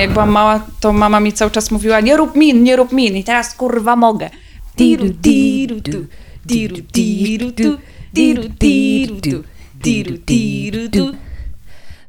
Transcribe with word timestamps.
Jak 0.00 0.12
byłam 0.12 0.30
mała, 0.30 0.66
to 0.80 0.92
mama 0.92 1.20
mi 1.20 1.32
cały 1.32 1.50
czas 1.50 1.70
mówiła, 1.70 2.00
nie 2.00 2.16
rób 2.16 2.34
min, 2.34 2.62
nie 2.62 2.76
rób 2.76 2.92
min 2.92 3.16
i 3.16 3.24
teraz 3.24 3.54
kurwa 3.54 3.96
mogę. 3.96 4.30
Diru, 4.76 5.08
diru, 5.08 5.80
tu, 5.80 6.06
diru, 6.46 6.76
diru, 6.92 7.52
tu, 7.52 7.78
diru, 8.14 8.42
diru, 8.60 9.20
tu, 9.20 9.44
diru, 9.74 10.18
diru, 10.26 10.88
tu, 10.88 11.12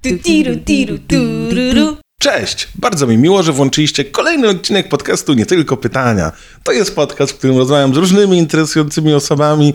tu, 0.01 0.09
diru, 0.23 0.55
diru, 0.55 0.97
tururu. 0.97 1.97
Cześć! 2.21 2.67
Bardzo 2.75 3.07
mi 3.07 3.17
miło, 3.17 3.43
że 3.43 3.51
włączyliście 3.53 4.05
kolejny 4.05 4.49
odcinek 4.49 4.89
podcastu 4.89 5.33
Nie 5.33 5.45
Tylko 5.45 5.77
Pytania. 5.77 6.31
To 6.63 6.71
jest 6.71 6.95
podcast, 6.95 7.31
w 7.31 7.37
którym 7.37 7.57
rozmawiam 7.57 7.93
z 7.93 7.97
różnymi 7.97 8.37
interesującymi 8.37 9.13
osobami, 9.13 9.73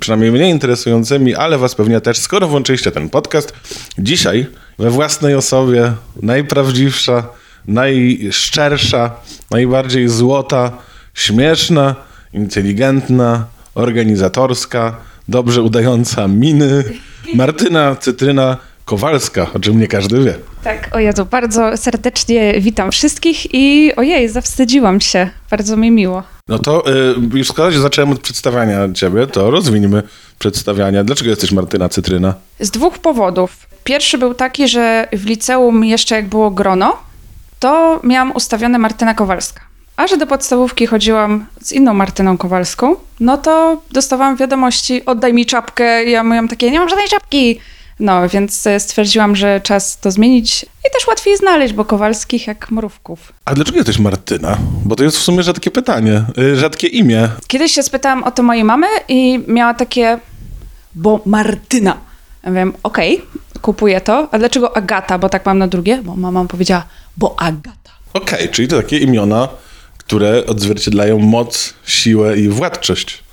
przynajmniej 0.00 0.30
mnie 0.32 0.50
interesującymi, 0.50 1.34
ale 1.34 1.58
was 1.58 1.74
pewnie 1.74 2.00
też, 2.00 2.18
skoro 2.18 2.48
włączyliście 2.48 2.90
ten 2.90 3.10
podcast. 3.10 3.52
Dzisiaj 3.98 4.46
we 4.78 4.90
własnej 4.90 5.34
osobie 5.34 5.92
najprawdziwsza, 6.22 7.28
najszczersza, 7.68 9.10
najbardziej 9.50 10.08
złota, 10.08 10.72
śmieszna, 11.14 11.94
inteligentna, 12.32 13.46
organizatorska, 13.74 14.96
dobrze 15.28 15.62
udająca 15.62 16.28
miny, 16.28 16.84
Martyna 17.34 17.96
Cytryna 17.96 18.56
Kowalska, 18.84 19.46
o 19.54 19.58
czym 19.60 19.80
nie 19.80 19.88
każdy 19.88 20.24
wie. 20.24 20.34
Tak, 20.64 20.88
o 20.92 20.98
Jezu, 20.98 21.26
bardzo 21.26 21.76
serdecznie 21.76 22.60
witam 22.60 22.90
wszystkich 22.90 23.54
i 23.54 23.92
ojej, 23.96 24.28
zawstydziłam 24.28 25.00
się, 25.00 25.30
bardzo 25.50 25.76
mi 25.76 25.90
miło. 25.90 26.22
No 26.48 26.58
to 26.58 26.90
y, 26.90 27.14
już 27.34 27.48
skoro 27.48 27.72
się 27.72 27.78
zacząłem 27.78 28.10
od 28.10 28.20
przedstawiania 28.20 28.92
ciebie, 28.92 29.26
to 29.26 29.50
rozwiniemy 29.50 30.02
przedstawiania. 30.38 31.04
Dlaczego 31.04 31.30
jesteś 31.30 31.52
Martyna 31.52 31.88
Cytryna? 31.88 32.34
Z 32.60 32.70
dwóch 32.70 32.98
powodów. 32.98 33.66
Pierwszy 33.84 34.18
był 34.18 34.34
taki, 34.34 34.68
że 34.68 35.08
w 35.12 35.26
liceum 35.26 35.84
jeszcze 35.84 36.14
jak 36.14 36.28
było 36.28 36.50
grono, 36.50 36.96
to 37.60 38.00
miałam 38.04 38.32
ustawione 38.32 38.78
Martyna 38.78 39.14
Kowalska. 39.14 39.60
A 39.96 40.06
że 40.06 40.16
do 40.16 40.26
podstawówki 40.26 40.86
chodziłam 40.86 41.46
z 41.60 41.72
inną 41.72 41.94
Martyną 41.94 42.38
Kowalską, 42.38 42.96
no 43.20 43.38
to 43.38 43.82
dostawałam 43.90 44.36
wiadomości, 44.36 45.04
oddaj 45.04 45.34
mi 45.34 45.46
czapkę. 45.46 46.04
Ja 46.04 46.22
miałam 46.22 46.48
takie, 46.48 46.70
nie 46.70 46.78
mam 46.78 46.88
żadnej 46.88 47.08
czapki. 47.08 47.60
No, 48.00 48.28
więc 48.28 48.66
e, 48.66 48.80
stwierdziłam, 48.80 49.36
że 49.36 49.60
czas 49.60 49.98
to 49.98 50.10
zmienić 50.10 50.62
i 50.62 50.90
też 50.92 51.06
łatwiej 51.08 51.36
znaleźć, 51.36 51.74
bo 51.74 51.84
Kowalskich 51.84 52.46
jak 52.46 52.70
mrówków. 52.70 53.32
A 53.44 53.54
dlaczego 53.54 53.76
jesteś 53.76 53.98
Martyna? 53.98 54.56
Bo 54.84 54.96
to 54.96 55.04
jest 55.04 55.16
w 55.16 55.22
sumie 55.22 55.42
rzadkie 55.42 55.70
pytanie, 55.70 56.24
y, 56.38 56.56
rzadkie 56.56 56.86
imię. 56.86 57.28
Kiedyś 57.46 57.72
się 57.72 57.82
spytałam 57.82 58.24
o 58.24 58.30
to 58.30 58.42
mojej 58.42 58.64
mamy 58.64 58.86
i 59.08 59.44
miała 59.48 59.74
takie, 59.74 60.18
bo 60.94 61.20
Martyna. 61.26 61.96
Ja 62.42 62.52
wiem, 62.52 62.72
okej, 62.82 63.22
kupuję 63.62 64.00
to. 64.00 64.28
A 64.32 64.38
dlaczego 64.38 64.76
Agata? 64.76 65.18
Bo 65.18 65.28
tak 65.28 65.46
mam 65.46 65.58
na 65.58 65.68
drugie? 65.68 66.00
Bo 66.02 66.16
mama 66.16 66.44
powiedziała, 66.44 66.84
bo 67.16 67.40
Agata. 67.40 67.90
Okej, 68.12 68.48
czyli 68.48 68.68
to 68.68 68.76
takie 68.76 68.98
imiona, 68.98 69.48
które 69.98 70.46
odzwierciedlają 70.46 71.18
moc, 71.18 71.74
siłę 71.86 72.38
i 72.38 72.48
władczość. 72.48 73.24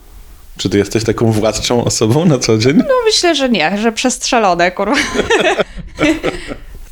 Czy 0.58 0.70
ty 0.70 0.78
jesteś 0.78 1.04
taką 1.04 1.32
władczą 1.32 1.84
osobą 1.84 2.26
na 2.26 2.40
co 2.40 2.58
dzień? 2.58 2.78
No 2.78 2.96
myślę, 3.06 3.36
że 3.36 3.50
nie, 3.50 3.78
że 3.78 3.92
przestrzelone, 3.92 4.72
kurwa. 4.72 4.96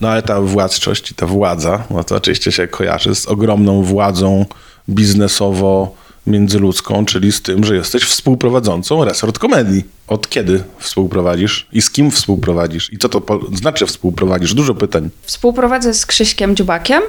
No 0.01 0.09
ale 0.09 0.21
ta 0.21 0.41
władczość 0.41 1.11
i 1.11 1.15
ta 1.15 1.25
władza, 1.25 1.83
no 1.89 2.03
to 2.03 2.15
oczywiście 2.15 2.51
się 2.51 2.67
kojarzy 2.67 3.15
z 3.15 3.27
ogromną 3.27 3.83
władzą 3.83 4.45
biznesowo 4.89 5.95
międzyludzką, 6.27 7.05
czyli 7.05 7.31
z 7.31 7.41
tym, 7.41 7.63
że 7.63 7.75
jesteś 7.75 8.03
współprowadzącą 8.03 9.05
resort 9.05 9.39
komedii. 9.39 9.83
Od 10.07 10.29
kiedy 10.29 10.63
współprowadzisz 10.79 11.67
i 11.71 11.81
z 11.81 11.89
kim 11.89 12.11
współprowadzisz? 12.11 12.93
I 12.93 12.97
co 12.97 13.09
to 13.09 13.39
znaczy 13.53 13.85
współprowadzisz? 13.85 14.53
Dużo 14.53 14.75
pytań. 14.75 15.09
Współprowadzę 15.21 15.93
z 15.93 16.05
Krzyśkiem 16.05 16.55
Dziubakiem. 16.55 17.01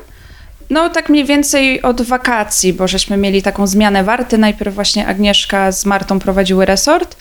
No 0.71 0.91
tak 0.91 1.09
mniej 1.09 1.25
więcej 1.25 1.83
od 1.83 2.03
wakacji, 2.03 2.73
bo 2.73 2.89
żeśmy 2.89 3.17
mieli 3.17 3.43
taką 3.43 3.67
zmianę 3.67 4.05
warty. 4.05 4.39
Najpierw 4.39 4.75
właśnie 4.75 5.07
Agnieszka 5.07 5.73
z 5.73 5.87
Martą 5.87 6.19
prowadziły 6.19 6.67
resort 6.67 7.17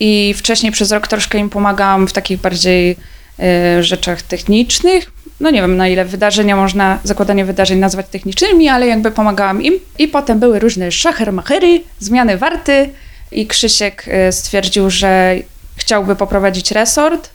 i 0.00 0.34
wcześniej 0.36 0.72
przez 0.72 0.92
rok 0.92 1.06
troszkę 1.08 1.38
im 1.38 1.50
pomagałam 1.50 2.08
w 2.08 2.12
takich 2.12 2.40
bardziej 2.40 2.96
e, 3.38 3.82
rzeczach 3.82 4.22
technicznych. 4.22 5.10
No 5.42 5.50
nie 5.50 5.60
wiem, 5.60 5.76
na 5.76 5.88
ile 5.88 6.04
wydarzenia 6.04 6.56
można, 6.56 6.98
zakładanie 7.04 7.44
wydarzeń 7.44 7.78
nazwać 7.78 8.06
technicznymi, 8.10 8.68
ale 8.68 8.86
jakby 8.86 9.10
pomagałam 9.10 9.62
im. 9.62 9.74
I 9.98 10.08
potem 10.08 10.38
były 10.38 10.58
różne 10.58 10.92
szachermachery, 10.92 11.80
zmiany 11.98 12.38
warty 12.38 12.90
i 13.32 13.46
Krzysiek 13.46 14.04
e, 14.08 14.32
stwierdził, 14.32 14.90
że 14.90 15.36
chciałby 15.76 16.16
poprowadzić 16.16 16.70
resort 16.70 17.30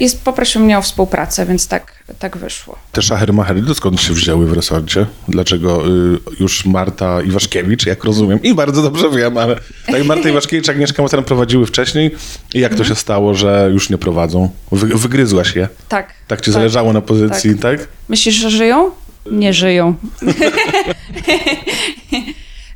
i 0.00 0.06
poprosił 0.24 0.60
mnie 0.60 0.78
o 0.78 0.82
współpracę, 0.82 1.46
więc 1.46 1.68
tak, 1.68 1.92
tak 2.18 2.36
wyszło. 2.36 2.78
Te 2.92 3.02
szachermachery 3.02 3.62
to 3.62 3.74
skąd 3.74 4.00
się 4.00 4.12
wzięły 4.12 4.46
w 4.46 4.52
resorcie? 4.52 5.06
Dlaczego 5.28 5.88
y, 5.88 6.18
już 6.40 6.66
Marta 6.66 7.22
Iwaszkiewicz, 7.22 7.86
jak 7.86 8.04
rozumiem, 8.04 8.42
i 8.42 8.54
bardzo 8.54 8.82
dobrze 8.82 9.10
wiem, 9.10 9.38
ale 9.38 9.56
tak 9.86 10.04
Marta 10.04 10.28
Iwaszkiewicz, 10.28 10.68
Agnieszka 10.68 11.02
Mocan 11.02 11.24
prowadziły 11.24 11.66
wcześniej 11.66 12.10
i 12.54 12.60
jak 12.60 12.74
to 12.74 12.84
się 12.84 12.94
stało, 12.94 13.34
że 13.34 13.70
już 13.72 13.90
nie 13.90 13.98
prowadzą? 13.98 14.50
Wy, 14.72 14.86
wygryzłaś 14.86 15.56
je? 15.56 15.68
Tak. 15.88 16.12
Tak 16.28 16.40
ci 16.40 16.52
zależało 16.52 16.92
na 16.92 17.00
pozycji, 17.00 17.58
tak? 17.58 17.88
Myślisz, 18.08 18.34
że 18.34 18.50
żyją? 18.50 18.90
Nie 19.30 19.52
żyją. 19.52 19.94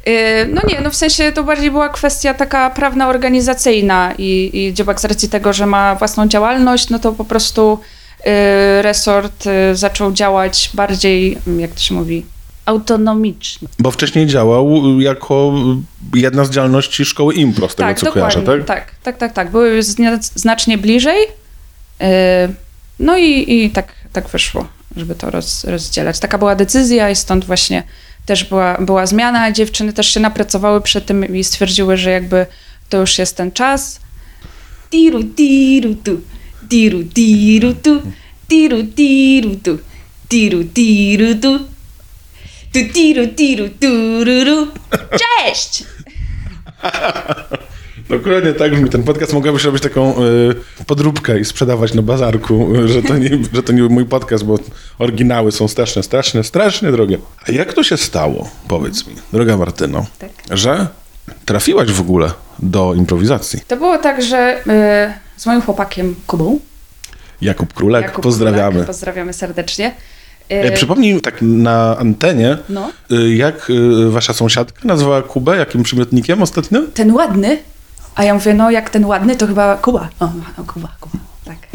Y, 0.08 0.48
No 0.54 0.62
nie, 0.68 0.80
no 0.80 0.90
w 0.90 0.96
sensie 0.96 1.32
to 1.32 1.44
bardziej 1.44 1.70
była 1.70 1.88
kwestia 1.88 2.34
taka 2.34 2.70
prawna, 2.70 3.08
organizacyjna 3.08 4.14
i, 4.18 4.50
i 4.52 4.74
Dziobak 4.74 5.00
z 5.00 5.04
racji 5.04 5.28
tego, 5.28 5.52
że 5.52 5.66
ma 5.66 5.94
własną 5.94 6.28
działalność, 6.28 6.90
no 6.90 6.98
to 6.98 7.12
po 7.12 7.24
prostu 7.24 7.78
y, 8.20 8.82
resort 8.82 9.46
y, 9.46 9.76
zaczął 9.76 10.12
działać 10.12 10.70
bardziej, 10.74 11.38
jak 11.58 11.70
to 11.70 11.80
się 11.80 11.94
mówi, 11.94 12.26
autonomicznie. 12.66 13.68
Bo 13.78 13.90
wcześniej 13.90 14.26
działał 14.26 15.00
jako 15.00 15.54
jedna 16.14 16.44
z 16.44 16.50
działalności 16.50 17.04
szkoły 17.04 17.34
impro, 17.34 17.68
z 17.68 17.74
tego 17.74 17.94
co 17.94 18.12
kojarzę, 18.12 18.42
tak? 18.42 18.64
tak, 18.64 18.94
tak, 19.02 19.16
tak, 19.18 19.32
tak. 19.32 19.50
Były 19.50 19.82
znacznie 20.34 20.78
bliżej. 20.78 21.26
No 22.98 23.18
i, 23.18 23.54
i 23.54 23.70
tak, 23.70 23.92
tak 24.12 24.28
wyszło, 24.28 24.66
żeby 24.96 25.14
to 25.14 25.30
roz, 25.30 25.64
rozdzielać. 25.64 26.18
Taka 26.18 26.38
była 26.38 26.54
decyzja 26.54 27.10
i 27.10 27.16
stąd 27.16 27.44
właśnie 27.44 27.82
też 28.28 28.44
była, 28.44 28.74
była 28.80 29.06
zmiana. 29.06 29.52
Dziewczyny 29.52 29.92
też 29.92 30.14
się 30.14 30.20
napracowały 30.20 30.80
przy 30.80 31.00
tym 31.00 31.36
i 31.36 31.44
stwierdziły, 31.44 31.96
że 31.96 32.10
jakby 32.10 32.46
to 32.88 32.96
już 33.00 33.18
jest 33.18 33.36
ten 33.36 33.52
czas. 33.52 34.00
Tu, 34.90 35.10
tu, 42.72 42.84
tu, 42.94 43.26
tu, 43.26 43.56
tu, 43.56 43.68
tururu. 43.80 44.68
Cześć! 45.20 45.84
Dokładnie 48.08 48.52
tak 48.52 48.72
brzmi 48.72 48.90
ten 48.90 49.02
podcast. 49.02 49.32
Mogłabyś 49.32 49.64
robić 49.64 49.82
taką 49.82 50.14
y, 50.80 50.84
podróbkę 50.86 51.40
i 51.40 51.44
sprzedawać 51.44 51.94
na 51.94 52.02
bazarku, 52.02 52.68
że 52.92 53.02
to, 53.02 53.18
nie, 53.18 53.30
że 53.52 53.62
to 53.62 53.72
nie 53.72 53.82
mój 53.82 54.04
podcast, 54.04 54.44
bo 54.44 54.58
oryginały 54.98 55.52
są 55.52 55.68
strasznie, 55.68 56.02
strasznie, 56.02 56.44
strasznie 56.44 56.92
drogie. 56.92 57.18
A 57.48 57.52
jak 57.52 57.72
to 57.72 57.82
się 57.82 57.96
stało, 57.96 58.50
powiedz 58.68 59.06
mi, 59.06 59.14
droga 59.32 59.56
Martyno, 59.56 60.06
Tak. 60.18 60.30
że 60.50 60.86
trafiłaś 61.44 61.88
w 61.92 62.00
ogóle 62.00 62.30
do 62.58 62.94
improwizacji? 62.94 63.60
To 63.68 63.76
było 63.76 63.98
tak, 63.98 64.22
że 64.22 64.60
y, 65.36 65.40
z 65.40 65.46
moim 65.46 65.62
chłopakiem 65.62 66.14
Kubą. 66.26 66.58
Jakub 67.40 67.72
Królek, 67.74 68.02
Jakub 68.04 68.22
pozdrawiamy. 68.22 68.72
Kulak, 68.72 68.86
pozdrawiamy 68.86 69.32
serdecznie. 69.32 69.88
Y, 69.88 70.54
E, 70.54 70.72
Przypomnij 70.72 71.20
tak 71.20 71.36
na 71.42 71.96
antenie, 71.98 72.58
No. 72.68 72.90
jak 73.36 73.72
wasza 74.08 74.32
sąsiadka 74.32 74.80
nazwała 74.84 75.22
Kubę, 75.22 75.56
jakim 75.56 75.82
przymiotnikiem 75.82 76.42
ostatnio? 76.42 76.80
ten 76.94 77.12
ładny, 77.12 77.58
a 78.18 78.24
ja 78.24 78.34
mówię, 78.34 78.54
no 78.54 78.70
jak 78.70 78.90
ten 78.90 79.04
ładny, 79.04 79.36
to 79.36 79.46
chyba 79.46 79.76
Kuba. 79.76 80.08
O, 80.20 80.30
no, 80.58 80.64
Kuba, 80.64 80.88
Kuba, 81.00 81.18
tak. 81.44 81.56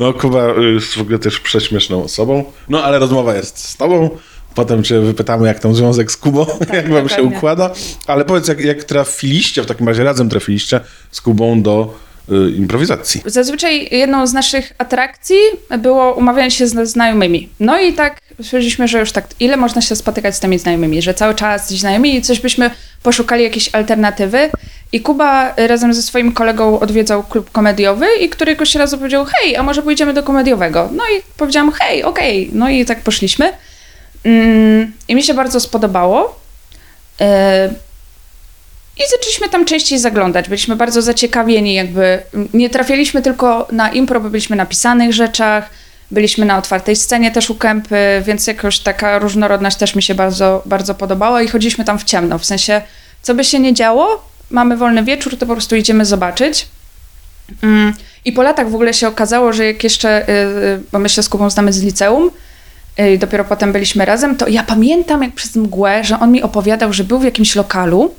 No, 0.00 0.12
Kuba 0.12 0.46
jest 0.46 0.94
w 0.94 1.00
ogóle 1.00 1.18
też 1.18 1.40
prześmieszną 1.40 2.04
osobą. 2.04 2.44
No, 2.68 2.84
ale 2.84 2.98
rozmowa 2.98 3.34
jest 3.34 3.58
z 3.58 3.76
tobą. 3.76 4.10
Potem 4.54 4.82
cię 4.82 5.00
wypytamy, 5.00 5.48
jak 5.48 5.58
tam 5.58 5.74
związek 5.74 6.12
z 6.12 6.16
Kubą, 6.16 6.46
jak 6.72 6.88
wam 6.88 7.08
się 7.08 7.22
układa. 7.22 7.70
Ale 8.06 8.24
powiedz, 8.24 8.48
jak, 8.48 8.60
jak 8.60 8.84
trafiliście, 8.84 9.62
w 9.62 9.66
takim 9.66 9.88
razie 9.88 10.04
razem 10.04 10.28
trafiliście 10.28 10.80
z 11.10 11.20
Kubą 11.20 11.62
do 11.62 11.94
improwizacji. 12.56 13.22
Zazwyczaj 13.26 13.88
jedną 13.90 14.26
z 14.26 14.32
naszych 14.32 14.72
atrakcji 14.78 15.36
było 15.78 16.14
umawianie 16.14 16.50
się 16.50 16.66
z 16.66 16.88
znajomymi. 16.88 17.48
No 17.60 17.80
i 17.80 17.92
tak 17.92 18.20
stwierdziliśmy, 18.42 18.88
że 18.88 19.00
już 19.00 19.12
tak, 19.12 19.26
ile 19.40 19.56
można 19.56 19.82
się 19.82 19.96
spotykać 19.96 20.36
z 20.36 20.40
tymi 20.40 20.58
znajomymi, 20.58 21.02
że 21.02 21.14
cały 21.14 21.34
czas 21.34 21.68
z 21.68 21.74
znajomymi 21.74 22.16
i 22.16 22.22
coś 22.22 22.40
byśmy 22.40 22.70
poszukali 23.02 23.44
jakiejś 23.44 23.74
alternatywy. 23.74 24.50
I 24.92 25.00
Kuba 25.00 25.54
razem 25.56 25.94
ze 25.94 26.02
swoim 26.02 26.32
kolegą 26.32 26.80
odwiedzał 26.80 27.22
klub 27.22 27.50
komediowy 27.50 28.06
i 28.20 28.28
któregoś 28.28 28.74
razu 28.74 28.98
powiedział, 28.98 29.24
hej, 29.24 29.56
a 29.56 29.62
może 29.62 29.82
pójdziemy 29.82 30.14
do 30.14 30.22
komediowego? 30.22 30.88
No 30.92 31.04
i 31.04 31.22
powiedziałam, 31.36 31.72
hej, 31.72 32.02
okej. 32.02 32.50
No 32.52 32.68
i 32.68 32.84
tak 32.84 33.00
poszliśmy. 33.00 33.52
Mm, 34.24 34.92
I 35.08 35.14
mi 35.14 35.22
się 35.22 35.34
bardzo 35.34 35.60
spodobało. 35.60 36.40
I 38.96 39.02
zaczęliśmy 39.10 39.48
tam 39.48 39.64
częściej 39.64 39.98
zaglądać. 39.98 40.48
Byliśmy 40.48 40.76
bardzo 40.76 41.02
zaciekawieni, 41.02 41.74
jakby 41.74 42.22
nie 42.54 42.70
trafialiśmy 42.70 43.22
tylko 43.22 43.68
na 43.72 43.90
impro, 43.90 44.20
bo 44.20 44.30
byliśmy 44.30 44.56
na 44.56 44.66
pisanych 44.66 45.12
rzeczach, 45.12 45.70
Byliśmy 46.10 46.46
na 46.46 46.58
otwartej 46.58 46.96
scenie 46.96 47.30
też 47.30 47.50
u 47.50 47.54
Kępy, 47.54 48.22
więc 48.26 48.46
jakoś 48.46 48.78
taka 48.78 49.18
różnorodność 49.18 49.76
też 49.76 49.94
mi 49.94 50.02
się 50.02 50.14
bardzo, 50.14 50.62
bardzo 50.66 50.94
podobała 50.94 51.42
i 51.42 51.48
chodziliśmy 51.48 51.84
tam 51.84 51.98
w 51.98 52.04
ciemno. 52.04 52.38
W 52.38 52.44
sensie, 52.44 52.82
co 53.22 53.34
by 53.34 53.44
się 53.44 53.58
nie 53.58 53.74
działo, 53.74 54.28
mamy 54.50 54.76
wolny 54.76 55.04
wieczór, 55.04 55.38
to 55.38 55.46
po 55.46 55.52
prostu 55.52 55.76
idziemy 55.76 56.04
zobaczyć. 56.04 56.66
Mm, 57.62 57.94
I 58.24 58.32
po 58.32 58.42
latach 58.42 58.70
w 58.70 58.74
ogóle 58.74 58.94
się 58.94 59.08
okazało, 59.08 59.52
że 59.52 59.64
jak 59.64 59.84
jeszcze, 59.84 60.28
y, 60.28 60.32
y, 60.32 60.80
bo 60.92 60.98
my 60.98 61.08
się 61.08 61.22
z 61.22 61.28
Kubą 61.28 61.50
znamy 61.50 61.72
z 61.72 61.82
liceum, 61.82 62.30
y, 63.00 63.12
i 63.12 63.18
dopiero 63.18 63.44
potem 63.44 63.72
byliśmy 63.72 64.04
razem, 64.04 64.36
to 64.36 64.48
ja 64.48 64.62
pamiętam 64.62 65.22
jak 65.22 65.32
przez 65.32 65.56
mgłę, 65.56 66.04
że 66.04 66.20
on 66.20 66.32
mi 66.32 66.42
opowiadał, 66.42 66.92
że 66.92 67.04
był 67.04 67.18
w 67.18 67.24
jakimś 67.24 67.56
lokalu 67.56 68.14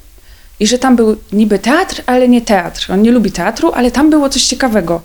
i 0.60 0.68
że 0.68 0.80
tam 0.80 0.96
był 0.96 1.18
niby 1.32 1.60
teatr, 1.60 2.04
ale 2.06 2.28
nie 2.28 2.42
teatr. 2.42 2.92
On 2.92 3.02
nie 3.02 3.12
lubi 3.12 3.32
teatru, 3.32 3.72
ale 3.72 3.92
tam 3.92 4.10
było 4.10 4.30
coś 4.30 4.44
ciekawego. 4.44 5.02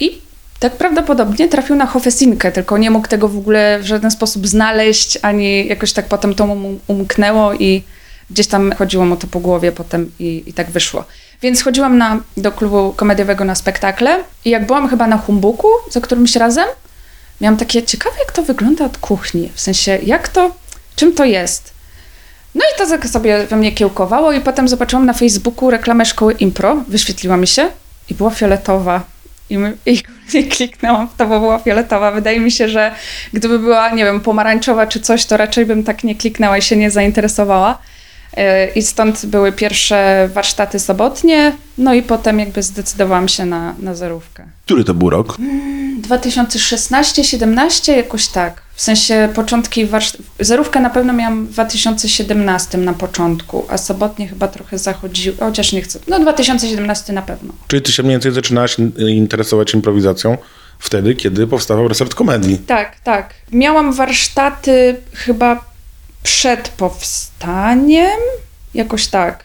I 0.00 0.20
tak 0.58 0.72
prawdopodobnie 0.72 1.48
trafił 1.48 1.76
na 1.76 1.86
Hofesinkę, 1.86 2.52
tylko 2.52 2.78
nie 2.78 2.90
mógł 2.90 3.08
tego 3.08 3.28
w 3.28 3.38
ogóle 3.38 3.78
w 3.82 3.86
żaden 3.86 4.10
sposób 4.10 4.48
znaleźć, 4.48 5.18
ani 5.22 5.66
jakoś 5.66 5.92
tak 5.92 6.06
potem 6.06 6.34
to 6.34 6.46
mu 6.46 6.80
umknęło 6.86 7.54
i 7.54 7.82
gdzieś 8.30 8.46
tam 8.46 8.72
chodziło 8.72 9.04
mu 9.04 9.16
to 9.16 9.26
po 9.26 9.40
głowie 9.40 9.72
potem 9.72 10.10
i, 10.18 10.42
i 10.46 10.52
tak 10.52 10.70
wyszło. 10.70 11.04
Więc 11.42 11.62
chodziłam 11.62 11.98
na, 11.98 12.20
do 12.36 12.52
klubu 12.52 12.92
komediowego 12.96 13.44
na 13.44 13.54
spektakle 13.54 14.24
i 14.44 14.50
jak 14.50 14.66
byłam 14.66 14.88
chyba 14.88 15.06
na 15.06 15.18
Humbuku 15.18 15.68
za 15.90 16.00
którymś 16.00 16.36
razem, 16.36 16.66
miałam 17.40 17.56
takie 17.56 17.82
ciekawe, 17.82 18.16
jak 18.18 18.32
to 18.32 18.42
wygląda 18.42 18.84
od 18.84 18.98
kuchni. 18.98 19.50
W 19.54 19.60
sensie, 19.60 19.98
jak 20.02 20.28
to, 20.28 20.50
czym 20.96 21.14
to 21.14 21.24
jest. 21.24 21.71
No 22.54 22.64
i 22.74 22.78
to 22.78 22.86
tak 22.86 23.08
sobie 23.08 23.46
we 23.46 23.56
mnie 23.56 23.72
kiełkowało 23.72 24.32
i 24.32 24.40
potem 24.40 24.68
zobaczyłam 24.68 25.06
na 25.06 25.12
Facebooku 25.12 25.70
reklamę 25.70 26.04
szkoły 26.06 26.32
impro, 26.32 26.84
wyświetliła 26.88 27.36
mi 27.36 27.46
się 27.46 27.68
i 28.10 28.14
była 28.14 28.30
fioletowa. 28.30 29.04
I, 29.50 29.58
my, 29.58 29.76
I 30.34 30.44
kliknęłam 30.44 31.08
w 31.08 31.16
to, 31.16 31.26
bo 31.26 31.40
była 31.40 31.58
fioletowa. 31.58 32.10
Wydaje 32.10 32.40
mi 32.40 32.50
się, 32.50 32.68
że 32.68 32.94
gdyby 33.32 33.58
była, 33.58 33.90
nie 33.90 34.04
wiem, 34.04 34.20
pomarańczowa 34.20 34.86
czy 34.86 35.00
coś, 35.00 35.26
to 35.26 35.36
raczej 35.36 35.66
bym 35.66 35.84
tak 35.84 36.04
nie 36.04 36.14
kliknęła 36.14 36.58
i 36.58 36.62
się 36.62 36.76
nie 36.76 36.90
zainteresowała. 36.90 37.78
E, 38.36 38.70
I 38.70 38.82
stąd 38.82 39.26
były 39.26 39.52
pierwsze 39.52 40.28
warsztaty 40.34 40.78
sobotnie, 40.78 41.52
no 41.78 41.94
i 41.94 42.02
potem 42.02 42.38
jakby 42.38 42.62
zdecydowałam 42.62 43.28
się 43.28 43.46
na, 43.46 43.74
na 43.78 43.94
zerówkę. 43.94 44.44
Który 44.64 44.84
to 44.84 44.94
był 44.94 45.10
rok? 45.10 45.36
2016-17, 46.02 47.96
jakoś 47.96 48.28
tak. 48.28 48.62
W 48.82 48.84
sensie 48.84 49.28
początki 49.34 49.86
warsztatów. 49.86 50.26
Zerówkę 50.40 50.80
na 50.80 50.90
pewno 50.90 51.12
miałam 51.12 51.46
w 51.46 51.50
2017 51.50 52.78
na 52.78 52.92
początku, 52.92 53.66
a 53.68 53.78
sobotnie 53.78 54.28
chyba 54.28 54.48
trochę 54.48 54.78
zachodziło, 54.78 55.36
chociaż 55.40 55.72
nie 55.72 55.82
chcę. 55.82 55.98
No 56.08 56.20
2017 56.20 57.12
na 57.12 57.22
pewno. 57.22 57.52
Czyli 57.68 57.82
ty 57.82 57.92
się 57.92 58.02
mniej 58.02 58.14
więcej 58.14 58.32
zaczynałaś 58.32 58.76
interesować 58.98 59.74
improwizacją 59.74 60.38
wtedy, 60.78 61.14
kiedy 61.14 61.46
powstawał 61.46 61.88
resort 61.88 62.14
komedii. 62.14 62.58
Tak, 62.58 63.00
tak. 63.00 63.34
Miałam 63.52 63.92
warsztaty 63.92 64.96
chyba 65.12 65.64
przed 66.22 66.68
powstaniem, 66.68 68.20
jakoś 68.74 69.06
tak. 69.06 69.44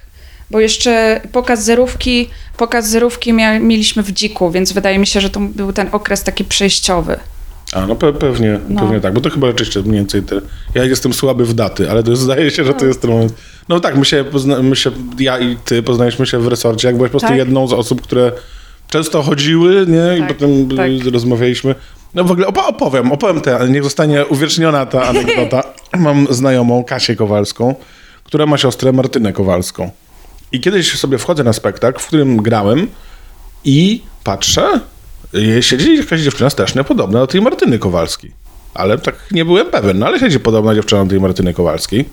Bo 0.51 0.59
jeszcze 0.59 1.21
pokaz 1.31 1.63
zerówki, 1.63 2.29
pokaz 2.57 2.87
zerówki 2.87 3.33
mieliśmy 3.33 4.03
w 4.03 4.11
dziku, 4.11 4.51
więc 4.51 4.71
wydaje 4.71 4.99
mi 4.99 5.07
się, 5.07 5.21
że 5.21 5.29
to 5.29 5.39
był 5.39 5.73
ten 5.73 5.89
okres 5.91 6.23
taki 6.23 6.45
przejściowy. 6.45 7.19
A, 7.73 7.87
no 7.87 7.95
pe 7.95 8.13
pewnie, 8.13 8.59
no. 8.69 8.81
pewnie 8.81 9.01
tak, 9.01 9.13
bo 9.13 9.21
to 9.21 9.29
chyba 9.29 9.47
rzeczywiście 9.47 9.81
mniej 9.81 9.93
więcej 9.93 10.23
te, 10.23 10.41
ja 10.75 10.83
jestem 10.83 11.13
słaby 11.13 11.45
w 11.45 11.53
daty, 11.53 11.91
ale 11.91 12.03
to 12.03 12.15
zdaje 12.15 12.51
się, 12.51 12.63
że 12.63 12.73
to 12.73 12.85
jest 12.85 13.01
ten 13.01 13.11
moment. 13.11 13.33
No 13.69 13.79
tak, 13.79 13.97
my 13.97 14.05
się, 14.05 14.23
pozna, 14.23 14.63
my 14.63 14.75
się 14.75 14.91
ja 15.19 15.39
i 15.39 15.57
ty 15.65 15.83
poznaliśmy 15.83 16.27
się 16.27 16.39
w 16.39 16.47
resorcie, 16.47 16.87
jak 16.87 16.97
byłeś 16.97 17.09
po 17.09 17.11
prostu 17.11 17.27
tak? 17.27 17.37
jedną 17.37 17.67
z 17.67 17.73
osób, 17.73 18.01
które 18.01 18.31
często 18.89 19.23
chodziły, 19.23 19.85
nie, 19.87 20.17
tak, 20.19 20.31
i 20.31 20.33
potem 20.33 20.77
tak. 20.77 21.13
rozmawialiśmy. 21.13 21.75
No 22.13 22.23
w 22.23 22.31
ogóle 22.31 22.47
opowiem, 22.47 23.11
opowiem 23.11 23.41
tę, 23.41 23.67
niech 23.69 23.83
zostanie 23.83 24.25
uwieczniona 24.25 24.85
ta 24.85 25.03
anegdota. 25.09 25.63
Mam 25.97 26.27
znajomą 26.29 26.83
Kasię 26.83 27.15
Kowalską, 27.15 27.75
która 28.23 28.45
ma 28.45 28.57
siostrę 28.57 28.91
Martynę 28.91 29.33
Kowalską. 29.33 29.91
I 30.51 30.59
kiedyś 30.59 30.99
sobie 30.99 31.17
wchodzę 31.17 31.43
na 31.43 31.53
spektakl, 31.53 31.99
w 31.99 32.07
którym 32.07 32.37
grałem 32.37 32.87
i 33.63 34.01
patrzę, 34.23 34.79
siedzi 35.61 35.97
jakaś 35.97 36.21
dziewczyna 36.21 36.49
strasznie 36.49 36.83
podobna 36.83 37.19
do 37.19 37.27
tej 37.27 37.41
Martyny 37.41 37.79
Kowalskiej. 37.79 38.31
Ale 38.73 38.97
tak 38.97 39.15
nie 39.31 39.45
byłem 39.45 39.67
pewien, 39.67 39.99
no 39.99 40.05
ale 40.05 40.19
siedzi 40.19 40.39
podobna 40.39 40.75
dziewczyna 40.75 41.03
do 41.03 41.09
tej 41.09 41.19
Martyny 41.19 41.53
Kowalskiej. 41.53 42.05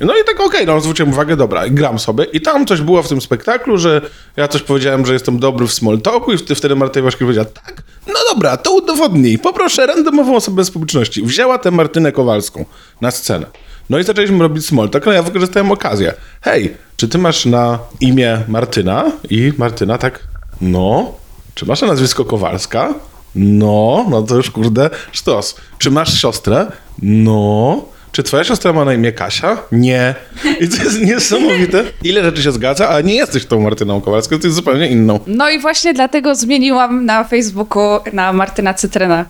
No 0.00 0.14
i 0.16 0.24
tak 0.24 0.34
okej, 0.34 0.46
okay, 0.46 0.74
no 0.74 0.80
zwróciłem 0.80 1.12
uwagę, 1.12 1.36
dobra, 1.36 1.68
gram 1.68 1.98
sobie 1.98 2.24
i 2.24 2.40
tam 2.40 2.66
coś 2.66 2.80
było 2.80 3.02
w 3.02 3.08
tym 3.08 3.20
spektaklu, 3.20 3.78
że 3.78 4.00
ja 4.36 4.48
coś 4.48 4.62
powiedziałem, 4.62 5.06
że 5.06 5.12
jestem 5.12 5.38
dobry 5.38 5.66
w 5.66 5.72
small 5.72 6.00
talku 6.00 6.32
i 6.32 6.38
wtedy 6.38 6.76
Martyna 6.76 7.04
Waszkiewicz 7.04 7.36
powiedziała, 7.36 7.64
tak, 7.64 7.82
no 8.06 8.14
dobra, 8.34 8.56
to 8.56 8.72
udowodnij, 8.72 9.38
poproszę 9.38 9.86
randomową 9.86 10.36
osobę 10.36 10.64
z 10.64 10.70
publiczności. 10.70 11.22
Wzięła 11.22 11.58
tę 11.58 11.70
Martynę 11.70 12.12
Kowalską 12.12 12.64
na 13.00 13.10
scenę. 13.10 13.46
No 13.90 13.98
i 13.98 14.04
zaczęliśmy 14.04 14.38
robić 14.38 14.66
small 14.66 14.90
talk, 14.90 15.06
no 15.06 15.12
ja 15.12 15.22
wykorzystałem 15.22 15.72
okazję. 15.72 16.14
Hej, 16.40 16.76
czy 16.96 17.08
ty 17.08 17.18
masz 17.18 17.46
na 17.46 17.78
imię 18.00 18.42
Martyna? 18.48 19.12
I 19.30 19.52
Martyna 19.58 19.98
tak, 19.98 20.28
no. 20.60 21.14
Czy 21.58 21.66
masz 21.66 21.80
na 21.80 21.86
nazwisko 21.86 22.24
Kowalska? 22.24 22.94
No, 23.34 24.06
no 24.10 24.22
to 24.22 24.36
już 24.36 24.50
kurde, 24.50 24.90
sztos. 25.12 25.56
Czy 25.78 25.90
masz 25.90 26.20
siostrę? 26.20 26.66
No. 27.02 27.84
Czy 28.12 28.22
twoja 28.22 28.44
siostra 28.44 28.72
ma 28.72 28.84
na 28.84 28.94
imię 28.94 29.12
Kasia? 29.12 29.58
Nie. 29.72 30.14
I 30.60 30.68
to 30.68 30.82
jest 30.82 31.00
niesamowite. 31.02 31.84
Ile 32.04 32.22
rzeczy 32.22 32.42
się 32.42 32.52
zgadza, 32.52 32.88
a 32.88 33.00
nie 33.00 33.14
jesteś 33.14 33.46
tą 33.46 33.60
Martyną 33.60 34.00
Kowalską, 34.00 34.34
jesteś 34.34 34.52
zupełnie 34.52 34.88
inną. 34.88 35.20
No 35.26 35.50
i 35.50 35.58
właśnie 35.58 35.94
dlatego 35.94 36.34
zmieniłam 36.34 37.04
na 37.04 37.24
Facebooku 37.24 38.00
na 38.12 38.32
Martyna 38.32 38.74
Cytryna. 38.74 39.24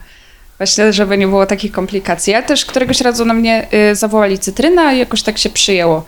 Właśnie, 0.59 0.93
żeby 0.93 1.19
nie 1.19 1.27
było 1.27 1.47
takich 1.47 1.73
komplikacji. 1.73 2.33
Ja 2.33 2.43
też 2.43 2.65
któregoś 2.65 3.01
razu 3.01 3.25
na 3.25 3.35
mnie 3.35 3.67
y, 3.91 3.95
zawołali 3.95 4.39
Cytryna 4.39 4.93
i 4.93 4.99
jakoś 4.99 5.23
tak 5.23 5.39
się 5.39 5.51
przyjęło. 5.51 6.05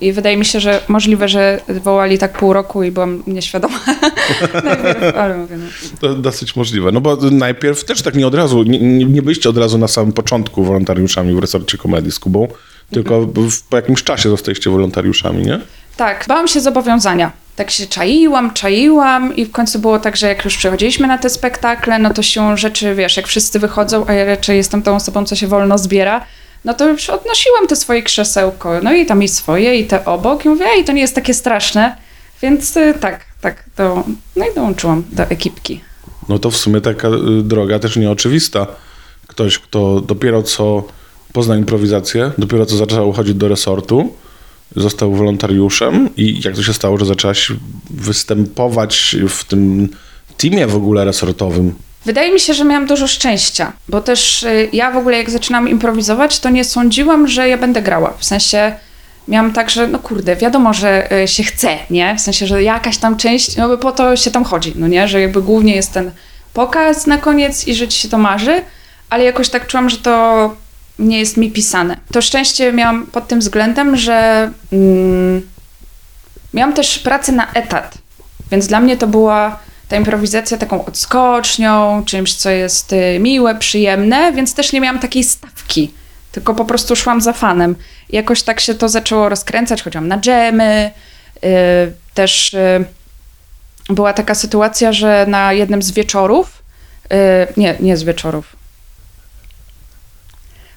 I 0.00 0.12
wydaje 0.12 0.36
mi 0.36 0.44
się, 0.44 0.60
że 0.60 0.80
możliwe, 0.88 1.28
że 1.28 1.60
wołali 1.68 2.18
tak 2.18 2.38
pół 2.38 2.52
roku 2.52 2.82
i 2.82 2.90
byłam 2.90 3.22
nieświadoma. 3.26 3.80
najpierw, 4.64 5.16
ale 5.16 5.36
mówię, 5.36 5.56
no. 5.56 5.66
To 6.00 6.14
dosyć 6.14 6.56
możliwe. 6.56 6.92
No 6.92 7.00
bo 7.00 7.16
najpierw 7.30 7.84
też 7.84 8.02
tak 8.02 8.14
nie 8.14 8.26
od 8.26 8.34
razu, 8.34 8.62
nie, 8.62 9.04
nie 9.04 9.22
byliście 9.22 9.48
od 9.48 9.58
razu 9.58 9.78
na 9.78 9.88
samym 9.88 10.12
początku 10.12 10.64
wolontariuszami 10.64 11.34
w 11.34 11.38
resorcie 11.38 11.78
komedii 11.78 12.12
z 12.12 12.18
Kubą, 12.18 12.48
tylko 12.90 13.16
mhm. 13.16 13.50
po 13.70 13.76
jakimś 13.76 14.02
czasie 14.02 14.28
zostaliście 14.28 14.70
wolontariuszami, 14.70 15.42
nie? 15.44 15.60
Tak, 15.96 16.24
bałam 16.28 16.48
się 16.48 16.60
zobowiązania. 16.60 17.32
Tak 17.56 17.70
się 17.70 17.86
czaiłam, 17.86 18.54
czaiłam 18.54 19.36
i 19.36 19.44
w 19.44 19.52
końcu 19.52 19.78
było 19.78 19.98
tak, 19.98 20.16
że 20.16 20.28
jak 20.28 20.44
już 20.44 20.56
przychodziliśmy 20.56 21.06
na 21.06 21.18
te 21.18 21.30
spektakle, 21.30 21.98
no 21.98 22.14
to 22.14 22.22
się 22.22 22.56
rzeczy, 22.56 22.94
wiesz, 22.94 23.16
jak 23.16 23.26
wszyscy 23.26 23.58
wychodzą, 23.58 24.06
a 24.06 24.12
ja 24.12 24.24
raczej 24.24 24.56
jestem 24.56 24.82
tą 24.82 24.96
osobą, 24.96 25.24
co 25.24 25.36
się 25.36 25.46
wolno 25.46 25.78
zbiera, 25.78 26.26
no 26.66 26.74
to 26.74 26.88
już 26.88 27.10
odnosiłam 27.10 27.66
te 27.66 27.76
swoje 27.76 28.02
krzesełko, 28.02 28.80
no 28.82 28.92
i 28.94 29.06
tam 29.06 29.22
i 29.22 29.28
swoje, 29.28 29.80
i 29.80 29.86
te 29.86 30.04
obok, 30.04 30.44
i 30.44 30.48
mówię, 30.48 30.64
ej, 30.66 30.84
to 30.84 30.92
nie 30.92 31.00
jest 31.00 31.14
takie 31.14 31.34
straszne, 31.34 31.96
więc 32.42 32.76
y, 32.76 32.94
tak, 33.00 33.24
tak, 33.40 33.64
to, 33.76 34.04
no 34.36 34.44
i 34.46 34.54
dołączyłam 34.54 35.04
do 35.12 35.22
ekipki. 35.22 35.80
No 36.28 36.38
to 36.38 36.50
w 36.50 36.56
sumie 36.56 36.80
taka 36.80 37.08
y, 37.08 37.42
droga 37.42 37.78
też 37.78 37.96
nieoczywista. 37.96 38.66
Ktoś, 39.26 39.58
kto 39.58 40.00
dopiero 40.00 40.42
co 40.42 40.84
pozna 41.32 41.56
improwizację, 41.56 42.30
dopiero 42.38 42.66
co 42.66 42.76
zaczął 42.76 43.12
chodzić 43.12 43.34
do 43.34 43.48
resortu, 43.48 44.12
został 44.76 45.12
wolontariuszem 45.12 46.10
i 46.16 46.40
jak 46.44 46.54
to 46.54 46.62
się 46.62 46.72
stało, 46.72 46.98
że 46.98 47.06
zaczęłaś 47.06 47.52
występować 47.90 49.16
w 49.28 49.44
tym 49.44 49.88
teamie 50.36 50.66
w 50.66 50.76
ogóle 50.76 51.04
resortowym? 51.04 51.74
Wydaje 52.06 52.32
mi 52.32 52.40
się, 52.40 52.54
że 52.54 52.64
miałam 52.64 52.86
dużo 52.86 53.06
szczęścia, 53.06 53.72
bo 53.88 54.00
też 54.00 54.42
y, 54.42 54.68
ja 54.72 54.90
w 54.90 54.96
ogóle 54.96 55.18
jak 55.18 55.30
zaczynam 55.30 55.68
improwizować, 55.68 56.40
to 56.40 56.50
nie 56.50 56.64
sądziłam, 56.64 57.28
że 57.28 57.48
ja 57.48 57.58
będę 57.58 57.82
grała. 57.82 58.14
W 58.18 58.24
sensie 58.24 58.72
miałam 59.28 59.52
tak, 59.52 59.70
że 59.70 59.88
no 59.88 59.98
kurde, 59.98 60.36
wiadomo, 60.36 60.74
że 60.74 61.12
y, 61.22 61.28
się 61.28 61.42
chce, 61.42 61.78
nie? 61.90 62.14
W 62.14 62.20
sensie, 62.20 62.46
że 62.46 62.62
jakaś 62.62 62.98
tam 62.98 63.16
część, 63.16 63.56
no 63.56 63.68
bo 63.68 63.78
po 63.78 63.92
to 63.92 64.16
się 64.16 64.30
tam 64.30 64.44
chodzi, 64.44 64.72
no 64.76 64.88
nie? 64.88 65.08
Że 65.08 65.20
jakby 65.20 65.42
głównie 65.42 65.76
jest 65.76 65.92
ten 65.92 66.10
pokaz 66.52 67.06
na 67.06 67.18
koniec 67.18 67.68
i 67.68 67.74
że 67.74 67.88
ci 67.88 67.98
się 67.98 68.08
to 68.08 68.18
marzy, 68.18 68.62
ale 69.10 69.24
jakoś 69.24 69.48
tak 69.48 69.66
czułam, 69.66 69.90
że 69.90 69.96
to 69.96 70.54
nie 70.98 71.18
jest 71.18 71.36
mi 71.36 71.50
pisane. 71.50 71.96
To 72.12 72.22
szczęście 72.22 72.72
miałam 72.72 73.06
pod 73.06 73.28
tym 73.28 73.40
względem, 73.40 73.96
że 73.96 74.50
mm, 74.72 75.48
miałam 76.54 76.72
też 76.72 76.98
pracę 76.98 77.32
na 77.32 77.52
etat, 77.52 77.98
więc 78.50 78.66
dla 78.66 78.80
mnie 78.80 78.96
to 78.96 79.06
była 79.06 79.65
ta 79.88 79.96
improwizacja 79.96 80.58
taką 80.58 80.84
odskocznią, 80.84 82.02
czymś, 82.04 82.34
co 82.34 82.50
jest 82.50 82.92
y, 82.92 83.18
miłe, 83.20 83.54
przyjemne, 83.54 84.32
więc 84.32 84.54
też 84.54 84.72
nie 84.72 84.80
miałam 84.80 84.98
takiej 84.98 85.24
stawki, 85.24 85.94
tylko 86.32 86.54
po 86.54 86.64
prostu 86.64 86.96
szłam 86.96 87.20
za 87.20 87.32
fanem. 87.32 87.76
I 88.10 88.16
jakoś 88.16 88.42
tak 88.42 88.60
się 88.60 88.74
to 88.74 88.88
zaczęło 88.88 89.28
rozkręcać, 89.28 89.82
chodziłam 89.82 90.08
na 90.08 90.18
dżemy, 90.18 90.90
yy, 91.42 91.50
też 92.14 92.52
yy, 92.52 93.94
była 93.94 94.12
taka 94.12 94.34
sytuacja, 94.34 94.92
że 94.92 95.26
na 95.28 95.52
jednym 95.52 95.82
z 95.82 95.90
wieczorów, 95.90 96.62
yy, 97.10 97.16
nie, 97.56 97.76
nie 97.80 97.96
z 97.96 98.02
wieczorów, 98.02 98.56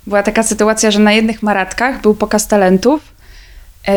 była 0.08 0.24
taka 0.24 0.44
sytuacja, 0.44 0.92
że 0.92 1.00
na 1.00 1.12
jednych 1.12 1.44
maratkach 1.44 2.02
był 2.02 2.16
pokaz 2.16 2.48
talentów 2.48 3.02
yy, 3.88 3.94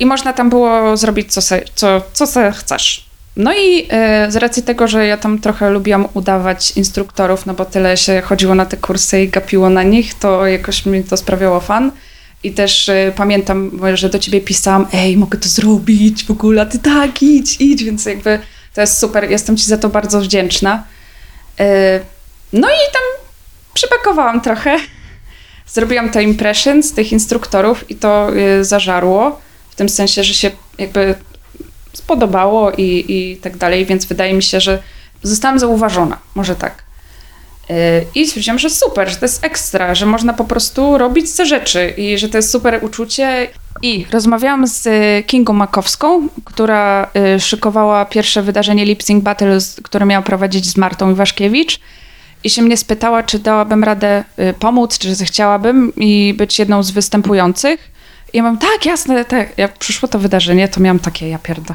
i 0.00 0.06
można 0.06 0.32
tam 0.32 0.50
było 0.50 0.96
zrobić 0.96 1.32
co, 1.32 1.42
se, 1.42 1.60
co, 1.74 2.02
co 2.12 2.26
se 2.26 2.52
chcesz 2.52 3.03
No 3.36 3.54
i 3.54 3.86
e, 3.90 4.30
z 4.30 4.36
racji 4.36 4.62
tego, 4.62 4.88
że 4.88 5.06
ja 5.06 5.16
tam 5.16 5.38
trochę 5.38 5.70
lubiłam 5.70 6.08
udawać 6.14 6.70
instruktorów, 6.70 7.46
no 7.46 7.54
bo 7.54 7.64
tyle 7.64 7.96
się 7.96 8.22
chodziło 8.24 8.54
na 8.54 8.66
te 8.66 8.76
kursy 8.76 9.22
i 9.22 9.28
gapiło 9.28 9.70
na 9.70 9.82
nich, 9.82 10.14
to 10.14 10.46
jakoś 10.46 10.86
mi 10.86 11.04
to 11.04 11.16
sprawiało 11.16 11.60
fan. 11.60 11.92
I 12.42 12.52
też 12.52 12.88
e, 12.88 13.12
pamiętam, 13.16 13.80
że 13.94 14.08
do 14.08 14.18
ciebie 14.18 14.40
pisałam, 14.40 14.86
ej, 14.92 15.16
mogę 15.16 15.38
to 15.38 15.48
zrobić 15.48 16.24
w 16.24 16.30
ogóle, 16.30 16.62
a 16.62 16.66
ty 16.66 16.78
tak, 16.78 17.22
idź, 17.22 17.60
idź, 17.60 17.84
więc 17.84 18.06
jakby 18.06 18.38
to 18.74 18.80
jest 18.80 18.98
super, 18.98 19.30
jestem 19.30 19.56
ci 19.56 19.64
za 19.64 19.78
to 19.78 19.88
bardzo 19.88 20.20
wdzięczna. 20.20 20.84
E, 21.60 22.00
no 22.52 22.68
i 22.68 22.92
tam 22.92 23.02
przypakowałam 23.74 24.40
trochę, 24.40 24.76
zrobiłam 25.66 26.10
to 26.10 26.20
impression 26.20 26.82
z 26.82 26.92
tych 26.92 27.12
instruktorów 27.12 27.90
i 27.90 27.94
to 27.94 28.30
zażarło, 28.60 29.40
w 29.70 29.74
tym 29.74 29.88
sensie, 29.88 30.24
że 30.24 30.34
się 30.34 30.50
jakby 30.78 31.14
spodobało 31.94 32.72
i, 32.72 33.04
i 33.08 33.36
tak 33.36 33.56
dalej, 33.56 33.86
więc 33.86 34.04
wydaje 34.04 34.34
mi 34.34 34.42
się, 34.42 34.60
że 34.60 34.82
zostałam 35.22 35.58
zauważona, 35.58 36.18
może 36.34 36.56
tak. 36.56 36.84
Yy, 37.68 37.76
I 38.14 38.26
stwierdziłam, 38.26 38.58
że 38.58 38.70
super, 38.70 39.10
że 39.10 39.16
to 39.16 39.24
jest 39.24 39.44
ekstra, 39.44 39.94
że 39.94 40.06
można 40.06 40.32
po 40.32 40.44
prostu 40.44 40.98
robić 40.98 41.32
te 41.32 41.46
rzeczy 41.46 41.94
i 41.96 42.18
że 42.18 42.28
to 42.28 42.38
jest 42.38 42.50
super 42.50 42.84
uczucie. 42.84 43.48
I 43.82 44.06
rozmawiałam 44.10 44.66
z 44.66 44.88
Kingą 45.26 45.52
Makowską, 45.52 46.28
która 46.44 47.10
yy, 47.14 47.40
szykowała 47.40 48.04
pierwsze 48.04 48.42
wydarzenie 48.42 48.84
Lip 48.84 49.02
Sync 49.02 49.24
Battle, 49.24 49.58
które 49.82 50.06
miała 50.06 50.22
prowadzić 50.22 50.66
z 50.66 50.76
Martą 50.76 51.10
Iwaszkiewicz. 51.10 51.80
I 52.44 52.50
się 52.50 52.62
mnie 52.62 52.76
spytała, 52.76 53.22
czy 53.22 53.38
dałabym 53.38 53.84
radę 53.84 54.24
pomóc, 54.58 54.98
czy 54.98 55.14
zechciałabym 55.14 55.92
i 55.96 56.34
być 56.36 56.58
jedną 56.58 56.82
z 56.82 56.90
występujących. 56.90 57.93
Ja 58.34 58.42
mam, 58.42 58.58
tak, 58.58 58.86
jasne, 58.86 59.24
tak. 59.24 59.58
Jak 59.58 59.78
przyszło 59.78 60.08
to 60.08 60.18
wydarzenie, 60.18 60.68
to 60.68 60.80
miałam 60.80 60.98
takie, 60.98 61.28
ja 61.28 61.38
pierda. 61.38 61.74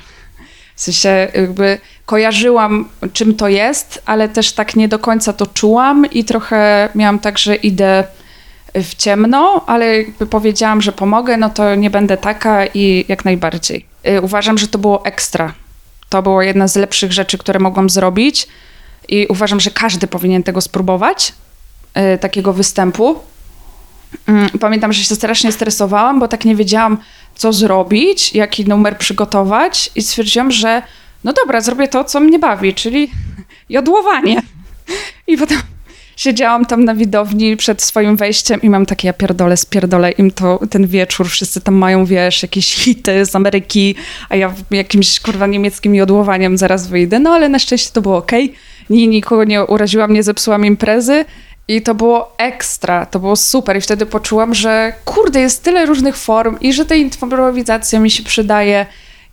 W 0.76 0.82
sensie 0.82 1.28
jakby 1.34 1.78
kojarzyłam, 2.06 2.90
czym 3.14 3.36
to 3.36 3.48
jest, 3.48 4.02
ale 4.06 4.30
też 4.30 4.52
tak 4.52 4.76
nie 4.76 4.88
do 4.88 5.00
końca 5.00 5.34
to 5.34 5.48
czułam 5.48 6.06
i 6.12 6.24
trochę 6.24 6.90
miałam 6.96 7.20
tak, 7.20 7.38
że 7.38 7.56
idę 7.56 8.04
w 8.76 8.96
ciemno, 8.96 9.64
ale 9.68 9.98
jakby 9.98 10.26
powiedziałam, 10.28 10.82
że 10.82 10.92
pomogę, 10.92 11.38
no 11.38 11.50
to 11.50 11.76
nie 11.76 11.90
będę 11.90 12.18
taka 12.18 12.66
i 12.66 13.06
jak 13.08 13.26
najbardziej. 13.26 13.86
Y, 14.08 14.22
uważam, 14.22 14.58
że 14.58 14.68
to 14.68 14.78
było 14.78 15.06
ekstra. 15.06 15.54
To 16.10 16.22
była 16.22 16.44
jedna 16.44 16.68
z 16.68 16.76
lepszych 16.76 17.14
rzeczy, 17.14 17.38
które 17.38 17.60
mogłam 17.60 17.90
zrobić 17.90 18.48
i 19.08 19.28
uważam, 19.28 19.60
że 19.60 19.72
każdy 19.72 20.08
powinien 20.08 20.44
tego 20.44 20.62
spróbować, 20.62 21.34
y, 22.16 22.18
takiego 22.18 22.54
występu. 22.54 23.20
Mm, 24.28 24.50
pamiętam, 24.60 24.94
że 24.94 25.04
się 25.04 25.16
strasznie 25.16 25.52
stresowałam, 25.52 26.20
bo 26.20 26.28
tak 26.28 26.46
nie 26.46 26.56
wiedziałam, 26.56 26.98
co 27.36 27.54
zrobić, 27.54 28.34
jaki 28.34 28.66
numer 28.66 28.98
przygotować 28.98 29.92
i 29.96 30.02
stwierdziłam, 30.02 30.52
że 30.52 30.82
no 31.24 31.34
dobra, 31.34 31.62
zrobię 31.62 31.88
to, 31.88 32.04
co 32.04 32.20
mnie 32.20 32.40
bawi, 32.40 32.74
czyli 32.74 33.12
jodłowanie. 33.70 34.42
I 35.28 35.38
potem 35.38 35.58
siedziałam 36.18 36.66
tam 36.66 36.86
na 36.86 36.96
widowni 36.96 37.58
przed 37.58 37.82
swoim 37.82 38.16
wejściem 38.16 38.62
i 38.62 38.70
mam 38.70 38.86
takie, 38.86 39.08
ja 39.08 39.14
pierdolę, 39.14 39.58
spierdolę 39.58 40.12
im 40.12 40.32
to 40.32 40.60
ten 40.70 40.88
wieczór, 40.88 41.30
wszyscy 41.30 41.62
tam 41.62 41.76
mają, 41.76 42.06
wiesz, 42.06 42.42
jakieś 42.44 42.76
hity 42.76 43.26
z 43.26 43.36
Ameryki, 43.36 43.96
a 44.30 44.36
ja 44.36 44.54
jakimś, 44.72 45.20
kurwa, 45.20 45.48
niemieckim 45.48 45.96
jodłowaniem 45.96 46.58
zaraz 46.58 46.88
wyjdę, 46.88 47.20
no 47.20 47.30
ale 47.30 47.50
na 47.50 47.60
szczęście 47.60 47.92
to 47.94 48.02
było 48.02 48.18
okej. 48.18 48.46
Okay. 48.46 48.60
Nikogo 48.90 49.44
nie 49.44 49.66
uraziłam, 49.66 50.14
nie 50.14 50.24
zepsułam 50.24 50.66
imprezy, 50.66 51.26
i 51.70 51.82
to 51.82 51.96
było 51.96 52.34
ekstra, 52.38 53.06
to 53.06 53.20
było 53.20 53.36
super. 53.36 53.78
I 53.78 53.82
wtedy 53.82 54.06
poczułam, 54.06 54.56
że 54.56 54.94
kurde, 55.06 55.40
jest 55.40 55.64
tyle 55.64 55.86
różnych 55.86 56.18
form 56.18 56.58
i 56.62 56.74
że 56.74 56.86
ta 56.86 56.96
improwizacja 56.96 58.00
mi 58.00 58.12
się 58.12 58.24
przydaje. 58.24 58.86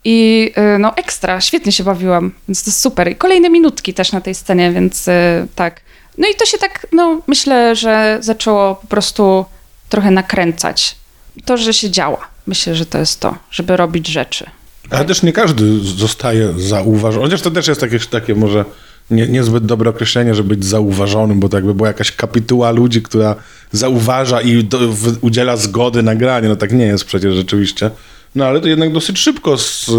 I 0.04 0.52
y, 0.76 0.78
no 0.78 0.96
ekstra, 0.96 1.40
świetnie 1.40 1.72
się 1.72 1.84
bawiłam, 1.84 2.32
więc 2.48 2.64
to 2.64 2.70
super. 2.70 3.10
I 3.10 3.16
kolejne 3.16 3.50
minutki 3.50 3.94
też 3.94 4.12
na 4.12 4.20
tej 4.20 4.34
scenie, 4.34 4.72
więc 4.72 5.08
y, 5.08 5.12
tak. 5.54 5.80
No 6.18 6.28
i 6.28 6.34
to 6.34 6.46
się 6.46 6.58
tak, 6.58 6.86
no 6.92 7.20
myślę, 7.26 7.76
że 7.76 8.18
zaczęło 8.20 8.74
po 8.74 8.86
prostu 8.86 9.44
trochę 9.88 10.10
nakręcać. 10.10 10.96
To, 11.44 11.56
że 11.56 11.74
się 11.74 11.90
działa. 11.90 12.28
Myślę, 12.46 12.74
że 12.74 12.86
to 12.86 12.98
jest 12.98 13.20
to, 13.20 13.36
żeby 13.50 13.76
robić 13.76 14.08
rzeczy. 14.08 14.46
Ale 14.90 15.04
też 15.04 15.22
nie 15.22 15.32
każdy 15.32 15.78
zostaje 15.80 16.52
zauważony. 16.56 17.24
Chociaż 17.24 17.42
to 17.42 17.50
też 17.50 17.68
jest 17.68 17.80
takie, 17.80 17.98
takie 17.98 18.34
może 18.34 18.64
nie, 19.10 19.26
niezbyt 19.26 19.66
dobre 19.66 19.90
określenie, 19.90 20.34
żeby 20.34 20.48
być 20.48 20.64
zauważonym, 20.64 21.40
bo 21.40 21.48
to 21.48 21.56
jakby 21.56 21.74
była 21.74 21.88
jakaś 21.88 22.12
kapituła 22.12 22.70
ludzi, 22.70 23.02
która 23.02 23.34
zauważa 23.72 24.40
i 24.40 24.64
do, 24.64 24.78
w, 24.78 25.18
udziela 25.20 25.56
zgody 25.56 26.02
na 26.02 26.14
granie. 26.14 26.48
No 26.48 26.56
tak 26.56 26.72
nie 26.72 26.86
jest 26.86 27.04
przecież 27.04 27.34
rzeczywiście. 27.34 27.90
No 28.34 28.44
ale 28.44 28.60
to 28.60 28.68
jednak 28.68 28.92
dosyć 28.92 29.18
szybko 29.18 29.58
z 29.58 29.88
y, 29.88 29.92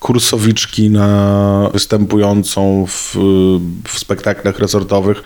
kursowiczki 0.00 0.90
na 0.90 1.70
występującą 1.72 2.86
w, 2.88 3.16
w 3.88 3.98
spektaklach 3.98 4.58
resortowych 4.58 5.22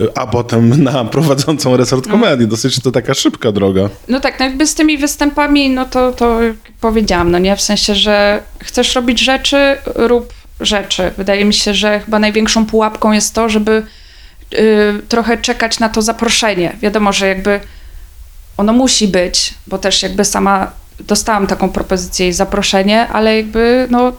y, 0.00 0.14
a 0.14 0.26
potem 0.26 0.82
na 0.82 1.04
prowadzącą 1.04 1.76
resort 1.76 2.06
mm. 2.06 2.20
komedii. 2.20 2.48
Dosyć 2.48 2.80
to 2.80 2.92
taka 2.92 3.14
szybka 3.14 3.52
droga. 3.52 3.88
No 4.08 4.20
tak, 4.20 4.40
no 4.40 4.44
jakby 4.44 4.66
z 4.66 4.74
tymi 4.74 4.98
występami, 4.98 5.70
no 5.70 5.84
to, 5.84 6.12
to 6.12 6.38
powiedziałam, 6.80 7.30
no 7.30 7.38
nie? 7.38 7.56
W 7.56 7.60
sensie, 7.60 7.94
że 7.94 8.42
chcesz 8.58 8.94
robić 8.94 9.20
rzeczy, 9.20 9.76
rób 9.94 10.32
rzeczy. 10.60 11.12
Wydaje 11.16 11.44
mi 11.44 11.54
się, 11.54 11.74
że 11.74 12.00
chyba 12.00 12.18
największą 12.18 12.66
pułapką 12.66 13.12
jest 13.12 13.34
to, 13.34 13.48
żeby 13.48 13.82
y, 14.54 15.02
trochę 15.08 15.38
czekać 15.38 15.78
na 15.78 15.88
to 15.88 16.02
zaproszenie. 16.02 16.76
Wiadomo, 16.80 17.12
że 17.12 17.28
jakby 17.28 17.60
ono 18.56 18.72
musi 18.72 19.08
być, 19.08 19.54
bo 19.66 19.78
też 19.78 20.02
jakby 20.02 20.24
sama 20.24 20.70
dostałam 21.00 21.46
taką 21.46 21.68
propozycję 21.68 22.28
i 22.28 22.32
zaproszenie, 22.32 23.08
ale 23.08 23.36
jakby 23.36 23.86
no 23.90 24.12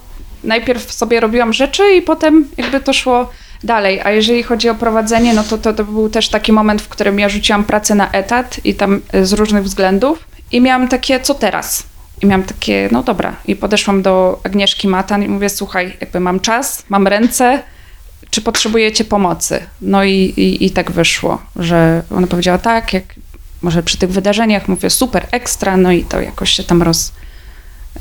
najpierw 0.43 0.93
sobie 0.93 1.19
robiłam 1.19 1.53
rzeczy 1.53 1.83
i 1.93 2.01
potem 2.01 2.47
jakby 2.57 2.79
to 2.79 2.93
szło 2.93 3.29
dalej. 3.63 4.01
A 4.03 4.11
jeżeli 4.11 4.43
chodzi 4.43 4.69
o 4.69 4.75
prowadzenie, 4.75 5.33
no 5.33 5.43
to, 5.43 5.57
to, 5.57 5.73
to 5.73 5.83
był 5.83 6.09
też 6.09 6.29
taki 6.29 6.53
moment, 6.53 6.81
w 6.81 6.87
którym 6.87 7.19
ja 7.19 7.29
rzuciłam 7.29 7.63
pracę 7.63 7.95
na 7.95 8.11
etat 8.11 8.59
i 8.63 8.75
tam 8.75 9.01
y, 9.15 9.25
z 9.25 9.33
różnych 9.33 9.63
względów 9.63 10.27
i 10.51 10.61
miałam 10.61 10.87
takie, 10.87 11.19
co 11.19 11.33
teraz? 11.33 11.83
I 12.21 12.25
miałam 12.25 12.43
takie, 12.43 12.89
no 12.91 13.03
dobra. 13.03 13.35
I 13.45 13.55
podeszłam 13.55 14.01
do 14.01 14.39
Agnieszki 14.43 14.87
Matan 14.87 15.23
i 15.23 15.27
mówię, 15.27 15.49
słuchaj, 15.49 15.97
jakby 16.01 16.19
mam 16.19 16.39
czas, 16.39 16.83
mam 16.89 17.07
ręce, 17.07 17.63
czy 18.29 18.41
potrzebujecie 18.41 19.05
pomocy? 19.05 19.59
No 19.81 20.03
i, 20.03 20.11
i, 20.11 20.65
i 20.65 20.71
tak 20.71 20.91
wyszło, 20.91 21.41
że 21.55 22.03
ona 22.11 22.27
powiedziała 22.27 22.57
tak, 22.57 22.93
jak 22.93 23.03
może 23.61 23.83
przy 23.83 23.97
tych 23.97 24.09
wydarzeniach 24.09 24.67
mówię 24.67 24.89
super, 24.89 25.27
ekstra, 25.31 25.77
no 25.77 25.91
i 25.91 26.03
to 26.03 26.21
jakoś 26.21 26.49
się 26.49 26.63
tam 26.63 26.83
roz, 26.83 27.11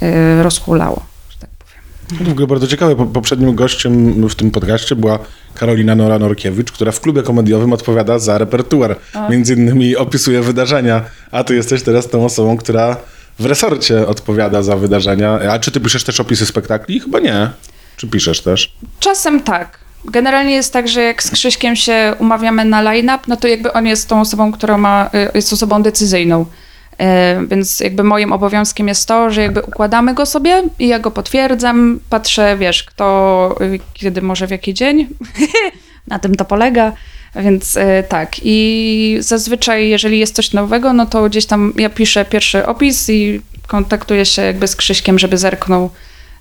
yy, 0.01 0.43
rozhulało, 0.43 1.03
że 1.31 1.39
tak 1.39 1.51
powiem. 1.51 2.27
W 2.29 2.33
ogóle 2.33 2.47
bardzo 2.47 2.67
ciekawe, 2.67 3.13
poprzednim 3.13 3.55
gościem 3.55 4.29
w 4.29 4.35
tym 4.35 4.51
podcaście 4.51 4.97
była 4.97 5.19
Karolina 5.55 5.95
Nora-Norkiewicz, 5.95 6.73
która 6.73 6.93
w 6.93 7.01
klubie 7.01 7.23
komediowym 7.23 7.73
odpowiada 7.73 8.19
za 8.19 8.39
repertuar. 8.39 8.97
Między 9.31 9.55
innymi 9.55 9.97
opisuje 9.97 10.43
wydarzenia, 10.43 11.05
a 11.31 11.45
ty 11.45 11.55
jesteś 11.55 11.83
teraz 11.83 12.09
tą 12.09 12.25
osobą, 12.25 12.57
która 12.57 12.97
w 13.39 13.47
resorcie 13.47 14.07
odpowiada 14.07 14.63
za 14.63 14.77
wydarzenia. 14.77 15.39
A 15.53 15.59
czy 15.59 15.71
ty 15.71 15.81
piszesz 15.81 16.05
też 16.05 16.21
opisy 16.21 16.47
spektakli? 16.47 17.01
Chyba 17.01 17.21
nie. 17.21 17.51
Czy 17.97 18.09
piszesz 18.09 18.41
też? 18.41 18.77
Czasem 19.01 19.43
tak. 19.43 19.79
Generalnie 20.05 20.55
jest 20.55 20.73
tak, 20.73 20.89
że 20.89 21.03
jak 21.03 21.23
z 21.23 21.31
Krzyśkiem 21.31 21.77
się 21.77 22.15
umawiamy 22.19 22.65
na 22.65 22.83
line-up, 22.83 23.25
no 23.29 23.37
to 23.37 23.49
jakby 23.49 23.73
on 23.73 23.87
jest 23.87 24.09
tą 24.09 24.21
osobą, 24.21 24.53
która 24.53 24.79
ma, 24.79 25.11
y, 25.15 25.31
jest 25.35 25.53
osobą 25.53 25.83
decyzyjną. 25.83 26.43
Y, 26.43 27.47
więc 27.47 27.81
jakby 27.81 28.05
moim 28.05 28.33
obowiązkiem 28.33 28.89
jest 28.89 29.09
to, 29.09 29.31
że 29.31 29.43
jakby 29.43 29.63
układamy 29.63 30.15
go 30.15 30.27
sobie 30.27 30.63
i 30.79 30.89
ja 30.89 30.99
go 30.99 31.11
potwierdzam, 31.11 32.01
patrzę, 32.11 32.57
wiesz, 32.59 32.85
kto, 32.85 33.57
y, 33.61 33.81
kiedy 33.95 34.23
może 34.23 34.47
w 34.47 34.51
jaki 34.51 34.75
dzień. 34.75 35.07
na 36.07 36.19
tym 36.19 36.35
to 36.35 36.45
polega. 36.45 36.93
Więc 37.37 37.77
e, 37.77 38.03
tak. 38.03 38.33
I 38.43 39.17
zazwyczaj, 39.21 39.89
jeżeli 39.89 40.19
jest 40.19 40.35
coś 40.35 40.53
nowego, 40.53 40.93
no 40.93 41.07
to 41.07 41.29
gdzieś 41.29 41.47
tam 41.47 41.73
ja 41.77 41.91
piszę 41.91 42.25
pierwszy 42.25 42.67
opis 42.67 43.11
i 43.11 43.41
kontaktuję 43.67 44.27
się 44.27 44.43
jakby 44.43 44.69
z 44.69 44.77
Krzyśkiem, 44.77 45.19
żeby 45.19 45.39
zerknął. 45.39 45.91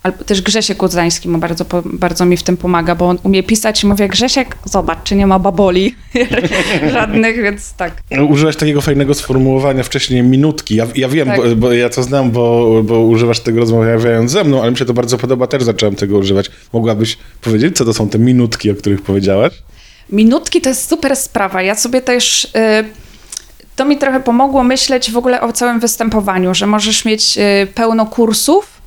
Albo 0.03 0.23
też 0.23 0.41
Grzesiek 0.41 0.77
Kudzański 0.77 1.29
mu 1.29 1.38
bardzo, 1.38 1.65
bardzo 1.85 2.25
mi 2.25 2.38
w 2.38 2.43
tym 2.43 2.57
pomaga, 2.57 2.95
bo 2.95 3.09
on 3.09 3.17
umie 3.23 3.43
pisać 3.43 3.83
i 3.83 3.88
mówię, 3.88 4.07
Grzesiek, 4.07 4.57
zobacz, 4.65 4.97
czy 5.03 5.15
nie 5.15 5.27
ma 5.27 5.39
baboli 5.39 5.95
żadnych, 6.93 7.41
więc 7.43 7.73
tak. 7.73 8.01
Użyłaś 8.29 8.55
takiego 8.55 8.81
fajnego 8.81 9.13
sformułowania 9.13 9.83
wcześniej, 9.83 10.23
minutki. 10.23 10.75
Ja, 10.75 10.88
ja 10.95 11.09
wiem, 11.09 11.27
tak. 11.27 11.38
bo, 11.38 11.55
bo, 11.55 11.73
ja 11.73 11.89
to 11.89 12.03
znam, 12.03 12.31
bo, 12.31 12.83
bo 12.83 13.00
używasz 13.00 13.39
tego 13.39 13.59
rozmawiając 13.59 14.31
ze 14.31 14.43
mną, 14.43 14.62
ale 14.62 14.71
mi 14.71 14.77
się 14.77 14.85
to 14.85 14.93
bardzo 14.93 15.17
podoba, 15.17 15.47
też 15.47 15.63
zacząłem 15.63 15.95
tego 15.95 16.17
używać. 16.17 16.51
Mogłabyś 16.73 17.17
powiedzieć, 17.41 17.77
co 17.77 17.85
to 17.85 17.93
są 17.93 18.09
te 18.09 18.19
minutki, 18.19 18.71
o 18.71 18.75
których 18.75 19.01
powiedziałaś? 19.01 19.53
Minutki 20.10 20.62
to 20.62 20.69
jest 20.69 20.89
super 20.89 21.15
sprawa. 21.15 21.62
Ja 21.62 21.75
sobie 21.75 22.01
też. 22.01 22.45
Y, 22.45 22.50
to 23.75 23.86
mi 23.86 23.98
trochę 23.98 24.19
pomogło 24.19 24.63
myśleć 24.63 25.12
w 25.12 25.17
ogóle 25.17 25.41
o 25.41 25.53
całym 25.53 25.79
występowaniu, 25.79 26.55
że 26.55 26.67
możesz 26.67 27.05
mieć 27.05 27.38
y, 27.38 27.67
pełno 27.75 28.05
kursów, 28.05 28.81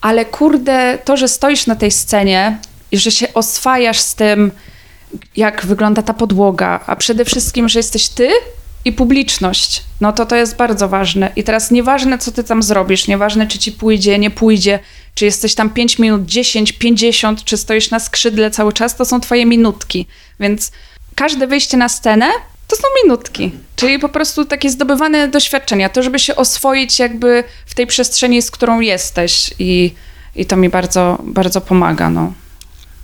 ale 0.00 0.24
kurde, 0.24 0.98
to, 1.04 1.16
że 1.16 1.28
stoisz 1.28 1.66
na 1.66 1.76
tej 1.76 1.90
scenie 1.90 2.58
i 2.92 2.98
że 2.98 3.10
się 3.10 3.34
oswajasz 3.34 4.00
z 4.00 4.14
tym, 4.14 4.50
jak 5.36 5.66
wygląda 5.66 6.02
ta 6.02 6.14
podłoga, 6.14 6.80
a 6.86 6.96
przede 6.96 7.24
wszystkim, 7.24 7.68
że 7.68 7.78
jesteś 7.78 8.08
ty 8.08 8.30
i 8.84 8.92
publiczność, 8.92 9.82
no 10.00 10.12
to 10.12 10.26
to 10.26 10.36
jest 10.36 10.56
bardzo 10.56 10.88
ważne. 10.88 11.32
I 11.36 11.44
teraz 11.44 11.70
nieważne, 11.70 12.18
co 12.18 12.32
ty 12.32 12.44
tam 12.44 12.62
zrobisz, 12.62 13.08
nieważne, 13.08 13.46
czy 13.46 13.58
ci 13.58 13.72
pójdzie, 13.72 14.18
nie 14.18 14.30
pójdzie, 14.30 14.78
Czy 15.14 15.24
jesteś 15.24 15.54
tam 15.54 15.70
5 15.70 15.98
minut, 15.98 16.26
10, 16.26 16.72
50, 16.72 17.44
czy 17.44 17.56
stoisz 17.56 17.90
na 17.90 18.00
skrzydle 18.00 18.50
cały 18.50 18.72
czas, 18.72 18.96
to 18.96 19.04
są 19.04 19.20
twoje 19.20 19.46
minutki. 19.46 20.06
Więc 20.40 20.72
każde 21.14 21.46
wyjście 21.46 21.76
na 21.76 21.88
scenę 21.88 22.26
to 22.68 22.76
są 22.76 22.82
minutki. 23.04 23.52
Czyli 23.76 23.98
po 23.98 24.08
prostu 24.08 24.44
takie 24.44 24.70
zdobywane 24.70 25.28
doświadczenia, 25.28 25.88
to 25.88 26.02
żeby 26.02 26.18
się 26.18 26.36
oswoić 26.36 26.98
jakby 26.98 27.44
w 27.66 27.74
tej 27.74 27.86
przestrzeni, 27.86 28.42
z 28.42 28.50
którą 28.50 28.80
jesteś 28.80 29.54
i, 29.58 29.94
i 30.36 30.46
to 30.46 30.56
mi 30.56 30.68
bardzo, 30.68 31.18
bardzo 31.24 31.60
pomaga, 31.60 32.10
no. 32.10 32.32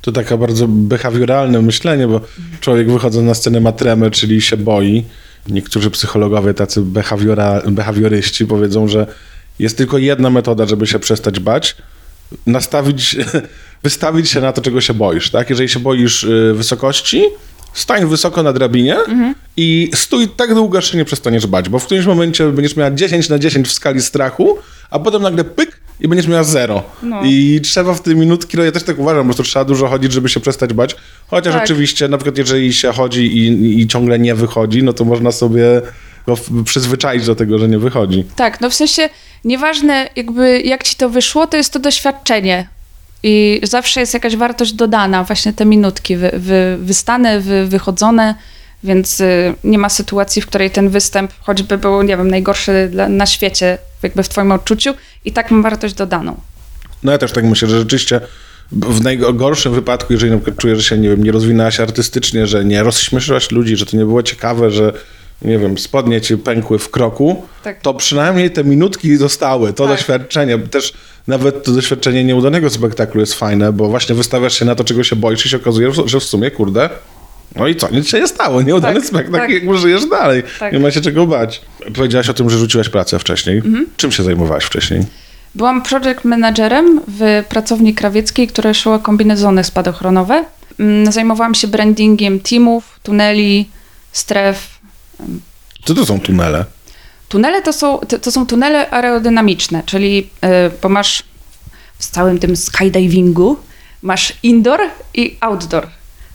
To 0.00 0.12
taka 0.12 0.37
bardzo 0.37 0.69
behawioralne 0.69 1.62
myślenie, 1.62 2.09
bo 2.09 2.21
człowiek 2.61 2.91
wychodząc 2.93 3.27
na 3.27 3.35
scenę 3.35 3.61
ma 3.61 3.73
tremę, 3.73 4.11
czyli 4.11 4.41
się 4.41 4.57
boi. 4.57 5.05
Niektórzy 5.49 5.91
psychologowie, 5.91 6.55
tacy 6.55 6.81
behawiora, 6.81 7.62
behawioryści 7.67 8.47
powiedzą, 8.47 8.88
że 8.88 9.07
jest 9.59 9.77
tylko 9.77 9.99
jedna 9.99 10.31
metoda, 10.31 10.67
żeby 10.67 10.87
się 10.87 10.99
przestać 10.99 11.41
bać. 11.41 11.77
Nastawić, 12.47 13.17
wystawić 13.83 14.31
się 14.31 14.41
na 14.41 14.53
to, 14.53 14.63
czego 14.63 14.81
się 14.81 14.95
boisz. 14.95 15.31
Tak? 15.31 15.51
Jeżeli 15.51 15.69
się 15.69 15.81
boisz 15.81 16.25
y, 16.25 16.55
wysokości, 16.55 17.25
stań 17.73 18.07
wysoko 18.07 18.43
na 18.43 18.53
drabinie 18.53 18.97
i 19.57 19.91
stój 19.95 20.29
tak 20.29 20.55
długo, 20.55 20.79
aż 20.79 20.91
się 20.91 20.99
nie 20.99 21.05
przestaniesz 21.05 21.47
bać, 21.47 21.69
bo 21.69 21.79
w 21.79 21.85
którymś 21.85 22.07
momencie 22.07 22.49
będziesz 22.53 22.77
miała 22.77 22.91
10 22.91 23.29
na 23.29 23.39
10 23.39 23.69
w 23.69 23.73
skali 23.73 24.03
strachu, 24.03 24.59
a 24.91 24.99
potem 24.99 25.23
nagle 25.23 25.45
pyk 25.45 25.81
i 26.01 26.09
będziesz 26.09 26.27
miała 26.27 26.45
zero. 26.45 26.83
No. 27.03 27.21
I 27.25 27.61
trzeba 27.63 27.95
w 27.95 28.01
te 28.01 28.15
minutki, 28.15 28.57
no 28.57 28.65
ja 28.65 28.73
też 28.73 28.83
tak 28.83 28.99
uważam, 28.99 29.19
po 29.19 29.25
prostu 29.25 29.43
trzeba 29.43 29.65
dużo 29.65 29.89
chodzić, 29.89 30.13
żeby 30.13 30.29
się 30.29 30.41
przestać 30.41 30.73
bać. 30.73 30.97
Chociaż 31.27 31.55
Tak. 31.55 31.65
oczywiście, 31.65 32.09
na 32.09 32.19
przykład 32.19 32.39
jeżeli 32.39 32.73
się 32.73 32.93
chodzi 32.93 33.37
i, 33.37 33.81
i 33.81 33.87
ciągle 33.87 34.19
nie 34.19 34.35
wychodzi, 34.35 34.83
no 34.83 34.93
to 34.93 35.05
można 35.05 35.33
sobie 35.33 35.83
go 36.29 36.37
w- 36.37 36.65
przyzwyczaić 36.65 37.27
do 37.27 37.35
tego, 37.35 37.59
że 37.59 37.69
nie 37.69 37.79
wychodzi. 37.79 38.25
Tak, 38.37 38.61
no 38.61 38.71
w 38.71 38.75
sensie 38.75 39.09
nieważne 39.45 40.09
jakby 40.17 40.61
jak 40.61 40.83
ci 40.83 40.97
to 40.97 41.09
wyszło, 41.11 41.47
to 41.47 41.57
jest 41.57 41.73
to 41.73 41.79
doświadczenie. 41.79 42.69
I 43.23 43.61
zawsze 43.63 44.01
jest 44.01 44.15
jakaś 44.15 44.37
wartość 44.37 44.73
dodana, 44.73 45.25
właśnie 45.25 45.53
te 45.53 45.65
minutki 45.67 46.17
wy, 46.17 46.31
wy, 46.35 46.77
wystane, 46.81 47.41
wy, 47.41 47.67
wychodzone, 47.67 48.35
więc 48.85 49.21
y, 49.21 49.55
nie 49.65 49.79
ma 49.79 49.89
sytuacji, 49.89 50.43
w 50.43 50.47
której 50.47 50.71
ten 50.71 50.89
występ 50.89 51.31
choćby 51.41 51.79
był, 51.79 52.03
nie 52.03 52.17
wiem, 52.17 52.31
najgorszy 52.31 52.89
dla, 52.93 53.09
na 53.09 53.27
świecie, 53.27 53.79
jakby 54.03 54.23
w 54.23 54.29
twoim 54.29 54.53
odczuciu 54.53 54.95
i 55.25 55.33
tak 55.33 55.51
ma 55.51 55.63
wartość 55.63 55.95
dodaną. 55.95 56.37
No 57.03 57.13
ja 57.13 57.19
też 57.19 57.33
tak 57.33 57.45
myślę, 57.45 57.69
że 57.69 57.79
rzeczywiście 57.79 58.21
w 58.73 59.01
najgorszym 59.03 59.75
wypadku, 59.75 60.13
jeżeli 60.13 60.33
na 60.33 60.39
przykład 60.39 60.57
czujesz, 60.57 60.79
że 60.79 60.85
się, 60.85 60.99
nie 60.99 61.09
wiem, 61.09 61.25
nie 61.25 61.33
rozwinęłaś 61.33 61.81
artystycznie, 61.81 62.47
że 62.47 62.65
nie 62.65 62.83
rozśmieszyłaś 62.83 63.51
ludzi, 63.51 63.77
że 63.77 63.87
to 63.87 63.97
nie 63.97 64.05
było 64.05 64.23
ciekawe, 64.23 64.71
że 64.71 64.93
nie 65.42 65.59
wiem, 65.59 65.78
spodnie 65.78 66.21
ci 66.21 66.37
pękły 66.37 66.78
w 66.78 66.90
kroku, 66.90 67.42
Tak. 67.64 67.80
to 67.80 67.95
przynajmniej 67.95 68.50
te 68.50 68.64
minutki 68.64 69.16
zostały, 69.16 69.73
to 69.73 69.87
Tak. 69.87 69.97
doświadczenie. 69.97 70.59
Też 70.59 70.92
nawet 71.26 71.64
to 71.64 71.73
doświadczenie 71.73 72.25
nieudanego 72.25 72.71
spektaklu 72.71 73.21
jest 73.21 73.35
fajne, 73.35 73.73
bo 73.73 73.88
właśnie 73.88 74.14
wystawiasz 74.14 74.59
się 74.59 74.64
na 74.64 74.75
to, 74.75 74.85
czego 74.85 75.04
się 75.04 75.16
boisz 75.16 75.47
i 75.47 75.49
się 75.49 75.57
okazuje, 75.57 75.92
że 76.07 76.21
w 76.21 76.25
sumie, 76.25 76.50
kurde, 76.50 76.90
no 77.57 77.66
i 77.66 77.76
co, 77.76 77.88
nic 77.90 78.09
się 78.09 78.21
nie 78.21 78.28
stało, 78.28 78.62
nieudany 78.62 78.95
Tak, 79.00 79.09
spektakl, 79.09 79.37
tak. 79.38 79.50
jakby 79.50 79.78
żyjesz 79.78 80.07
dalej, 80.07 80.42
Tak. 80.59 80.73
nie 80.73 80.78
ma 80.80 80.90
się 80.90 81.00
czego 81.00 81.26
bać. 81.26 81.61
Powiedziałaś 81.95 82.28
o 82.28 82.35
tym, 82.35 82.50
że 82.50 82.59
rzuciłaś 82.59 82.88
pracę 82.88 83.18
wcześniej. 83.18 83.57
Mhm. 83.57 83.87
Czym 83.97 84.12
się 84.12 84.23
zajmowałaś 84.23 84.64
wcześniej? 84.64 85.02
Byłam 85.54 85.83
project 85.83 86.25
managerem 86.25 87.00
w 87.09 87.45
pracowni 87.49 87.95
krawieckiej, 87.95 88.49
która 88.49 88.75
szyła 88.75 88.99
kombinezony 88.99 89.64
spadochronowe. 89.64 90.45
Mm, 90.80 91.12
Zajmowałam 91.12 91.54
się 91.54 91.68
brandingiem 91.68 92.40
teamów, 92.40 93.00
tuneli, 93.02 93.68
stref, 94.12 94.78
Co 95.85 95.95
to 95.95 96.07
są 96.07 96.21
tunele? 96.21 96.65
Tunele 97.29 97.63
to 97.63 97.73
są, 97.73 97.99
to, 97.99 98.19
to 98.19 98.33
są 98.33 98.47
tunele 98.47 98.91
aerodynamiczne, 98.91 99.83
czyli 99.87 100.31
y, 100.45 100.49
bo 100.83 100.89
masz 100.89 101.23
w 101.99 102.07
całym 102.07 102.39
tym 102.39 102.57
skydivingu 102.57 103.57
masz 104.03 104.33
indoor 104.43 104.81
i 105.15 105.37
outdoor. 105.41 105.87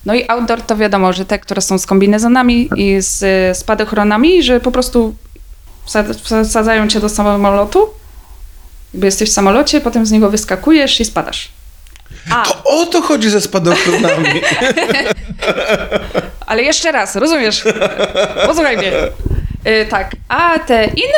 No 0.06 0.14
i 0.16 0.28
outdoor 0.28 0.62
to 0.62 0.76
wiadomo, 0.78 1.14
że 1.14 1.26
te, 1.26 1.40
które 1.40 1.62
są 1.62 1.78
z 1.78 1.86
kombinezonami 1.86 2.70
i 2.76 2.96
z 3.00 3.58
spadochronami, 3.58 4.44
że 4.44 4.60
po 4.60 4.72
prostu 4.72 5.16
wsad- 5.88 6.44
wsadzają 6.50 6.88
cię 6.88 7.00
do 7.00 7.10
samolotu, 7.10 7.90
jakby 8.94 9.08
jesteś 9.08 9.30
w 9.30 9.34
samolocie, 9.34 9.82
potem 9.82 10.06
z 10.06 10.12
niego 10.12 10.30
wyskakujesz 10.30 11.00
i 11.00 11.06
spadasz. 11.06 11.50
A, 12.32 12.44
To 12.44 12.64
o 12.64 12.86
to 12.86 13.02
chodzi 13.02 13.30
ze 13.30 13.42
spadochronami. 13.42 14.30
ale 16.54 16.64
jeszcze 16.64 16.92
raz, 16.92 17.16
rozumiesz? 17.16 17.64
Posłuchaj 18.48 18.78
mnie. 18.78 18.92
Y, 19.68 19.86
tak, 19.90 20.12
a 20.28 20.60
te 20.60 20.86
in, 20.86 21.12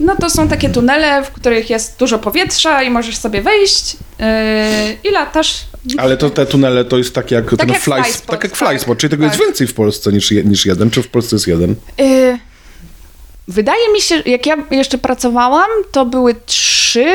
no 0.00 0.16
to 0.16 0.30
są 0.30 0.48
takie 0.48 0.68
tunele, 0.68 1.24
w 1.24 1.30
których 1.30 1.70
jest 1.70 1.98
dużo 1.98 2.18
powietrza 2.18 2.82
i 2.82 2.90
możesz 2.90 3.16
sobie 3.16 3.42
wejść 3.42 3.96
yy, 4.18 4.26
i 5.04 5.10
latasz. 5.10 5.64
Ale 5.98 6.16
to 6.16 6.30
te 6.30 6.46
tunele 6.46 6.84
to 6.84 6.98
jest 6.98 7.14
tak 7.14 7.30
jak 7.30 7.56
ten 7.56 7.68
jak 7.68 7.80
fly, 7.80 8.02
flyspot, 8.02 8.26
tak 8.26 8.44
jak 8.44 8.58
tak, 8.58 8.68
flyspot, 8.68 8.98
czyli 8.98 9.10
tego 9.10 9.24
tak. 9.24 9.32
jest 9.32 9.44
więcej 9.44 9.66
w 9.66 9.74
Polsce 9.74 10.12
niż, 10.12 10.30
niż 10.30 10.66
jeden, 10.66 10.90
czy 10.90 11.02
w 11.02 11.08
Polsce 11.08 11.36
jest 11.36 11.46
jeden? 11.46 11.74
Yy, 11.98 12.38
wydaje 13.48 13.92
mi 13.92 14.00
się, 14.00 14.22
jak 14.26 14.46
ja 14.46 14.56
jeszcze 14.70 14.98
pracowałam, 14.98 15.70
to 15.92 16.04
były 16.04 16.34
trzy. 16.46 17.06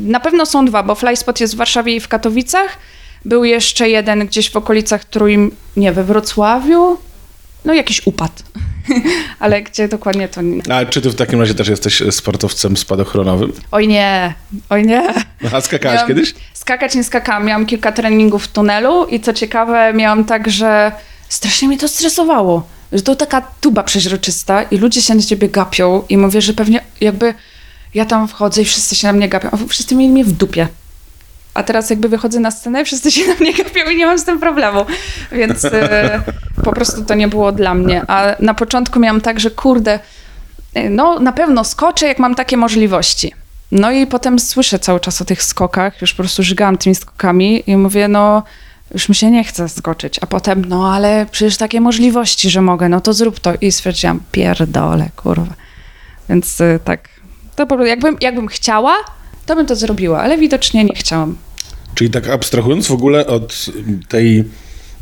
Na 0.00 0.20
pewno 0.20 0.46
są 0.46 0.64
dwa, 0.66 0.82
bo 0.82 0.94
Flyspot 0.94 1.40
jest 1.40 1.54
w 1.54 1.56
Warszawie 1.56 1.96
i 1.96 2.00
w 2.00 2.08
Katowicach. 2.08 2.78
Był 3.24 3.44
jeszcze 3.44 3.88
jeden 3.88 4.26
gdzieś 4.26 4.50
w 4.50 4.56
okolicach 4.56 5.04
Trójm, 5.04 5.50
nie, 5.76 5.92
we 5.92 6.04
Wrocławiu. 6.04 6.98
No 7.64 7.74
jakiś 7.74 8.06
upad. 8.06 8.42
Ale 9.40 9.62
gdzie 9.62 9.88
dokładnie 9.88 10.28
to 10.28 10.42
nie. 10.42 10.62
A 10.72 10.86
czy 10.86 11.00
ty 11.00 11.10
w 11.10 11.14
takim 11.14 11.40
razie 11.40 11.54
też 11.54 11.68
jesteś 11.68 12.02
sportowcem 12.10 12.76
spadochronowym? 12.76 13.52
Oj 13.70 13.88
nie, 13.88 14.34
oj 14.70 14.86
nie. 14.86 15.14
A 15.52 15.60
skakałaś 15.60 15.96
Miałam- 15.96 16.08
kiedyś? 16.08 16.34
Skakać 16.54 16.94
nie 16.94 17.04
skakałam. 17.04 17.46
Miałam 17.46 17.66
kilka 17.66 17.92
treningów 17.92 18.44
w 18.44 18.48
tunelu 18.48 19.06
i 19.06 19.20
co 19.20 19.32
ciekawe, 19.32 19.92
miałam 19.94 20.24
tak, 20.24 20.50
że 20.50 20.92
strasznie 21.28 21.68
mnie 21.68 21.78
to 21.78 21.88
stresowało. 21.88 22.66
Że 22.92 23.02
to 23.02 23.16
taka 23.16 23.40
tuba 23.60 23.82
przeźroczysta 23.82 24.62
i 24.62 24.76
ludzie 24.78 25.02
się 25.02 25.14
na 25.14 25.22
ciebie 25.22 25.48
gapią 25.48 26.02
i 26.08 26.18
mówię, 26.18 26.40
że 26.40 26.52
pewnie 26.52 26.80
jakby 27.00 27.34
ja 27.94 28.04
tam 28.04 28.28
wchodzę 28.28 28.62
i 28.62 28.64
wszyscy 28.64 28.94
się 28.96 29.06
na 29.06 29.12
mnie 29.12 29.28
gapią, 29.28 29.48
a 29.52 29.56
wszyscy 29.68 29.94
mieli 29.94 30.12
mnie 30.12 30.24
w 30.24 30.32
dupie. 30.32 30.68
A 31.54 31.62
teraz 31.62 31.90
jakby 31.90 32.08
wychodzę 32.08 32.40
na 32.40 32.50
scenę 32.50 32.84
wszyscy 32.84 33.10
się 33.10 33.26
na 33.26 33.34
mnie 33.34 33.52
gapią 33.52 33.90
i 33.90 33.96
nie 33.96 34.06
mam 34.06 34.18
z 34.18 34.24
tym 34.24 34.40
problemu. 34.40 34.86
Więc 35.32 35.64
e, 35.64 36.22
po 36.64 36.72
prostu 36.72 37.04
to 37.04 37.14
nie 37.14 37.28
było 37.28 37.52
dla 37.52 37.74
mnie. 37.74 38.02
A 38.08 38.36
na 38.40 38.54
początku 38.54 39.00
miałam 39.00 39.20
tak, 39.20 39.40
że 39.40 39.50
kurde, 39.50 39.98
e, 40.74 40.90
no 40.90 41.20
na 41.20 41.32
pewno 41.32 41.64
skoczę, 41.64 42.06
jak 42.06 42.18
mam 42.18 42.34
takie 42.34 42.56
możliwości. 42.56 43.32
No 43.72 43.90
i 43.90 44.06
potem 44.06 44.38
słyszę 44.38 44.78
cały 44.78 45.00
czas 45.00 45.22
o 45.22 45.24
tych 45.24 45.42
skokach, 45.42 46.00
już 46.00 46.12
po 46.14 46.22
prostu 46.22 46.42
żygałam 46.42 46.78
tymi 46.78 46.94
skokami 46.94 47.70
i 47.70 47.76
mówię, 47.76 48.08
no 48.08 48.42
już 48.94 49.08
mi 49.08 49.14
się 49.14 49.30
nie 49.30 49.44
chce 49.44 49.68
skoczyć. 49.68 50.18
A 50.22 50.26
potem, 50.26 50.64
no 50.64 50.94
ale 50.94 51.26
przecież 51.30 51.56
takie 51.56 51.80
możliwości, 51.80 52.50
że 52.50 52.62
mogę, 52.62 52.88
no 52.88 53.00
to 53.00 53.12
zrób 53.12 53.40
to. 53.40 53.52
I 53.60 53.72
stwierdziłam, 53.72 54.20
pierdolę, 54.32 55.08
kurwa. 55.16 55.54
Więc 56.28 56.60
y, 56.60 56.80
tak, 56.84 57.08
to 57.56 57.66
po 57.66 57.76
prostu, 57.76 57.88
jakbym, 57.88 58.16
jakbym 58.20 58.48
chciała, 58.48 58.94
to 59.46 59.56
bym 59.56 59.66
to 59.66 59.76
zrobiła, 59.76 60.22
ale 60.22 60.38
widocznie 60.38 60.84
nie 60.84 60.94
chciałam. 60.94 61.36
Czyli 61.94 62.10
tak 62.10 62.28
abstrahując 62.28 62.86
w 62.86 62.92
ogóle 62.92 63.26
od 63.26 63.66
tej 64.08 64.44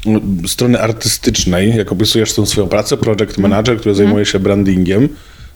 mm, 0.06 0.42
strony 0.48 0.80
artystycznej, 0.80 1.76
jak 1.76 1.92
opisujesz 1.92 2.34
tą 2.34 2.46
swoją 2.46 2.68
pracę, 2.68 2.96
project 2.96 3.38
manager, 3.38 3.78
który 3.78 3.94
zajmuje 3.94 4.24
się 4.26 4.38
brandingiem, 4.38 5.08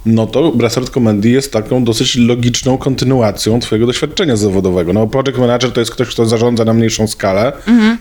no 0.06 0.26
to 0.26 0.52
Resort 0.60 0.90
Comedy 0.90 1.28
jest 1.28 1.52
taką 1.52 1.84
dosyć 1.84 2.16
logiczną 2.16 2.78
kontynuacją 2.78 3.60
twojego 3.60 3.86
doświadczenia 3.86 4.36
zawodowego. 4.36 4.92
No 4.92 5.06
project 5.06 5.38
manager 5.38 5.72
to 5.72 5.80
jest 5.80 5.92
ktoś, 5.92 6.08
kto 6.08 6.26
zarządza 6.26 6.64
na 6.64 6.72
mniejszą 6.72 7.06
skalę 7.06 7.52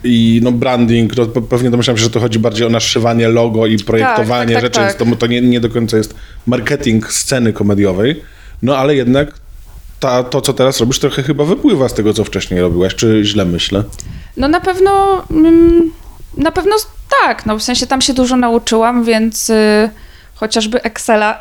i 0.04 0.40
no 0.44 0.52
branding, 0.52 1.16
to 1.16 1.26
pe- 1.26 1.48
pewnie 1.48 1.70
domyślam 1.70 1.98
się, 1.98 2.04
że 2.04 2.10
to 2.10 2.20
chodzi 2.20 2.40
bardziej 2.40 2.68
o 2.68 2.70
naszywanie 2.70 3.28
logo 3.28 3.68
i 3.68 3.78
projektowanie 3.78 4.54
tak, 4.54 4.64
tak, 4.64 4.74
rzeczy, 4.74 4.98
tak. 4.98 5.10
to, 5.10 5.16
to 5.16 5.28
nie, 5.28 5.42
nie 5.42 5.60
do 5.60 5.70
końca 5.70 5.98
jest 5.98 6.16
marketing 6.46 7.14
sceny 7.14 7.54
komediowej, 7.54 8.22
no 8.62 8.78
ale 8.78 8.96
jednak 8.96 9.45
ta, 10.00 10.24
to, 10.24 10.42
co 10.42 10.54
teraz 10.54 10.80
robisz, 10.80 11.00
trochę 11.00 11.24
chyba 11.24 11.44
wypływa 11.46 11.90
z 11.90 11.94
tego, 11.94 12.14
co 12.14 12.24
wcześniej 12.24 12.62
robiłaś, 12.62 12.96
czy 12.96 13.22
źle 13.24 13.46
myślę? 13.46 13.84
No 14.38 14.48
na 14.48 14.62
pewno, 14.62 15.24
mm, 15.32 15.92
na 16.38 16.52
pewno 16.52 16.76
tak, 17.22 17.46
no 17.46 17.58
w 17.58 17.64
sensie 17.64 17.88
tam 17.88 18.02
się 18.02 18.14
dużo 18.14 18.38
nauczyłam, 18.38 19.04
więc 19.04 19.50
y, 19.50 19.90
chociażby 20.36 20.84
Excela, 20.84 21.40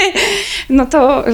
no 0.68 0.86
to 0.86 1.28
y, 1.28 1.32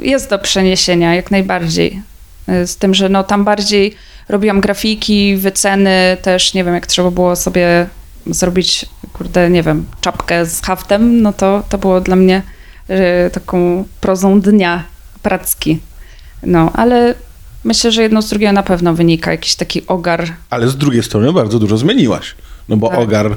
jest 0.00 0.30
do 0.30 0.38
przeniesienia 0.38 1.14
jak 1.14 1.30
najbardziej. 1.30 2.02
Y, 2.48 2.66
Z 2.66 2.76
tym, 2.76 2.94
że 2.94 3.08
no 3.08 3.24
tam 3.24 3.44
bardziej 3.44 3.94
robiłam 4.28 4.60
grafiki, 4.60 5.36
wyceny 5.36 6.16
też, 6.22 6.54
nie 6.54 6.64
wiem, 6.64 6.74
jak 6.74 6.86
trzeba 6.86 7.10
było 7.10 7.36
sobie 7.36 7.86
zrobić, 8.26 8.86
kurde, 9.12 9.50
nie 9.50 9.62
wiem, 9.62 9.86
czapkę 10.00 10.46
z 10.46 10.62
haftem, 10.62 11.22
no 11.22 11.32
to 11.32 11.62
to 11.68 11.78
było 11.78 12.00
dla 12.00 12.16
mnie 12.16 12.42
taką 13.32 13.84
prozą 14.00 14.40
dnia 14.40 14.84
pracki. 15.22 15.78
No, 16.42 16.70
ale 16.74 17.14
myślę, 17.64 17.92
że 17.92 18.02
jedno 18.02 18.22
z 18.22 18.28
drugiego 18.28 18.52
na 18.52 18.62
pewno 18.62 18.94
wynika, 18.94 19.30
jakiś 19.30 19.54
taki 19.54 19.86
ogar. 19.86 20.26
Ale 20.50 20.68
z 20.68 20.76
drugiej 20.76 21.02
strony 21.02 21.32
bardzo 21.32 21.58
dużo 21.58 21.76
zmieniłaś. 21.76 22.34
No 22.68 22.76
bo 22.76 22.88
Tak. 22.88 22.98
ogar 22.98 23.36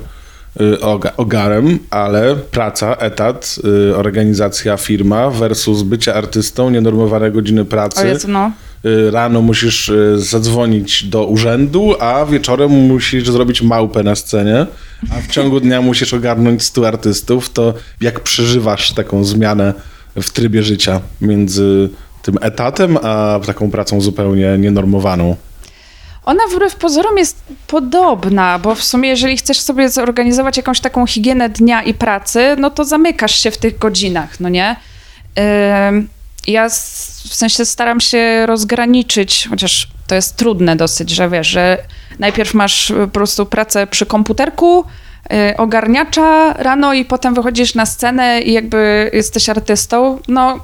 y, 0.62 0.82
oga, 0.82 1.12
ogarem, 1.18 1.80
ale 1.90 2.36
praca, 2.36 2.96
etat, 2.96 3.56
y, 3.92 3.96
organizacja, 3.98 4.78
firma 4.78 5.30
versus 5.30 5.82
bycie 5.82 6.16
artystą, 6.16 6.70
nienormowane 6.70 7.32
godziny 7.32 7.66
pracy. 7.66 8.08
Jezu, 8.08 8.28
no. 8.28 8.52
y, 8.86 9.12
rano 9.12 9.42
musisz 9.42 9.92
zadzwonić 10.16 11.04
do 11.04 11.26
urzędu, 11.26 11.96
a 12.00 12.26
wieczorem 12.26 12.72
musisz 12.72 13.30
zrobić 13.30 13.62
małpę 13.62 14.04
na 14.04 14.16
scenie, 14.16 14.66
a 15.12 15.22
w 15.22 15.28
ciągu 15.28 15.60
dnia 15.60 15.82
musisz 15.82 16.14
ogarnąć 16.14 16.64
stu 16.64 16.86
artystów, 16.86 17.50
to 17.50 17.74
jak 18.02 18.20
przeżywasz 18.20 18.92
taką 18.94 19.24
zmianę 19.24 19.74
w 20.16 20.30
trybie 20.30 20.64
życia 20.64 21.02
między 21.22 21.90
tym 22.22 22.38
etatem, 22.42 22.98
a 22.98 23.40
taką 23.46 23.72
pracą 23.72 24.02
zupełnie 24.02 24.58
nienormowaną? 24.58 25.36
Ona 26.26 26.44
wbrew 26.52 26.76
pozorom 26.76 27.18
jest 27.18 27.44
podobna, 27.68 28.60
bo 28.60 28.76
w 28.76 28.84
sumie 28.84 29.10
jeżeli 29.10 29.38
chcesz 29.38 29.60
sobie 29.60 29.90
zorganizować 29.90 30.58
jakąś 30.58 30.80
taką 30.80 31.08
higienę 31.08 31.50
dnia 31.50 31.84
i 31.84 31.94
pracy, 31.94 32.56
no 32.60 32.70
to 32.70 32.86
zamykasz 32.86 33.40
się 33.40 33.52
w 33.52 33.58
tych 33.58 33.78
godzinach, 33.78 34.40
no 34.40 34.50
nie? 34.50 34.76
Ja 36.48 36.70
w 36.70 37.36
sensie 37.36 37.66
staram 37.66 38.00
się 38.00 38.46
rozgraniczyć, 38.46 39.48
chociaż 39.50 39.88
to 40.08 40.16
jest 40.16 40.36
trudne 40.36 40.76
dosyć, 40.76 41.10
że 41.10 41.30
wiesz, 41.30 41.48
że 41.48 41.78
najpierw 42.20 42.54
masz 42.54 42.94
po 43.02 43.08
prostu 43.08 43.46
pracę 43.46 43.88
przy 43.88 44.06
komputerku, 44.06 44.86
ogarniacza 45.58 46.54
rano 46.54 46.94
i 46.94 47.06
potem 47.06 47.34
wychodzisz 47.34 47.76
na 47.76 47.86
scenę 47.86 48.42
i 48.42 48.54
jakby 48.54 49.12
jesteś 49.14 49.50
artystą, 49.50 50.20
no 50.28 50.60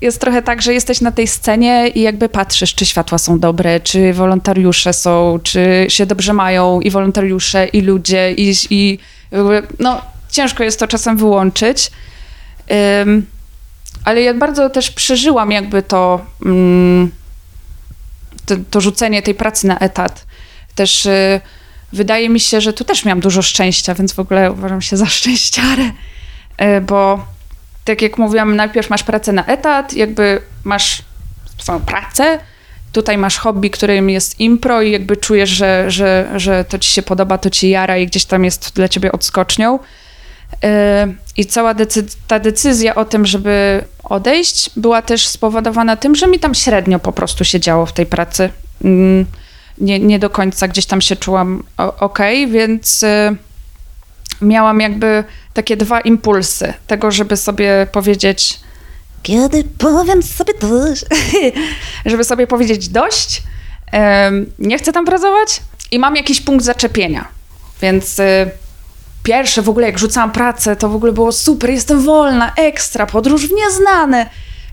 jest 0.00 0.20
trochę 0.20 0.42
tak, 0.42 0.62
że 0.62 0.74
jesteś 0.74 1.00
na 1.00 1.12
tej 1.12 1.26
scenie 1.26 1.88
i 1.88 2.00
jakby 2.00 2.28
patrzysz, 2.28 2.74
czy 2.74 2.86
światła 2.86 3.18
są 3.18 3.38
dobre, 3.38 3.80
czy 3.80 4.12
wolontariusze 4.12 4.92
są, 4.92 5.38
czy 5.42 5.86
się 5.88 6.06
dobrze 6.06 6.32
mają 6.32 6.80
i 6.80 6.90
wolontariusze, 6.90 7.66
i 7.66 7.80
ludzie, 7.80 8.32
i, 8.32 8.54
i 8.70 8.98
no 9.78 10.02
ciężko 10.30 10.64
jest 10.64 10.80
to 10.80 10.88
czasem 10.88 11.16
wyłączyć. 11.16 11.90
Ym, 13.02 13.26
ale 14.04 14.22
ja 14.22 14.34
bardzo 14.34 14.70
też 14.70 14.90
przeżyłam 14.90 15.50
jakby 15.50 15.82
to, 15.82 16.26
mm, 16.44 17.10
to, 18.46 18.54
to 18.70 18.80
rzucenie 18.80 19.22
tej 19.22 19.34
pracy 19.34 19.66
na 19.66 19.78
etat. 19.78 20.26
Też 20.74 21.06
y, 21.06 21.40
wydaje 21.94 22.28
mi 22.28 22.40
się, 22.40 22.60
że 22.60 22.72
tu 22.72 22.84
też 22.84 23.04
miałam 23.04 23.20
dużo 23.20 23.42
szczęścia, 23.42 23.94
więc 23.94 24.12
w 24.12 24.18
ogóle 24.18 24.52
uważam 24.52 24.82
się 24.82 24.96
za 24.96 25.06
szczęściarę, 25.16 25.82
y, 26.62 26.80
bo 26.80 27.26
tak 27.84 28.02
jak 28.02 28.18
mówiłam, 28.18 28.56
najpierw 28.56 28.90
masz 28.90 29.02
pracę 29.02 29.32
na 29.32 29.46
etat, 29.46 29.92
jakby 29.92 30.40
masz 30.64 31.02
swoją 31.58 31.80
pracę, 31.80 32.38
tutaj 32.92 33.18
masz 33.18 33.38
hobby, 33.38 33.70
którym 33.70 34.10
jest 34.10 34.40
impro 34.40 34.82
i 34.82 34.90
jakby 34.90 35.16
czujesz, 35.16 35.50
że, 35.50 35.84
że, 35.90 36.30
że 36.36 36.64
to 36.64 36.78
ci 36.78 36.90
się 36.90 37.02
podoba, 37.02 37.38
to 37.38 37.50
ci 37.50 37.70
jara 37.70 37.98
i 37.98 38.06
gdzieś 38.06 38.24
tam 38.24 38.44
jest 38.44 38.72
dla 38.74 38.88
ciebie 38.88 39.12
odskocznią. 39.12 39.78
Yy, 40.62 40.68
I 41.36 41.46
cała 41.46 41.74
decy- 41.74 42.16
ta 42.26 42.38
decyzja 42.38 42.94
o 42.94 43.04
tym, 43.04 43.26
żeby 43.26 43.84
odejść, 44.04 44.70
była 44.76 45.02
też 45.02 45.26
spowodowana 45.28 45.96
tym, 45.96 46.14
że 46.14 46.26
mi 46.26 46.38
tam 46.38 46.54
średnio 46.54 46.98
po 46.98 47.12
prostu 47.12 47.44
się 47.44 47.60
działo 47.60 47.86
w 47.86 47.92
tej 47.92 48.06
pracy. 48.06 48.50
Nie, 49.78 50.00
nie 50.00 50.18
do 50.18 50.30
końca 50.30 50.68
gdzieś 50.68 50.86
tam 50.86 51.00
się 51.00 51.16
czułam 51.16 51.62
ok, 51.76 52.18
więc 52.48 53.02
yy, 53.02 53.36
miałam 54.40 54.80
jakby 54.80 55.24
takie 55.54 55.76
dwa 55.76 56.00
impulsy 56.00 56.74
tego, 56.86 57.10
żeby 57.10 57.36
sobie 57.36 57.86
powiedzieć, 57.92 58.60
Kiedy 59.24 59.64
powiem 59.78 60.22
sobie 60.22 60.54
dość. 60.60 61.04
żeby 62.06 62.24
sobie 62.24 62.46
powiedzieć 62.46 62.88
dość, 62.88 63.42
nie 64.58 64.78
chcę 64.78 64.92
tam 64.92 65.04
pracować 65.04 65.60
i 65.90 65.98
mam 65.98 66.16
jakiś 66.16 66.40
punkt 66.40 66.64
zaczepienia. 66.64 67.28
Więc 67.82 68.18
y, 68.18 68.50
pierwsze 69.22 69.62
w 69.62 69.68
ogóle 69.68 69.86
jak 69.86 69.98
rzucałam 69.98 70.32
pracę, 70.32 70.76
to 70.76 70.88
w 70.88 70.94
ogóle 70.94 71.12
było 71.12 71.32
super, 71.32 71.70
jestem 71.70 72.02
wolna, 72.02 72.52
ekstra, 72.56 73.06
podróż 73.06 73.48
w 73.48 73.52
nieznane. 73.52 74.30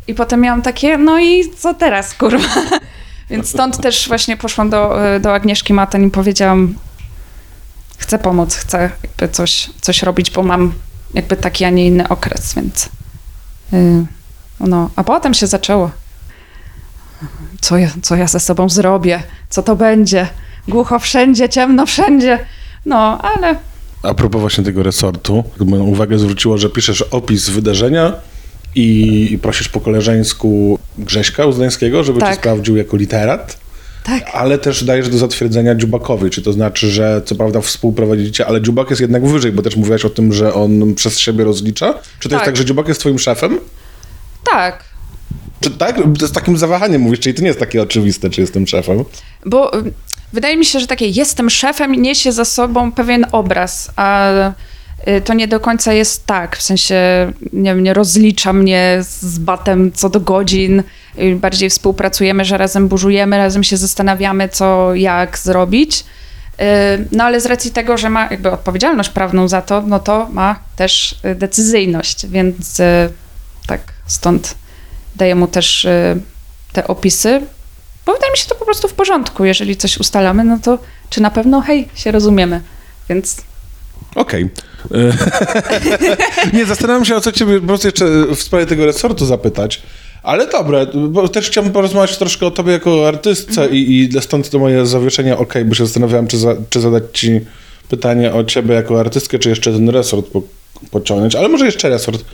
I 0.07 0.15
potem 0.15 0.41
miałam 0.41 0.61
takie, 0.61 0.97
no 0.97 1.19
i 1.19 1.51
co 1.57 1.73
teraz, 1.73 2.13
kurwa? 2.13 2.47
Więc 3.29 3.49
stąd 3.49 3.81
też 3.81 4.07
właśnie 4.07 4.37
poszłam 4.37 4.69
do, 4.69 5.13
y, 5.15 5.19
do 5.19 5.33
Agnieszki 5.33 5.73
Matań 5.73 6.03
i 6.03 6.11
powiedziałam, 6.11 6.75
chcę 7.97 8.19
pomóc, 8.19 8.55
chcę 8.55 8.91
jakby 9.03 9.29
coś, 9.29 9.69
coś 9.81 10.03
robić, 10.03 10.31
bo 10.31 10.43
mam 10.43 10.73
jakby 11.13 11.37
taki, 11.37 11.65
a 11.65 11.69
nie 11.69 11.87
inny 11.87 12.09
okres, 12.09 12.53
więc... 12.53 12.89
y, 13.73 14.05
no, 14.59 14.89
a 14.95 15.03
potem 15.03 15.33
się 15.33 15.47
zaczęło. 15.47 15.91
Co 17.61 17.77
ja, 17.77 17.89
co 18.01 18.15
ja 18.15 18.27
ze 18.27 18.39
sobą 18.39 18.69
zrobię? 18.69 19.23
Co 19.49 19.63
to 19.63 19.75
będzie? 19.75 20.27
Głucho 20.67 20.99
wszędzie, 20.99 21.49
ciemno 21.49 21.85
wszędzie. 21.85 22.39
No, 22.85 23.21
ale 23.21 23.55
A 24.03 24.13
propos 24.13 24.41
właśnie 24.41 24.63
tego 24.63 24.83
resortu, 24.83 25.43
moją 25.59 25.83
uwagę 25.83 26.19
zwróciło, 26.19 26.57
że 26.57 26.69
piszesz 26.69 27.01
opis 27.01 27.49
wydarzenia 27.49 28.13
i, 28.75 29.39
prosisz 29.41 29.69
po 29.69 29.79
koleżeńsku 29.81 30.79
Grześka 30.97 31.45
Uznańskiego, 31.45 32.03
żeby 32.03 32.19
cię 32.19 32.25
Tak. 32.25 32.35
sprawdził 32.35 32.77
jako 32.77 32.97
literat, 32.97 33.57
tak. 34.03 34.23
ale 34.33 34.57
też 34.57 34.83
dajesz 34.83 35.09
do 35.09 35.17
zatwierdzenia 35.17 35.75
Dziubakowi, 35.75 36.29
czy 36.29 36.41
to 36.41 36.53
znaczy, 36.53 36.91
że 36.91 37.21
co 37.25 37.35
prawda 37.35 37.61
współprowadzicie, 37.61 38.47
ale 38.47 38.61
Dziubak 38.61 38.89
jest 38.89 39.01
jednak 39.01 39.25
wyżej, 39.25 39.51
bo 39.51 39.61
też 39.61 39.75
mówiłaś 39.75 40.05
o 40.05 40.09
tym, 40.09 40.33
że 40.33 40.53
on 40.53 40.95
przez 40.95 41.19
siebie 41.19 41.43
rozlicza. 41.43 41.93
Czy 42.19 42.29
to 42.29 42.35
jest 42.35 42.39
Tak. 42.39 42.45
tak, 42.45 42.57
że 42.57 42.65
Dziubak 42.65 42.87
jest 42.87 42.99
twoim 42.99 43.19
szefem? 43.19 43.59
Tak. 44.51 44.83
Czy 45.61 45.71
tak? 45.71 45.99
Z 46.19 46.31
takim 46.31 46.57
zawahaniem 46.57 47.01
mówisz, 47.01 47.19
czyli 47.19 47.35
to 47.35 47.41
nie 47.41 47.47
jest 47.47 47.59
takie 47.59 47.81
oczywiste, 47.81 48.29
czy 48.29 48.41
jestem 48.41 48.67
szefem. 48.67 49.03
Bo 49.45 49.79
y, 49.79 49.93
wydaje 50.33 50.57
mi 50.57 50.65
się, 50.65 50.79
że 50.79 50.87
takie 50.87 51.07
jestem 51.07 51.49
szefem 51.49 51.91
niesie 51.91 52.31
za 52.31 52.45
sobą 52.45 52.91
pewien 52.91 53.25
obraz, 53.31 53.91
a 53.95 54.31
to 55.25 55.33
nie 55.33 55.47
do 55.47 55.59
końca 55.59 55.93
jest 55.93 56.25
tak. 56.25 56.57
W 56.57 56.61
sensie, 56.61 56.95
nie 57.53 57.73
nie 57.75 57.93
rozlicza 57.93 58.53
mnie 58.53 58.97
z 58.99 59.39
batem 59.39 59.91
co 59.91 60.09
do 60.09 60.19
godzin. 60.19 60.83
Y, 61.19 61.35
Bardziej 61.35 61.69
współpracujemy, 61.69 62.45
że 62.45 62.57
razem 62.57 62.87
burzujemy, 62.87 63.37
razem 63.37 63.63
się 63.63 63.77
zastanawiamy, 63.77 64.49
co, 64.49 64.95
jak 64.95 65.37
zrobić. 65.37 65.99
Y, 66.61 66.63
No 67.11 67.23
ale 67.23 67.41
z 67.41 67.45
racji 67.45 67.71
tego, 67.71 67.97
że 67.97 68.09
ma 68.09 68.27
jakby 68.31 68.51
odpowiedzialność 68.51 69.09
prawną 69.09 69.47
za 69.47 69.61
to, 69.61 69.81
no 69.81 69.99
to 69.99 70.27
ma 70.31 70.59
też 70.75 71.15
y, 71.25 71.35
decyzyjność, 71.35 72.27
więc 72.27 72.79
y, 72.79 73.09
tak, 73.67 73.81
stąd 74.07 74.55
daję 75.15 75.35
mu 75.35 75.47
też 75.47 75.85
y, 75.85 76.21
te 76.73 76.87
opisy, 76.87 77.41
bo 78.05 78.13
wydaje 78.13 78.31
mi 78.31 78.37
się 78.37 78.47
to 78.49 78.55
po 78.55 78.65
prostu 78.65 78.87
w 78.87 78.93
porządku. 78.93 79.45
Jeżeli 79.45 79.77
coś 79.77 79.97
ustalamy, 79.97 80.43
no 80.43 80.59
to 80.63 80.77
czy 81.09 81.21
na 81.21 81.31
pewno 81.31 81.61
hej, 81.61 81.89
się 81.95 82.11
rozumiemy. 82.11 82.61
Więc 83.09 83.41
Okej. 84.15 84.49
nie, 86.53 86.65
zastanawiam 86.65 87.05
się, 87.05 87.15
o 87.15 87.21
co 87.21 87.31
ciebie 87.31 87.59
po 87.59 87.67
prostu 87.67 87.87
jeszcze 87.87 88.05
w 88.35 88.41
sprawie 88.41 88.65
tego 88.65 88.85
resortu 88.85 89.25
zapytać. 89.25 89.81
Ale 90.23 90.47
dobra, 90.47 90.79
bo 91.09 91.27
też 91.27 91.47
chciałbym 91.47 91.73
porozmawiać 91.73 92.17
troszkę 92.17 92.45
o 92.45 92.51
tobie 92.51 92.71
jako 92.71 93.07
artystce 93.07 93.69
i, 93.69 94.09
i 94.15 94.21
stąd 94.21 94.49
to 94.49 94.59
moje 94.59 94.85
zawieszenie 94.85 95.37
okej, 95.37 95.65
bo 95.65 95.75
się 95.75 95.85
zastanawiałem, 95.85 96.27
czy, 96.27 96.37
za, 96.37 96.55
czy 96.69 96.81
zadać 96.81 97.03
ci 97.13 97.39
pytanie 97.89 98.33
o 98.33 98.43
ciebie 98.43 98.75
jako 98.75 98.99
artystkę, 98.99 99.39
czy 99.39 99.49
jeszcze 99.49 99.71
ten 99.71 99.89
resort 99.89 100.27
po, 100.27 100.41
pociągnąć. 100.91 101.35
Ale 101.35 101.47
może 101.47 101.65
jeszcze 101.65 101.89
resort. 101.89 102.25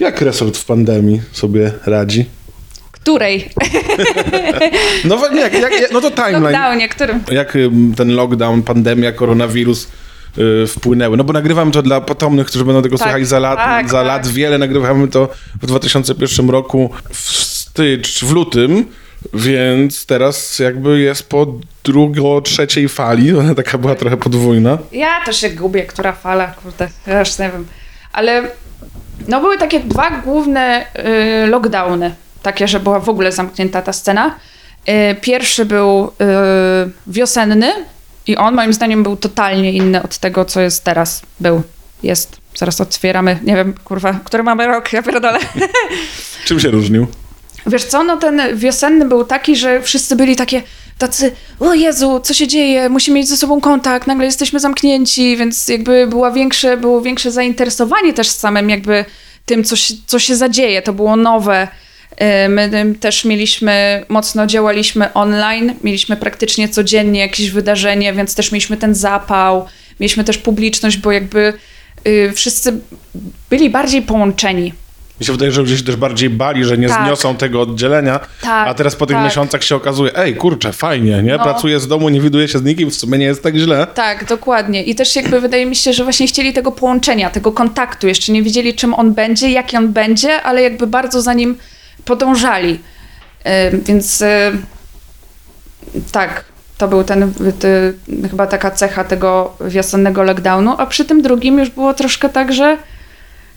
Jak 0.00 0.20
resort 0.20 0.56
w 0.56 0.64
pandemii 0.64 1.20
sobie 1.32 1.72
radzi? 1.86 2.24
której 2.92 3.50
No 5.04 5.18
jak, 5.34 5.52
jak, 5.52 5.92
no 5.92 6.00
to 6.00 6.10
timeline. 6.10 6.42
lockdownie, 6.42 6.88
którym 6.88 7.22
Jak 7.32 7.58
ten 7.96 8.14
lockdown, 8.14 8.62
pandemia, 8.62 9.12
koronawirus 9.12 9.88
wpłynęły? 10.68 11.16
No 11.16 11.24
bo 11.24 11.32
nagrywamy 11.32 11.72
to 11.72 11.82
dla 11.82 12.00
potomnych, 12.00 12.46
którzy 12.46 12.64
będą 12.64 12.82
tego 12.82 12.98
Tak, 12.98 13.06
słuchali 13.06 13.24
za 13.24 13.38
lat, 13.38 13.58
tak, 13.58 13.88
za 13.88 13.98
tak. 13.98 14.06
lat 14.06 14.26
wiele. 14.26 14.58
Nagrywamy 14.58 15.08
to 15.08 15.28
w 15.62 15.66
2001 15.66 16.50
roku 16.50 16.90
w 17.10 17.30
stycz, 17.70 18.24
w 18.24 18.32
lutym, 18.32 18.86
więc 19.34 20.06
teraz 20.06 20.58
jakby 20.58 21.00
jest 21.00 21.28
po 21.28 21.46
drugo, 21.84 22.40
trzeciej 22.40 22.88
fali. 22.88 23.32
Ona 23.38 23.54
taka 23.54 23.78
była 23.78 23.94
trochę 23.94 24.16
podwójna. 24.16 24.78
Ja 24.92 25.24
to 25.26 25.32
się 25.32 25.50
gubię, 25.50 25.82
która 25.82 26.12
fala, 26.12 26.46
kurde, 26.46 26.88
ja 27.06 27.18
już 27.18 27.38
nie 27.38 27.50
wiem. 27.50 27.66
Ale 28.12 28.42
no 29.28 29.40
były 29.40 29.58
takie 29.58 29.80
dwa 29.80 30.10
główne 30.10 30.86
y, 31.44 31.46
lockdowny, 31.46 32.14
takie, 32.42 32.68
że 32.68 32.80
była 32.80 33.00
w 33.00 33.08
ogóle 33.08 33.32
zamknięta 33.32 33.82
ta 33.82 33.92
scena. 33.92 34.36
Y, 34.88 35.14
pierwszy 35.20 35.64
był 35.64 36.06
y, 36.06 36.10
wiosenny 37.06 37.72
i 38.26 38.36
on 38.36 38.54
moim 38.54 38.72
zdaniem 38.72 39.02
był 39.02 39.16
totalnie 39.16 39.72
inny 39.72 40.02
od 40.02 40.18
tego, 40.18 40.44
co 40.44 40.60
jest 40.60 40.84
teraz. 40.84 41.22
Był, 41.40 41.62
jest. 42.02 42.36
Zaraz 42.54 42.80
otwieramy, 42.80 43.38
nie 43.42 43.56
wiem, 43.56 43.74
kurwa, 43.84 44.20
który 44.24 44.42
mamy 44.42 44.66
rok, 44.66 44.92
ja 44.92 45.02
pierdolę. 45.02 45.38
Czym 46.46 46.60
się 46.60 46.70
różnił? 46.70 47.06
Wiesz 47.66 47.84
co, 47.84 48.04
no 48.04 48.16
ten 48.16 48.58
wiosenny 48.58 49.04
był 49.04 49.24
taki, 49.24 49.56
że 49.56 49.82
wszyscy 49.82 50.16
byli 50.16 50.36
takie 50.36 50.62
tacy, 50.98 51.32
o 51.60 51.74
Jezu, 51.74 52.20
co 52.24 52.34
się 52.34 52.46
dzieje, 52.46 52.88
musimy 52.88 53.14
mieć 53.18 53.28
ze 53.28 53.36
sobą 53.36 53.60
kontakt, 53.60 54.06
nagle 54.06 54.24
jesteśmy 54.24 54.60
zamknięci, 54.60 55.36
więc 55.36 55.68
jakby 55.68 56.06
była 56.06 56.30
większe, 56.30 56.76
było 56.76 57.02
większe 57.02 57.30
zainteresowanie 57.30 58.12
też 58.12 58.28
samym 58.28 58.70
jakby 58.70 59.04
tym, 59.46 59.64
co 59.64 59.76
się, 59.76 59.94
co 60.06 60.18
się 60.18 60.36
zadzieje, 60.36 60.82
to 60.82 60.92
było 60.92 61.16
nowe. 61.16 61.68
Y, 62.22 62.48
My 62.48 62.94
też 63.00 63.24
mieliśmy, 63.24 64.04
mocno 64.08 64.46
działaliśmy 64.46 65.12
online, 65.12 65.74
mieliśmy 65.84 66.16
praktycznie 66.16 66.68
codziennie 66.68 67.20
jakieś 67.20 67.50
wydarzenie, 67.50 68.12
więc 68.12 68.34
też 68.34 68.52
mieliśmy 68.52 68.76
ten 68.76 68.94
zapał, 68.94 69.66
mieliśmy 70.00 70.24
też 70.24 70.38
publiczność, 70.38 70.96
bo 70.96 71.12
jakby 71.12 71.52
y, 72.08 72.32
wszyscy 72.34 72.72
byli 73.50 73.70
bardziej 73.70 74.02
połączeni 74.02 74.72
Mi 75.20 75.26
się 75.26 75.32
wydaje, 75.32 75.52
że 75.52 75.60
ludzie 75.60 75.76
się 75.78 75.84
też 75.84 75.96
bardziej 75.96 76.30
bali, 76.30 76.64
że 76.64 76.78
nie 76.78 76.88
Tak. 76.88 77.04
zniosą 77.06 77.36
tego 77.36 77.60
oddzielenia, 77.60 78.20
Tak, 78.42 78.68
a 78.68 78.74
teraz 78.74 78.96
po 78.96 79.06
tych 79.06 79.16
tak. 79.16 79.24
miesiącach 79.24 79.64
się 79.64 79.76
okazuje, 79.76 80.16
ej, 80.16 80.36
kurczę, 80.36 80.72
fajnie, 80.72 81.22
nie? 81.22 81.36
No. 81.36 81.42
Pracuję 81.44 81.80
z 81.80 81.88
domu, 81.88 82.08
nie 82.08 82.20
widuję 82.20 82.48
się 82.48 82.58
z 82.58 82.62
nikim, 82.62 82.90
w 82.90 82.94
sumie 82.94 83.18
nie 83.18 83.24
jest 83.26 83.42
tak 83.42 83.56
źle. 83.56 83.86
Tak, 83.94 84.24
dokładnie. 84.24 84.82
I 84.82 84.94
też 84.94 85.16
jakby 85.16 85.40
wydaje 85.40 85.66
mi 85.66 85.76
się, 85.76 85.92
że 85.92 86.04
właśnie 86.04 86.26
chcieli 86.26 86.52
tego 86.52 86.72
połączenia, 86.72 87.30
tego 87.30 87.52
kontaktu. 87.52 88.08
Jeszcze 88.08 88.32
nie 88.32 88.42
wiedzieli, 88.42 88.74
czym 88.74 88.94
on 88.94 89.14
będzie, 89.14 89.50
jaki 89.50 89.76
on 89.76 89.92
będzie, 89.92 90.42
ale 90.42 90.62
jakby 90.62 90.86
bardzo 90.86 91.22
za 91.22 91.34
nim 91.34 91.56
podążali. 92.04 92.80
Ym, 93.72 93.80
Więc 93.80 94.20
y, 94.20 94.52
tak, 96.12 96.44
to 96.78 96.88
był 96.88 97.04
ten, 97.04 97.32
ty, 97.58 97.94
chyba 98.30 98.46
taka 98.46 98.70
cecha 98.70 99.04
tego 99.04 99.56
wiosennego 99.60 100.22
lockdownu, 100.22 100.74
a 100.78 100.86
przy 100.86 101.04
tym 101.04 101.22
drugim 101.22 101.58
już 101.58 101.70
było 101.70 101.94
troszkę 101.94 102.28
tak, 102.28 102.52
że 102.52 102.78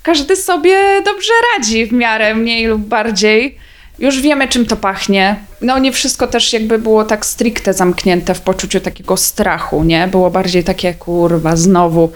każdy 0.03 0.35
sobie 0.35 1.01
dobrze 1.05 1.33
radzi 1.55 1.85
w 1.85 1.91
miarę, 1.91 2.35
mniej 2.35 2.65
lub 2.65 2.81
bardziej. 2.81 3.57
Już 3.99 4.21
wiemy, 4.21 4.47
czym 4.47 4.65
to 4.65 4.75
pachnie. 4.75 5.35
No 5.61 5.79
nie 5.79 5.91
wszystko 5.91 6.27
też 6.27 6.53
jakby 6.53 6.79
było 6.79 7.03
tak 7.03 7.25
stricte 7.25 7.73
zamknięte 7.73 8.33
w 8.33 8.41
poczuciu 8.41 8.79
takiego 8.79 9.17
strachu, 9.17 9.83
nie? 9.83 10.07
Było 10.07 10.29
bardziej 10.31 10.63
takie, 10.63 10.93
kurwa, 10.93 11.55
znowu. 11.55 12.11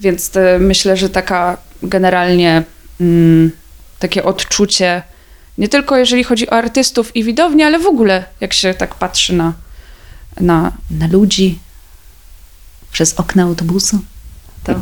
Więc 0.00 0.30
te, 0.30 0.58
myślę, 0.58 0.96
że 0.96 1.10
taka 1.10 1.56
generalnie 1.82 2.62
mm, 3.00 3.50
takie 3.98 4.24
odczucie, 4.24 5.02
nie 5.58 5.68
tylko 5.68 5.96
jeżeli 5.96 6.24
chodzi 6.24 6.50
o 6.50 6.52
artystów 6.52 7.16
i 7.16 7.24
widownię, 7.24 7.66
ale 7.66 7.78
w 7.78 7.86
ogóle 7.86 8.24
jak 8.40 8.52
się 8.52 8.74
tak 8.74 8.94
patrzy 8.94 9.32
na, 9.32 9.52
na, 10.40 10.72
na 10.90 11.06
ludzi 11.06 11.58
przez 12.92 13.14
okna 13.14 13.42
autobusu, 13.42 13.98
to 14.64 14.74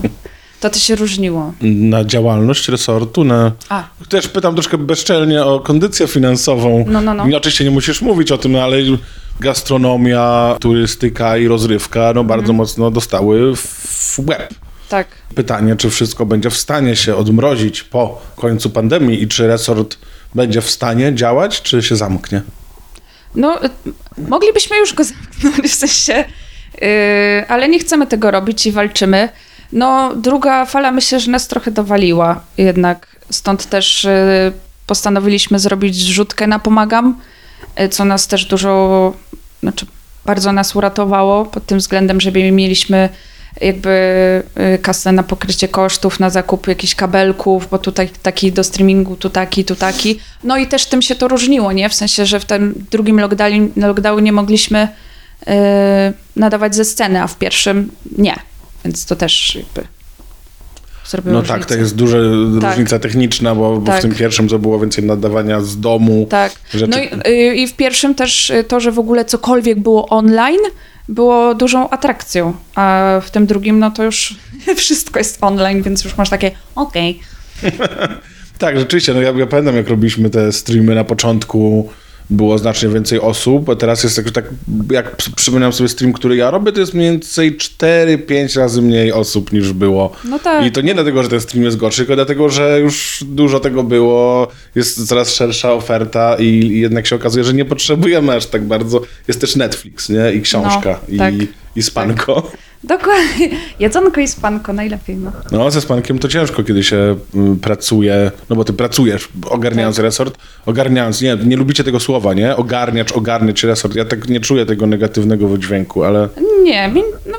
to, 0.61 0.71
to 0.71 0.79
się 0.79 0.95
różniło. 0.95 1.53
Na 1.61 2.05
działalność 2.05 2.69
resortu, 2.69 3.25
na... 3.25 3.53
A, 3.69 3.89
Też 4.09 4.29
pytam 4.29 4.55
troszkę 4.55 4.79
bezczelnie 4.79 5.45
o 5.45 5.61
kondycję 5.61 6.07
finansową. 6.07 6.85
No, 6.89 7.01
no, 7.01 7.15
no. 7.15 7.27
I 7.29 7.35
Oczywiście 7.35 7.65
nie 7.65 7.71
musisz 7.71 8.03
mówić 8.03 8.33
o 8.33 8.39
tym, 8.39 8.53
no, 8.53 8.63
ale 8.63 8.77
gastronomia, 9.41 10.57
turystyka 10.61 11.37
i 11.37 11.49
rozrywka 11.49 12.13
no, 12.15 12.25
bardzo 12.25 12.43
Mhm. 12.53 12.57
mocno 12.57 12.91
dostały 12.91 13.57
w, 13.57 13.61
w 13.61 14.19
łeb. 14.29 14.55
tak. 14.89 15.07
Pytanie, 15.35 15.77
czy 15.77 15.91
wszystko 15.91 16.27
będzie 16.27 16.51
w 16.51 16.57
stanie 16.57 16.97
się 16.97 17.17
odmrozić 17.17 17.83
po 17.83 18.23
końcu 18.37 18.71
pandemii 18.71 19.23
i 19.23 19.29
czy 19.29 19.47
resort 19.47 19.99
będzie 20.35 20.61
w 20.61 20.71
stanie 20.71 21.15
działać, 21.15 21.63
czy 21.63 21.83
się 21.83 21.97
zamknie? 21.97 22.43
No, 23.35 23.65
y, 23.65 23.71
moglibyśmy 24.19 24.79
już 24.79 24.95
go 24.95 25.05
zamknąć, 25.43 25.73
w 25.73 25.75
sensie, 25.75 26.25
yy, 26.81 26.89
ale 27.49 27.69
nie 27.69 27.79
chcemy 27.79 28.07
tego 28.07 28.31
robić 28.31 28.67
i 28.67 28.73
walczymy. 28.73 29.29
No, 29.73 30.17
druga 30.17 30.65
fala 30.65 30.91
myślę, 30.91 31.21
że 31.21 31.31
nas 31.31 31.49
trochę 31.49 31.71
dowaliła 31.71 32.41
jednak, 32.59 33.17
stąd 33.31 33.67
też 33.67 34.05
yy, 34.05 34.53
postanowiliśmy 34.87 35.59
zrobić 35.59 35.97
zrzutkę 35.97 36.47
na 36.47 36.59
Pomagam, 36.59 37.21
yy, 37.79 37.89
co 37.89 38.05
nas 38.05 38.29
też 38.29 38.45
dużo, 38.45 39.13
znaczy 39.61 39.87
bardzo 40.25 40.53
nas 40.53 40.77
uratowało 40.77 41.45
pod 41.45 41.67
tym 41.67 41.79
względem, 41.79 42.21
że 42.21 42.33
mieliśmy 42.33 43.09
jakby 43.61 43.91
y, 44.75 44.79
kasę 44.79 45.13
na 45.13 45.23
pokrycie 45.23 45.69
kosztów, 45.69 46.21
na 46.21 46.31
zakup 46.31 46.67
jakichś 46.69 46.95
kabelków, 46.95 47.69
bo 47.71 47.79
tutaj 47.79 48.09
taki 48.23 48.53
do 48.53 48.65
streamingu, 48.65 49.17
tu 49.17 49.31
taki, 49.31 49.65
tu 49.65 49.77
taki. 49.77 50.19
No 50.45 50.57
i 50.57 50.67
też 50.67 50.87
tym 50.87 51.03
się 51.03 51.15
to 51.15 51.29
różniło, 51.29 51.73
nie? 51.73 51.89
W 51.89 51.95
sensie, 51.95 52.27
że 52.27 52.41
w 52.41 52.45
tym 52.45 52.87
drugim 52.91 53.21
lockdownie, 53.21 53.69
lockdownie 53.77 54.33
mogliśmy 54.33 54.89
y, 55.43 55.51
nadawać 56.37 56.75
ze 56.77 56.85
sceny, 56.85 57.23
a 57.23 57.27
w 57.27 57.39
pierwszym 57.39 57.91
nie. 58.19 58.35
Więc 58.85 59.07
to 59.07 59.17
też 59.17 59.55
jakby 59.55 59.89
zrobiło 61.07 61.33
No 61.35 61.41
różnicę. 61.41 61.59
tak, 61.61 61.69
to 61.69 61.75
jest 61.75 61.97
duża 61.97 62.19
Tak. 62.61 62.71
różnica 62.71 62.99
techniczna, 62.99 63.55
bo, 63.55 63.73
bo 63.73 63.81
w 63.81 63.87
Tak. 63.87 64.03
tym 64.03 64.15
pierwszym 64.15 64.49
to 64.49 64.59
było 64.59 64.79
więcej 64.81 65.05
nadawania 65.05 65.61
z 65.61 65.81
domu. 65.81 66.27
Tak. 66.31 66.53
Rzeczy... 66.75 66.87
No 66.87 66.99
i, 66.99 67.31
y, 67.33 67.55
i 67.55 67.67
w 67.67 67.73
pierwszym 67.73 68.15
też 68.15 68.51
y, 68.51 68.65
to, 68.65 68.81
że 68.81 68.93
w 68.93 68.99
ogóle 68.99 69.25
cokolwiek 69.25 69.81
było 69.81 70.09
online, 70.09 70.61
było 71.09 71.55
dużą 71.55 71.91
atrakcją, 71.91 72.55
a 72.75 73.21
w 73.25 73.31
tym 73.31 73.47
drugim 73.47 73.79
no 73.79 73.91
to 73.91 74.05
już 74.05 74.37
wszystko 74.77 75.19
jest 75.19 75.39
online, 75.41 75.83
więc 75.83 76.05
już 76.05 76.17
masz 76.17 76.31
takie 76.31 76.51
okej. 76.75 77.21
Tak, 78.59 78.79
rzeczywiście, 78.79 79.15
no 79.15 79.21
ja, 79.21 79.31
ja 79.31 79.47
pamiętam 79.47 79.77
jak 79.77 79.89
robiliśmy 79.89 80.31
te 80.31 80.53
streamy 80.53 80.95
na 80.95 81.05
początku, 81.05 81.91
było 82.31 82.59
znacznie 82.59 82.89
więcej 82.89 83.21
osób, 83.21 83.69
a 83.69 83.77
teraz 83.77 84.03
jest 84.05 84.17
tak, 84.17 84.31
tak 84.31 84.45
jak 84.91 85.17
przy- 85.17 85.31
przypominam 85.33 85.73
sobie 85.73 85.89
stream, 85.89 86.13
który 86.13 86.37
ja 86.37 86.51
robię, 86.51 86.73
to 86.73 86.81
jest 86.81 86.95
mniej 86.95 87.11
więcej 87.11 87.57
4-5 87.57 88.59
razy 88.59 88.83
mniej 88.83 89.13
osób 89.13 89.53
niż 89.53 89.73
było. 89.73 90.13
No 90.25 90.39
tak. 90.39 90.67
I 90.67 90.73
to 90.73 90.81
nie 90.81 90.95
dlatego, 90.95 91.23
że 91.23 91.29
ten 91.29 91.41
stream 91.41 91.65
jest 91.65 91.77
gorszy, 91.77 91.97
tylko 91.99 92.15
dlatego, 92.15 92.49
że 92.49 92.81
już 92.81 93.25
dużo 93.29 93.61
tego 93.61 93.83
było, 93.83 94.49
jest 94.75 95.07
coraz 95.09 95.35
szersza 95.35 95.73
oferta 95.73 96.37
i, 96.39 96.45
i 96.45 96.81
jednak 96.81 97.07
się 97.07 97.17
okazuje, 97.17 97.45
że 97.45 97.55
nie 97.55 97.65
potrzebujemy 97.65 98.33
aż 98.35 98.47
tak 98.47 98.65
bardzo. 98.65 99.01
Jest 99.29 99.41
też 99.41 99.57
Netflix, 99.57 100.09
nie? 100.09 100.33
I 100.33 100.41
książka, 100.43 101.01
No, 101.09 101.19
tak. 101.19 101.35
i 101.35 101.49
spanko. 101.83 102.51
Dokładnie. 102.85 103.49
Jedzonko 103.81 104.21
i 104.21 104.29
spanko 104.29 104.73
najlepiej. 104.73 105.17
No. 105.17 105.33
No, 105.53 105.71
ze 105.71 105.81
Spankiem 105.81 106.19
to 106.19 106.29
ciężko, 106.29 106.63
kiedy 106.65 106.85
się 106.85 107.17
y, 107.57 107.57
pracuje, 107.61 108.31
no 108.51 108.57
bo 108.57 108.65
ty 108.65 108.73
pracujesz, 108.73 109.29
ogarniając 109.51 109.97
Tak. 109.97 110.03
resort, 110.05 110.39
ogarniając, 110.67 111.21
nie, 111.21 111.37
nie 111.45 111.57
lubicie 111.57 111.85
tego 111.85 112.01
słowa, 112.01 112.35
nie? 112.35 112.57
Ogarniacz, 112.57 113.13
ogarniać 113.13 113.63
resort. 113.65 113.95
Ja 113.95 114.05
tak 114.05 114.29
nie 114.29 114.41
czuję 114.41 114.67
tego 114.67 114.87
negatywnego 114.87 115.49
wydźwięku, 115.49 116.05
ale 116.05 116.29
Nie, 116.63 116.89
no, 117.27 117.39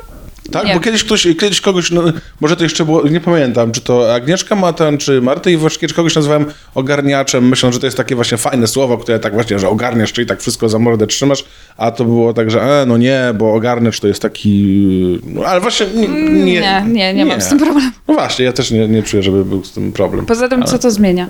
tak, 0.52 0.66
nie. 0.66 0.74
bo 0.74 0.80
kiedyś 0.80 1.04
ktoś, 1.04 1.24
kiedyś 1.24 1.62
kogoś, 1.62 1.92
no, 1.92 2.04
może 2.42 2.56
to 2.56 2.64
jeszcze 2.64 2.86
było, 2.86 3.08
nie 3.08 3.20
pamiętam, 3.22 3.72
czy 3.72 3.82
to 3.82 4.14
Agnieszka 4.14 4.56
Matan, 4.56 4.98
czy 4.98 5.22
Marta 5.22 5.50
Iwaszkiewicz, 5.50 5.96
kogoś 5.96 6.16
nazywałem 6.16 6.46
ogarniaczem, 6.76 7.50
myśląc, 7.50 7.76
że 7.76 7.82
to 7.82 7.88
jest 7.88 7.98
takie 7.98 8.16
właśnie 8.16 8.38
fajne 8.38 8.68
słowo, 8.68 8.98
które 8.98 9.20
tak 9.20 9.34
właśnie, 9.34 9.60
że 9.60 9.70
ogarniasz, 9.70 10.14
czyli 10.14 10.28
tak 10.28 10.42
wszystko 10.42 10.70
za 10.70 10.80
mordę 10.80 11.08
trzymasz, 11.08 11.46
a 11.78 11.92
to 11.92 12.06
było 12.06 12.34
tak, 12.34 12.52
że 12.52 12.82
e, 12.82 12.86
no 12.86 12.98
nie, 12.98 13.22
bo 13.38 13.54
ogarniacz 13.54 14.00
to 14.00 14.08
jest 14.08 14.22
taki, 14.22 15.20
no, 15.24 15.46
ale 15.46 15.62
właśnie 15.62 15.86
nie, 15.88 16.08
nie, 16.08 16.44
nie, 16.44 16.84
nie, 16.88 17.14
nie, 17.14 17.26
mam 17.26 17.42
z 17.42 17.48
tym 17.48 17.58
problemu. 17.58 17.92
no 18.08 18.14
właśnie, 18.14 18.46
ja 18.46 18.54
też 18.54 18.72
nie, 18.72 18.88
nie 18.88 19.04
czuję, 19.04 19.24
żeby 19.24 19.46
był 19.46 19.64
z 19.64 19.72
tym 19.72 19.92
problem. 19.92 20.26
Poza 20.26 20.48
tym, 20.48 20.62
Ale 20.62 20.72
co 20.72 20.80
to 20.80 20.92
zmienia? 20.92 21.30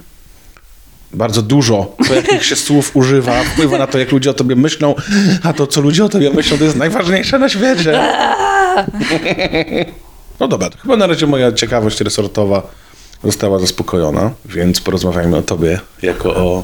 Bardzo 1.14 1.42
dużo, 1.42 1.96
to 2.08 2.14
jakich 2.14 2.46
się 2.46 2.56
słów 2.56 2.92
używa, 2.96 3.44
wpływa 3.44 3.78
na 3.78 3.88
to, 3.88 4.00
jak 4.00 4.12
ludzie 4.12 4.30
o 4.30 4.34
tobie 4.34 4.56
myślą, 4.56 4.96
a 5.44 5.54
to, 5.54 5.68
co 5.68 5.82
ludzie 5.82 6.06
o 6.06 6.10
tobie 6.10 6.30
myślą, 6.30 6.58
to 6.58 6.64
jest 6.64 6.76
najważniejsze 6.76 7.40
na 7.40 7.50
świecie. 7.50 8.00
No 10.40 10.48
dobra, 10.48 10.70
to 10.70 10.78
chyba 10.78 10.98
na 10.98 11.08
razie 11.08 11.28
moja 11.28 11.52
ciekawość 11.52 12.02
resortowa 12.02 12.68
została 13.24 13.60
zaspokojona, 13.60 14.32
więc 14.46 14.82
porozmawiajmy 14.82 15.38
o 15.38 15.42
tobie 15.42 15.80
jako 16.02 16.36
o 16.36 16.64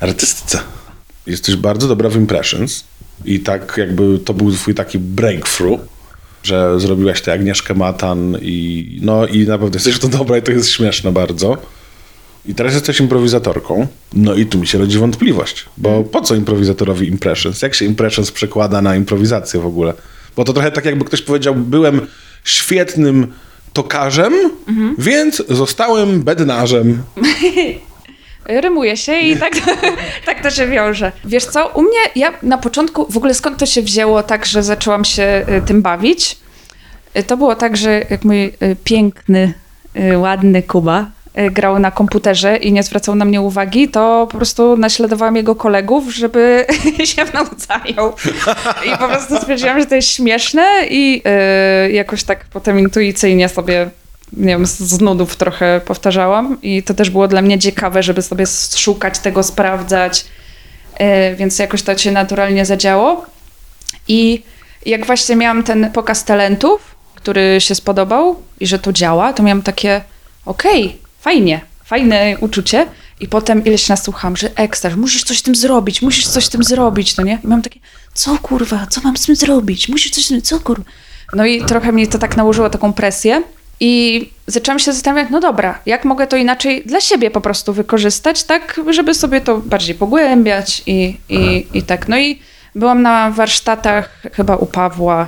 artystce. 0.00 0.60
Jesteś 1.26 1.56
bardzo 1.56 1.88
dobra 1.88 2.08
w 2.08 2.16
impressions 2.16 2.84
i 3.24 3.40
tak 3.40 3.74
jakby 3.76 4.18
to 4.18 4.34
był 4.34 4.52
twój 4.52 4.74
taki 4.74 4.98
breakthrough, 4.98 5.80
że 6.42 6.80
zrobiłaś 6.80 7.22
tę 7.22 7.32
Agnieszkę 7.32 7.74
Matan 7.74 8.38
i 8.42 8.98
no 9.02 9.26
i 9.26 9.46
naprawdę 9.46 9.76
jesteś 9.76 9.94
w 9.94 9.98
to 9.98 10.08
dobra 10.08 10.38
i 10.38 10.42
to 10.42 10.52
jest 10.52 10.70
śmieszne 10.70 11.12
bardzo. 11.12 11.56
I 12.46 12.54
teraz 12.54 12.74
jesteś 12.74 13.00
improwizatorką. 13.00 13.86
No 14.12 14.34
i 14.34 14.46
tu 14.46 14.58
mi 14.58 14.66
się 14.66 14.78
rodzi 14.78 14.98
wątpliwość, 14.98 15.66
bo 15.76 16.02
po 16.02 16.20
co 16.20 16.34
improwizatorowi 16.34 17.08
impressions? 17.08 17.62
Jak 17.62 17.74
się 17.74 17.84
impressions 17.84 18.30
przekłada 18.30 18.82
na 18.82 18.96
improwizację 18.96 19.60
w 19.60 19.66
ogóle? 19.66 19.94
Bo 20.36 20.44
to 20.44 20.52
trochę 20.52 20.70
tak 20.70 20.84
jakby 20.84 21.04
ktoś 21.04 21.22
powiedział, 21.22 21.54
byłem 21.54 22.06
świetnym 22.44 23.32
tokarzem, 23.72 24.32
więc 24.98 25.42
zostałem 25.48 26.22
bednarzem. 26.22 27.02
Rymuje 28.44 28.96
się 28.96 29.18
i 29.18 29.36
tak, 29.36 29.52
tak 30.26 30.42
to 30.42 30.50
się 30.50 30.66
wiąże. 30.66 31.12
Wiesz 31.24 31.44
co, 31.44 31.68
u 31.68 31.82
mnie, 31.82 31.98
ja 32.16 32.32
na 32.42 32.58
początku, 32.58 33.06
w 33.12 33.16
ogóle 33.16 33.34
skąd 33.34 33.58
to 33.58 33.66
się 33.66 33.82
wzięło 33.82 34.22
tak, 34.22 34.46
że 34.46 34.62
zaczęłam 34.62 35.04
się 35.04 35.46
y, 35.48 35.62
tym 35.66 35.82
bawić? 35.82 36.36
Y, 37.16 37.22
To 37.22 37.36
było 37.36 37.54
tak, 37.54 37.76
że 37.76 38.04
jak 38.10 38.24
mój 38.24 38.44
y, 38.44 38.76
piękny, 38.84 39.54
ładny 40.16 40.62
Kuba 40.62 41.10
grał 41.50 41.78
na 41.78 41.90
komputerze 41.90 42.56
i 42.56 42.72
nie 42.72 42.82
zwracał 42.82 43.14
na 43.14 43.24
mnie 43.24 43.40
uwagi, 43.40 43.88
to 43.88 44.28
po 44.30 44.36
prostu 44.36 44.76
naśladowałam 44.76 45.36
jego 45.36 45.54
kolegów, 45.54 46.14
żeby 46.14 46.66
się 47.14 47.24
naucają. 47.34 48.12
I 48.86 48.90
po 48.98 49.08
prostu 49.08 49.36
stwierdziłam, 49.36 49.80
że 49.80 49.86
to 49.86 49.94
jest 49.94 50.08
śmieszne 50.08 50.66
i 50.90 51.22
y, 51.88 51.92
jakoś 51.92 52.24
tak 52.24 52.44
potem 52.44 52.78
intuicyjnie 52.78 53.48
sobie 53.48 53.90
nie 54.32 54.46
wiem, 54.48 54.66
z- 54.66 55.00
nudów 55.00 55.36
trochę 55.36 55.80
powtarzałam 55.84 56.58
i 56.62 56.82
to 56.82 56.94
też 56.94 57.10
było 57.10 57.28
dla 57.28 57.42
mnie 57.42 57.58
ciekawe, 57.58 58.02
żeby 58.02 58.22
sobie 58.22 58.44
szukać 58.76 59.18
tego, 59.18 59.42
sprawdzać, 59.42 60.24
E, 60.98 61.34
więc 61.34 61.58
jakoś 61.58 61.82
to 61.82 61.98
się 61.98 62.12
naturalnie 62.12 62.66
zadziało. 62.66 63.26
I 64.08 64.42
jak 64.86 65.06
właśnie 65.06 65.36
miałam 65.36 65.62
ten 65.62 65.90
pokaz 65.92 66.24
talentów, 66.24 66.94
który 67.14 67.60
się 67.60 67.74
spodobał 67.74 68.36
i 68.60 68.66
że 68.66 68.78
to 68.78 68.92
działa, 68.92 69.32
to 69.32 69.42
miałam 69.42 69.62
takie, 69.62 70.00
okej, 70.46 70.96
fajnie, 71.24 71.60
fajne 71.84 72.36
uczucie. 72.40 72.86
I 73.20 73.28
potem 73.28 73.64
ileś 73.64 73.88
nasłuchałam, 73.88 74.36
że 74.36 74.50
ekstra, 74.56 74.96
musisz 74.96 75.24
coś 75.24 75.38
z 75.38 75.42
tym 75.42 75.54
zrobić, 75.54 76.02
musisz 76.02 76.26
coś 76.26 76.44
z 76.44 76.48
tym 76.48 76.64
zrobić, 76.64 77.16
no 77.16 77.24
nie? 77.24 77.38
I 77.44 77.46
mam 77.46 77.62
takie, 77.62 77.80
co 78.14 78.38
kurwa, 78.38 78.86
co 78.90 79.00
mam 79.04 79.16
z 79.16 79.26
tym 79.26 79.36
zrobić? 79.36 79.88
Musisz 79.88 80.10
coś 80.10 80.24
z 80.24 80.28
tym, 80.28 80.42
co 80.42 80.60
kurwa? 80.60 80.84
No 81.32 81.46
i 81.46 81.64
trochę 81.64 81.92
mi 81.92 82.08
to 82.08 82.18
tak 82.18 82.36
nałożyło 82.36 82.70
taką 82.70 82.92
presję. 82.92 83.42
I 83.80 84.30
zaczęłam 84.46 84.78
się 84.78 84.92
zastanawiać, 84.92 85.30
no 85.30 85.40
dobra, 85.40 85.78
jak 85.86 86.04
mogę 86.04 86.26
to 86.26 86.36
inaczej 86.36 86.82
dla 86.86 87.00
siebie 87.00 87.30
po 87.30 87.40
prostu 87.40 87.72
wykorzystać, 87.72 88.42
tak, 88.42 88.80
żeby 88.90 89.14
sobie 89.14 89.40
to 89.40 89.58
bardziej 89.58 89.94
pogłębiać 89.94 90.82
i, 90.86 91.16
i, 91.28 91.66
i 91.74 91.82
tak. 91.82 92.08
No 92.08 92.18
i 92.18 92.38
byłam 92.74 93.02
na 93.02 93.30
warsztatach 93.30 94.22
chyba 94.32 94.56
u 94.56 94.66
Pawła 94.66 95.26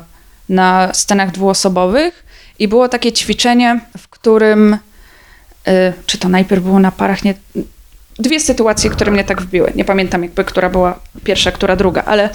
na 0.48 0.94
scenach 0.94 1.30
dwuosobowych 1.30 2.24
i 2.58 2.68
było 2.68 2.88
takie 2.88 3.12
ćwiczenie, 3.12 3.80
w 3.98 4.08
którym, 4.08 4.78
czy 6.06 6.18
to 6.18 6.28
najpierw 6.28 6.62
było 6.62 6.78
na 6.78 6.92
parach, 6.92 7.24
nie, 7.24 7.34
dwie 8.18 8.40
sytuacje, 8.40 8.90
które 8.90 9.12
mnie 9.12 9.24
tak 9.24 9.42
wbiły. 9.42 9.72
Nie 9.74 9.84
pamiętam 9.84 10.22
jakby, 10.22 10.44
która 10.44 10.70
była 10.70 10.98
pierwsza, 11.24 11.52
która 11.52 11.76
druga, 11.76 12.02
ale 12.04 12.30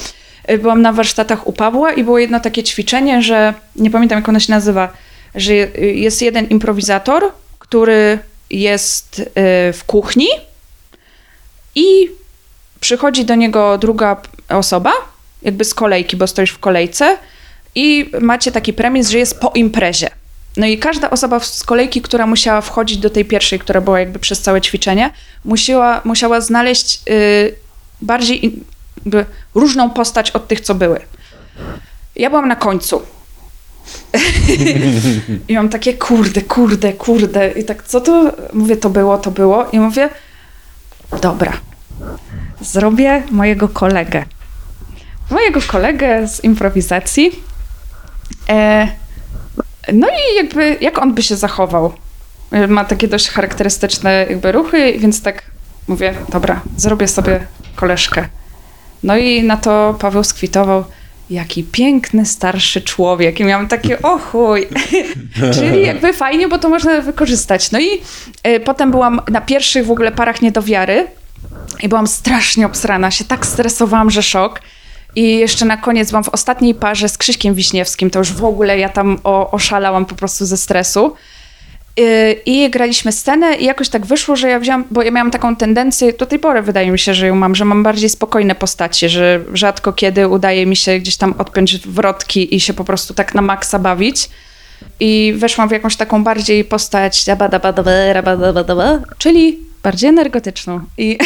y, 0.52 0.58
byłam 0.58 0.82
na 0.82 0.94
warsztatach 0.94 1.48
u 1.48 1.54
Pawła 1.54 1.94
i 1.94 2.04
było 2.04 2.20
jedno 2.20 2.39
takie 2.39 2.63
ćwiczenie, 2.63 3.22
że 3.22 3.54
nie 3.76 3.91
pamiętam 3.91 4.20
jak 4.20 4.30
ono 4.30 4.39
się 4.39 4.54
nazywa, 4.54 4.94
że 5.36 5.54
y, 5.54 5.94
jest 5.96 6.22
jeden 6.22 6.48
improwizator, 6.48 7.32
który 7.60 8.20
jest 8.50 9.20
y, 9.20 9.24
w 9.74 9.84
kuchni 9.88 10.28
i 11.76 12.10
przychodzi 12.80 13.26
do 13.26 13.36
niego 13.36 13.78
druga 13.78 14.22
osoba, 14.50 14.94
jakby 15.41 15.65
z 15.65 15.74
kolejki, 15.74 16.17
bo 16.17 16.28
stoisz 16.28 16.52
w 16.52 16.60
kolejce 16.60 17.17
i 17.76 18.12
macie 18.22 18.52
taki 18.52 18.74
premis, 18.74 19.10
że 19.10 19.17
jest 19.17 19.39
po 19.39 19.52
imprezie. 19.56 20.10
No 20.58 20.66
i 20.66 20.78
każda 20.78 21.10
osoba 21.10 21.40
z 21.40 21.64
kolejki, 21.64 22.02
która 22.02 22.28
musiała 22.28 22.62
wchodzić 22.62 22.98
do 22.98 23.10
tej 23.10 23.26
pierwszej, 23.26 23.60
która 23.60 23.82
była 23.82 24.00
jakby 24.00 24.20
przez 24.20 24.42
całe 24.42 24.62
ćwiczenie, 24.62 25.10
musiała, 25.46 26.02
musiała 26.04 26.42
znaleźć 26.42 27.02
y, 27.10 27.56
bardziej 28.02 28.46
in, 28.46 28.64
różną 29.56 29.90
postać 29.90 30.32
od 30.32 30.48
tych, 30.48 30.62
co 30.62 30.76
były. 30.76 31.00
Ja 32.16 32.30
byłam 32.30 32.48
na 32.48 32.56
końcu. 32.56 33.02
I 35.48 35.56
mam 35.56 35.70
takie 35.70 35.94
kurde, 35.94 36.42
kurde, 36.42 36.94
kurde. 36.94 37.52
I 37.52 37.64
tak, 37.64 37.84
co 37.84 38.02
to? 38.02 38.32
Mówię, 38.54 38.78
to 38.78 38.90
było, 38.90 39.18
to 39.18 39.32
było. 39.32 39.66
I 39.72 39.80
mówię, 39.80 40.10
dobra, 41.22 41.54
zrobię 42.62 43.24
mojego 43.32 43.70
kolegę. 43.70 44.26
Mojego 45.32 45.60
kolegę 45.68 46.28
z 46.28 46.44
improwizacji. 46.44 47.32
E, 48.50 48.88
no 49.94 50.08
i 50.08 50.36
jakby, 50.36 50.78
jak 50.82 50.98
on 50.98 51.13
by 51.13 51.24
się 51.24 51.36
zachował? 51.36 51.94
Ma 52.67 52.86
takie 52.86 53.08
dość 53.08 53.30
charakterystyczne 53.30 54.26
jakby 54.30 54.52
ruchy, 54.52 54.94
więc 55.00 55.22
tak 55.22 55.44
mówię, 55.88 56.13
dobra, 56.30 56.62
zrobię 56.78 57.08
sobie 57.08 57.48
koleżkę. 57.76 58.28
No 59.04 59.17
i 59.17 59.44
na 59.44 59.58
to 59.58 59.96
Paweł 60.00 60.24
skwitował, 60.24 60.84
jaki 61.30 61.63
piękny, 61.63 62.26
starszy 62.26 62.82
człowiek. 62.82 63.39
I 63.39 63.44
miałam 63.44 63.67
takie, 63.67 64.02
o 64.02 64.20
chuj. 64.20 64.67
Czyli 65.56 65.86
jakby 65.86 66.13
fajnie, 66.13 66.48
bo 66.48 66.60
to 66.60 66.70
można 66.70 67.02
wykorzystać. 67.02 67.72
No 67.72 67.80
i 67.80 68.02
y, 68.48 68.60
potem 68.60 68.91
byłam 68.91 69.22
na 69.30 69.41
pierwszych 69.41 69.86
w 69.86 69.91
ogóle 69.91 70.12
parach 70.12 70.41
niedowiary 70.41 71.08
i 71.84 71.89
byłam 71.89 72.08
strasznie 72.08 72.65
obsrana, 72.65 73.12
się 73.12 73.26
tak 73.26 73.46
stresowałam, 73.46 74.12
że 74.12 74.24
szok. 74.24 74.62
I 75.15 75.38
jeszcze 75.38 75.65
na 75.65 75.78
koniec 75.78 76.10
byłam 76.10 76.24
w 76.24 76.30
ostatniej 76.30 76.76
parze 76.76 77.10
z 77.10 77.17
Krzyśkiem 77.17 77.54
Wiśniewskim, 77.54 78.10
to 78.10 78.19
już 78.19 78.34
w 78.34 78.43
ogóle 78.43 78.80
ja 78.80 78.89
tam 78.89 79.19
o, 79.24 79.52
oszalałam 79.52 80.06
po 80.06 80.15
prostu 80.15 80.45
ze 80.45 80.58
stresu. 80.58 81.15
Y, 82.00 82.41
I 82.45 82.69
graliśmy 82.69 83.12
scenę 83.12 83.56
i 83.56 83.65
jakoś 83.65 83.89
tak 83.89 84.06
wyszło, 84.06 84.36
że 84.36 84.50
ja 84.50 84.60
wziąłam, 84.60 84.86
bo 84.91 85.02
ja 85.02 85.12
miałam 85.12 85.32
taką 85.32 85.56
tendencję, 85.56 86.13
do 86.13 86.26
tej 86.26 86.39
pory 86.39 86.62
wydaje 86.62 86.91
mi 86.91 87.00
się, 87.00 87.13
że 87.13 87.28
ją 87.28 87.36
mam, 87.36 87.56
że 87.56 87.65
mam 87.65 87.84
bardziej 87.84 88.10
spokojne 88.10 88.56
postacie, 88.56 89.10
że 89.10 89.39
rzadko 89.54 89.93
kiedy 89.93 90.28
udaje 90.28 90.65
mi 90.65 90.76
się 90.76 91.00
gdzieś 91.00 91.17
tam 91.17 91.34
odpiąć 91.38 91.78
wrotki 91.78 92.56
i 92.56 92.60
się 92.60 92.74
po 92.74 92.84
prostu 92.84 93.13
tak 93.13 93.36
na 93.36 93.41
maksa 93.41 93.80
bawić. 93.80 94.30
I 95.00 95.34
weszłam 95.38 95.69
w 95.69 95.71
jakąś 95.71 95.95
taką 95.95 96.24
bardziej 96.24 96.63
postać, 96.63 97.26
czyli 99.17 99.60
bardziej 99.84 100.10
energetyczną. 100.10 100.80
I, 100.97 101.17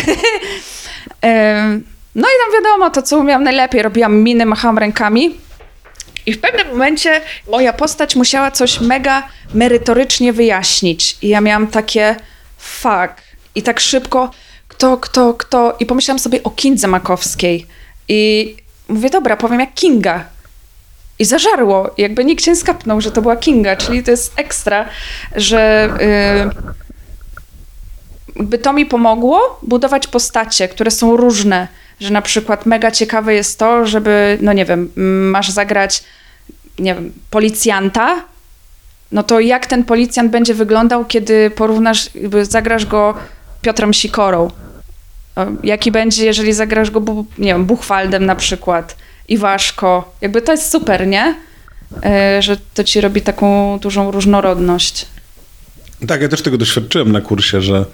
no 2.16 2.28
i 2.28 2.36
tam 2.44 2.64
wiadomo, 2.64 2.90
to 2.90 3.02
co 3.02 3.18
umiałam 3.18 3.44
najlepiej, 3.44 3.82
robiłam 3.82 4.16
miny, 4.24 4.46
machałam 4.46 4.78
rękami. 4.78 5.38
I 6.26 6.34
w 6.34 6.42
pewnym 6.42 6.68
momencie 6.68 7.22
moja 7.52 7.74
postać 7.74 8.16
musiała 8.16 8.52
coś 8.52 8.82
mega 8.82 9.28
merytorycznie 9.54 10.34
wyjaśnić. 10.34 11.18
I 11.22 11.28
ja 11.28 11.42
miałam 11.42 11.68
takie 11.68 12.16
fuck. 12.58 13.22
I 13.56 13.64
tak 13.64 13.80
szybko, 13.80 14.32
kto, 14.68 14.98
kto, 14.98 15.34
kto. 15.34 15.76
I 15.80 15.86
pomyślałam 15.86 16.20
sobie 16.20 16.44
o 16.44 16.50
Kindze 16.50 16.88
Makowskiej. 16.88 17.66
I 18.08 18.56
mówię, 18.88 19.10
dobra, 19.10 19.38
powiem 19.38 19.60
jak 19.60 19.74
Kinga. 19.74 20.26
I 21.20 21.26
zażarło. 21.26 21.90
Jakby 21.98 22.26
nikt 22.26 22.46
się 22.46 22.56
skapnął, 22.56 23.02
że 23.02 23.12
to 23.12 23.22
była 23.22 23.36
Kinga, 23.36 23.76
czyli 23.76 24.04
to 24.04 24.12
jest 24.12 24.34
ekstra, 24.36 24.90
że 25.36 25.90
yy, 26.00 26.76
jakby 28.36 28.58
to 28.58 28.74
mi 28.74 28.86
pomogło 28.86 29.60
budować 29.62 30.08
postacie, 30.08 30.68
które 30.68 30.92
są 30.92 31.18
różne. 31.18 31.68
Że 32.00 32.10
na 32.10 32.22
przykład 32.22 32.66
mega 32.66 32.92
ciekawe 32.92 33.34
jest 33.34 33.60
to, 33.60 33.88
żeby, 33.88 34.38
no 34.42 34.54
nie 34.54 34.66
wiem, 34.66 34.92
masz 35.32 35.50
zagrać, 35.50 36.04
nie 36.80 36.96
wiem, 36.96 37.14
policjanta, 37.30 38.24
no 39.12 39.24
to 39.24 39.40
jak 39.40 39.66
ten 39.66 39.84
policjant 39.84 40.32
będzie 40.32 40.54
wyglądał, 40.54 41.06
kiedy 41.06 41.50
porównasz, 41.50 42.10
zagrasz 42.42 42.86
go 42.86 43.14
Piotrem 43.62 43.94
Sikorą? 43.94 44.52
Jaki 45.64 45.92
będzie, 45.92 46.26
jeżeli 46.26 46.54
zagrasz 46.54 46.92
go, 46.92 47.02
nie 47.38 47.54
wiem, 47.54 47.66
Buchwaldem 47.66 48.26
na 48.26 48.36
przykład, 48.36 48.96
Iwaszko. 49.28 50.16
Jakby 50.22 50.42
to 50.42 50.52
jest 50.52 50.72
super, 50.72 51.08
nie? 51.08 51.36
E, 52.04 52.42
że 52.42 52.58
to 52.74 52.84
ci 52.84 53.02
robi 53.02 53.22
taką 53.22 53.80
dużą 53.80 54.12
różnorodność. 54.12 55.06
Tak, 56.08 56.22
ja 56.22 56.28
też 56.28 56.42
tego 56.42 56.58
doświadczyłem 56.58 57.12
na 57.12 57.22
kursie, 57.22 57.62
że 57.62 57.86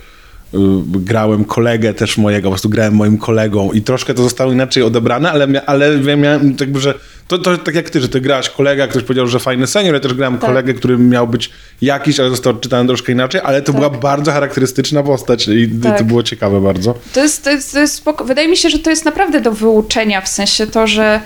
grałem 0.85 1.45
kolegę 1.45 1.93
też 1.93 2.17
mojego, 2.17 2.49
po 2.49 2.51
prostu 2.51 2.69
grałem 2.69 2.95
moim 2.95 3.17
kolegą 3.17 3.71
i 3.71 3.81
troszkę 3.81 4.13
to 4.13 4.23
zostało 4.23 4.51
inaczej 4.51 4.83
odebrane, 4.83 5.31
ale, 5.31 5.47
ale 5.65 5.99
ja 6.05 6.15
miałem 6.15 6.55
jakby, 6.59 6.79
że 6.79 6.93
to, 7.27 7.37
to 7.37 7.57
tak 7.57 7.75
jak 7.75 7.89
ty, 7.89 8.01
że 8.01 8.09
ty 8.09 8.21
grałaś 8.21 8.49
kolega, 8.49 8.87
ktoś 8.87 9.03
powiedział, 9.03 9.27
że 9.27 9.39
fajny 9.39 9.67
senior, 9.67 9.93
ja 9.93 9.99
też 9.99 10.13
grałem 10.13 10.37
Tak. 10.37 10.49
kolegę, 10.49 10.73
który 10.73 10.97
miał 10.97 11.27
być 11.27 11.49
jakiś, 11.81 12.19
ale 12.19 12.29
został 12.29 12.53
odczytany 12.53 12.87
troszkę 12.87 13.11
inaczej, 13.11 13.41
ale 13.43 13.61
to 13.61 13.71
Tak. 13.71 13.75
była 13.75 13.89
bardzo 13.89 14.31
charakterystyczna 14.31 15.03
postać 15.03 15.47
i 15.47 15.69
to 15.83 15.89
Tak. 15.89 16.03
było 16.03 16.23
ciekawe 16.23 16.61
bardzo. 16.61 16.95
To 17.13 17.21
jest, 17.23 17.43
to 17.43 17.49
jest, 17.51 17.73
to 17.73 17.79
jest 17.79 17.93
spoko. 17.95 18.25
Wydaje 18.25 18.47
mi 18.47 18.57
się, 18.57 18.69
że 18.69 18.79
to 18.79 18.89
jest 18.89 19.05
naprawdę 19.05 19.41
do 19.41 19.51
wyuczenia, 19.51 20.21
w 20.21 20.27
sensie 20.27 20.67
to, 20.67 20.87
że 20.87 21.21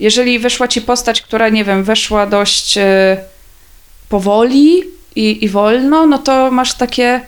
jeżeli 0.00 0.38
wyszła 0.38 0.68
ci 0.68 0.82
postać, 0.82 1.22
która, 1.22 1.48
nie 1.48 1.64
wiem, 1.64 1.84
weszła 1.84 2.26
dość 2.26 2.78
e, 2.78 3.16
powoli 4.08 4.82
i, 5.16 5.44
i 5.44 5.48
wolno, 5.48 6.06
no 6.06 6.18
to 6.18 6.50
masz 6.50 6.74
takie, 6.74 7.20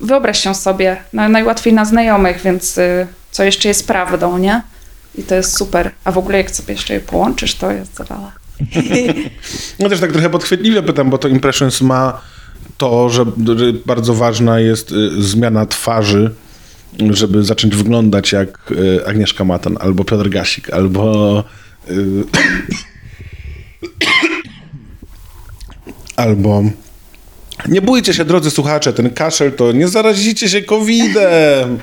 wyobraź 0.00 0.42
się 0.42 0.54
sobie, 0.54 0.96
na, 1.12 1.28
najłatwiej 1.28 1.74
na 1.74 1.84
znajomych, 1.84 2.40
więc 2.44 2.78
e, 2.78 3.06
co 3.30 3.44
jeszcze 3.44 3.68
jest 3.68 3.86
prawdą, 3.86 4.38
nie? 4.38 4.62
I 5.14 5.22
to 5.22 5.34
jest 5.34 5.56
super. 5.56 5.90
A 6.04 6.12
w 6.12 6.18
ogóle 6.18 6.38
jak 6.38 6.50
sobie 6.50 6.74
jeszcze 6.74 6.94
je 6.94 7.00
połączysz, 7.00 7.54
to 7.54 7.70
jest 7.70 7.96
zawala. 7.96 8.32
No 9.78 9.88
też 9.88 10.00
tak 10.00 10.12
trochę 10.12 10.30
podchwytliwie 10.30 10.82
pytam, 10.82 11.10
bo 11.10 11.18
to 11.18 11.28
Impressions 11.28 11.80
ma 11.80 12.20
to, 12.76 13.08
że, 13.08 13.24
że 13.56 13.72
bardzo 13.86 14.14
ważna 14.14 14.60
jest 14.60 14.92
y, 14.92 15.22
zmiana 15.22 15.66
twarzy, 15.66 16.34
żeby 17.10 17.44
zacząć 17.44 17.76
wyglądać 17.76 18.32
jak 18.32 18.72
y, 18.72 19.06
Agnieszka 19.06 19.44
Matan, 19.44 19.76
albo 19.80 20.04
Piotr 20.04 20.28
Gasik, 20.28 20.70
albo 20.70 21.44
y, 21.90 21.94
albo 26.16 26.62
nie 27.68 27.82
bójcie 27.82 28.14
się, 28.14 28.24
drodzy 28.24 28.50
słuchacze, 28.50 28.92
ten 28.92 29.10
kaszel 29.10 29.52
to 29.52 29.72
nie 29.72 29.88
zarazicie 29.88 30.48
się 30.48 30.62
COVID-em, 30.62 31.78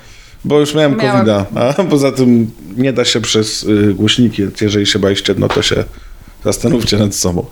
bo 0.46 0.60
już 0.60 0.74
miałem 0.74 0.98
Miałam. 0.98 1.26
COVID-a, 1.26 1.60
a 1.60 1.84
poza 1.84 2.12
tym 2.12 2.52
nie 2.78 2.94
da 2.94 3.06
się 3.06 3.22
przez 3.22 3.64
y, 3.64 3.94
głośniki, 3.94 4.42
więc 4.42 4.62
jeżeli 4.62 4.86
się 4.86 5.00
baliście, 5.00 5.36
no 5.38 5.48
to 5.48 5.62
się 5.62 5.84
zastanówcie 6.44 6.98
nad 6.98 7.16
sobą. 7.16 7.46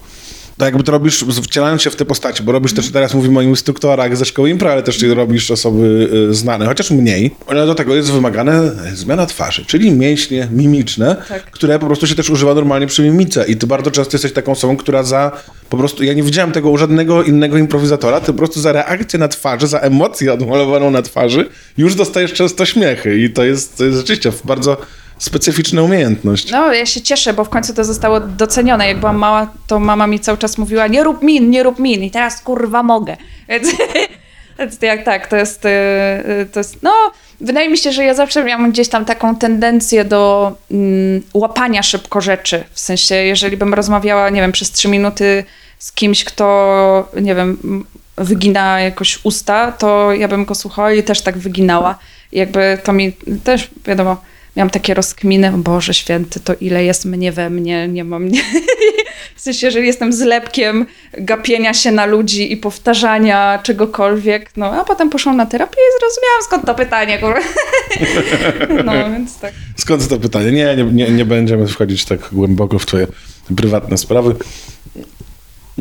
Tak 0.61 0.67
jakby 0.67 0.83
to 0.83 0.91
robisz, 0.91 1.25
wcielając 1.43 1.81
się 1.81 1.89
w 1.89 1.95
te 1.95 2.05
postacie, 2.05 2.43
bo 2.43 2.51
robisz 2.51 2.73
też, 2.73 2.91
teraz 2.91 3.13
mówimy 3.13 3.39
o 3.39 3.41
instruktorach 3.41 4.17
ze 4.17 4.25
szkoły 4.25 4.49
impro, 4.49 4.71
ale 4.71 4.83
też 4.83 5.03
robisz 5.03 5.51
osoby 5.51 6.09
y, 6.29 6.33
znane, 6.33 6.65
chociaż 6.65 6.91
mniej. 6.91 7.31
Ale 7.47 7.65
do 7.65 7.75
tego 7.75 7.95
jest 7.95 8.11
wymagane 8.11 8.71
zmiana 8.93 9.25
twarzy, 9.25 9.65
czyli 9.65 9.91
mięśnie 9.91 10.47
mimiczne, 10.51 11.15
Tak. 11.29 11.43
które 11.43 11.79
po 11.79 11.85
prostu 11.85 12.07
się 12.07 12.15
też 12.15 12.29
używa 12.29 12.53
normalnie 12.53 12.87
przy 12.87 13.03
mimice. 13.03 13.45
I 13.47 13.55
ty 13.55 13.67
bardzo 13.67 13.91
często 13.91 14.15
jesteś 14.15 14.33
taką 14.33 14.51
osobą, 14.51 14.77
która 14.77 15.03
za 15.03 15.31
po 15.69 15.77
prostu, 15.77 16.03
ja 16.03 16.13
nie 16.13 16.23
widziałem 16.23 16.51
tego 16.51 16.69
u 16.69 16.77
żadnego 16.77 17.23
innego 17.23 17.57
improwizatora, 17.57 18.19
ty 18.19 18.25
po 18.25 18.33
prostu 18.33 18.61
za 18.61 18.71
reakcję 18.71 19.19
na 19.19 19.27
twarzy, 19.27 19.67
za 19.67 19.79
emocję 19.79 20.33
odmalowaną 20.33 20.91
na 20.91 21.01
twarzy, 21.01 21.49
już 21.77 21.95
dostajesz 21.95 22.33
często 22.33 22.65
śmiechy. 22.65 23.19
I 23.19 23.29
to 23.29 23.43
jest, 23.43 23.77
to 23.77 23.85
jest 23.85 23.97
rzeczywiście 23.97 24.31
bardzo 24.45 24.77
specyficzna 25.21 25.83
umiejętność. 25.83 26.51
No, 26.51 26.73
ja 26.73 26.85
się 26.85 27.01
cieszę, 27.01 27.33
bo 27.33 27.43
w 27.43 27.49
końcu 27.49 27.73
to 27.73 27.83
zostało 27.83 28.19
docenione. 28.19 28.87
Jak 28.87 28.99
byłam 28.99 29.17
mała, 29.17 29.47
to 29.67 29.79
mama 29.79 30.07
mi 30.07 30.19
cały 30.19 30.37
czas 30.37 30.57
mówiła, 30.57 30.87
nie 30.87 31.03
rób 31.03 31.21
min, 31.21 31.49
nie 31.49 31.63
rób 31.63 31.79
min. 31.79 32.03
I 32.03 32.11
teraz 32.11 32.41
kurwa 32.41 32.83
mogę. 32.83 33.17
Więc, 34.59 34.81
jak 34.81 35.03
tak, 35.03 35.27
to 35.27 35.35
jest, 35.35 35.65
e, 35.65 36.45
to 36.51 36.59
jest, 36.59 36.83
no, 36.83 36.93
wydaje 37.41 37.69
mi 37.69 37.77
się, 37.77 37.91
że 37.91 38.03
ja 38.03 38.13
zawsze 38.13 38.43
miałam 38.43 38.71
gdzieś 38.71 38.89
tam 38.89 39.05
taką 39.05 39.35
tendencję 39.35 40.05
do 40.05 40.51
mm, 40.71 41.21
łapania 41.33 41.83
szybko 41.83 42.21
rzeczy. 42.21 42.63
W 42.71 42.79
sensie, 42.79 43.15
jeżeli 43.15 43.57
bym 43.57 43.73
rozmawiała, 43.73 44.29
nie 44.29 44.41
wiem, 44.41 44.51
przez 44.51 44.71
trzy 44.71 44.87
minuty 44.87 45.43
z 45.79 45.91
kimś, 45.91 46.23
kto, 46.23 47.09
nie 47.21 47.35
wiem, 47.35 47.57
wygina 48.17 48.79
jakoś 48.79 49.19
usta, 49.23 49.71
to 49.71 50.13
ja 50.13 50.27
bym 50.27 50.45
go 50.45 50.55
słuchała 50.55 50.91
i 50.91 51.03
też 51.03 51.21
tak 51.21 51.37
wyginała. 51.37 51.97
I 52.31 52.37
jakby 52.37 52.77
to 52.83 52.93
mi 52.93 53.13
też, 53.43 53.69
wiadomo, 53.85 54.17
miałam 54.55 54.69
takie 54.69 54.93
rozkminy, 54.93 55.51
Boże 55.51 55.93
święty, 55.93 56.39
to 56.39 56.53
ile 56.61 56.83
jest 56.83 57.05
mnie 57.05 57.31
we 57.31 57.49
mnie, 57.49 57.87
nie 57.87 58.03
mam 58.03 58.23
mnie. 58.23 58.41
W 59.35 59.43
sensie, 59.43 59.71
że 59.71 59.81
jestem 59.81 60.13
zlepkiem 60.13 60.85
gapienia 61.17 61.73
się 61.73 61.91
na 61.91 62.05
ludzi 62.05 62.53
i 62.53 62.57
powtarzania 62.57 63.59
czegokolwiek. 63.63 64.51
No, 64.57 64.71
a 64.81 64.85
potem 64.85 65.09
poszłam 65.09 65.37
na 65.37 65.45
terapię 65.45 65.77
i 65.77 65.99
zrozumiałam, 65.99 66.43
skąd 66.43 66.65
to 66.65 66.75
pytanie. 66.75 67.19
No, 68.85 68.91
więc 68.93 69.39
tak. 69.39 69.53
Skąd 69.77 70.07
to 70.07 70.17
pytanie? 70.17 70.51
Nie, 70.51 70.75
nie, 70.75 70.83
nie, 70.83 71.11
nie 71.11 71.25
będziemy 71.25 71.67
wchodzić 71.67 72.05
tak 72.05 72.19
głęboko 72.31 72.79
w 72.79 72.85
twoje 72.85 73.07
prywatne 73.55 73.97
sprawy. 73.97 74.35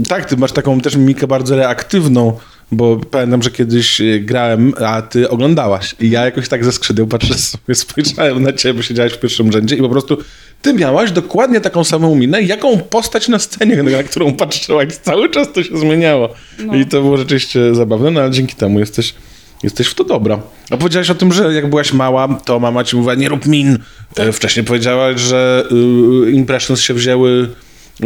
Tak, 0.08 0.24
ty 0.24 0.36
masz 0.36 0.52
taką 0.52 0.80
też 0.80 0.96
mimikę 0.96 1.26
bardzo 1.26 1.56
reaktywną, 1.56 2.38
bo 2.72 2.96
pamiętam, 3.10 3.42
że 3.42 3.50
kiedyś 3.50 4.00
y, 4.00 4.20
grałem, 4.20 4.72
a 4.86 5.02
ty 5.02 5.30
oglądałaś. 5.30 5.96
I 6.00 6.10
ja 6.10 6.24
jakoś 6.24 6.48
tak 6.48 6.64
ze 6.64 6.72
skrzydeł 6.72 7.06
patrzę 7.06 7.34
sobie, 7.48 7.74
spojrzałem 7.74 8.42
na 8.42 8.52
ciebie, 8.52 8.82
siedziałeś 8.82 9.12
w 9.12 9.18
pierwszym 9.18 9.52
rzędzie 9.52 9.76
i 9.76 9.78
po 9.78 9.88
prostu 9.88 10.16
ty 10.62 10.74
miałaś 10.74 11.12
dokładnie 11.12 11.60
taką 11.60 11.84
samą 11.84 12.14
minę, 12.14 12.42
jaką 12.42 12.78
postać 12.78 13.28
na 13.28 13.38
scenie, 13.38 13.82
na 13.82 14.02
którą 14.02 14.32
patrzyłaś. 14.32 14.94
Cały 14.94 15.30
czas 15.30 15.52
to 15.52 15.62
się 15.62 15.78
zmieniało. 15.78 16.28
No. 16.58 16.74
I 16.74 16.86
to 16.86 17.02
było 17.02 17.16
rzeczywiście 17.16 17.74
zabawne, 17.74 18.10
no 18.10 18.20
ale 18.20 18.30
dzięki 18.30 18.54
temu 18.54 18.80
jesteś, 18.80 19.14
jesteś 19.62 19.86
w 19.86 19.94
to 19.94 20.04
dobra. 20.04 20.40
A 20.70 20.76
powiedziałaś 20.76 21.10
o 21.10 21.14
tym, 21.14 21.32
że 21.32 21.54
jak 21.54 21.70
byłaś 21.70 21.92
mała, 21.92 22.40
to 22.44 22.60
mama 22.60 22.84
ci 22.84 22.96
mówiła, 22.96 23.14
nie 23.14 23.28
rób 23.28 23.46
min. 23.46 23.78
E, 24.16 24.32
Wcześniej 24.32 24.66
powiedziałaś, 24.66 25.20
że 25.20 25.64
y, 26.26 26.30
impressions 26.30 26.80
się 26.80 26.94
wzięły 26.94 27.48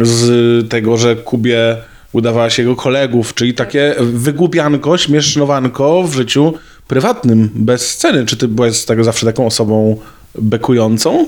z 0.01 0.69
tego, 0.69 0.97
że 0.97 1.15
Kubie 1.15 1.77
udawałaś 2.15 2.57
jego 2.59 2.75
kolegów, 2.75 3.33
czyli 3.33 3.53
takie 3.53 3.95
wygłupianko, 3.99 4.97
śmiesznowanko 4.97 6.03
w 6.03 6.13
życiu 6.13 6.53
prywatnym, 6.87 7.49
bez 7.55 7.89
sceny. 7.89 8.25
Czy 8.25 8.37
ty 8.37 8.47
byłaś 8.47 8.75
z 8.75 8.85
tego 8.85 9.03
zawsze 9.03 9.25
taką 9.25 9.45
osobą 9.45 9.97
bekującą? 10.35 11.25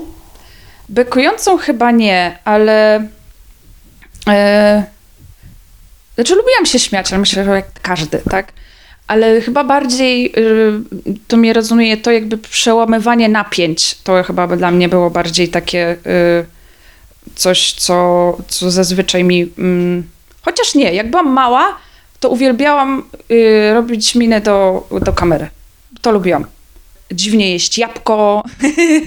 Bekującą 0.88 1.58
chyba 1.58 1.90
nie, 1.90 2.38
ale. 2.44 3.08
E, 4.28 4.84
znaczy, 6.14 6.34
lubiłam 6.34 6.66
się 6.66 6.78
śmiać, 6.78 7.12
ale 7.12 7.20
myślę, 7.20 7.44
że 7.44 7.50
jak 7.50 7.80
każdy, 7.82 8.18
tak? 8.30 8.52
Ale 9.06 9.40
chyba 9.40 9.64
bardziej 9.64 10.32
y, 10.36 11.14
to 11.28 11.36
mi 11.36 11.52
rezonuje 11.52 11.96
to 11.96 12.10
jakby 12.10 12.38
przełamywanie 12.38 13.28
napięć. 13.28 13.94
To 13.94 14.22
chyba 14.22 14.56
dla 14.56 14.70
mnie 14.70 14.88
było 14.88 15.10
bardziej 15.10 15.48
takie 15.48 15.96
y, 16.06 16.46
coś, 17.34 17.72
co, 17.72 18.36
co 18.48 18.70
zazwyczaj 18.70 19.24
mi. 19.24 19.52
Chociaż 20.48 20.74
nie, 20.74 20.94
jak 20.94 21.10
byłam 21.10 21.28
mała, 21.32 21.78
to 22.20 22.28
uwielbiałam 22.28 23.02
y, 23.30 23.74
robić 23.74 24.14
minę 24.14 24.40
do, 24.40 24.86
do 25.00 25.12
kamery. 25.12 25.48
To 26.00 26.12
lubiłam. 26.12 26.46
Dziwnie 27.12 27.52
jeść 27.52 27.78
jabłko, 27.78 28.44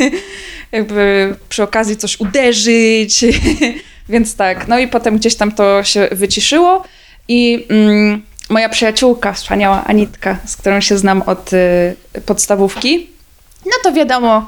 jakby 0.72 1.36
przy 1.50 1.64
okazji 1.64 1.98
coś 1.98 2.20
uderzyć, 2.20 3.26
więc 4.10 4.36
tak. 4.36 4.68
No 4.68 4.80
i 4.80 4.88
potem 4.88 5.18
gdzieś 5.18 5.36
tam 5.36 5.52
to 5.52 5.84
się 5.84 6.08
wyciszyło 6.12 6.84
i 7.28 7.66
mm, 7.70 8.22
moja 8.50 8.70
przyjaciółka, 8.70 9.34
wspaniała 9.34 9.84
Anitka, 9.84 10.38
z 10.46 10.58
którą 10.58 10.82
się 10.82 10.98
znam 10.98 11.22
od 11.22 11.54
y, 11.54 11.96
podstawówki, 12.26 13.10
no 13.66 13.72
to 13.84 13.94
wiadomo, 13.94 14.48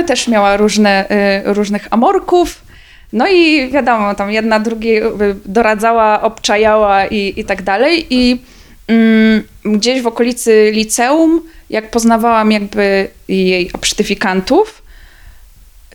y, 0.00 0.04
też 0.04 0.28
miała 0.28 0.56
różne, 0.56 1.10
y, 1.46 1.54
różnych 1.54 1.88
amorków. 1.90 2.63
No 3.12 3.28
i 3.28 3.70
wiadomo, 3.70 4.14
tam 4.14 4.32
jedna 4.32 4.60
drugiej 4.60 5.02
y, 5.02 5.10
doradzała, 5.44 6.22
obczajała 6.22 7.06
i, 7.06 7.32
i 7.36 7.44
tak 7.44 7.62
dalej. 7.62 8.06
I 8.10 8.42
mm, 8.88 9.42
gdzieś 9.64 10.02
w 10.02 10.06
okolicy 10.06 10.70
liceum, 10.74 11.42
jak 11.70 11.90
poznawałam 11.90 12.52
jakby 12.52 13.08
jej 13.28 13.72
obsztyfikantów, 13.72 14.82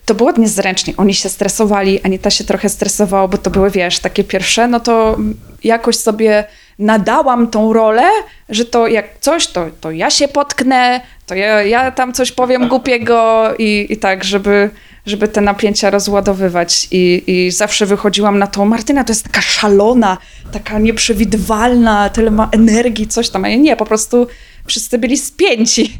to 0.05 0.15
było 0.15 0.31
niezręcznie. 0.31 0.93
Oni 0.97 1.13
się 1.13 1.29
stresowali, 1.29 2.01
Anita 2.01 2.29
się 2.29 2.43
trochę 2.43 2.69
stresowała, 2.69 3.27
bo 3.27 3.37
to 3.37 3.49
były, 3.49 3.71
wiesz, 3.71 3.99
takie 3.99 4.23
pierwsze, 4.23 4.67
no 4.67 4.79
to 4.79 5.17
jakoś 5.63 5.95
sobie 5.95 6.43
nadałam 6.79 7.47
tą 7.47 7.73
rolę, 7.73 8.03
że 8.49 8.65
to 8.65 8.87
jak 8.87 9.05
coś, 9.19 9.47
to, 9.47 9.65
to 9.81 9.91
ja 9.91 10.09
się 10.09 10.27
potknę, 10.27 11.01
to 11.25 11.35
ja, 11.35 11.63
ja 11.63 11.91
tam 11.91 12.13
coś 12.13 12.31
powiem 12.31 12.67
głupiego 12.67 13.49
i, 13.59 13.87
i 13.89 13.97
tak, 13.97 14.23
żeby, 14.23 14.69
żeby 15.05 15.27
te 15.27 15.41
napięcia 15.41 15.89
rozładowywać. 15.89 16.87
I, 16.91 17.23
I 17.27 17.51
zawsze 17.51 17.85
wychodziłam 17.85 18.39
na 18.39 18.47
to, 18.47 18.65
Martyna 18.65 19.03
to 19.03 19.11
jest 19.11 19.23
taka 19.23 19.41
szalona, 19.41 20.17
taka 20.51 20.79
nieprzewidywalna, 20.79 22.09
tyle 22.09 22.31
ma 22.31 22.49
energii, 22.51 23.07
coś 23.07 23.29
tam. 23.29 23.45
A 23.45 23.49
ja 23.49 23.55
nie, 23.55 23.75
po 23.75 23.85
prostu 23.85 24.27
wszyscy 24.65 24.97
byli 24.97 25.17
spięci 25.17 25.93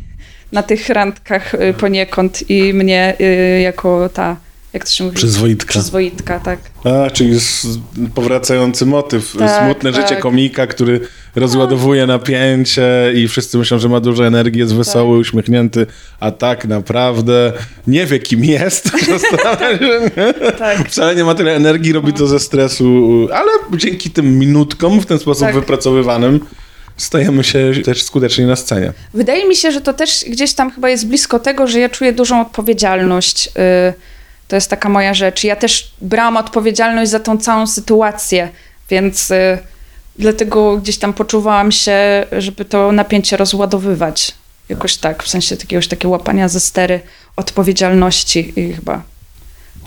na 0.51 0.63
tych 0.63 0.89
randkach 0.89 1.53
y, 1.53 1.73
poniekąd 1.73 2.49
i 2.49 2.73
mnie 2.73 3.15
y, 3.21 3.61
jako 3.61 4.09
ta, 4.09 4.35
jak 4.73 4.83
to 4.85 4.91
się 4.91 5.03
mówi? 5.03 5.15
Przyzwoitka. 5.15 5.69
Przyzwoitka, 5.71 6.39
tak. 6.39 6.59
A, 6.83 7.09
czyli 7.09 7.39
powracający 8.15 8.85
motyw. 8.85 9.35
Tak, 9.39 9.65
Smutne 9.65 9.91
tak. 9.93 10.01
życie 10.01 10.21
komika, 10.21 10.67
który 10.67 10.99
rozładowuje 11.35 12.07
napięcie 12.07 12.83
i 13.15 13.27
wszyscy 13.27 13.57
myślą, 13.57 13.79
że 13.79 13.89
ma 13.89 13.99
dużo 13.99 14.27
energii, 14.27 14.59
jest 14.59 14.75
wesoły, 14.75 15.17
uśmiechnięty, 15.17 15.85
a 16.19 16.31
tak 16.31 16.65
naprawdę 16.65 17.53
nie 17.87 18.05
wie, 18.05 18.19
kim 18.19 18.45
jest. 18.45 18.91
Tak. 20.59 20.89
Wcale 20.89 21.15
nie 21.15 21.23
ma 21.23 21.35
tyle 21.35 21.55
energii, 21.55 21.93
robi 21.93 22.13
to 22.13 22.27
ze 22.27 22.39
stresu, 22.39 23.27
ale 23.33 23.51
dzięki 23.77 24.11
tym 24.11 24.39
minutkom 24.39 24.99
w 25.01 25.05
ten 25.05 25.19
sposób 25.19 25.43
Tak. 25.45 25.55
wypracowywanym 25.55 26.39
stajemy 26.97 27.43
się 27.43 27.71
też 27.85 28.03
skuteczni 28.03 28.45
na 28.45 28.55
scenie. 28.55 28.93
Wydaje 29.13 29.47
mi 29.47 29.55
się, 29.55 29.71
że 29.71 29.81
to 29.81 29.93
też 29.93 30.25
gdzieś 30.27 30.53
tam 30.53 30.71
chyba 30.71 30.89
jest 30.89 31.07
blisko 31.07 31.39
tego, 31.39 31.67
że 31.67 31.79
ja 31.79 31.89
czuję 31.89 32.13
dużą 32.13 32.41
odpowiedzialność. 32.41 33.47
y, 33.47 33.93
To 34.49 34.55
jest 34.55 34.69
taka 34.69 34.89
moja 34.89 35.13
rzecz. 35.13 35.43
Ja 35.43 35.55
też 35.55 35.91
brałam 36.01 36.37
odpowiedzialność 36.37 37.11
za 37.11 37.19
tą 37.19 37.37
całą 37.37 37.67
sytuację, 37.67 38.49
więc 38.89 39.31
y, 39.31 39.57
dlatego 40.17 40.77
gdzieś 40.77 40.97
tam 40.97 41.13
poczuwałam 41.13 41.71
się, 41.71 42.25
żeby 42.31 42.65
to 42.65 42.91
napięcie 42.91 43.37
rozładowywać. 43.37 44.31
Jakoś 44.69 44.97
tak, 44.97 45.23
w 45.23 45.29
sensie 45.29 45.55
jakiegoś 45.55 45.87
takiego 45.87 46.09
łapania 46.09 46.47
ze 46.47 46.59
stery 46.59 46.99
odpowiedzialności 47.35 48.53
i 48.59 48.73
chyba. 48.73 49.01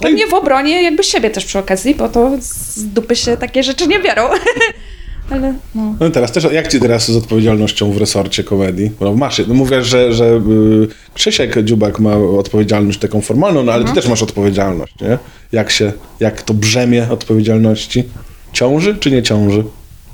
Pewnie 0.00 0.26
w 0.26 0.34
obronie 0.34 0.82
jakby 0.82 1.04
siebie 1.04 1.30
też 1.30 1.44
przy 1.44 1.58
okazji, 1.58 1.94
bo 1.94 2.08
to 2.08 2.30
z 2.40 2.84
dupy 2.84 3.16
się 3.16 3.36
takie 3.36 3.62
rzeczy 3.62 3.86
nie 3.86 3.98
biorą. 3.98 4.28
Ale 5.32 5.54
no. 5.74 5.94
No 6.00 6.10
teraz 6.10 6.32
też, 6.32 6.46
jak 6.52 6.68
ci 6.68 6.80
teraz 6.80 7.10
z 7.10 7.16
odpowiedzialnością 7.16 7.92
w 7.92 7.96
resorcie 7.96 8.44
komedii? 8.44 8.90
No 9.00 9.14
masz, 9.14 9.42
no 9.48 9.54
mówię, 9.54 9.82
że, 9.82 10.12
że 10.12 10.24
y, 10.26 10.88
Krzysiek 11.14 11.62
Dziubak 11.64 11.98
ma 12.00 12.16
odpowiedzialność 12.16 12.98
taką 12.98 13.20
formalną, 13.20 13.62
no 13.62 13.72
ale 13.72 13.84
ty 13.84 13.92
też 13.92 14.08
masz 14.08 14.22
odpowiedzialność, 14.22 14.94
nie? 15.00 15.18
Jak 15.52 15.70
się, 15.70 15.92
jak 16.20 16.42
to 16.42 16.54
brzemię 16.54 17.06
odpowiedzialności 17.10 18.04
ciąży 18.52 18.96
czy 19.00 19.10
nie 19.10 19.22
ciąży? 19.22 19.64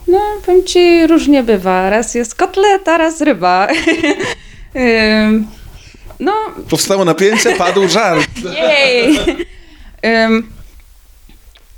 No, 0.09 0.21
powiem 0.47 0.65
ci, 0.65 1.07
różnie 1.07 1.43
bywa. 1.43 1.91
Raz 1.91 2.15
jest 2.15 2.35
kotleta, 2.35 2.99
raz 2.99 3.21
ryba. 3.21 3.69
Ym, 5.27 5.47
no, 6.21 6.33
Powstało 6.71 7.05
napięcie, 7.05 7.57
padł 7.57 7.89
żart. 7.89 8.31
jej. 8.45 9.19
Ym, 10.07 10.47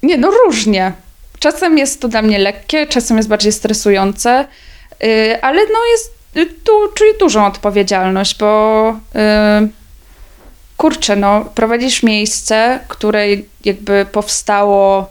nie, 0.03 0.17
no 0.19 0.31
różnie. 0.31 0.93
Czasem 1.41 1.79
jest 1.79 2.01
to 2.01 2.09
dla 2.09 2.23
mnie 2.23 2.39
lekkie, 2.39 2.87
czasem 2.87 3.17
jest 3.17 3.29
bardziej 3.29 3.53
stresujące, 3.53 4.47
y, 5.05 5.43
ale 5.43 5.63
no 5.63 5.79
jest, 5.93 6.15
tu 6.65 6.73
czuję 6.95 7.15
dużą 7.21 7.47
odpowiedzialność, 7.47 8.39
bo 8.39 8.91
y, 9.65 9.69
kurczę, 10.77 11.17
no 11.17 11.45
prowadzisz 11.55 12.03
miejsce, 12.03 12.81
które 12.89 13.27
jakby 13.65 14.07
powstało, 14.13 15.11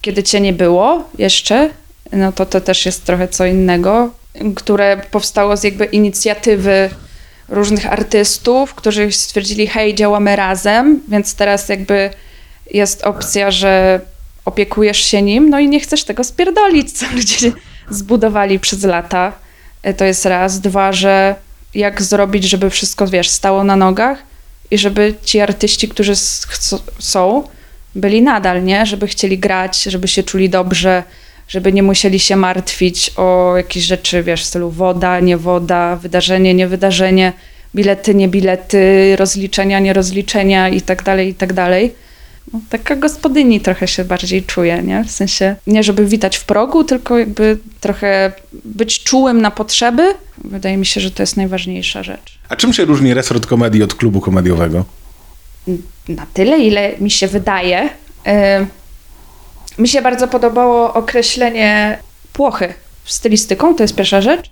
kiedy 0.00 0.22
cię 0.22 0.40
nie 0.40 0.52
było 0.52 1.04
jeszcze, 1.18 1.70
no 2.12 2.32
to 2.32 2.46
to 2.46 2.60
też 2.60 2.86
jest 2.86 3.04
trochę 3.04 3.28
co 3.28 3.46
innego, 3.46 4.10
które 4.54 5.02
powstało 5.10 5.56
z 5.56 5.64
jakby 5.64 5.84
inicjatywy 5.84 6.90
różnych 7.48 7.92
artystów, 7.92 8.74
którzy 8.74 9.12
stwierdzili, 9.12 9.66
hej, 9.66 9.94
działamy 9.94 10.36
razem, 10.36 11.00
więc 11.08 11.34
teraz 11.34 11.68
jakby 11.68 12.10
jest 12.70 13.04
opcja, 13.04 13.50
że 13.50 14.00
opiekujesz 14.44 14.98
się 14.98 15.22
nim, 15.22 15.50
no 15.50 15.60
i 15.60 15.68
nie 15.68 15.80
chcesz 15.80 16.04
tego 16.04 16.24
spierdolić, 16.24 16.92
co 16.92 17.06
ludzie 17.14 17.52
zbudowali 17.90 18.58
przez 18.58 18.84
lata. 18.84 19.32
E, 19.82 19.94
To 19.94 20.04
jest 20.04 20.26
raz. 20.26 20.60
Dwa, 20.60 20.92
że 20.92 21.34
jak 21.74 22.02
zrobić, 22.02 22.44
żeby 22.44 22.70
wszystko, 22.70 23.06
wiesz, 23.06 23.28
stało 23.28 23.64
na 23.64 23.76
nogach 23.76 24.18
i 24.70 24.78
żeby 24.78 25.14
ci 25.24 25.40
artyści, 25.40 25.88
którzy 25.88 26.12
są, 26.98 27.44
byli 27.94 28.22
nadal, 28.22 28.64
nie? 28.64 28.86
Żeby 28.86 29.06
chcieli 29.06 29.38
grać, 29.38 29.82
żeby 29.82 30.08
się 30.08 30.22
czuli 30.22 30.50
dobrze, 30.50 31.02
żeby 31.48 31.72
nie 31.72 31.82
musieli 31.82 32.18
się 32.18 32.36
martwić 32.36 33.12
o 33.16 33.52
jakieś 33.56 33.84
rzeczy, 33.84 34.22
wiesz, 34.22 34.42
w 34.42 34.46
stylu 34.46 34.70
woda, 34.70 35.20
nie 35.20 35.36
woda, 35.36 35.96
wydarzenie, 35.96 36.54
nie 36.54 36.68
wydarzenie, 36.68 37.32
bilety, 37.74 38.14
nie 38.14 38.28
bilety, 38.28 39.16
rozliczenia, 39.16 39.78
nie 39.78 39.92
rozliczenia 39.92 40.68
i 40.68 40.80
tak 40.80 41.02
dalej, 41.02 41.28
i 41.28 41.34
tak 41.34 41.52
dalej. 41.52 41.94
No, 42.52 42.60
taka 42.70 42.96
gospodyni 42.96 43.60
trochę 43.60 43.88
się 43.88 44.04
bardziej 44.04 44.42
czuję, 44.42 44.82
nie? 44.82 45.04
W 45.04 45.10
sensie 45.10 45.56
nie 45.66 45.82
żeby 45.82 46.06
witać 46.06 46.36
w 46.36 46.44
progu, 46.44 46.84
tylko 46.84 47.18
jakby 47.18 47.58
trochę 47.80 48.32
być 48.52 49.02
czułym 49.02 49.42
na 49.42 49.50
potrzeby. 49.50 50.14
Wydaje 50.44 50.76
mi 50.76 50.86
się, 50.86 51.00
że 51.00 51.10
to 51.10 51.22
jest 51.22 51.36
najważniejsza 51.36 52.02
rzecz. 52.02 52.38
A 52.48 52.56
czym 52.56 52.72
się 52.72 52.84
różni 52.84 53.14
resort 53.14 53.46
komedii 53.46 53.82
od 53.82 53.94
klubu 53.94 54.20
komediowego? 54.20 54.84
na 56.08 56.26
tyle, 56.34 56.58
ile 56.58 56.92
mi 57.00 57.10
się 57.10 57.28
wydaje. 57.28 57.88
Mi 59.78 59.88
się 59.88 60.02
bardzo 60.02 60.28
podobało 60.28 60.94
określenie 60.94 61.98
płochy 62.32 62.74
stylistyką, 63.04 63.74
to 63.74 63.84
jest 63.84 63.94
pierwsza 63.94 64.20
rzecz, 64.20 64.50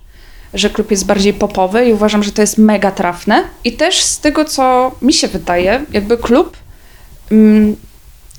że 0.53 0.69
klub 0.69 0.91
jest 0.91 1.05
bardziej 1.05 1.33
popowy 1.33 1.85
i 1.85 1.93
uważam, 1.93 2.23
że 2.23 2.31
to 2.31 2.41
jest 2.41 2.57
mega 2.57 2.91
trafne. 2.91 3.43
I 3.63 3.73
też 3.73 4.01
z 4.01 4.19
tego, 4.19 4.45
co 4.45 4.91
mi 5.01 5.13
się 5.13 5.27
wydaje, 5.27 5.85
jakby 5.91 6.17
klub 6.17 6.57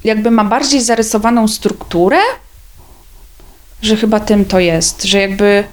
jakby 0.04 0.30
ma 0.30 0.44
bardziej 0.44 0.82
zarysowaną 0.82 1.48
strukturę, 1.48 2.18
że 3.82 3.96
chyba 3.96 4.20
tym 4.20 4.44
to 4.44 4.60
jest, 4.60 5.04
że 5.04 5.18
jakby 5.18 5.64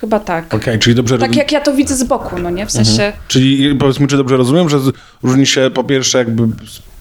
chyba 0.00 0.20
tak. 0.20 0.54
Okej, 0.54 0.78
czyli 0.78 0.96
dobrze... 0.96 1.18
Tak 1.18 1.36
jak 1.36 1.52
ja 1.52 1.60
to 1.60 1.74
widzę 1.74 1.96
z 1.96 2.04
boku, 2.04 2.38
no 2.38 2.50
nie? 2.50 2.66
W 2.66 2.72
sensie... 2.72 3.12
Czyli 3.28 3.74
powiedzmy, 3.74 4.06
czy 4.06 4.16
dobrze 4.16 4.36
rozumiem, 4.36 4.68
że 4.68 4.78
różni 5.22 5.46
się 5.46 5.70
po 5.74 5.84
pierwsze 5.84 6.18
jakby 6.18 6.42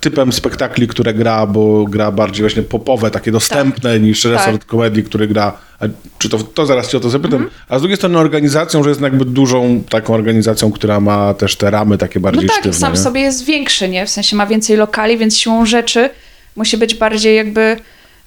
typem 0.10 0.34
spektakli, 0.34 0.88
które 0.88 1.14
gra, 1.14 1.45
bo 1.47 1.86
gra 1.86 2.12
bardziej 2.12 2.41
właśnie 2.43 2.64
popowe, 2.64 3.12
takie 3.12 3.32
dostępne 3.32 3.99
niż 3.99 4.26
resort 4.26 4.66
komedii, 4.66 5.03
który 5.03 5.28
gra, 5.28 5.53
a 5.80 5.86
czy 6.18 6.30
to, 6.30 6.38
to 6.38 6.66
zaraz 6.66 6.88
cię 6.89 6.97
o 6.97 7.01
to 7.01 7.10
zapytam, 7.10 7.34
Mhm. 7.41 7.51
a 7.70 7.78
z 7.80 7.82
drugiej 7.82 7.97
strony 7.97 8.18
organizacją, 8.18 8.84
że 8.84 8.89
jest 8.89 9.01
jakby 9.01 9.26
dużą 9.26 9.84
taką 9.89 10.14
organizacją, 10.14 10.72
która 10.72 10.99
ma 10.99 11.34
też 11.34 11.56
te 11.56 11.72
ramy 11.72 11.97
takie 11.97 12.20
No 12.20 12.24
bardziej 12.24 12.49
tak, 12.49 12.60
sztywne. 12.60 12.80
sam 12.80 12.93
nie? 12.93 12.99
sobie 12.99 13.22
jest 13.22 13.45
większy, 13.45 13.89
nie? 13.89 14.06
W 14.06 14.10
sensie 14.10 14.36
ma 14.36 14.45
więcej 14.47 14.78
lokali, 14.78 15.18
więc 15.18 15.38
siłą 15.38 15.66
rzeczy 15.66 16.10
musi 16.56 16.78
być 16.78 16.95
bardziej 16.95 17.36
jakby 17.36 17.78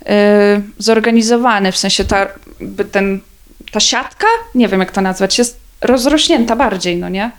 yy, 0.07 0.13
zorganizowany. 0.79 1.73
W 1.73 1.77
sensie 1.77 2.05
ta, 2.05 2.27
ten, 2.93 3.21
ta 3.73 3.81
siatka, 3.81 4.27
nie 4.55 4.69
wiem 4.69 4.81
jak 4.81 4.93
to 4.93 5.01
nazwać, 5.01 5.39
jest 5.39 5.61
rozrośnięta 5.81 6.57
bardziej, 6.57 6.97
no 6.97 7.09
nie? 7.09 7.31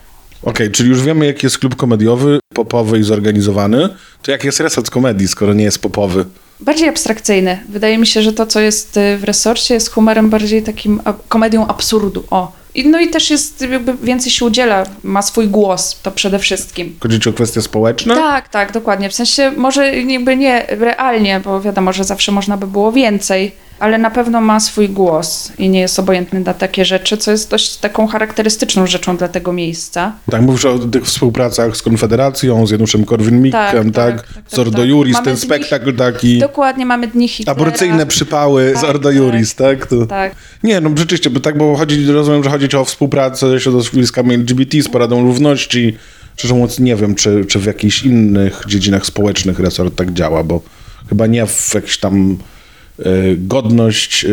Okej, 0.44 0.72
czyli 0.72 0.90
już 0.90 1.02
wiemy, 1.02 1.26
jaki 1.26 1.46
jest 1.46 1.58
klub 1.58 1.76
komediowy, 1.76 2.40
popowy 2.54 3.00
i 3.00 3.04
zorganizowany, 3.04 3.90
to 4.22 4.32
jak 4.32 4.44
jest 4.44 4.60
resort 4.60 4.90
komedii, 4.90 5.28
skoro 5.28 5.54
nie 5.54 5.64
jest 5.64 5.82
popowy? 5.82 6.26
Bardziej 6.60 6.90
abstrakcyjny. 6.90 7.60
Wydaje 7.70 7.98
mi 7.98 8.08
się, 8.08 8.22
że 8.22 8.34
to, 8.34 8.46
co 8.46 8.60
jest 8.60 8.98
y, 8.98 9.18
w 9.18 9.24
resorcie, 9.24 9.74
jest 9.74 9.92
humorem 9.92 10.30
bardziej 10.30 10.64
takim 10.64 11.02
komedią 11.28 11.68
absurdu. 11.68 12.24
O. 12.30 12.52
I, 12.76 12.88
no 12.88 13.00
i 13.00 13.10
też 13.10 13.30
jest 13.30 13.62
jakby 13.62 13.94
więcej 14.04 14.32
się 14.32 14.46
udziela, 14.46 14.84
ma 15.04 15.22
swój 15.22 15.48
głos, 15.48 16.00
to 16.04 16.12
przede 16.12 16.40
wszystkim. 16.40 16.96
Chodzi 17.04 17.20
ci 17.20 17.30
o 17.30 17.34
kwestie 17.34 17.62
społeczne? 17.62 18.16
Tak, 18.16 18.50
tak, 18.50 18.72
dokładnie. 18.72 19.10
W 19.10 19.14
sensie 19.14 19.52
może 19.52 19.96
jakby 19.98 20.36
nie 20.36 20.66
realnie, 20.70 21.42
bo 21.44 21.62
wiadomo, 21.62 21.94
że 21.94 22.04
zawsze 22.04 22.32
można 22.32 22.58
by 22.58 22.68
było 22.68 22.92
więcej, 22.92 23.52
ale 23.80 23.98
na 23.98 24.12
pewno 24.12 24.42
ma 24.42 24.60
swój 24.60 24.90
głos 24.90 25.52
i 25.58 25.70
nie 25.70 25.80
jest 25.80 26.00
obojętny 26.00 26.40
na 26.40 26.54
takie 26.54 26.86
rzeczy, 26.86 27.18
co 27.18 27.32
jest 27.32 27.50
dość 27.50 27.78
taką 27.78 28.08
charakterystyczną 28.08 28.88
rzeczą 28.88 29.18
dla 29.18 29.28
tego 29.28 29.54
miejsca. 29.54 30.14
Tak, 30.32 30.42
mówisz 30.42 30.66
o 30.66 30.80
tych 30.80 31.06
współpracach 31.06 31.78
z 31.78 31.82
Konfederacją, 31.82 32.68
z 32.68 32.72
Januszem 32.72 33.06
Korwin-Mikkem, 33.06 33.52
tak, 33.52 33.94
Tak, 33.94 33.94
tak, 33.94 34.34
tak, 34.34 34.44
z 34.48 34.52
tak, 34.52 34.60
Ordo 34.60 34.78
tak. 34.78 34.88
Juris, 34.88 35.14
Mamy 35.14 35.26
ten 35.26 35.38
spektakl 35.38 35.96
taki, 35.96 36.40
Dokładnie 36.40 36.86
mamy 36.86 37.08
dni 37.08 37.28
Hitlera. 37.28 37.62
aborcyjne 37.62 38.06
przypały 38.06 38.74
z 38.78 38.82
Tak, 38.82 38.90
Ordo 38.90 39.10
tak. 39.10 39.18
Juris, 39.18 39.56
tak? 39.56 39.86
To... 39.88 40.06
Tak. 40.06 40.36
Nie, 40.64 40.82
no 40.82 40.90
rzeczywiście, 40.96 41.30
bo 41.30 41.40
tak, 41.40 41.58
bo 41.58 41.76
chodzi, 41.76 42.06
rozumiem, 42.06 42.44
że 42.44 42.50
chodzi 42.50 42.78
o 42.78 42.86
współpracę 42.86 43.50
ze 43.50 43.60
środowiskami 43.60 44.36
LGBT, 44.36 44.82
z 44.82 44.90
Paradą 44.90 45.22
Równości, 45.22 45.98
szczerze 46.38 46.54
mówiąc 46.54 46.80
nie 46.80 46.96
wiem, 46.96 47.16
czy, 47.16 47.46
czy 47.46 47.60
w 47.60 47.66
jakichś 47.66 48.04
innych 48.04 48.62
dziedzinach 48.68 49.06
społecznych 49.06 49.60
resort 49.60 49.96
tak 49.96 50.14
działa, 50.14 50.44
bo 50.44 50.62
chyba 51.10 51.28
nie 51.28 51.46
w 51.46 51.72
jakiś 51.76 51.98
tam 51.98 52.38
godność, 53.38 54.26
e, 54.26 54.30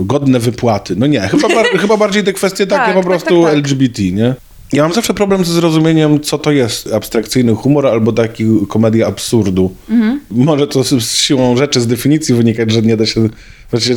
godne 0.00 0.38
wypłaty. 0.38 0.96
No 0.96 1.06
nie, 1.06 1.20
chyba, 1.20 1.48
bar, 1.48 1.66
chyba 1.82 1.96
bardziej 1.96 2.24
te 2.24 2.32
kwestie 2.32 2.66
takie 2.66 2.84
Tak, 2.84 2.94
po 2.94 3.00
tak, 3.00 3.08
prostu 3.08 3.42
tak, 3.42 3.50
tak. 3.50 3.54
LGBT, 3.54 4.02
nie? 4.02 4.34
Ja 4.72 4.82
mam 4.82 4.92
zawsze 4.92 5.14
problem 5.14 5.44
ze 5.44 5.52
zrozumieniem, 5.52 6.20
co 6.20 6.38
to 6.38 6.52
jest 6.52 6.92
abstrakcyjny 6.92 7.54
humor 7.54 7.86
albo 7.86 8.12
taki 8.12 8.44
komedia 8.68 9.06
absurdu. 9.06 9.74
Mhm. 9.90 10.20
Może 10.30 10.66
to 10.66 10.84
z, 10.84 11.14
siłą 11.14 11.56
rzeczy, 11.56 11.80
z 11.80 11.86
definicji 11.86 12.34
wynikać, 12.34 12.72
że 12.72 12.82
nie 12.82 12.96
da 12.96 13.06
się, 13.06 13.28
znaczy, 13.70 13.94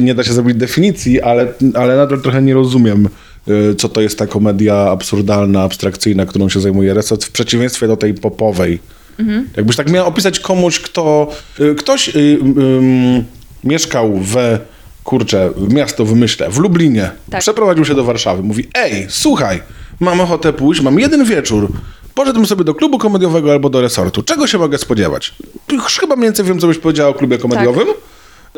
nie 0.00 0.14
da 0.14 0.24
się 0.24 0.32
zrobić 0.32 0.56
definicji, 0.56 1.20
ale, 1.20 1.52
ale 1.74 1.96
nadal 1.96 2.20
trochę 2.20 2.42
nie 2.42 2.54
rozumiem, 2.54 3.08
y, 3.48 3.74
co 3.74 3.88
to 3.88 4.00
jest 4.00 4.18
ta 4.18 4.26
komedia 4.26 4.76
absurdalna, 4.76 5.62
abstrakcyjna, 5.62 6.26
którą 6.26 6.48
się 6.48 6.60
zajmuje 6.60 6.94
Resort, 6.94 7.24
w 7.24 7.30
przeciwieństwie 7.30 7.86
do 7.86 7.96
tej 7.96 8.14
popowej. 8.14 8.78
Mhm. 9.18 9.48
Jakbyś 9.56 9.76
tak 9.76 9.90
miał 9.90 10.06
opisać 10.06 10.40
komuś, 10.40 10.80
kto... 10.80 11.32
Ktoś 11.76 12.10
mieszkał 13.64 14.12
w... 14.16 14.36
Kurczę, 15.04 15.50
miasto 15.68 16.04
wymyślę, 16.04 16.50
w 16.50 16.58
Lublinie. 16.58 17.10
Tak. 17.30 17.40
Przeprowadził 17.40 17.84
się 17.84 17.94
do 17.94 18.04
Warszawy. 18.04 18.42
Mówi, 18.42 18.68
ej, 18.74 19.06
słuchaj, 19.08 19.62
mam 20.00 20.20
ochotę 20.20 20.52
pójść, 20.52 20.80
mam 20.80 20.98
jeden 20.98 21.24
wieczór. 21.24 21.68
Poszedłem 22.14 22.46
sobie 22.46 22.64
do 22.64 22.74
klubu 22.74 22.98
komediowego 22.98 23.52
albo 23.52 23.70
do 23.70 23.80
resortu. 23.80 24.22
Czego 24.22 24.46
się 24.46 24.58
mogę 24.58 24.78
spodziewać? 24.78 25.34
Już 25.72 25.98
chyba 25.98 26.16
mniej 26.16 26.28
więcej 26.28 26.44
wiem, 26.44 26.58
co 26.58 26.66
byś 26.66 26.78
powiedziała 26.78 27.10
o 27.10 27.14
klubie 27.14 27.38
komediowym. 27.38 27.88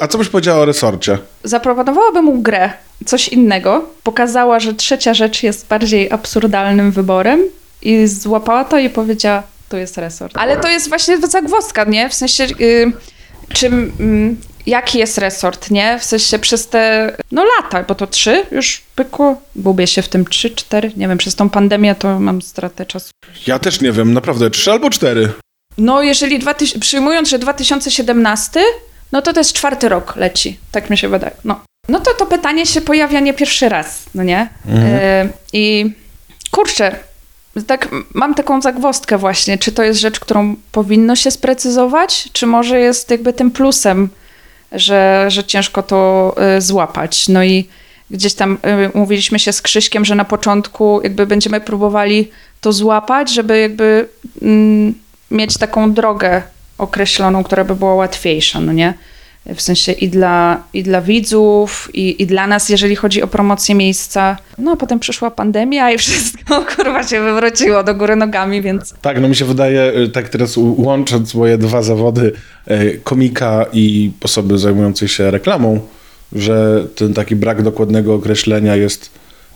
A 0.01 0.09
co 0.09 0.19
byś 0.19 0.29
powiedziała 0.29 0.61
o 0.61 0.65
resorcie? 0.65 1.19
Zaproponowałabym 1.45 2.25
mu 2.25 2.43
grę, 2.43 2.71
coś 3.07 3.29
innego. 3.29 3.85
Pokazała, 4.03 4.61
że 4.61 4.75
trzecia 4.75 5.15
rzecz 5.15 5.43
jest 5.43 5.67
bardziej 5.67 6.13
absurdalnym 6.13 6.91
wyborem 6.91 7.41
i 7.83 8.07
złapała 8.07 8.65
to 8.65 8.79
i 8.79 8.91
powiedziała, 8.91 9.43
to 9.69 9.77
jest 9.77 9.99
resort. 9.99 10.37
Ale 10.37 10.57
to 10.57 10.69
jest 10.69 10.89
właśnie 10.89 11.19
zagwozdka, 11.19 11.85
nie? 11.85 12.09
W 12.09 12.15
sensie, 12.15 12.45
y, 12.61 12.93
czym, 13.53 13.93
mm, 14.01 14.37
jaki 14.67 14.99
jest 14.99 15.19
resort, 15.19 15.71
nie? 15.71 15.99
W 15.99 16.05
sensie 16.05 16.39
przez 16.39 16.69
te, 16.69 17.13
no 17.33 17.45
lata, 17.45 17.83
bo 17.83 17.95
to 17.95 18.07
trzy 18.07 18.47
już 18.51 18.83
pykło, 18.95 19.43
gubię 19.57 19.87
się 19.87 20.03
w 20.03 20.09
tym 20.09 20.25
trzy, 20.25 20.51
cztery, 20.51 20.93
nie 20.97 21.09
wiem, 21.09 21.19
przez 21.19 21.35
tą 21.35 21.51
pandemię 21.51 21.95
to 21.95 22.21
mam 22.21 22.43
stratę 22.43 22.87
czasu. 22.87 23.11
Ja 23.47 23.59
też 23.59 23.81
nie 23.81 23.93
wiem, 23.93 24.13
naprawdę, 24.13 24.51
trzy 24.51 24.73
albo 24.73 24.91
cztery. 24.91 25.33
No, 25.79 26.03
jeżeli 26.03 26.39
2000, 26.39 26.81
przyjmując, 26.81 27.29
że 27.29 27.39
2017, 27.39 28.61
no 29.13 29.23
to 29.23 29.33
to 29.33 29.41
jest 29.41 29.53
czwarty 29.53 29.89
rok 29.89 30.17
leci, 30.17 30.59
tak 30.73 30.91
mi 30.91 30.99
się 30.99 31.09
wydaje. 31.09 31.35
No, 31.45 31.61
no 31.89 32.01
to 32.01 32.15
to 32.15 32.27
pytanie 32.27 32.67
się 32.67 32.81
pojawia 32.81 33.21
nie 33.21 33.35
pierwszy 33.35 33.69
raz, 33.69 34.03
no 34.15 34.23
nie? 34.23 34.49
E, 34.69 35.29
I 35.53 35.93
kurczę, 36.51 36.97
tak 37.67 37.89
mam 38.15 38.35
taką 38.35 38.63
zagwozdkę 38.63 39.19
właśnie, 39.19 39.59
czy 39.59 39.73
to 39.73 39.83
jest 39.83 40.01
rzecz, 40.01 40.21
którą 40.21 40.57
powinno 40.73 41.17
się 41.17 41.31
sprecyzować, 41.31 42.29
czy 42.33 42.47
może 42.47 42.81
jest 42.81 43.11
jakby 43.11 43.33
tym 43.33 43.51
plusem, 43.51 44.09
że, 44.75 45.25
że 45.29 45.45
ciężko 45.45 45.83
to 45.83 46.35
e, 46.37 46.61
złapać. 46.61 47.29
No 47.29 47.45
i 47.45 47.69
gdzieś 48.11 48.35
tam 48.35 48.59
e, 48.63 48.91
mówiliśmy 48.95 49.39
się 49.39 49.53
z 49.53 49.63
Krzyśkiem, 49.63 50.05
że 50.05 50.15
na 50.15 50.25
początku 50.25 51.01
jakby 51.03 51.27
będziemy 51.27 51.61
próbowali 51.61 52.31
to 52.61 52.73
złapać, 52.73 53.35
żeby 53.35 53.61
jakby 53.61 54.09
mm, 54.43 54.95
mieć 55.31 55.59
taką 55.59 55.93
drogę 55.93 56.43
określoną, 56.79 57.45
która 57.45 57.65
by 57.65 57.77
była 57.77 57.95
łatwiejsza, 57.95 58.61
no 58.61 58.73
nie? 58.73 58.95
W 59.47 59.63
sensie 59.63 59.93
i 59.93 60.09
dla, 60.09 60.63
i 60.75 60.83
dla 60.83 61.01
widzów, 61.01 61.91
i, 61.95 62.23
i 62.23 62.27
dla 62.27 62.47
nas, 62.47 62.69
jeżeli 62.69 62.97
chodzi 62.97 63.23
o 63.23 63.27
promocję 63.27 63.75
miejsca. 63.75 64.37
No 64.59 64.73
a 64.73 64.77
potem 64.77 64.99
przyszła 64.99 65.31
pandemia 65.31 65.91
i 65.91 65.99
wszystko 65.99 66.65
kurwa 66.77 67.03
się 67.03 67.21
wywróciło 67.21 67.83
do 67.83 67.95
góry 67.95 68.17
nogami, 68.17 68.63
więc 68.63 68.95
Tak, 69.03 69.21
no 69.21 69.29
mi 69.29 69.37
się 69.37 69.45
wydaje, 69.45 69.93
y, 69.97 70.09
tak 70.09 70.29
teraz 70.29 70.57
łącząc 70.57 71.35
moje 71.35 71.59
dwa 71.59 71.83
zawody, 71.83 72.33
y, 72.71 73.01
komika 73.05 73.67
i 73.73 74.11
osoby 74.21 74.59
zajmującej 74.59 75.09
się 75.09 75.31
reklamą, 75.31 75.81
że 76.33 76.87
ten 76.95 77.15
taki 77.15 77.37
brak 77.37 77.63
dokładnego 77.63 78.15
określenia 78.15 78.77
jest 78.77 79.11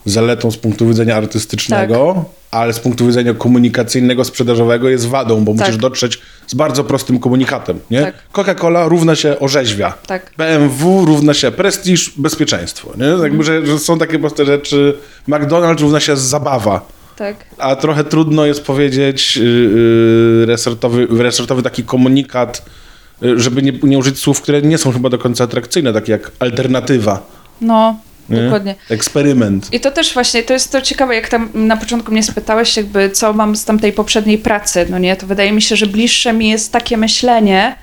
zaletą 0.05 0.51
z 0.51 0.57
punktu 0.57 0.89
widzenia 0.89 1.17
artystycznego, 1.17 2.25
ale 2.51 2.73
z 2.73 2.81
punktu 2.81 3.07
widzenia 3.07 3.35
komunikacyjnego, 3.35 4.25
sprzedażowego 4.25 4.89
jest 4.89 5.09
wadą, 5.09 5.45
bo 5.45 5.53
musisz 5.53 5.77
dotrzeć 5.77 6.19
z 6.47 6.55
bardzo 6.55 6.85
prostym 6.85 7.19
komunikatem, 7.19 7.79
nie? 7.91 8.01
Tak. 8.03 8.15
Coca-Cola 8.33 8.89
równa 8.89 9.15
się 9.17 9.39
orzeźwia. 9.39 9.95
Tak. 10.07 10.33
BMW 10.39 11.05
równa 11.05 11.35
się 11.35 11.51
prestiż, 11.51 12.13
bezpieczeństwo, 12.17 12.93
nie? 12.97 13.07
Jakby, 13.23 13.45
że, 13.45 13.67
że 13.67 13.79
są 13.79 13.99
takie 13.99 14.19
proste 14.19 14.45
rzeczy. 14.45 14.95
McDonald's 15.29 15.81
równa 15.81 16.01
się 16.01 16.17
zabawa. 16.17 16.87
tak. 17.17 17.37
A 17.59 17.77
trochę 17.77 18.05
trudno 18.05 18.47
jest 18.47 18.63
powiedzieć 18.65 19.37
yy, 19.37 20.47
resortowy, 20.47 21.07
resortowy 21.11 21.63
taki 21.63 21.85
komunikat, 21.85 22.63
yy, 23.23 23.41
żeby 23.41 23.63
nie, 23.63 23.73
nie 23.83 23.99
użyć 23.99 24.19
słów, 24.19 24.41
które 24.41 24.63
nie 24.63 24.79
są 24.79 24.93
chyba 24.93 25.09
do 25.11 25.19
końca 25.19 25.45
atrakcyjne, 25.45 25.93
takie 25.93 26.13
jak 26.13 26.31
alternatywa, 26.39 27.27
No, 27.61 27.97
nie? 28.29 28.43
dokładnie. 28.43 28.75
eksperyment. 28.91 29.69
I 29.73 29.81
to 29.81 29.91
też 29.91 30.15
właśnie, 30.15 30.43
to 30.43 30.53
jest 30.53 30.73
to 30.73 30.83
ciekawe, 30.83 31.15
jak 31.15 31.29
tam 31.29 31.49
na 31.55 31.77
początku 31.77 32.13
mnie 32.13 32.23
spytałeś, 32.23 32.77
jakby 32.77 33.11
co 33.11 33.33
mam 33.33 33.57
z 33.57 33.65
tamtej 33.65 33.93
poprzedniej 33.93 34.39
pracy, 34.39 34.87
no 34.91 34.99
nie, 34.99 35.17
to 35.17 35.27
wydaje 35.27 35.53
mi 35.53 35.63
się, 35.63 35.77
że 35.77 35.87
bliższe 35.87 36.33
mi 36.33 36.49
jest 36.49 36.73
takie 36.73 36.97
myślenie, 36.97 37.77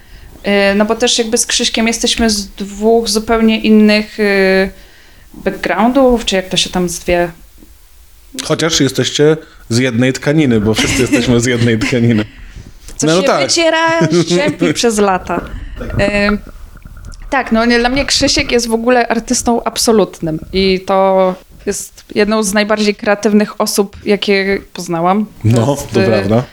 yy, 0.46 0.52
no 0.76 0.86
bo 0.86 0.96
też 0.96 1.18
jakby 1.18 1.38
z 1.38 1.46
Krzyśkiem 1.46 1.88
jesteśmy 1.88 2.30
z 2.30 2.48
dwóch 2.48 3.10
zupełnie 3.10 3.60
innych 3.60 4.18
yy, 4.18 4.70
backgroundów, 5.34 6.26
czy 6.26 6.36
jak 6.36 6.50
to 6.50 6.58
się 6.58 6.70
tam 6.70 6.90
zwie, 6.90 7.32
Chociaż 8.44 8.80
jesteście 8.80 9.38
z 9.70 9.78
jednej 9.78 10.14
tkaniny, 10.14 10.62
bo 10.62 10.74
wszyscy 10.74 11.02
jesteśmy 11.12 11.40
z 11.40 11.46
jednej 11.46 11.80
tkaniny. 11.80 12.26
To 13.00 13.08
No, 13.08 13.16
no 13.16 13.22
się 13.22 13.28
tak. 13.28 13.48
wyciera, 13.48 14.00
przez 14.74 14.98
lata. 14.98 15.42
Ym, 16.28 16.40
tak, 17.34 17.52
no 17.52 17.66
nie, 17.66 17.80
dla 17.80 17.90
mnie 17.90 18.06
Krzysiek 18.06 18.52
jest 18.52 18.68
w 18.68 18.74
ogóle 18.74 19.08
artystą 19.08 19.64
absolutnym 19.64 20.40
i 20.54 20.80
to 20.86 21.36
jest 21.66 22.06
jedną 22.16 22.44
z 22.44 22.54
najbardziej 22.54 22.96
kreatywnych 22.96 23.62
osób, 23.62 23.98
jakie 24.06 24.62
poznałam. 24.74 25.26
No, 25.44 25.72
jest, 25.72 25.92
to 25.92 26.02
y, 26.02 26.06
prawda. 26.06 26.44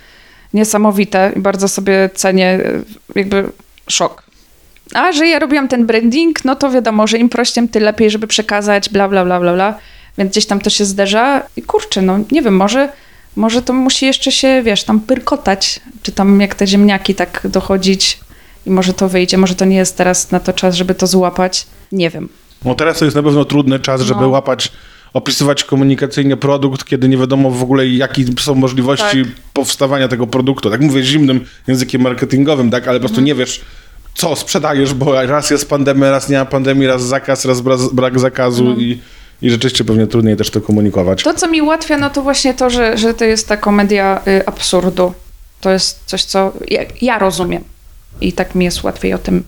Niesamowite 0.55 1.33
i 1.37 1.41
bardzo 1.41 1.69
sobie 1.69 2.11
cenię, 2.15 2.61
y, 2.61 2.85
jakby 3.15 3.51
szok. 3.89 4.23
A 4.95 5.13
że 5.13 5.27
ja 5.27 5.39
robiłam 5.39 5.69
ten 5.69 5.87
branding, 5.87 6.45
no 6.45 6.57
to 6.57 6.71
wiadomo, 6.71 7.07
że 7.07 7.19
im 7.19 7.29
prościej, 7.29 7.69
tym 7.69 7.83
lepiej, 7.83 8.11
żeby 8.11 8.27
przekazać, 8.27 8.89
bla, 8.89 9.09
bla, 9.09 9.25
bla, 9.25 9.41
bla, 9.41 9.55
bla. 9.55 9.79
Więc 10.19 10.31
gdzieś 10.31 10.47
tam 10.47 10.61
to 10.61 10.71
się 10.71 10.85
zderza 10.85 11.43
i 11.57 11.63
kurczę, 11.63 12.03
no 12.03 12.19
nie 12.31 12.43
wiem, 12.43 12.57
może, 12.57 12.89
może 13.37 13.63
to 13.63 13.73
musi 13.73 14.07
jeszcze 14.07 14.33
się, 14.33 14.63
wiesz, 14.63 14.85
tam 14.85 15.01
pyrkotać, 15.01 15.81
czy 16.03 16.13
tam 16.13 16.41
jak 16.41 16.55
te 16.55 16.67
ziemniaki 16.67 17.15
tak 17.15 17.41
dochodzić 17.45 18.21
i 18.67 18.71
może 18.71 18.93
to 18.93 19.09
wyjdzie, 19.09 19.39
może 19.39 19.55
to 19.55 19.65
nie 19.65 19.77
jest 19.77 19.97
teraz 19.97 20.31
na 20.31 20.41
to 20.41 20.53
czas, 20.53 20.75
żeby 20.75 20.95
to 20.95 21.07
złapać. 21.07 21.67
Nie 21.93 22.11
wiem. 22.11 22.29
No 22.65 22.75
teraz 22.75 22.99
to 22.99 23.05
jest 23.05 23.17
na 23.17 23.23
pewno 23.23 23.45
trudny 23.45 23.79
czas, 23.81 24.01
żeby 24.01 24.21
No. 24.21 24.29
łapać, 24.29 24.73
opisywać 25.13 25.65
komunikacyjnie 25.65 26.37
produkt, 26.37 26.85
kiedy 26.85 27.09
nie 27.09 27.17
wiadomo 27.17 27.51
w 27.51 27.63
ogóle, 27.63 27.87
jakie 27.89 28.25
są 28.41 28.55
możliwości 28.55 29.25
Tak. 29.25 29.33
powstawania 29.53 30.09
tego 30.09 30.27
produktu. 30.27 30.71
Tak 30.71 30.81
mówię 30.81 31.03
zimnym 31.03 31.45
językiem 31.67 32.01
marketingowym, 32.03 32.71
tak, 32.71 32.89
ale 32.89 32.99
po 32.99 33.01
prostu 33.01 33.21
Mhm. 33.21 33.27
nie 33.27 33.35
wiesz, 33.35 33.61
co 34.15 34.37
sprzedajesz, 34.37 34.95
bo 34.95 35.27
raz 35.27 35.51
jest 35.51 35.69
pandemia, 35.69 36.11
raz 36.11 36.29
nie 36.29 36.39
ma 36.39 36.45
pandemii, 36.45 36.87
raz 36.87 37.03
zakaz, 37.03 37.45
raz 37.45 37.61
bra- 37.61 37.89
brak 37.93 38.19
zakazu 38.21 38.63
Mhm. 38.67 38.81
i, 38.81 39.01
i 39.43 39.51
rzeczywiście 39.51 39.85
pewnie 39.85 40.07
trudniej 40.07 40.37
też 40.37 40.51
to 40.51 40.61
komunikować. 40.61 41.23
To, 41.23 41.35
co 41.35 41.49
mi 41.49 41.63
ułatwia, 41.63 41.99
no 41.99 42.11
to 42.11 42.23
właśnie 42.23 42.55
to, 42.55 42.71
że, 42.71 42.99
że 42.99 43.15
to 43.15 43.25
jest 43.25 43.49
ta 43.49 43.57
komedia 43.57 44.21
y, 44.29 44.47
absurdu. 44.47 45.13
To 45.61 45.71
jest 45.71 46.01
coś, 46.07 46.25
co 46.25 46.53
ja, 46.69 46.81
ja 47.03 47.19
rozumiem. 47.19 47.65
I 48.21 48.33
tak 48.33 48.55
mi 48.55 48.65
jest 48.65 48.83
łatwiej 48.83 49.15
o 49.15 49.19
tym 49.19 49.45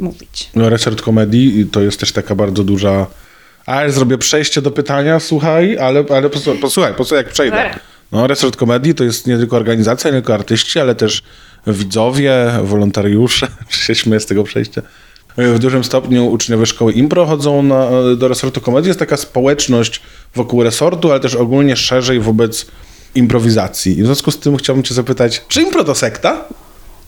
mówić. 0.00 0.50
No, 0.54 0.68
Resort 0.68 1.02
komedii 1.02 1.66
to 1.72 1.80
jest 1.80 2.00
też 2.00 2.12
taka 2.12 2.34
bardzo 2.34 2.64
duża... 2.64 3.06
A, 3.66 3.82
ja 3.82 3.90
zrobię 3.90 4.18
przejście 4.18 4.62
do 4.62 4.70
pytania, 4.70 5.20
słuchaj, 5.20 5.78
ale, 5.78 6.04
ale 6.10 6.30
posłuchaj, 6.30 6.60
posłuchaj, 6.60 6.94
posłuchaj, 6.94 7.24
jak 7.24 7.32
przejdę. 7.32 7.70
No, 8.12 8.26
Resort 8.26 8.56
Komedii 8.56 8.94
to 8.94 9.04
jest 9.04 9.26
nie 9.26 9.38
tylko 9.38 9.56
organizacja, 9.56 10.10
nie 10.10 10.16
tylko 10.16 10.34
artyści, 10.34 10.78
ale 10.78 10.94
też 10.94 11.22
widzowie, 11.66 12.34
wolontariusze, 12.62 13.48
czy 13.68 13.78
się 13.78 13.94
śmieję 13.94 14.20
z 14.20 14.26
tego 14.26 14.44
przejścia. 14.44 14.82
W 15.36 15.58
dużym 15.58 15.84
stopniu 15.84 16.26
uczniowie 16.26 16.66
szkoły 16.66 16.92
impro 16.92 17.26
chodzą 17.26 17.62
na, 17.62 17.88
do 18.16 18.28
Resortu 18.28 18.60
Komedii. 18.60 18.88
Jest 18.88 19.00
taka 19.00 19.16
społeczność 19.16 20.00
wokół 20.34 20.62
resortu, 20.62 21.10
ale 21.10 21.20
też 21.20 21.34
ogólnie 21.34 21.76
szerzej 21.76 22.20
wobec 22.20 22.66
improwizacji. 23.14 23.98
I 23.98 24.02
w 24.02 24.06
związku 24.06 24.30
z 24.30 24.38
tym 24.38 24.56
chciałbym 24.56 24.82
cię 24.82 24.94
zapytać, 24.94 25.42
czy 25.48 25.62
impro 25.62 25.84
to 25.84 25.94
sekta? 25.94 26.44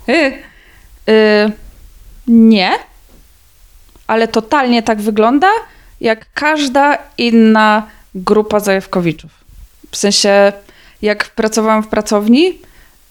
Y, 0.09 0.33
y, 1.09 1.53
nie, 2.27 2.71
ale 4.07 4.29
totalnie 4.29 4.83
tak 4.83 5.01
wygląda, 5.01 5.49
jak 6.01 6.33
każda 6.33 6.99
inna 7.19 7.87
grupa 8.15 8.61
zajawkowiczów. 8.61 9.31
W 9.91 9.97
sensie, 9.97 10.53
jak 11.03 11.29
pracowałam 11.29 11.83
w 11.83 11.89
pracowni 11.89 12.59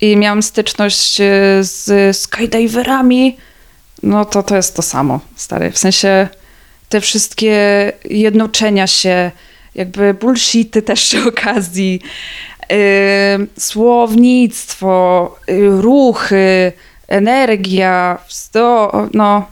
i 0.01 0.17
miałam 0.17 0.43
styczność 0.43 1.21
y, 1.21 1.23
z 1.61 2.17
skydiverami, 2.17 3.37
no 4.03 4.25
to 4.25 4.43
to 4.43 4.55
jest 4.55 4.75
to 4.75 4.81
samo, 4.81 5.19
stary. 5.35 5.71
W 5.71 5.77
sensie 5.77 6.27
te 6.89 7.01
wszystkie 7.01 7.91
jednoczenia 8.05 8.87
się, 8.87 9.31
jakby 9.75 10.13
bullshity 10.13 10.81
też 10.81 11.05
przy 11.05 11.27
okazji, 11.27 12.01
yy, 12.69 12.77
słownictwo, 13.57 15.35
yy, 15.47 15.81
ruchy, 15.81 16.71
energia, 17.09 18.17
sto, 18.27 18.91
no 19.13 19.45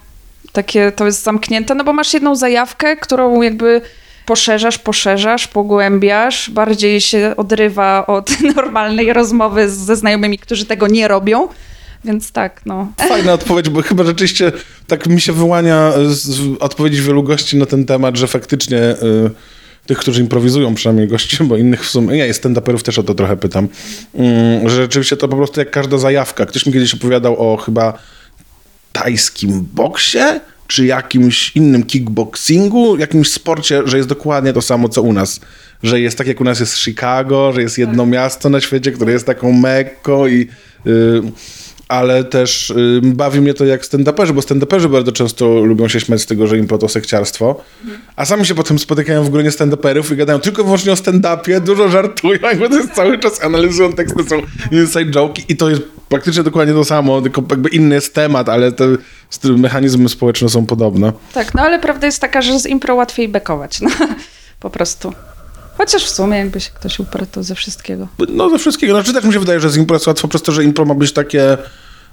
takie 0.52 0.92
to 0.92 1.06
jest 1.06 1.24
zamknięte, 1.24 1.76
no 1.76 1.84
bo 1.84 1.94
masz 1.94 2.14
jedną 2.14 2.36
zajawkę, 2.36 2.98
którą 2.98 3.42
jakby 3.42 3.82
poszerzasz, 4.26 4.78
poszerzasz, 4.78 5.48
pogłębiasz, 5.48 6.50
bardziej 6.50 7.02
się 7.02 7.34
odrywa 7.38 8.08
od 8.08 8.42
normalnej 8.56 9.14
rozmowy 9.14 9.70
ze 9.70 9.96
znajomymi, 9.96 10.38
którzy 10.38 10.66
tego 10.66 10.88
nie 10.88 11.08
robią, 11.08 11.48
więc 12.06 12.32
tak, 12.32 12.62
no. 12.66 12.92
Fajna 12.98 13.34
odpowiedź, 13.34 13.70
bo 13.70 13.82
chyba 13.82 14.04
rzeczywiście 14.04 14.52
tak 14.88 15.08
mi 15.08 15.22
się 15.22 15.34
wyłania 15.34 15.92
z 16.08 16.40
odpowiedzi 16.60 17.02
wielu 17.02 17.24
gości 17.24 17.58
na 17.58 17.66
ten 17.66 17.86
temat, 17.86 18.18
że 18.18 18.28
faktycznie 18.28 18.78
y, 18.78 19.32
tych, 19.88 19.98
którzy 19.98 20.22
improwizują, 20.22 20.76
przynajmniej 20.76 21.08
gości, 21.08 21.38
bo 21.44 21.58
innych 21.58 21.86
w 21.86 21.90
sumie, 21.90 22.18
nie, 22.18 22.34
stand-uperów 22.34 22.82
też 22.82 23.00
o 23.00 23.04
to 23.04 23.14
trochę 23.14 23.38
pytam, 23.38 23.68
mm, 24.14 24.70
że 24.70 24.76
rzeczywiście 24.76 25.18
to 25.18 25.28
po 25.28 25.36
prostu 25.36 25.60
jak 25.60 25.72
każda 25.72 25.98
zajawka. 25.98 26.46
Ktoś 26.46 26.66
mi 26.66 26.74
kiedyś 26.74 26.94
opowiadał 26.94 27.54
o 27.54 27.58
chyba 27.58 28.00
tajskim 28.92 29.68
boksie, 29.74 30.20
czy 30.68 30.86
jakimś 30.86 31.56
innym 31.56 31.84
kickboxingu, 31.84 32.98
jakimś 32.98 33.32
sporcie, 33.32 33.82
że 33.86 33.98
jest 33.98 34.10
dokładnie 34.10 34.54
to 34.54 34.62
samo, 34.62 34.90
co 34.90 35.02
u 35.02 35.14
nas. 35.14 35.40
Że 35.84 36.00
jest 36.00 36.18
tak, 36.18 36.28
jak 36.28 36.42
u 36.42 36.44
nas 36.44 36.60
jest 36.60 36.78
Chicago, 36.78 37.54
że 37.54 37.62
jest 37.62 37.78
jedno 37.78 38.06
miasto 38.06 38.50
na 38.50 38.62
świecie, 38.62 38.92
które 38.92 39.12
jest 39.12 39.26
taką 39.26 39.52
Mekką 39.52 40.28
i... 40.28 40.48
y, 40.88 41.22
ale 41.88 42.24
też 42.24 42.70
y, 42.70 43.02
bawi 43.04 43.42
mnie 43.42 43.54
to 43.54 43.66
jak 43.66 43.86
stand-uperzy, 43.86 44.32
bo 44.32 44.42
stand-uperzy 44.42 44.90
bardzo 44.90 45.12
często 45.12 45.48
lubią 45.48 45.88
się 45.88 46.00
śmiać 46.00 46.22
z 46.22 46.26
tego, 46.26 46.48
że 46.48 46.58
impro 46.58 46.78
to 46.78 46.90
sekciarstwo, 46.90 47.62
a 48.16 48.26
sami 48.26 48.46
się 48.46 48.56
potem 48.56 48.80
spotykają 48.80 49.24
w 49.24 49.30
gronie 49.30 49.50
stand-uperów 49.50 50.14
i 50.14 50.16
gadają 50.16 50.40
tylko 50.40 50.64
wyłącznie 50.64 50.92
o 50.92 50.96
stand-upie, 50.96 51.60
dużo 51.62 51.90
żartują, 51.90 52.40
jakby 52.42 52.70
to 52.70 52.76
jest 52.76 52.94
cały 52.94 53.20
czas 53.20 53.44
analizują 53.44 53.94
teksty, 53.94 54.24
są 54.24 54.42
inside 54.72 55.12
joke 55.12 55.42
i 55.50 55.58
to 55.58 55.70
jest 55.70 55.82
praktycznie 56.10 56.44
dokładnie 56.44 56.74
to 56.74 56.86
samo, 56.86 57.22
tylko 57.22 57.44
jakby 57.50 57.70
inny 57.70 57.96
jest 57.96 58.14
temat, 58.14 58.50
ale 58.50 58.72
te 58.72 58.86
mechanizmy 59.44 60.10
społeczne 60.10 60.50
są 60.50 60.66
podobne. 60.66 61.14
Tak, 61.34 61.54
no 61.54 61.62
ale 61.62 61.80
prawda 61.80 62.08
jest 62.08 62.22
taka, 62.22 62.42
że 62.42 62.60
z 62.60 62.66
impro 62.66 62.96
łatwiej 62.96 63.30
bekować, 63.30 63.82
no 63.82 63.90
po 64.60 64.70
prostu. 64.70 65.14
Chociaż 65.78 66.06
w 66.06 66.10
sumie 66.10 66.38
jakby 66.38 66.60
się 66.60 66.70
ktoś 66.74 67.00
uparł 67.00 67.26
to 67.32 67.44
ze 67.44 67.56
wszystkiego. 67.56 68.08
No 68.30 68.50
ze 68.50 68.58
wszystkiego. 68.58 68.94
Znaczy 68.94 69.14
też 69.14 69.24
mi 69.24 69.34
się 69.34 69.40
wydaje, 69.40 69.60
że 69.60 69.70
z 69.70 69.78
impro 69.78 69.96
jest 69.96 70.08
łatwo 70.08 70.28
przez 70.28 70.42
to, 70.42 70.52
że 70.52 70.64
impro 70.64 70.86
ma 70.86 70.94
być 70.94 71.12
takie 71.12 71.58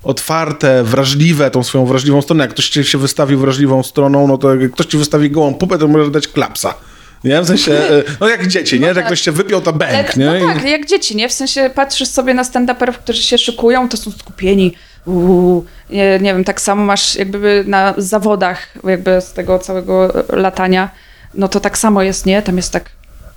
otwarte, 0.02 0.84
wrażliwe, 0.84 1.50
tą 1.50 1.62
swoją 1.62 1.86
wrażliwą 1.86 2.22
stronę. 2.22 2.44
Jak 2.44 2.50
ktoś 2.50 2.68
ci 2.68 2.84
się 2.84 2.98
wystawi 2.98 3.36
wrażliwą 3.36 3.82
stroną, 3.82 4.26
no 4.26 4.38
to 4.38 4.54
jak 4.54 4.72
ktoś 4.72 4.86
ci 4.86 4.98
wystawi 4.98 5.30
gołą 5.30 5.54
pupę, 5.54 5.78
to 5.78 5.88
możesz 5.88 6.10
dać 6.10 6.28
klapsa. 6.28 6.74
Nie? 7.24 7.42
W 7.42 7.46
sensie, 7.46 7.72
e, 7.72 8.02
no 8.20 8.28
jak 8.28 8.46
dzieci, 8.46 8.80
nie? 8.80 8.94
Że 8.94 9.00
jak 9.00 9.06
ktoś 9.06 9.20
cię 9.20 9.32
wypiął, 9.32 9.60
to 9.60 9.72
bęk, 9.72 10.16
nie? 10.16 10.26
no 10.26 10.54
tak, 10.54 10.64
jak 10.64 10.86
dzieci, 10.86 11.16
nie? 11.16 11.28
W 11.28 11.32
sensie 11.32 11.70
patrzysz 11.74 12.08
sobie 12.08 12.34
na 12.34 12.42
stand-uperów, 12.42 12.92
którzy 12.92 13.22
się 13.22 13.38
szykują, 13.38 13.88
to 13.88 13.96
są 13.96 14.10
skupieni. 14.10 14.74
Uuu, 15.06 15.64
nie, 15.90 16.18
nie 16.20 16.34
wiem, 16.34 16.44
tak 16.44 16.60
samo 16.60 16.84
masz 16.84 17.16
jakby 17.16 17.64
na 17.66 17.94
zawodach, 17.96 18.58
jakby 18.84 19.20
z 19.20 19.32
tego 19.32 19.58
całego 19.58 20.12
latania, 20.28 20.90
no 21.34 21.48
to 21.48 21.60
tak 21.60 21.78
samo 21.78 22.02
jest, 22.02 22.26
nie? 22.26 22.42
Tam 22.42 22.56
jest 22.56 22.72
tak 22.72 22.90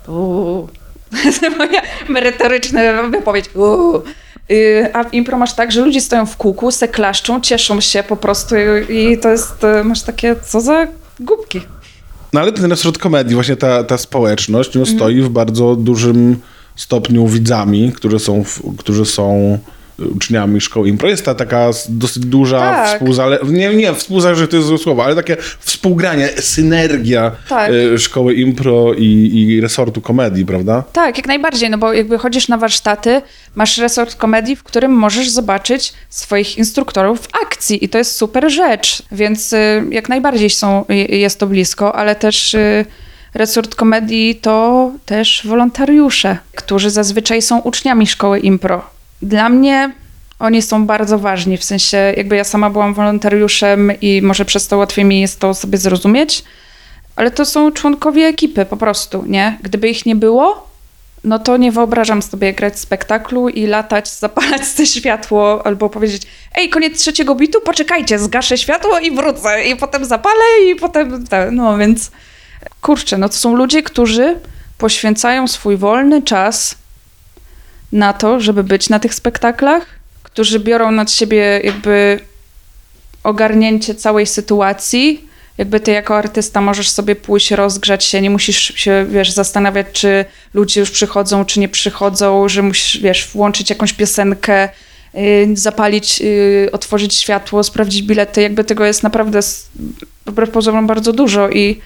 uuu. 0.08 0.68
Moja 1.58 1.82
merytoryczna 2.08 3.02
wypowiedź. 3.02 3.44
Uuu. 3.54 4.02
Y, 4.50 4.88
A 4.92 5.04
w 5.04 5.14
impro 5.14 5.38
masz 5.38 5.54
tak, 5.54 5.72
że 5.72 5.80
ludzie 5.80 6.00
stoją 6.00 6.26
w 6.26 6.36
kółku, 6.36 6.70
se 6.70 6.88
klaszczą, 6.88 7.40
cieszą 7.40 7.80
się 7.80 8.02
po 8.02 8.16
prostu 8.16 8.54
i 8.88 9.18
to 9.18 9.28
jest, 9.30 9.64
y, 9.80 9.84
masz 9.84 10.02
takie, 10.02 10.36
co 10.46 10.60
za 10.60 10.86
głupki. 11.20 11.60
No 12.32 12.40
ale 12.40 12.52
ten 12.52 12.70
resort 12.70 12.98
komedii, 12.98 13.34
właśnie 13.34 13.56
ta, 13.56 13.84
ta 13.84 13.98
społeczność, 13.98 14.74
no, 14.74 14.86
stoi 14.86 15.20
w 15.20 15.28
bardzo 15.28 15.76
dużym 15.76 16.40
stopniu 16.76 17.26
widzami, 17.26 17.92
którzy 17.92 18.18
są, 18.18 18.44
w, 18.44 18.76
którzy 18.78 19.06
są 19.06 19.58
uczniami 19.98 20.60
szkoły 20.60 20.88
impro. 20.88 21.08
Jest 21.08 21.24
ta 21.24 21.34
taka 21.34 21.70
dosyć 21.88 22.26
duża 22.26 22.60
Tak. 22.60 22.88
współzale... 22.88 23.38
Nie, 23.44 23.74
nie, 23.74 23.94
współzależność 23.94 24.50
to 24.50 24.56
jest 24.56 24.68
złe 24.68 24.78
słowo, 24.78 25.04
ale 25.04 25.16
takie 25.16 25.36
współgranie, 25.60 26.28
synergia 26.28 27.32
Tak. 27.48 27.70
e, 27.94 27.98
szkoły 27.98 28.34
impro 28.34 28.94
i, 28.94 29.30
i 29.34 29.60
resortu 29.60 30.00
komedii, 30.00 30.46
prawda? 30.46 30.84
Tak, 30.92 31.16
jak 31.16 31.26
najbardziej, 31.26 31.70
no 31.70 31.78
bo 31.78 31.92
jakby 31.92 32.18
chodzisz 32.18 32.48
na 32.48 32.58
warsztaty, 32.58 33.22
masz 33.54 33.78
resort 33.78 34.14
komedii, 34.14 34.56
w 34.56 34.62
którym 34.62 34.92
możesz 34.92 35.30
zobaczyć 35.30 35.92
swoich 36.08 36.58
instruktorów 36.58 37.20
w 37.20 37.28
akcji 37.44 37.84
i 37.84 37.88
to 37.88 37.98
jest 37.98 38.16
super 38.16 38.50
rzecz, 38.50 39.02
więc 39.12 39.52
y, 39.52 39.84
jak 39.90 40.08
najbardziej 40.08 40.50
są, 40.50 40.84
y, 40.90 41.16
jest 41.16 41.40
to 41.40 41.46
blisko, 41.46 41.94
ale 41.96 42.14
też 42.16 42.54
y, 42.54 42.84
resort 43.34 43.74
komedii 43.74 44.34
to 44.34 44.90
też 45.06 45.46
wolontariusze, 45.46 46.38
którzy 46.54 46.90
zazwyczaj 46.90 47.42
są 47.42 47.58
uczniami 47.58 48.06
szkoły 48.06 48.38
impro. 48.38 48.97
Dla 49.22 49.48
mnie 49.48 49.92
oni 50.38 50.62
są 50.62 50.86
bardzo 50.86 51.18
ważni, 51.18 51.56
w 51.58 51.64
sensie 51.64 51.96
jakby 52.16 52.36
ja 52.36 52.44
sama 52.44 52.70
byłam 52.70 52.94
wolontariuszem 52.94 53.92
i 54.00 54.22
może 54.22 54.44
przez 54.44 54.68
to 54.68 54.76
łatwiej 54.78 55.04
mi 55.04 55.20
jest 55.20 55.40
to 55.40 55.54
sobie 55.54 55.78
zrozumieć, 55.78 56.44
ale 57.16 57.30
to 57.30 57.44
są 57.44 57.72
członkowie 57.72 58.26
ekipy 58.26 58.64
po 58.64 58.76
prostu, 58.76 59.24
nie? 59.26 59.58
Gdyby 59.62 59.88
ich 59.88 60.06
nie 60.06 60.16
było, 60.16 60.68
no 61.24 61.38
to 61.38 61.56
nie 61.56 61.72
wyobrażam 61.72 62.22
sobie 62.22 62.52
grać 62.52 62.78
spektaklu 62.78 63.48
i 63.48 63.66
latać, 63.66 64.10
zapalać 64.20 64.62
te 64.76 64.86
światło 64.86 65.66
albo 65.66 65.90
powiedzieć 65.90 66.22
ej, 66.54 66.70
koniec 66.70 67.00
trzeciego 67.00 67.34
bitu, 67.34 67.60
poczekajcie, 67.60 68.18
zgaszę 68.18 68.58
światło 68.58 68.98
i 68.98 69.10
wrócę 69.10 69.64
i 69.64 69.76
potem 69.76 70.04
zapalę 70.04 70.44
i 70.66 70.76
potem... 70.76 71.26
te- 71.26 71.50
No 71.50 71.78
więc 71.78 72.10
kurczę, 72.80 73.18
no 73.18 73.28
to 73.28 73.34
są 73.34 73.56
ludzie, 73.56 73.82
którzy 73.82 74.38
poświęcają 74.78 75.48
swój 75.48 75.76
wolny 75.76 76.22
czas 76.22 76.74
na 77.92 78.12
to, 78.12 78.40
żeby 78.40 78.64
być 78.64 78.88
na 78.88 78.98
tych 78.98 79.14
spektaklach, 79.14 79.86
którzy 80.22 80.60
biorą 80.60 80.90
nad 80.90 81.12
siebie 81.12 81.60
jakby 81.64 82.20
ogarnięcie 83.24 83.94
całej 83.94 84.26
sytuacji. 84.26 85.28
Jakby 85.58 85.80
ty 85.80 85.90
jako 85.90 86.16
artysta 86.16 86.60
możesz 86.60 86.90
sobie 86.90 87.16
pójść, 87.16 87.50
rozgrzać 87.50 88.04
się, 88.04 88.20
nie 88.20 88.30
musisz 88.30 88.72
się, 88.76 89.06
wiesz, 89.08 89.30
zastanawiać, 89.30 89.86
czy 89.92 90.24
ludzie 90.54 90.80
już 90.80 90.90
przychodzą, 90.90 91.44
czy 91.44 91.60
nie 91.60 91.68
przychodzą, 91.68 92.48
że 92.48 92.62
musisz, 92.62 92.98
wiesz, 93.02 93.28
włączyć 93.32 93.70
jakąś 93.70 93.92
piosenkę, 93.92 94.68
yy, 95.14 95.56
zapalić, 95.56 96.20
yy, 96.20 96.68
otworzyć 96.72 97.14
światło, 97.14 97.64
sprawdzić 97.64 98.02
bilety. 98.02 98.42
Jakby 98.42 98.64
tego 98.64 98.84
jest 98.84 99.02
naprawdę 99.02 99.40
wbrew 100.26 100.50
pozorom 100.50 100.86
bardzo 100.86 101.12
dużo 101.12 101.50
i, 101.50 101.80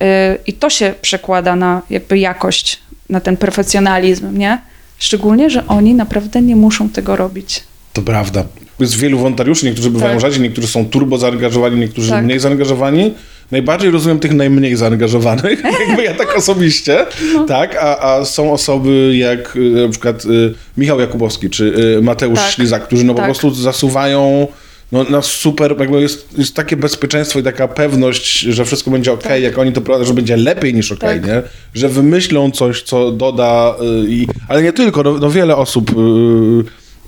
yy, 0.00 0.06
i 0.46 0.52
to 0.52 0.70
się 0.70 0.94
przekłada 1.02 1.56
na 1.56 1.82
jakby 1.90 2.18
jakość, 2.18 2.80
na 3.10 3.20
ten 3.20 3.36
profesjonalizm, 3.36 4.38
nie? 4.38 4.58
Szczególnie, 4.98 5.50
że 5.50 5.66
oni 5.66 5.94
naprawdę 5.94 6.42
nie 6.42 6.56
muszą 6.56 6.88
tego 6.88 7.16
robić. 7.16 7.62
To 7.92 8.02
prawda. 8.02 8.44
Jest 8.80 8.96
wielu 8.96 9.18
wolontariuszy, 9.18 9.66
niektórzy 9.66 9.90
bywają 9.90 10.12
Tak. 10.12 10.20
rzadziej, 10.20 10.40
niektórzy 10.40 10.68
są 10.68 10.86
turbo 10.88 11.18
zaangażowani, 11.18 11.80
niektórzy 11.80 12.10
Tak. 12.10 12.24
mniej 12.24 12.38
zaangażowani. 12.40 13.14
Najbardziej 13.50 13.90
rozumiem 13.90 14.18
tych 14.20 14.32
najmniej 14.34 14.76
zaangażowanych, 14.76 15.62
jakby 15.88 16.02
ja 16.04 16.14
tak 16.14 16.36
osobiście, 16.36 17.06
No. 17.34 17.44
tak, 17.46 17.76
a, 17.80 17.98
a 18.14 18.24
są 18.24 18.52
osoby 18.52 19.16
jak 19.16 19.56
y, 19.56 19.60
na 19.60 19.88
przykład 19.88 20.24
y, 20.24 20.54
Michał 20.76 21.00
Jakubowski 21.00 21.50
czy 21.50 21.64
y, 21.98 22.02
Mateusz 22.02 22.38
Tak. 22.38 22.50
Ślizak, 22.50 22.84
którzy 22.86 23.04
no 23.04 23.12
po 23.14 23.16
Tak. 23.18 23.26
prostu 23.26 23.54
zasuwają 23.54 24.46
no, 24.92 25.04
na 25.04 25.22
super, 25.22 25.74
jakby 25.80 26.00
jest, 26.00 26.38
jest 26.38 26.54
takie 26.56 26.76
bezpieczeństwo 26.76 27.38
i 27.38 27.42
taka 27.42 27.68
pewność, 27.68 28.40
że 28.40 28.64
wszystko 28.64 28.90
będzie 28.90 29.12
ok, 29.12 29.24
jak 29.42 29.58
oni 29.58 29.72
to 29.72 29.80
prowadzą, 29.80 30.04
że 30.04 30.14
będzie 30.14 30.36
lepiej 30.36 30.74
niż 30.74 30.92
ok, 30.92 30.98
Tak. 31.00 31.26
nie? 31.26 31.42
Że 31.74 31.88
wymyślą 31.88 32.50
coś, 32.50 32.82
co 32.82 33.10
doda, 33.12 33.74
y, 34.04 34.10
i, 34.10 34.26
ale 34.48 34.62
nie 34.62 34.72
tylko, 34.72 35.02
no, 35.02 35.18
no 35.18 35.30
wiele 35.30 35.56
osób 35.56 35.90
y, 35.90 35.94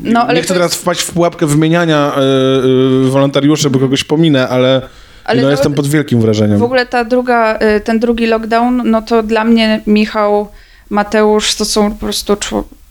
No, 0.00 0.32
nie 0.32 0.42
chcę 0.42 0.48
to 0.48 0.54
teraz 0.54 0.72
jest- 0.72 0.82
wpaść 0.82 1.00
w 1.00 1.10
pułapkę 1.10 1.46
wymieniania 1.46 2.12
y, 2.18 3.06
y, 3.06 3.10
wolontariuszy, 3.10 3.70
bo 3.70 3.78
kogoś 3.78 4.04
pominę, 4.04 4.48
ale, 4.48 4.82
Ale 5.24 5.42
no 5.42 5.50
jestem 5.50 5.74
pod 5.74 5.86
wielkim 5.88 6.20
wrażeniem. 6.20 6.58
W 6.58 6.62
ogóle 6.62 6.86
ta 6.86 7.04
druga, 7.04 7.58
ten 7.84 7.98
drugi 7.98 8.26
lockdown, 8.26 8.82
no 8.90 9.02
to 9.02 9.22
dla 9.22 9.44
mnie 9.44 9.80
Michał, 9.86 10.48
Mateusz 10.90 11.54
to 11.54 11.64
są 11.64 11.92
po 11.92 11.98
prostu, 12.00 12.36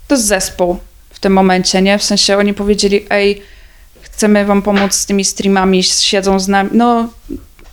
to 0.08 0.16
jest 0.16 0.26
zespół 0.26 0.78
w 1.10 1.20
tym 1.20 1.34
momencie, 1.34 1.82
nie? 1.82 1.98
W 1.98 2.04
sensie 2.04 2.38
oni 2.38 2.54
powiedzieli, 2.54 3.06
ej, 3.10 3.42
chcemy 4.16 4.46
wam 4.46 4.62
pomóc 4.62 4.94
z 4.94 5.06
tymi 5.06 5.26
streamami, 5.26 5.84
siedzą 5.84 6.40
z 6.40 6.48
nami. 6.48 6.70
No, 6.74 7.10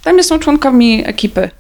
tam 0.05 0.23
są 0.23 0.39
członkami 0.39 1.03
ekipy. 1.07 1.51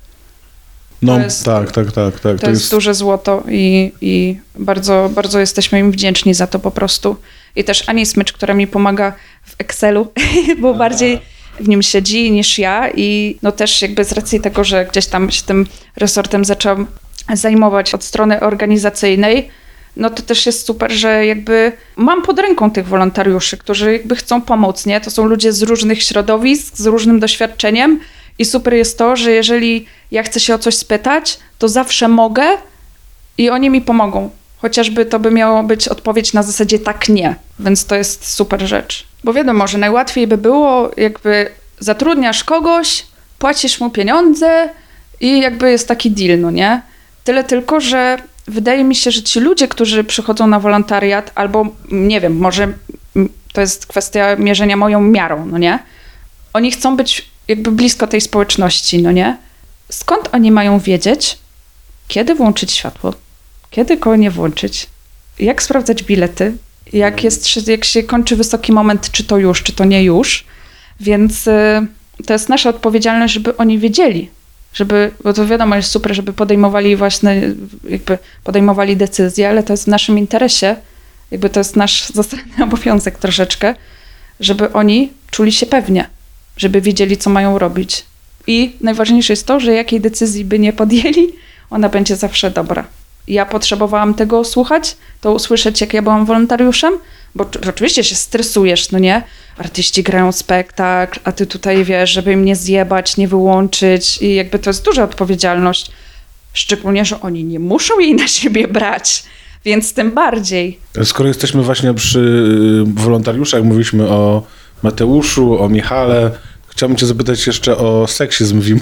No, 1.02 1.16
to 1.16 1.20
jest- 1.20 1.44
tak, 1.44 1.72
tak, 1.72 1.92
tak, 1.92 2.20
tak. 2.20 2.40
To, 2.40 2.50
jest, 2.50 2.70
duże 2.70 2.94
złoto 2.94 3.42
i, 3.48 3.92
i 4.00 4.36
bardzo, 4.58 5.10
bardzo 5.14 5.40
jesteśmy 5.40 5.78
im 5.78 5.92
wdzięczni 5.92 6.34
za 6.34 6.46
to 6.46 6.58
po 6.58 6.70
prostu. 6.70 7.16
I 7.56 7.64
też 7.64 7.88
Ani 7.88 8.06
Smycz, 8.06 8.32
która 8.32 8.54
mi 8.54 8.66
pomaga 8.66 9.12
w 9.44 9.54
Excelu, 9.58 10.12
bo 10.62 10.74
bardziej 10.74 11.18
w 11.60 11.68
nim 11.68 11.82
siedzi 11.82 12.30
niż 12.30 12.58
ja 12.58 12.90
i 12.90 13.38
no 13.42 13.52
też 13.52 13.82
jakby 13.82 14.04
z 14.04 14.12
racji 14.12 14.40
tego, 14.40 14.64
że 14.64 14.86
gdzieś 14.86 15.06
tam 15.06 15.30
się 15.30 15.42
tym 15.42 15.66
resortem 15.96 16.44
zaczęłam 16.44 16.86
zajmować 17.32 17.94
od 17.94 18.04
strony 18.04 18.40
organizacyjnej, 18.40 19.48
no 19.96 20.10
to 20.10 20.22
też 20.22 20.46
jest 20.46 20.66
super, 20.66 20.92
że 20.92 21.26
jakby 21.26 21.72
mam 21.96 22.22
pod 22.22 22.38
ręką 22.38 22.70
tych 22.70 22.88
wolontariuszy, 22.88 23.56
którzy 23.56 23.92
jakby 23.92 24.16
chcą 24.16 24.42
pomóc, 24.42 24.86
nie? 24.86 25.00
To 25.00 25.10
są 25.10 25.24
ludzie 25.24 25.52
z 25.52 25.62
różnych 25.62 26.02
środowisk, 26.02 26.76
z 26.76 26.86
różnym 26.86 27.20
doświadczeniem 27.20 28.00
i 28.38 28.44
super 28.44 28.74
jest 28.74 28.98
to, 28.98 29.16
że 29.16 29.32
jeżeli 29.32 29.86
ja 30.10 30.22
chcę 30.22 30.40
się 30.40 30.54
o 30.54 30.58
coś 30.58 30.74
spytać, 30.74 31.38
to 31.58 31.68
zawsze 31.68 32.08
mogę 32.08 32.42
i 33.38 33.50
oni 33.50 33.70
mi 33.70 33.80
pomogą. 33.80 34.30
Chociażby 34.58 35.06
to 35.06 35.18
by 35.18 35.30
miało 35.30 35.62
być 35.62 35.88
odpowiedź 35.88 36.32
na 36.32 36.42
zasadzie 36.42 36.78
tak, 36.78 37.08
nie. 37.08 37.34
Więc 37.58 37.86
to 37.86 37.96
jest 37.96 38.34
super 38.34 38.66
rzecz. 38.66 39.06
Bo 39.24 39.32
wiadomo, 39.32 39.66
że 39.66 39.78
najłatwiej 39.78 40.26
by 40.26 40.38
było, 40.38 40.90
jakby 40.96 41.50
zatrudniasz 41.78 42.44
kogoś, 42.44 43.06
płacisz 43.38 43.80
mu 43.80 43.90
pieniądze 43.90 44.68
i 45.20 45.40
jakby 45.40 45.70
jest 45.70 45.88
taki 45.88 46.10
deal, 46.10 46.40
no 46.40 46.50
nie? 46.50 46.82
Tyle 47.24 47.44
tylko, 47.44 47.80
że 47.80 48.18
wydaje 48.46 48.84
mi 48.84 48.94
się, 48.94 49.10
że 49.10 49.22
ci 49.22 49.40
ludzie, 49.40 49.68
którzy 49.68 50.04
przychodzą 50.04 50.46
na 50.46 50.60
wolontariat, 50.60 51.32
albo 51.34 51.66
nie 51.90 52.20
wiem, 52.20 52.36
może 52.36 52.72
to 53.52 53.60
jest 53.60 53.86
kwestia 53.86 54.36
mierzenia 54.36 54.76
moją 54.76 55.00
miarą, 55.00 55.46
no 55.46 55.58
nie? 55.58 55.78
Oni 56.52 56.70
chcą 56.70 56.96
być 56.96 57.28
jakby 57.48 57.72
blisko 57.72 58.06
tej 58.06 58.20
społeczności, 58.20 59.02
no 59.02 59.12
nie? 59.12 59.36
Skąd 59.88 60.28
oni 60.32 60.52
mają 60.52 60.78
wiedzieć, 60.78 61.38
kiedy 62.08 62.34
włączyć 62.34 62.72
światło, 62.72 63.14
kiedy 63.70 63.96
go 63.96 64.16
nie 64.16 64.30
włączyć, 64.30 64.86
jak 65.38 65.62
sprawdzać 65.62 66.02
bilety, 66.02 66.56
jak, 66.92 67.24
jest, 67.24 67.68
jak 67.68 67.84
się 67.84 68.02
kończy 68.02 68.36
wysoki 68.36 68.72
moment, 68.72 69.10
czy 69.10 69.24
to 69.24 69.38
już, 69.38 69.62
czy 69.62 69.72
to 69.72 69.84
nie 69.84 70.04
już. 70.04 70.44
Więc 71.00 71.46
y, 71.46 71.86
to 72.26 72.32
jest 72.32 72.48
nasza 72.48 72.70
odpowiedzialność, 72.70 73.34
żeby 73.34 73.56
oni 73.56 73.78
wiedzieli, 73.78 74.30
żeby, 74.74 75.10
bo 75.24 75.32
to 75.32 75.46
wiadomo, 75.46 75.76
jest 75.76 75.90
super, 75.90 76.14
żeby 76.14 76.32
podejmowali 76.32 76.96
właśnie, 76.96 77.42
jakby 77.88 78.18
podejmowali 78.44 78.96
decyzje, 78.96 79.48
ale 79.48 79.62
to 79.62 79.72
jest 79.72 79.84
w 79.84 79.88
naszym 79.88 80.18
interesie, 80.18 80.76
jakby 81.30 81.50
to 81.50 81.60
jest 81.60 81.76
nasz 81.76 82.08
zasadny 82.20 82.64
obowiązek 82.64 83.18
troszeczkę, 83.18 83.74
żeby 84.40 84.72
oni 84.72 85.12
czuli 85.30 85.52
się 85.52 85.66
pewnie, 85.66 86.08
żeby 86.56 86.80
wiedzieli, 86.80 87.16
co 87.16 87.30
mają 87.30 87.58
robić. 87.58 88.04
I 88.46 88.76
najważniejsze 88.80 89.32
jest 89.32 89.46
to, 89.46 89.60
że 89.60 89.72
jakiej 89.72 90.00
decyzji 90.00 90.44
by 90.44 90.58
nie 90.58 90.72
podjęli, 90.72 91.32
ona 91.70 91.88
będzie 91.88 92.16
zawsze 92.16 92.50
dobra. 92.50 92.84
Ja 93.28 93.46
potrzebowałam 93.46 94.14
tego 94.14 94.44
słuchać, 94.44 94.96
to 95.20 95.32
usłyszeć, 95.32 95.80
jak 95.80 95.94
ja 95.94 96.02
byłam 96.02 96.26
wolontariuszem, 96.26 96.94
bo 97.34 97.44
czy- 97.44 97.60
oczywiście 97.68 98.04
się 98.04 98.14
stresujesz, 98.14 98.90
no 98.90 98.98
nie? 98.98 99.22
Artyści 99.58 100.02
grają 100.02 100.32
spektakl, 100.32 101.20
a 101.24 101.32
ty 101.32 101.46
tutaj 101.46 101.84
wiesz, 101.84 102.10
żeby 102.10 102.32
im 102.32 102.44
nie 102.44 102.56
zjebać, 102.56 103.16
nie 103.16 103.28
wyłączyć 103.28 104.22
i 104.22 104.34
jakby 104.34 104.58
to 104.58 104.70
jest 104.70 104.84
duża 104.84 105.04
odpowiedzialność. 105.04 105.90
Szczególnie, 106.52 107.04
że 107.04 107.20
oni 107.20 107.44
nie 107.44 107.58
muszą 107.58 107.98
jej 108.00 108.14
na 108.14 108.28
siebie 108.28 108.68
brać, 108.68 109.24
więc 109.64 109.94
tym 109.94 110.10
bardziej. 110.10 110.78
Skoro 111.04 111.28
jesteśmy 111.28 111.62
właśnie 111.62 111.94
przy 111.94 112.18
y, 112.18 113.00
wolontariuszach, 113.02 113.62
mówiliśmy 113.64 114.08
o 114.08 114.42
Mateuszu, 114.82 115.62
o 115.62 115.68
Michale, 115.68 116.30
chciałbym 116.76 116.96
cię 116.98 117.06
zapytać 117.06 117.46
jeszcze 117.46 117.76
o 117.76 118.06
seksizm 118.06 118.60
w. 118.60 118.68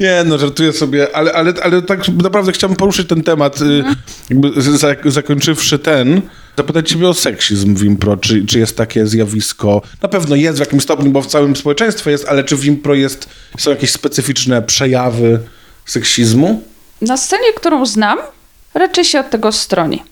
Nie, 0.00 0.22
no 0.26 0.38
żartuję 0.38 0.72
sobie, 0.72 1.16
ale, 1.16 1.32
ale, 1.32 1.52
ale 1.62 1.82
tak 1.82 2.08
naprawdę 2.08 2.52
chciałbym 2.52 2.76
poruszyć 2.76 3.08
ten 3.08 3.22
temat, 3.22 3.60
y, 3.60 3.84
jakby 4.30 4.62
z- 4.62 4.80
za, 4.80 4.94
zakończywszy 5.04 5.78
ten, 5.78 6.22
zapytać 6.56 6.88
ciebie 6.88 7.08
o 7.08 7.14
seksizm 7.14 7.74
w 7.74 7.84
Impro, 7.84 8.16
czy, 8.16 8.46
czy 8.46 8.58
jest 8.58 8.76
takie 8.76 9.06
zjawisko, 9.06 9.82
na 10.02 10.08
pewno 10.08 10.36
jest 10.36 10.56
w 10.58 10.60
jakimś 10.60 10.82
stopniu, 10.82 11.10
bo 11.10 11.22
w 11.22 11.26
całym 11.26 11.56
społeczeństwie 11.56 12.10
jest, 12.10 12.28
ale 12.28 12.44
czy 12.44 12.56
w 12.56 12.64
Impro 12.64 12.94
jest, 12.94 13.28
są 13.58 13.70
jakieś 13.70 13.90
specyficzne 13.90 14.62
przejawy 14.62 15.38
seksizmu? 15.86 16.62
Na 17.00 17.16
scenie, 17.16 17.52
którą 17.56 17.86
znam, 17.86 18.18
raczej 18.74 19.04
się 19.04 19.20
od 19.20 19.30
tego 19.30 19.52
stroni. 19.52 20.02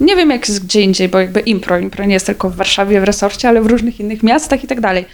Nie 0.00 0.16
wiem, 0.16 0.30
jak 0.30 0.48
jest 0.48 0.64
gdzie 0.64 0.80
indziej, 0.80 1.08
bo 1.08 1.18
jakby 1.20 1.40
impro, 1.40 1.78
impro 1.78 2.04
nie 2.04 2.14
jest 2.14 2.26
tylko 2.26 2.50
w 2.50 2.56
Warszawie, 2.56 3.00
w 3.00 3.04
resorcie, 3.04 3.48
ale 3.48 3.62
w 3.62 3.66
różnych 3.66 4.00
innych 4.00 4.22
miastach 4.22 4.64
i 4.64 4.66
tak 4.66 4.80
dalej. 4.80 5.04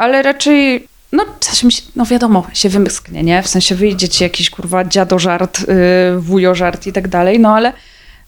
Ale 0.00 0.22
raczej, 0.22 0.88
no 1.12 1.24
się, 1.52 1.68
no 1.96 2.06
wiadomo, 2.06 2.46
się 2.52 2.68
wymsknie, 2.68 3.22
nie? 3.22 3.42
W 3.42 3.48
sensie 3.48 3.74
wyjdzie 3.74 4.08
ci 4.08 4.24
jakiś, 4.24 4.50
kurwa, 4.50 4.84
dziado 4.84 5.18
żart, 5.18 5.60
yy, 5.60 6.20
wujo 6.20 6.54
żart 6.54 6.86
i 6.86 6.92
tak 6.92 7.08
dalej, 7.08 7.40
no 7.40 7.54
ale 7.54 7.72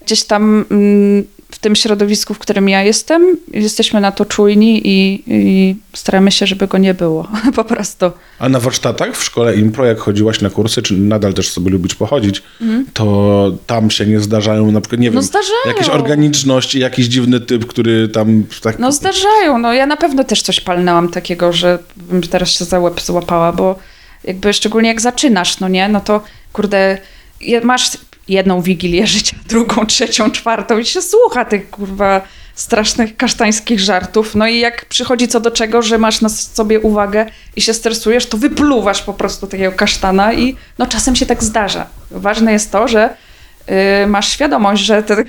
gdzieś 0.05 0.25
tam 0.25 0.65
mm, 0.71 1.25
w 1.53 1.59
tym 1.59 1.77
środowisku, 1.77 2.35
w 2.35 2.39
którym 2.39 2.69
ja 2.69 2.83
jestem, 2.83 3.37
jesteśmy 3.53 4.01
na 4.01 4.13
to 4.13 4.25
czujni 4.25 4.81
i, 4.85 5.23
i 5.27 5.77
staramy 5.93 6.33
się, 6.33 6.47
żeby 6.47 6.67
go 6.67 6.79
nie 6.79 6.95
było, 6.95 7.29
po 7.57 7.65
prostu. 7.65 8.11
A 8.39 8.49
na 8.49 8.61
warsztatach 8.61 9.17
w 9.17 9.25
szkole 9.25 9.57
impro, 9.57 9.85
jak 9.85 9.99
chodziłaś 9.99 10.41
na 10.41 10.51
kursy, 10.51 10.83
czy 10.83 10.95
nadal 10.95 11.35
też 11.35 11.51
sobie 11.51 11.71
lubisz 11.71 11.95
pochodzić, 11.95 12.43
to 12.93 13.53
tam 13.67 13.91
się 13.91 14.07
nie 14.07 14.21
zdarzają 14.21 14.73
na 14.73 14.81
przykład, 14.81 15.01
nie. 15.01 15.11
No 15.11 15.15
wiem, 15.15 15.23
zdarzają. 15.23 15.61
jakieś 15.67 15.89
organiczność 15.89 16.75
jakiś 16.75 17.07
dziwny 17.07 17.41
typ, 17.41 17.67
który 17.67 18.09
tam 18.09 18.45
tak... 18.63 18.79
No 18.79 18.93
zdarzają, 18.93 19.59
no 19.59 19.73
ja 19.73 19.87
na 19.87 19.97
pewno 19.97 20.25
też 20.25 20.43
coś 20.43 20.61
palnęłam 20.61 21.09
takiego, 21.09 21.53
że 21.53 21.79
bym 21.97 22.23
teraz 22.23 22.51
się 22.51 22.65
za 22.65 22.81
łeb 22.81 23.01
złapała, 23.01 23.53
bo 23.53 23.79
jakby 24.25 24.53
szczególnie 24.53 24.89
jak 24.89 25.01
zaczynasz, 25.01 25.61
no 25.61 25.69
nie, 25.69 25.89
no 25.89 26.01
to 26.01 26.23
kurde, 26.53 26.99
masz 27.63 27.91
jedną 28.29 28.63
wigilię 28.63 29.07
życia, 29.07 29.37
drugą, 29.49 29.87
trzecią, 29.87 30.31
czwartą 30.31 30.79
i 30.79 30.85
się 30.85 31.03
słucha 31.03 31.45
tych 31.45 31.71
kurwa 31.71 32.21
strasznych 32.55 33.17
kasztańskich 33.17 33.81
żartów, 33.81 34.35
no 34.35 34.47
i 34.47 34.59
jak 34.59 34.85
przychodzi 34.85 35.29
co 35.29 35.41
do 35.41 35.51
czego, 35.51 35.83
że 35.83 35.99
masz 35.99 36.21
na 36.21 36.29
sobie 36.29 36.81
uwagę 36.81 37.27
i 37.57 37.63
się 37.63 37.75
stresujesz, 37.75 38.27
to 38.27 38.39
wypluwasz 38.39 39.03
po 39.03 39.15
prostu 39.15 39.47
takiego 39.47 39.73
kasztana 39.73 40.33
i 40.33 40.57
no 40.79 40.87
czasem 40.87 41.17
się 41.17 41.27
tak 41.27 41.45
zdarza. 41.45 41.87
Ważne 42.11 42.53
jest 42.53 42.73
to, 42.73 42.89
że 42.89 43.17
y, 44.03 44.07
masz 44.07 44.29
świadomość, 44.29 44.83
że 44.83 45.03
te 45.03 45.17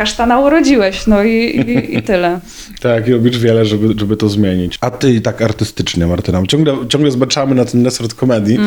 kasztana 0.00 0.40
urodziłeś, 0.40 1.06
no 1.06 1.24
i, 1.24 1.30
i, 1.30 1.96
i 1.96 2.02
tyle. 2.10 2.40
Tak, 2.80 3.08
i 3.08 3.12
robisz 3.12 3.38
wiele, 3.38 3.64
żeby, 3.64 3.94
żeby 3.96 4.16
to 4.16 4.28
zmienić. 4.28 4.78
A 4.80 4.90
ty 4.90 5.20
tak 5.20 5.42
artystycznie, 5.42 6.06
Martyna, 6.06 6.46
ciągle, 6.46 6.88
ciągle 6.88 7.10
zbaczamy 7.10 7.54
na 7.54 7.64
ten 7.64 7.84
resort 7.84 8.14
komedii, 8.14 8.58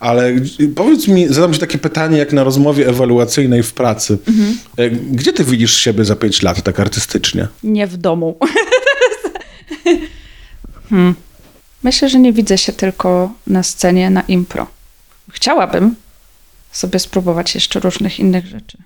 ale 0.00 0.32
powiedz 0.74 1.08
mi, 1.08 1.28
zadam 1.28 1.52
ci 1.52 1.60
takie 1.60 1.78
pytanie 1.78 2.18
jak 2.18 2.32
na 2.32 2.44
rozmowie 2.44 2.88
ewaluacyjnej 2.88 3.62
w 3.62 3.72
pracy. 3.72 4.18
E, 4.76 4.90
Gdzie 4.90 5.32
ty 5.32 5.44
widzisz 5.44 5.76
siebie 5.76 6.04
za 6.04 6.16
pięć 6.16 6.42
lat 6.42 6.62
tak 6.62 6.80
artystycznie? 6.80 7.48
Nie 7.62 7.86
w 7.86 7.96
domu. 7.96 8.38
hmm. 10.90 11.14
Myślę, 11.82 12.08
że 12.08 12.18
nie 12.18 12.32
widzę 12.32 12.58
się 12.58 12.72
tylko 12.72 13.32
na 13.46 13.62
scenie, 13.62 14.10
na 14.10 14.20
impro. 14.20 14.66
Chciałabym 15.30 15.94
sobie 16.72 16.98
spróbować 16.98 17.54
jeszcze 17.54 17.80
różnych 17.80 18.20
innych 18.20 18.46
rzeczy. 18.46 18.78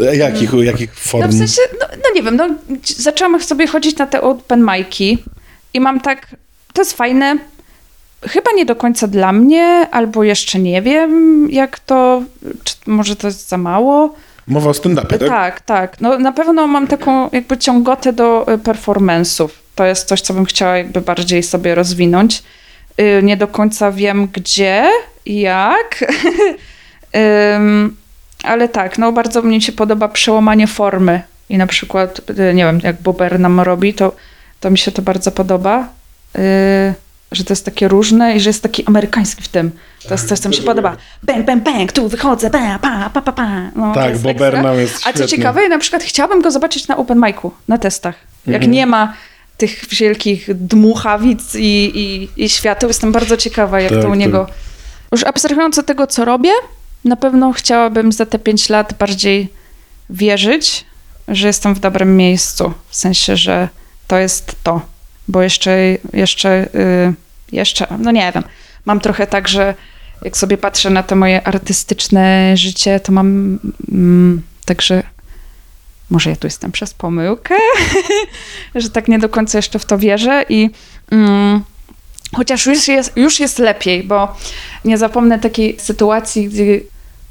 E, 0.00 0.16
Jakich, 0.16 0.50
jakich 0.52 0.94
form? 0.94 1.22
No 1.22 1.28
w 1.28 1.34
sensie, 1.38 1.62
no, 1.80 1.86
no 1.92 2.14
nie 2.14 2.22
wiem, 2.22 2.36
no 2.36 2.48
zaczęłam 2.84 3.42
sobie 3.42 3.66
chodzić 3.66 3.96
na 3.96 4.06
te 4.06 4.20
open 4.20 4.62
mic'i 4.64 5.18
i 5.74 5.80
mam 5.80 6.00
tak, 6.00 6.26
to 6.72 6.80
jest 6.80 6.92
fajne, 6.96 7.36
chyba 8.22 8.50
nie 8.56 8.66
do 8.66 8.76
końca 8.76 9.06
dla 9.06 9.32
mnie, 9.32 9.86
albo 9.90 10.24
jeszcze 10.24 10.58
nie 10.58 10.82
wiem, 10.82 11.46
jak 11.50 11.78
to, 11.78 12.22
czy 12.64 12.74
może 12.86 13.16
to 13.16 13.26
jest 13.26 13.48
za 13.48 13.58
mało. 13.58 14.14
Mowa 14.46 14.70
o 14.70 14.72
stand-upie, 14.72 15.18
tak? 15.18 15.28
Tak, 15.28 15.60
tak. 15.60 16.00
No 16.00 16.18
na 16.18 16.32
pewno 16.32 16.66
mam 16.66 16.86
taką 16.86 17.30
jakby 17.32 17.58
ciągotę 17.58 18.12
do 18.12 18.52
y, 18.54 18.58
performance'ów. 18.58 19.48
To 19.74 19.84
jest 19.86 20.08
coś, 20.08 20.20
co 20.20 20.34
bym 20.34 20.44
chciała 20.44 20.76
jakby 20.78 21.00
bardziej 21.00 21.42
sobie 21.42 21.74
rozwinąć. 21.74 22.42
Y, 23.00 23.22
Nie 23.22 23.36
do 23.36 23.46
końca 23.48 23.92
wiem 23.92 24.28
gdzie 24.32 24.90
i 25.26 25.40
jak. 25.40 26.04
ale 28.44 28.68
tak, 28.68 28.98
no 28.98 29.12
bardzo 29.12 29.42
mnie 29.42 29.60
się 29.60 29.72
podoba 29.72 30.08
przełamanie 30.08 30.66
formy. 30.66 31.22
I 31.48 31.58
na 31.58 31.66
przykład, 31.66 32.20
y, 32.30 32.54
nie 32.54 32.64
wiem, 32.64 32.80
jak 32.82 33.02
Bober 33.02 33.40
nam 33.40 33.60
robi, 33.60 33.94
to, 33.94 34.12
to 34.60 34.70
mi 34.70 34.78
się 34.78 34.92
to 34.92 35.02
bardzo 35.02 35.30
podoba. 35.32 35.88
Y, 36.38 36.94
że 37.32 37.44
to 37.44 37.52
jest 37.52 37.64
takie 37.64 37.88
różne 37.88 38.36
i 38.36 38.40
że 38.40 38.50
jest 38.50 38.62
taki 38.62 38.86
amerykański 38.86 39.42
w 39.42 39.48
tym. 39.48 39.70
To 40.08 40.14
jest 40.14 40.28
coś, 40.28 40.38
co 40.38 40.48
mi 40.48 40.54
się 40.54 40.62
podoba. 40.62 40.96
Bang, 41.22 41.46
bang, 41.46 41.62
bang, 41.64 41.92
tu 41.92 42.08
wychodzę, 42.08 42.50
pa, 42.50 42.78
pa, 42.78 43.10
pa, 43.14 43.22
pa, 43.22 43.32
pa. 43.32 43.70
No, 43.76 43.94
Tak, 43.94 44.10
jest 44.10 44.22
bo 44.22 44.30
ekstra. 44.30 44.50
Bernam 44.50 44.78
jest 44.78 44.94
A 44.96 44.98
co 44.98 45.08
świetny. 45.10 45.28
ciekawe, 45.28 45.68
na 45.68 45.78
przykład 45.78 46.02
chciałabym 46.02 46.42
go 46.42 46.50
zobaczyć 46.50 46.88
na 46.88 46.96
open 46.96 47.20
micu, 47.26 47.52
na 47.68 47.78
testach. 47.78 48.14
Jak 48.46 48.54
Mhm. 48.54 48.70
nie 48.72 48.86
ma 48.86 49.12
tych 49.56 49.86
wielkich 49.88 50.48
dmuchawic 50.54 51.54
i, 51.54 51.92
i, 51.94 52.28
i 52.44 52.48
świateł, 52.48 52.88
jestem 52.88 53.12
bardzo 53.12 53.36
ciekawa, 53.36 53.80
jak 53.80 53.92
Tak, 53.92 54.02
to 54.02 54.06
u 54.06 54.10
tak. 54.10 54.18
niego. 54.18 54.46
Już 55.12 55.24
abstrahując 55.24 55.78
od 55.78 55.86
tego, 55.86 56.06
co 56.06 56.24
robię, 56.24 56.50
na 57.04 57.16
pewno 57.16 57.52
chciałabym 57.52 58.12
za 58.12 58.26
te 58.26 58.38
pięć 58.38 58.68
lat 58.68 58.94
bardziej 58.98 59.48
wierzyć, 60.10 60.84
że 61.28 61.46
jestem 61.46 61.74
w 61.74 61.80
dobrym 61.80 62.16
miejscu. 62.16 62.72
W 62.88 62.96
sensie, 62.96 63.36
że 63.36 63.68
to 64.06 64.18
jest 64.18 64.56
to. 64.62 64.80
Bo 65.28 65.42
jeszcze, 65.42 65.76
jeszcze, 66.12 66.68
y, 66.74 67.14
jeszcze, 67.52 67.86
no 67.98 68.10
nie 68.10 68.32
wiem, 68.34 68.44
mam 68.84 69.00
trochę 69.00 69.26
tak, 69.26 69.48
że 69.48 69.74
jak 70.22 70.36
sobie 70.36 70.58
patrzę 70.58 70.90
na 70.90 71.02
to 71.02 71.16
moje 71.16 71.46
artystyczne 71.46 72.56
życie, 72.56 73.00
to 73.00 73.12
mam 73.12 73.58
mm, 73.92 74.42
także 74.64 75.02
może 76.10 76.30
ja 76.30 76.36
tu 76.36 76.46
jestem 76.46 76.72
przez 76.72 76.94
pomyłkę, 76.94 77.54
że 78.74 78.90
tak 78.90 79.08
nie 79.08 79.18
do 79.18 79.28
końca 79.28 79.58
jeszcze 79.58 79.78
w 79.78 79.84
to 79.84 79.98
wierzę 79.98 80.44
i 80.48 80.70
mm, 81.10 81.64
chociaż 82.36 82.66
już 82.66 82.88
jest, 82.88 83.16
już 83.16 83.40
jest 83.40 83.58
lepiej, 83.58 84.02
bo 84.04 84.36
nie 84.84 84.98
zapomnę 84.98 85.38
takiej 85.38 85.80
sytuacji, 85.80 86.48
gdzie 86.48 86.80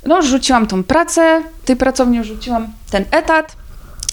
no, 0.06 0.22
rzuciłam 0.22 0.68
tą 0.68 0.84
pracę, 0.84 1.44
tej 1.66 1.76
pracowni 1.76 2.24
rzuciłam 2.24 2.68
ten 2.92 3.06
etat, 3.12 3.56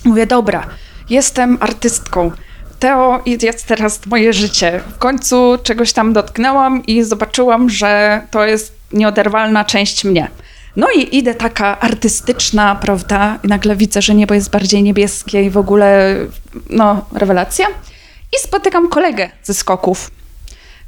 mówię, 0.04 0.26
dobra, 0.26 0.66
jestem 1.10 1.58
artystką, 1.60 2.30
Teo 2.78 3.22
jest 3.42 3.66
teraz 3.66 4.06
moje 4.06 4.32
życie. 4.32 4.80
W 4.94 4.98
końcu 4.98 5.58
czegoś 5.62 5.92
tam 5.92 6.12
dotknęłam 6.12 6.86
i 6.86 7.02
zobaczyłam, 7.02 7.70
że 7.70 8.22
to 8.30 8.44
jest 8.44 8.72
nieoderwalna 8.92 9.64
część 9.64 10.04
mnie. 10.04 10.28
No 10.76 10.86
i 10.96 11.16
idę 11.16 11.34
taka 11.34 11.80
artystyczna, 11.80 12.74
prawda? 12.74 13.38
I 13.44 13.48
nagle 13.48 13.76
widzę, 13.76 14.02
że 14.02 14.14
niebo 14.14 14.34
jest 14.34 14.50
bardziej 14.50 14.82
niebieskie 14.82 15.42
i 15.42 15.50
w 15.50 15.56
ogóle, 15.56 16.16
no, 16.70 17.04
rewelacja. 17.12 17.66
I 18.36 18.40
spotykam 18.42 18.88
kolegę 18.88 19.30
ze 19.42 19.54
skoków, 19.54 20.10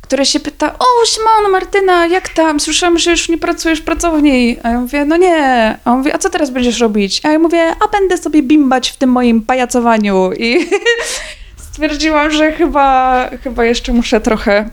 który 0.06 0.26
się 0.26 0.40
pyta, 0.40 0.78
o, 0.78 0.84
Simon, 1.06 1.52
Martyna, 1.52 2.06
jak 2.06 2.28
tam? 2.28 2.60
Słyszałam, 2.60 2.98
że 2.98 3.10
już 3.10 3.28
nie 3.28 3.38
pracujesz 3.38 3.80
w 3.80 3.84
pracowni. 3.84 4.56
A 4.62 4.68
ja 4.70 4.80
mówię, 4.80 5.04
no 5.04 5.16
nie. 5.16 5.78
A 5.84 5.92
on 5.92 5.98
mówi, 5.98 6.12
a 6.12 6.18
co 6.18 6.30
teraz 6.30 6.50
będziesz 6.50 6.80
robić? 6.80 7.20
A 7.24 7.28
ja 7.30 7.38
mówię, 7.38 7.72
a 7.84 7.88
będę 7.98 8.18
sobie 8.18 8.42
bimbać 8.42 8.90
w 8.90 8.96
tym 8.96 9.10
moim 9.10 9.42
pajacowaniu. 9.42 10.32
I 10.32 10.68
stwierdziłam, 11.70 12.30
że 12.30 12.52
chyba, 12.52 13.30
chyba 13.44 13.64
jeszcze 13.64 13.92
muszę 13.92 14.20
trochę 14.20 14.68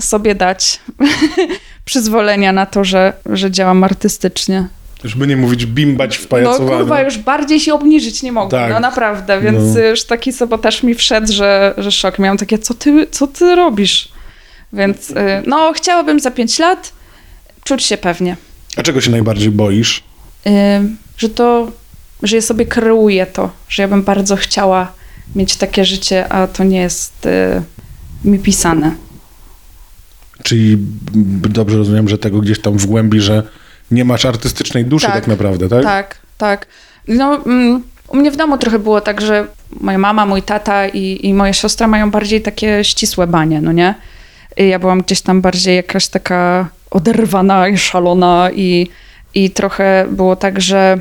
sobie 0.00 0.34
dać 0.34 0.80
przyzwolenia 1.84 2.52
na 2.52 2.66
to, 2.66 2.84
że, 2.84 3.12
że 3.26 3.50
działam 3.50 3.84
artystycznie. 3.84 4.66
Żeby 5.04 5.26
nie 5.26 5.36
mówić 5.36 5.66
bimbać 5.66 6.18
w 6.18 6.22
No 6.22 6.28
pajacowaniu. 6.28 6.78
kurwa, 6.78 7.00
już 7.02 7.18
bardziej 7.18 7.60
się 7.60 7.74
obniżyć 7.74 8.22
nie 8.22 8.32
mogę, 8.32 8.50
Tak. 8.58 8.70
no 8.70 8.80
naprawdę, 8.80 9.40
więc 9.40 9.74
No. 9.74 9.80
już 9.80 10.04
taki 10.04 10.32
sabotaż 10.32 10.82
mi 10.82 10.94
wszedł, 10.94 11.32
że, 11.32 11.74
że 11.78 11.92
szok. 11.92 12.18
Miałam 12.18 12.38
takie, 12.38 12.58
co 12.58 12.74
ty, 12.74 13.06
co 13.10 13.26
ty 13.26 13.54
robisz? 13.54 14.08
Więc 14.72 15.10
y, 15.10 15.14
no, 15.46 15.72
chciałabym 15.72 16.20
za 16.20 16.30
pięć 16.30 16.58
lat 16.58 16.92
czuć 17.64 17.82
się 17.82 17.96
pewnie. 17.96 18.36
A 18.76 18.82
czego 18.82 19.00
się 19.00 19.10
najbardziej 19.10 19.50
boisz? 19.50 20.02
Y, 20.46 20.50
że 21.16 21.28
to, 21.28 21.72
że 22.22 22.36
ja 22.36 22.42
sobie 22.42 22.66
kreuję 22.66 23.26
to, 23.26 23.50
że 23.68 23.82
ja 23.82 23.88
bym 23.88 24.02
bardzo 24.02 24.36
chciała 24.36 24.92
mieć 25.34 25.56
takie 25.56 25.84
życie, 25.84 26.32
a 26.32 26.46
to 26.46 26.64
nie 26.64 26.78
jest 26.78 27.26
y, 27.26 27.62
mi 28.24 28.38
pisane. 28.38 28.94
Czyli 30.42 30.76
dobrze 31.48 31.76
rozumiem, 31.76 32.08
że 32.08 32.18
tego 32.18 32.40
gdzieś 32.40 32.60
tam 32.60 32.78
w 32.78 32.86
głębi, 32.86 33.20
że 33.20 33.42
nie 33.90 34.04
masz 34.04 34.24
artystycznej 34.24 34.84
duszy 34.84 35.06
tak, 35.06 35.14
Tak. 35.14 35.26
naprawdę, 35.26 35.68
tak? 35.68 35.82
Tak, 35.82 36.18
tak. 36.38 36.66
No, 37.08 37.44
mm, 37.46 37.82
u 38.08 38.16
mnie 38.16 38.30
w 38.30 38.36
domu 38.36 38.58
trochę 38.58 38.78
było 38.78 39.00
tak, 39.00 39.20
że 39.20 39.46
moja 39.80 39.98
mama, 39.98 40.26
mój 40.26 40.42
tata 40.42 40.88
i, 40.88 41.26
i 41.26 41.34
moja 41.34 41.52
siostra 41.52 41.86
mają 41.86 42.10
bardziej 42.10 42.42
takie 42.42 42.84
ścisłe 42.84 43.26
banie, 43.26 43.60
no 43.60 43.72
nie? 43.72 43.94
I 44.56 44.68
ja 44.68 44.78
byłam 44.78 45.02
gdzieś 45.02 45.20
tam 45.20 45.40
bardziej 45.40 45.76
jakaś 45.76 46.08
taka 46.08 46.68
oderwana 46.90 47.68
i 47.68 47.78
szalona 47.78 48.50
i, 48.54 48.88
i 49.34 49.50
trochę 49.50 50.06
było 50.10 50.36
tak, 50.36 50.60
że 50.60 51.00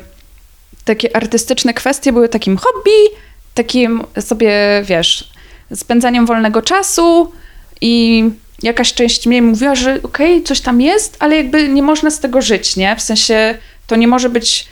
takie 0.86 1.16
artystyczne 1.16 1.74
kwestie 1.74 2.14
były 2.14 2.30
takim 2.30 2.58
hobby, 2.58 3.16
takim 3.54 4.04
sobie, 4.20 4.84
wiesz, 4.86 5.32
spędzaniem 5.76 6.26
wolnego 6.26 6.62
czasu 6.62 7.32
i 7.82 8.24
jakaś 8.64 8.94
część 8.94 9.28
mnie 9.28 9.42
mówiła, 9.42 9.76
że 9.76 10.00
okej, 10.04 10.44
coś 10.44 10.62
tam 10.62 10.82
jest, 10.82 11.18
ale 11.20 11.38
jakby 11.38 11.70
nie 11.70 11.84
można 11.84 12.12
z 12.12 12.20
tego 12.20 12.42
żyć, 12.42 12.76
nie? 12.76 12.96
W 12.96 13.02
sensie 13.02 13.58
to 13.88 13.96
nie 13.96 14.08
może 14.08 14.30
być 14.30 14.68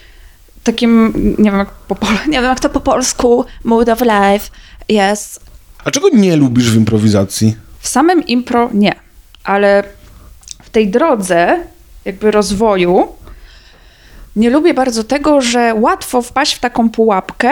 takim, 0.64 1.12
nie 1.38 1.50
wiem 1.50 1.58
jak 1.58 1.70
po, 1.70 1.96
nie 2.26 2.40
wiem 2.40 2.44
jak 2.44 2.60
to 2.60 2.70
po 2.70 2.80
polsku, 2.80 3.44
mood 3.64 3.88
of 3.88 4.00
life, 4.00 4.50
yes. 4.88 5.40
A 5.84 5.90
czego 5.90 6.08
nie 6.08 6.36
lubisz 6.36 6.70
w 6.70 6.76
improwizacji? 6.76 7.56
W 7.80 7.88
samym 7.88 8.26
impro 8.26 8.70
nie, 8.74 8.94
ale 9.44 9.82
w 10.62 10.70
tej 10.70 10.88
drodze 10.88 11.58
jakby 12.04 12.30
rozwoju 12.30 13.08
nie 14.36 14.50
lubię 14.50 14.74
bardzo 14.74 15.04
tego, 15.04 15.40
że 15.40 15.74
łatwo 15.74 16.22
wpaść 16.22 16.54
w 16.54 16.60
taką 16.60 16.90
pułapkę, 16.90 17.50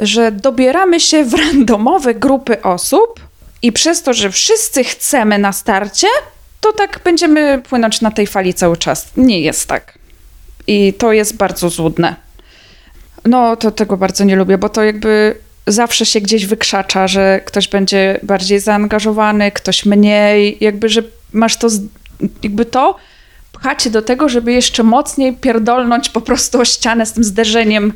że 0.00 0.32
dobieramy 0.32 1.00
się 1.00 1.24
w 1.24 1.34
randomowe 1.34 2.14
grupy 2.14 2.62
osób 2.62 3.20
i 3.62 3.72
przez 3.72 4.02
to, 4.02 4.12
że 4.12 4.30
wszyscy 4.30 4.84
chcemy 4.84 5.38
na 5.38 5.52
starcie, 5.52 6.06
to 6.60 6.72
tak 6.72 7.00
będziemy 7.04 7.62
płynąć 7.68 8.00
na 8.00 8.10
tej 8.10 8.26
fali 8.26 8.54
cały 8.54 8.76
czas. 8.76 9.06
Nie 9.16 9.40
jest 9.40 9.68
tak. 9.68 9.98
I 10.66 10.94
to 10.94 11.12
jest 11.12 11.36
bardzo 11.36 11.70
złudne. 11.70 12.16
No, 13.24 13.56
to 13.56 13.70
tego 13.70 13.96
bardzo 13.96 14.24
nie 14.24 14.36
lubię, 14.36 14.58
bo 14.58 14.68
to 14.68 14.82
jakby 14.82 15.36
zawsze 15.66 16.06
się 16.06 16.20
gdzieś 16.20 16.46
wykrzacza, 16.46 17.08
że 17.08 17.40
ktoś 17.44 17.68
będzie 17.68 18.20
bardziej 18.22 18.60
zaangażowany, 18.60 19.50
ktoś 19.50 19.86
mniej, 19.86 20.56
jakby, 20.60 20.88
że 20.88 21.02
masz 21.32 21.56
to, 21.56 21.68
jakby 22.42 22.64
to 22.64 22.96
pchacie 23.52 23.90
do 23.90 24.02
tego, 24.02 24.28
żeby 24.28 24.52
jeszcze 24.52 24.82
mocniej 24.82 25.36
pierdolnąć 25.36 26.08
po 26.08 26.20
prostu 26.20 26.60
o 26.60 26.64
ścianę 26.64 27.06
z 27.06 27.12
tym 27.12 27.24
zderzeniem 27.24 27.92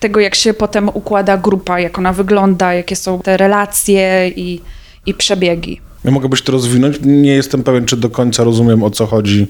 tego, 0.00 0.20
jak 0.20 0.34
się 0.34 0.54
potem 0.54 0.88
układa 0.88 1.36
grupa, 1.36 1.80
jak 1.80 1.98
ona 1.98 2.12
wygląda, 2.12 2.74
jakie 2.74 2.96
są 2.96 3.20
te 3.20 3.36
relacje 3.36 4.28
i, 4.28 4.60
i 5.06 5.14
przebiegi. 5.14 5.80
Ja 6.04 6.10
mogłabyś 6.10 6.42
to 6.42 6.52
rozwinąć? 6.52 6.96
Nie 7.02 7.34
jestem 7.34 7.62
pewien, 7.62 7.84
czy 7.86 7.96
do 7.96 8.10
końca 8.10 8.44
rozumiem, 8.44 8.82
o 8.82 8.90
co 8.90 9.06
chodzi. 9.06 9.46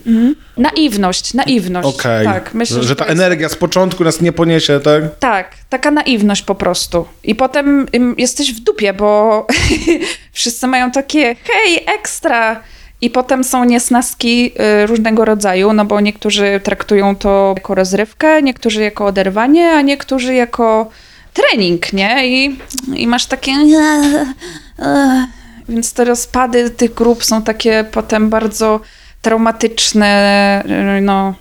Naiwność, 0.56 1.34
naiwność. 1.34 1.88
Okej. 1.88 2.26
Tak, 2.26 2.54
myślę, 2.54 2.82
że, 2.82 2.88
że 2.88 2.96
ta 2.96 3.04
jest- 3.04 3.12
energia 3.20 3.48
z 3.48 3.54
początku 3.54 4.04
nas 4.04 4.20
nie 4.20 4.32
poniesie, 4.32 4.80
tak? 4.80 5.18
Tak, 5.18 5.54
taka 5.68 5.90
naiwność 5.90 6.42
po 6.42 6.54
prostu. 6.54 7.04
I 7.24 7.34
potem 7.34 7.86
jesteś 8.18 8.54
w 8.54 8.60
dupie, 8.60 8.92
bo 8.92 9.46
wszyscy 10.32 10.66
mają 10.66 10.90
takie 10.90 11.20
hej, 11.22 11.84
ekstra. 11.98 12.60
I 13.02 13.10
potem 13.10 13.44
są 13.44 13.64
niesnaski 13.64 14.52
y, 14.82 14.86
różnego 14.86 15.24
rodzaju, 15.24 15.72
no 15.72 15.84
bo 15.84 16.00
niektórzy 16.00 16.60
traktują 16.64 17.16
to 17.16 17.52
jako 17.56 17.74
rozrywkę, 17.74 18.42
niektórzy 18.42 18.82
jako 18.82 19.06
oderwanie, 19.06 19.70
a 19.70 19.82
niektórzy 19.82 20.34
jako 20.34 20.90
trening, 21.34 21.92
nie? 21.92 22.28
I, 22.28 22.58
i 22.94 23.06
masz 23.06 23.26
takie... 23.26 23.52
Więc 25.70 25.92
te 25.92 26.04
rozpady 26.04 26.70
tych 26.70 26.94
grup 26.94 27.24
są 27.24 27.42
takie 27.42 27.84
potem 27.92 28.30
bardzo 28.30 28.80
traumatyczne, 29.22 30.64
no... 31.02 31.34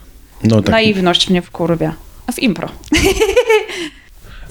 No 0.44 0.62
tak. 0.62 0.72
Naiwność 0.72 1.30
mnie 1.30 1.42
wkurwia. 1.42 1.94
W 2.34 2.40
impro. 2.40 2.70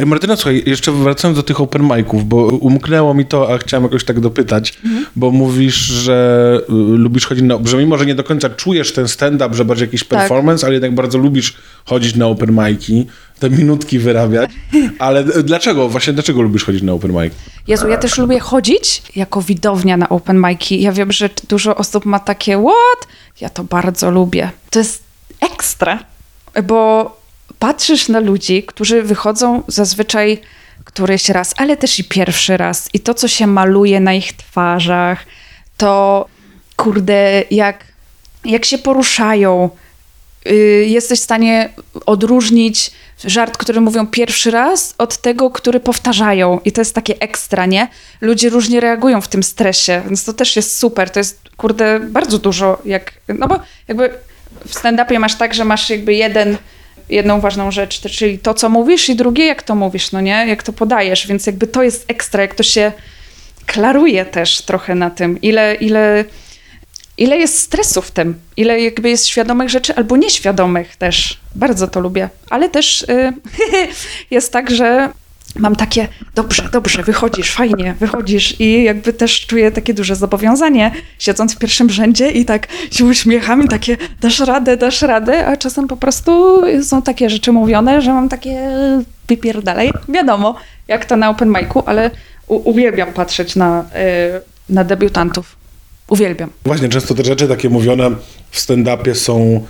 Martyna, 0.07 0.37
słuchaj, 0.37 0.63
jeszcze 0.67 0.93
wracając 0.93 1.37
do 1.37 1.43
tych 1.43 1.61
open 1.61 1.83
miców, 1.83 2.29
bo 2.29 2.37
umknęło 2.47 3.15
mi 3.15 3.27
to, 3.27 3.55
a 3.55 3.59
chciałem 3.59 3.85
jakoś 3.85 4.05
tak 4.05 4.21
dopytać, 4.21 4.79
bo 5.17 5.31
mówisz, 5.31 5.75
że 5.75 6.61
y, 6.69 6.73
lubisz 6.97 7.27
chodzić 7.27 7.45
na, 7.45 7.59
że 7.65 7.77
mimo, 7.77 7.99
że 7.99 8.07
nie 8.07 8.15
do 8.15 8.25
końca 8.25 8.51
czujesz 8.51 8.93
ten 8.93 9.09
stand-up, 9.09 9.55
że 9.55 9.65
bardziej 9.65 9.87
jakiś 9.87 10.05
Tak. 10.05 10.19
performance, 10.19 10.67
ale 10.67 10.75
jednak 10.75 10.95
bardzo 10.95 11.19
lubisz 11.19 11.55
chodzić 11.85 12.17
na 12.17 12.27
open 12.27 12.51
mic'i, 12.51 13.05
te 13.39 13.51
minutki 13.51 13.99
wyrabiać, 13.99 14.51
ale 14.99 15.25
dlaczego, 15.25 15.89
właśnie 15.89 16.13
dlaczego 16.13 16.43
lubisz 16.43 16.65
chodzić 16.65 16.83
na 16.83 16.93
open 16.93 17.13
mic? 17.13 17.33
Jezu, 17.69 17.89
ja 17.89 17.97
też 17.97 18.19
lubię 18.19 18.41
chodzić 18.41 19.03
jako 19.17 19.43
widownia 19.43 19.97
na 19.97 20.09
open 20.09 20.41
mic'i. 20.41 20.81
Ja 20.81 20.93
wiem, 20.93 21.13
że 21.13 21.31
dużo 21.49 21.77
osób 21.77 22.05
ma 22.05 22.19
takie, 22.19 22.53
what? 22.59 23.09
Ja 23.41 23.49
to 23.49 23.65
bardzo 23.65 24.11
lubię. 24.11 24.51
To 24.71 24.79
jest 24.79 25.03
ekstra, 25.41 25.99
bo 26.65 27.18
patrzysz 27.59 28.09
na 28.09 28.21
ludzi, 28.21 28.63
którzy 28.63 29.03
wychodzą 29.03 29.63
zazwyczaj 29.69 30.41
któryś 30.85 31.29
raz, 31.29 31.55
ale 31.57 31.77
też 31.77 31.99
i 31.99 32.05
pierwszy 32.05 32.57
raz. 32.57 32.89
I 32.93 33.01
to, 33.01 33.15
co 33.15 33.29
się 33.29 33.47
maluje 33.47 34.01
na 34.01 34.15
ich 34.15 34.33
twarzach, 34.33 35.27
to 35.77 36.27
kurde, 36.77 37.45
jak, 37.51 37.85
jak 38.45 38.65
się 38.65 38.79
poruszają, 38.79 39.71
y, 40.47 40.87
jesteś 40.89 41.21
w 41.21 41.23
stanie 41.23 41.69
odróżnić 42.07 42.91
żart, 43.25 43.57
który 43.57 43.81
mówią 43.81 44.07
pierwszy 44.07 44.51
raz, 44.51 44.95
od 44.99 45.17
tego, 45.17 45.51
który 45.51 45.81
powtarzają. 45.81 46.61
I 46.65 46.73
to 46.73 46.81
jest 46.81 46.95
takie 46.95 47.21
ekstra, 47.21 47.67
nie? 47.67 47.89
Ludzie 48.21 48.51
różnie 48.51 48.81
reagują 48.81 49.21
w 49.21 49.29
tym 49.29 49.43
stresie, 49.43 50.03
więc 50.05 50.25
to 50.25 50.33
też 50.33 50.57
jest 50.57 50.79
super. 50.79 51.11
To 51.11 51.21
jest, 51.21 51.41
kurde, 51.57 52.01
bardzo 52.01 52.39
dużo, 52.39 52.79
jak, 52.85 53.13
no 53.29 53.49
bo 53.49 53.61
jakby 53.89 54.11
w 54.67 54.75
stand-upie 54.75 55.19
masz 55.19 55.35
tak, 55.35 55.55
że 55.55 55.65
masz 55.65 55.91
jakby 55.91 56.15
jeden, 56.15 56.57
jedną 57.09 57.41
ważną 57.41 57.71
rzecz, 57.71 58.01
czyli 58.01 58.39
to, 58.39 58.55
co 58.55 58.69
mówisz 58.69 59.09
i 59.09 59.17
drugie, 59.17 59.47
jak 59.47 59.63
to 59.63 59.75
mówisz, 59.75 60.13
no 60.13 60.21
nie? 60.21 60.45
Jak 60.49 60.63
to 60.63 60.73
podajesz, 60.73 61.27
więc 61.27 61.47
jakby 61.47 61.67
to 61.67 61.83
jest 61.83 62.05
ekstra, 62.11 62.43
jak 62.43 62.55
to 62.55 62.63
się 62.63 62.93
klaruje 63.67 64.25
też 64.25 64.63
trochę 64.63 64.95
na 64.95 65.11
tym, 65.11 65.41
ile, 65.41 65.75
ile, 65.75 66.25
ile 67.19 67.37
jest 67.37 67.59
stresu 67.59 68.03
w 68.03 68.11
tym, 68.11 68.35
ile 68.57 68.81
jakby 68.81 69.11
jest 69.11 69.27
świadomych 69.27 69.69
rzeczy 69.69 69.95
albo 69.95 70.17
nieświadomych 70.17 70.97
też. 70.97 71.41
Bardzo 71.55 71.89
to 71.89 72.01
lubię. 72.01 72.29
Ale 72.51 72.69
też 72.69 73.03
y, 73.03 73.33
jest 74.31 74.53
tak, 74.53 74.71
że 74.71 75.09
mam 75.57 75.77
takie, 75.77 76.09
dobrze, 76.35 76.69
dobrze, 76.73 77.03
wychodzisz, 77.03 77.51
fajnie, 77.53 77.95
wychodzisz 78.01 78.61
i 78.61 78.83
jakby 78.85 79.13
też 79.13 79.47
czuję 79.47 79.71
takie 79.71 79.95
duże 79.95 80.17
zobowiązanie, 80.17 80.91
siedząc 81.19 81.55
w 81.55 81.59
pierwszym 81.59 81.91
rzędzie 81.91 82.31
i 82.31 82.45
tak 82.45 82.69
się 82.91 83.05
uśmiecham 83.05 83.65
i 83.65 83.69
takie, 83.69 83.97
dasz 84.21 84.41
radę, 84.41 84.77
dasz 84.77 85.03
radę, 85.03 85.47
a 85.47 85.57
czasem 85.57 85.89
po 85.89 85.97
prostu 85.97 86.61
są 86.83 87.03
takie 87.03 87.31
rzeczy 87.31 87.53
mówione, 87.53 88.03
że 88.03 88.13
mam 88.13 88.29
takie, 88.29 88.71
wypierdalaj, 89.29 89.91
wiadomo, 90.09 90.55
jak 90.89 91.05
to 91.05 91.17
na 91.17 91.31
open 91.31 91.49
micu, 91.49 91.83
ale 91.87 92.11
u- 92.47 92.71
uwielbiam 92.71 93.13
patrzeć 93.13 93.57
na, 93.57 93.81
y, 93.83 93.85
na 94.69 94.85
debiutantów. 94.85 95.57
Uwielbiam. 96.09 96.51
Właśnie, 96.65 96.89
często 96.89 97.15
te 97.15 97.25
rzeczy 97.25 97.49
takie 97.49 97.71
mówione 97.71 98.11
w 98.51 98.59
stand-upie 98.61 99.15
są, 99.15 99.67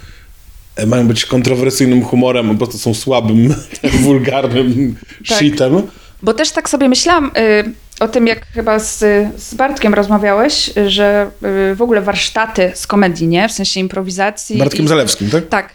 mają 0.87 1.09
być 1.09 1.25
kontrowersyjnym 1.25 2.05
humorem, 2.05 2.49
po 2.49 2.55
prostu 2.55 2.79
są 2.79 2.95
słabym, 2.95 3.55
wulgarnym 4.03 4.97
Tak. 5.29 5.39
shitem. 5.39 5.83
Bo 6.23 6.35
też 6.35 6.51
tak 6.51 6.69
sobie 6.71 6.89
myślałam 6.89 7.31
y, 7.37 7.73
o 8.01 8.09
tym, 8.09 8.27
jak 8.27 8.47
chyba 8.47 8.79
z, 8.79 8.99
z 9.43 9.55
Bartkiem 9.55 9.95
rozmawiałeś, 9.95 10.71
że 10.87 11.31
y, 11.73 11.75
w 11.75 11.83
ogóle 11.83 12.01
warsztaty 12.01 12.73
z 12.75 12.87
komedii, 12.87 13.27
nie? 13.29 13.49
W 13.49 13.53
sensie 13.53 13.81
improwizacji. 13.81 14.59
Bartkiem 14.59 14.85
i, 14.85 14.89
Zalewskim, 14.89 15.31
tak? 15.31 15.49
Tak. 15.49 15.71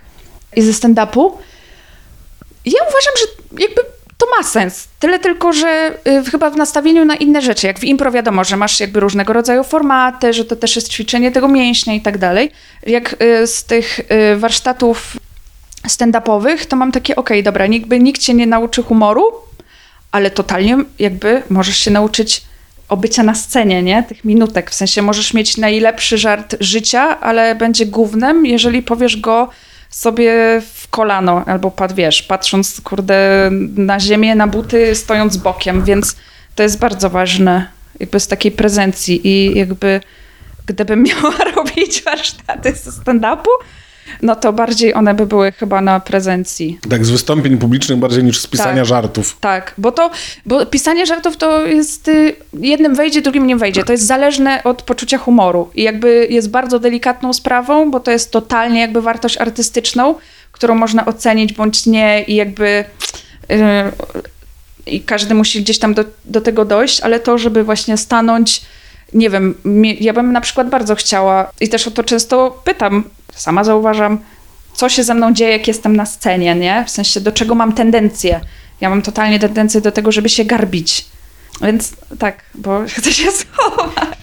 I 0.56 0.62
ze 0.62 0.72
stand-upu. 0.72 1.32
Ja 2.66 2.80
uważam, 2.82 3.14
że 3.20 3.26
jakby 3.64 3.82
to 4.24 4.38
ma 4.38 4.44
sens. 4.44 4.88
Tyle 5.00 5.20
tylko, 5.20 5.54
że 5.54 5.98
y, 6.08 6.32
chyba 6.32 6.50
w 6.50 6.56
nastawieniu 6.58 7.06
na 7.06 7.16
inne 7.16 7.42
rzeczy. 7.42 7.68
Jak 7.68 7.80
w 7.80 7.84
impro 7.84 8.12
wiadomo, 8.12 8.44
że 8.44 8.58
masz 8.58 8.80
jakby 8.80 9.00
różnego 9.00 9.34
rodzaju 9.34 9.64
formaty, 9.64 10.34
że 10.34 10.46
to 10.46 10.56
też 10.56 10.76
jest 10.76 10.90
ćwiczenie 10.90 11.32
tego 11.32 11.48
mięśnia 11.48 11.94
i 11.94 12.02
tak 12.02 12.18
dalej. 12.18 12.52
Jak 12.88 13.16
y, 13.22 13.48
z 13.48 13.64
tych 13.64 14.00
y, 14.00 14.38
warsztatów 14.38 15.18
stand-upowych, 15.88 16.66
to 16.66 16.76
mam 16.76 16.92
takie, 16.92 17.16
okej, 17.16 17.44
dobra, 17.44 17.66
jakby 17.66 18.00
nikt 18.00 18.22
cię 18.22 18.34
nie 18.34 18.48
nauczy 18.48 18.84
humoru, 18.84 19.24
ale 20.12 20.32
totalnie 20.32 20.78
jakby 21.00 21.44
możesz 21.50 21.78
się 21.78 21.92
nauczyć 21.92 22.42
obycia 22.90 23.24
na 23.24 23.36
scenie, 23.36 23.84
nie? 23.84 24.04
Tych 24.04 24.26
minutek. 24.26 24.72
W 24.72 24.74
sensie 24.74 25.02
możesz 25.02 25.34
mieć 25.34 25.58
najlepszy 25.58 26.18
żart 26.18 26.56
życia, 26.60 27.20
ale 27.20 27.56
będzie 27.56 27.86
gównem, 27.86 28.46
jeżeli 28.46 28.84
powiesz 28.84 29.18
go 29.18 29.50
sobie 29.94 30.62
w 30.74 30.88
kolano, 30.88 31.44
albo 31.46 31.72
pat, 31.72 31.94
wiesz, 31.94 32.24
patrząc, 32.24 32.82
kurde, 32.82 33.50
na 33.76 34.00
ziemię, 34.00 34.36
na 34.36 34.48
buty, 34.48 34.96
stojąc 34.96 35.38
bokiem, 35.38 35.84
więc 35.84 36.16
to 36.56 36.64
jest 36.64 36.80
bardzo 36.80 37.10
ważne, 37.10 37.68
jakby 38.00 38.20
z 38.20 38.28
takiej 38.28 38.52
prezencji 38.52 39.28
i 39.28 39.58
jakby 39.60 40.02
gdybym 40.66 41.04
miała 41.08 41.38
robić 41.56 42.04
warsztaty 42.04 42.72
ze 42.76 42.92
stand-upu, 42.92 43.50
no 44.22 44.36
to 44.36 44.54
bardziej 44.54 44.94
one 44.94 45.14
by 45.14 45.26
były 45.26 45.52
chyba 45.52 45.82
na 45.82 46.00
prezencji. 46.00 46.80
Tak, 46.90 47.06
z 47.06 47.10
wystąpień 47.10 47.58
publicznych 47.58 48.00
bardziej 48.00 48.24
niż 48.24 48.40
z 48.40 48.48
pisania 48.48 48.76
Tak. 48.76 48.86
żartów. 48.86 49.38
Tak, 49.40 49.74
bo 49.78 49.92
to, 49.92 50.12
bo 50.46 50.66
pisanie 50.66 51.06
żartów 51.06 51.38
to 51.38 51.66
jest, 51.66 52.08
y, 52.08 52.36
jednym 52.60 52.96
wejdzie, 52.96 53.22
drugim 53.22 53.48
nie 53.48 53.56
wejdzie. 53.56 53.84
To 53.84 53.92
jest 53.92 54.08
zależne 54.08 54.64
od 54.64 54.82
poczucia 54.82 55.18
humoru 55.18 55.70
i 55.76 55.84
jakby 55.84 56.28
jest 56.30 56.50
bardzo 56.50 56.80
delikatną 56.80 57.34
sprawą, 57.34 57.92
bo 57.92 58.00
to 58.00 58.12
jest 58.12 58.32
totalnie 58.32 58.80
jakby 58.80 59.02
wartość 59.02 59.38
artystyczną, 59.38 60.16
którą 60.52 60.76
można 60.76 61.06
ocenić 61.06 61.54
bądź 61.54 61.86
nie 61.86 62.24
i 62.28 62.36
jakby 62.36 62.86
y, 63.52 63.56
i 64.86 65.02
każdy 65.02 65.34
musi 65.36 65.62
gdzieś 65.62 65.80
tam 65.80 65.94
do, 65.94 66.04
do 66.26 66.42
tego 66.42 66.66
dojść, 66.66 67.02
ale 67.02 67.20
to, 67.20 67.38
żeby 67.38 67.64
właśnie 67.64 67.98
stanąć, 67.98 68.62
nie 69.14 69.30
wiem, 69.30 69.56
ja 70.00 70.14
bym 70.14 70.32
na 70.32 70.42
przykład 70.42 70.70
bardzo 70.70 70.96
chciała 70.96 71.52
i 71.62 71.70
też 71.70 71.88
o 71.88 71.92
to 71.92 72.04
często 72.04 72.62
pytam, 72.64 73.04
sama 73.36 73.64
zauważam, 73.64 74.20
co 74.74 74.90
się 74.90 75.04
ze 75.04 75.14
mną 75.14 75.34
dzieje, 75.34 75.52
jak 75.52 75.68
jestem 75.68 75.96
na 75.96 76.06
scenie, 76.06 76.56
nie? 76.56 76.84
W 76.88 76.90
sensie, 76.90 77.22
do 77.22 77.32
czego 77.32 77.56
mam 77.56 77.74
tendencję. 77.74 78.40
Ja 78.82 78.90
mam 78.90 79.02
totalnie 79.02 79.40
tendencję 79.40 79.82
do 79.82 79.92
tego, 79.92 80.12
żeby 80.12 80.30
się 80.30 80.46
garbić. 80.46 81.06
Więc 81.62 81.92
tak, 82.20 82.44
bo 82.56 82.82
chcę 82.98 83.14
się 83.14 83.32
schować. 83.32 84.20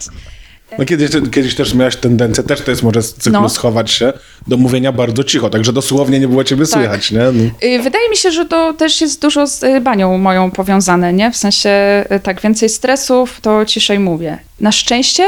No 0.78 0.84
kiedyś, 0.84 1.10
kiedyś 1.32 1.54
też 1.54 1.74
miałaś 1.74 1.96
tendencję, 1.96 2.44
też 2.44 2.60
to 2.60 2.70
jest 2.70 2.82
może 2.82 3.02
z 3.02 3.14
cyklu 3.14 3.40
No. 3.42 3.48
schować 3.48 3.90
się, 3.90 4.12
do 4.46 4.56
mówienia 4.56 4.92
bardzo 4.92 5.24
cicho, 5.24 5.50
także 5.50 5.72
dosłownie 5.72 6.20
nie 6.20 6.28
było 6.28 6.44
ciebie 6.44 6.62
Tak. 6.66 6.72
słychać, 6.72 7.10
nie? 7.10 7.18
No. 7.18 7.50
Y, 7.68 7.82
Wydaje 7.82 8.08
mi 8.10 8.16
się, 8.16 8.30
że 8.32 8.44
to 8.46 8.72
też 8.72 9.00
jest 9.00 9.22
dużo 9.22 9.46
z 9.46 9.62
y, 9.62 9.80
banią 9.80 10.18
moją 10.18 10.50
powiązane, 10.50 11.12
nie? 11.12 11.30
W 11.30 11.36
sensie, 11.36 12.04
y, 12.16 12.20
tak, 12.20 12.40
więcej 12.40 12.68
stresów, 12.68 13.40
to 13.40 13.64
ciszej 13.66 13.98
mówię. 13.98 14.38
Na 14.60 14.72
szczęście 14.72 15.24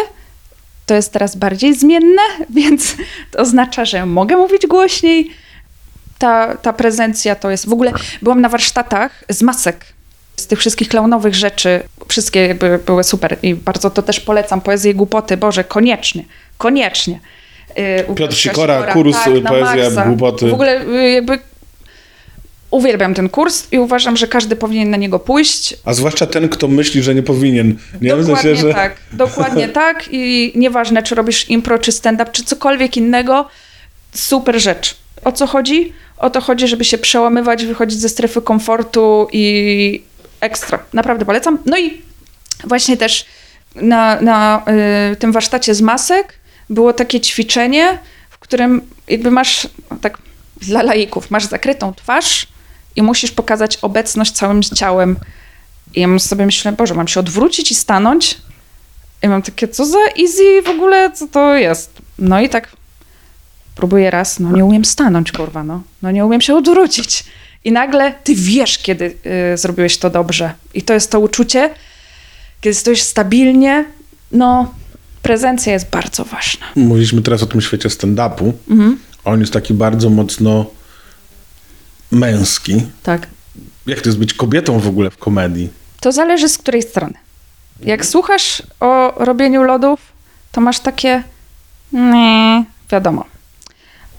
to 0.92 0.96
jest 0.96 1.12
teraz 1.12 1.36
bardziej 1.36 1.74
zmienne, 1.74 2.22
więc 2.56 2.96
to 3.30 3.38
oznacza, 3.38 3.84
że 3.84 4.06
mogę 4.06 4.36
mówić 4.36 4.66
głośniej. 4.66 5.30
Ta, 6.18 6.56
ta 6.56 6.72
prezencja 6.72 7.34
to 7.34 7.50
jest... 7.50 7.68
W 7.68 7.72
ogóle 7.72 7.92
byłam 8.22 8.40
na 8.40 8.48
warsztatach 8.48 9.24
z 9.28 9.42
masek, 9.42 9.86
z 10.36 10.46
tych 10.46 10.58
wszystkich 10.58 10.88
klaunowych 10.88 11.34
rzeczy. 11.34 11.82
Wszystkie 12.08 12.46
jakby 12.46 12.78
były 12.86 13.04
super 13.04 13.36
i 13.42 13.54
bardzo 13.54 13.90
to 13.90 14.02
też 14.02 14.20
polecam. 14.20 14.60
Poezję 14.60 14.94
głupoty, 14.94 15.36
Boże, 15.36 15.64
koniecznie, 15.64 16.24
koniecznie. 16.58 17.20
Y, 17.70 18.04
Piotr 18.04 18.14
Piotrka 18.14 18.36
Sikora, 18.36 18.92
kurs, 18.92 19.16
na 19.42 19.50
poezja, 19.50 20.04
głupoty. 20.06 20.50
W 20.50 20.54
ogóle 20.54 20.82
y, 20.86 21.10
jakby 21.10 21.38
uwielbiam 22.72 23.14
ten 23.14 23.28
kurs 23.28 23.66
i 23.72 23.78
uważam, 23.78 24.16
że 24.16 24.26
każdy 24.26 24.56
powinien 24.56 24.90
na 24.90 24.96
niego 24.96 25.18
pójść. 25.18 25.76
A 25.84 25.94
zwłaszcza 25.94 26.26
ten, 26.26 26.48
kto 26.48 26.68
myśli, 26.68 27.02
że 27.02 27.14
nie 27.14 27.22
powinien. 27.22 27.78
Nie? 28.00 28.16
W 28.16 28.20
Dokładnie 28.20 28.36
sensie, 28.36 28.68
że... 28.68 28.74
tak, 28.74 28.96
dokładnie 29.12 29.68
tak 29.84 30.08
i 30.10 30.52
nieważne, 30.54 31.02
czy 31.02 31.14
robisz 31.14 31.50
impro, 31.50 31.78
czy 31.78 31.92
stand-up, 31.92 32.30
czy 32.32 32.44
cokolwiek 32.44 32.96
innego, 32.96 33.48
super 34.14 34.60
rzecz. 34.60 34.96
O 35.24 35.32
co 35.32 35.46
chodzi? 35.46 35.92
O 36.18 36.30
to 36.30 36.40
chodzi, 36.40 36.68
żeby 36.68 36.84
się 36.84 36.98
przełamywać, 36.98 37.64
wychodzić 37.64 38.00
ze 38.00 38.08
strefy 38.08 38.42
komfortu 38.42 39.28
i 39.32 40.02
ekstra. 40.40 40.78
Naprawdę 40.92 41.24
polecam. 41.24 41.58
No 41.66 41.78
i 41.78 42.00
właśnie 42.64 42.96
też 42.96 43.26
na, 43.74 44.20
na 44.20 44.62
y, 45.12 45.16
tym 45.16 45.32
warsztacie 45.32 45.74
z 45.74 45.80
masek 45.80 46.34
było 46.70 46.92
takie 46.92 47.20
ćwiczenie, 47.20 47.98
w 48.30 48.38
którym 48.38 48.80
jakby 49.08 49.30
masz, 49.30 49.68
tak 50.00 50.18
dla 50.56 50.82
laików, 50.82 51.30
masz 51.30 51.44
zakrytą 51.44 51.94
twarz 51.94 52.51
i 52.96 53.02
musisz 53.02 53.30
pokazać 53.30 53.76
obecność 53.76 54.32
całym 54.32 54.62
ciałem. 54.62 55.16
I 55.94 56.00
ja 56.00 56.18
sobie 56.18 56.46
myślę, 56.46 56.72
Boże, 56.72 56.94
mam 56.94 57.08
się 57.08 57.20
odwrócić 57.20 57.70
i 57.70 57.74
stanąć? 57.74 58.38
I 59.22 59.28
mam 59.28 59.42
takie, 59.42 59.68
co 59.68 59.86
za 59.86 59.98
easy 59.98 60.62
w 60.64 60.68
ogóle, 60.68 61.10
co 61.12 61.28
to 61.28 61.54
jest? 61.54 62.02
No 62.18 62.40
i 62.40 62.48
tak 62.48 62.68
próbuję 63.74 64.10
raz, 64.10 64.40
no 64.40 64.52
nie 64.52 64.64
umiem 64.64 64.84
stanąć, 64.84 65.32
kurwa, 65.32 65.64
no. 65.64 65.82
No 66.02 66.10
nie 66.10 66.26
umiem 66.26 66.40
się 66.40 66.54
odwrócić. 66.54 67.24
I 67.64 67.72
nagle 67.72 68.14
ty 68.24 68.34
wiesz, 68.34 68.78
kiedy 68.78 69.16
y, 69.54 69.56
zrobiłeś 69.56 69.98
to 69.98 70.10
dobrze. 70.10 70.54
I 70.74 70.82
to 70.82 70.94
jest 70.94 71.10
to 71.10 71.20
uczucie, 71.20 71.70
kiedy 72.60 72.74
stoisz 72.74 73.02
stabilnie, 73.02 73.84
no 74.32 74.74
prezencja 75.22 75.72
jest 75.72 75.90
bardzo 75.90 76.24
ważna. 76.24 76.66
Mówiliśmy 76.76 77.22
teraz 77.22 77.42
o 77.42 77.46
tym 77.46 77.60
świecie 77.60 77.88
stand-upu. 77.88 78.52
Mhm. 78.70 78.98
On 79.24 79.40
jest 79.40 79.52
taki 79.52 79.74
bardzo 79.74 80.10
mocno 80.10 80.66
męski. 82.12 82.82
Tak. 83.02 83.26
Jak 83.86 84.00
to 84.00 84.08
jest 84.08 84.18
być 84.18 84.34
kobietą 84.34 84.78
w 84.78 84.88
ogóle 84.88 85.10
w 85.10 85.16
komedii? 85.16 85.68
To 86.00 86.12
zależy 86.12 86.48
z 86.48 86.58
której 86.58 86.82
strony. 86.82 87.14
Jak 87.80 88.06
słuchasz 88.06 88.62
o 88.80 89.14
robieniu 89.24 89.62
lodów, 89.62 90.00
to 90.52 90.60
masz 90.60 90.80
takie. 90.80 91.22
Nie, 91.92 92.64
wiadomo. 92.90 93.24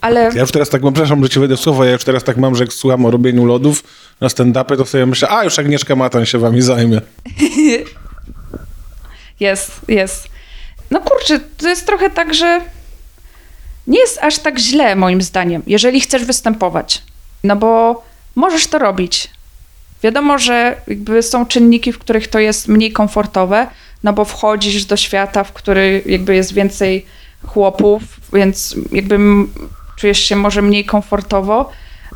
Ale 0.02 0.32
Ja 0.36 0.42
już 0.42 0.52
teraz 0.52 0.70
tak 0.70 0.82
mam, 0.84 0.94
przepraszam, 0.94 1.24
że 1.24 1.30
ci 1.30 1.40
wejdę 1.40 1.58
w 1.58 1.60
słowo, 1.60 1.86
ja 1.86 1.92
już 1.92 2.04
teraz 2.04 2.24
tak 2.24 2.38
mam, 2.38 2.56
że 2.56 2.64
jak 2.64 2.74
słucham 2.74 3.06
o 3.06 3.12
robieniu 3.12 3.46
lodów 3.46 3.84
na 4.22 4.28
stand-upie, 4.28 4.78
to 4.78 4.86
sobie 4.86 5.06
myślę, 5.06 5.30
a 5.30 5.44
już 5.44 5.60
Agnieszka 5.60 5.96
Matan 5.96 6.26
się 6.26 6.38
wami 6.38 6.62
zajmie. 6.62 7.02
jest, 9.40 9.72
jest. 9.88 10.28
No 10.92 11.00
kurczę, 11.02 11.40
to 11.58 11.70
jest 11.70 11.86
trochę 11.86 12.10
tak, 12.10 12.34
że 12.34 12.62
nie 13.88 14.00
jest 14.00 14.18
aż 14.22 14.40
tak 14.40 14.60
źle, 14.60 14.96
moim 14.96 15.22
zdaniem, 15.22 15.62
jeżeli 15.68 16.02
chcesz 16.02 16.26
występować. 16.26 17.04
No 17.44 17.56
bo 17.56 18.04
możesz 18.36 18.68
to 18.68 18.80
robić. 18.80 19.30
Wiadomo, 20.04 20.40
że 20.40 20.82
jakby 20.88 21.24
są 21.24 21.46
czynniki, 21.46 21.94
w 21.94 22.00
których 22.00 22.28
to 22.28 22.40
jest 22.40 22.68
mniej 22.68 22.92
komfortowe, 22.92 23.68
no 24.04 24.14
bo 24.14 24.26
wchodzisz 24.26 24.86
do 24.86 24.98
świata, 24.98 25.44
w 25.44 25.54
który 25.54 26.04
jakby 26.06 26.36
jest 26.36 26.54
więcej 26.54 27.06
chłopów, 27.48 28.02
więc 28.34 28.76
jakby 28.92 29.20
czujesz 29.96 30.20
się 30.20 30.36
może 30.36 30.62
mniej 30.62 30.86
komfortowo, 30.86 31.72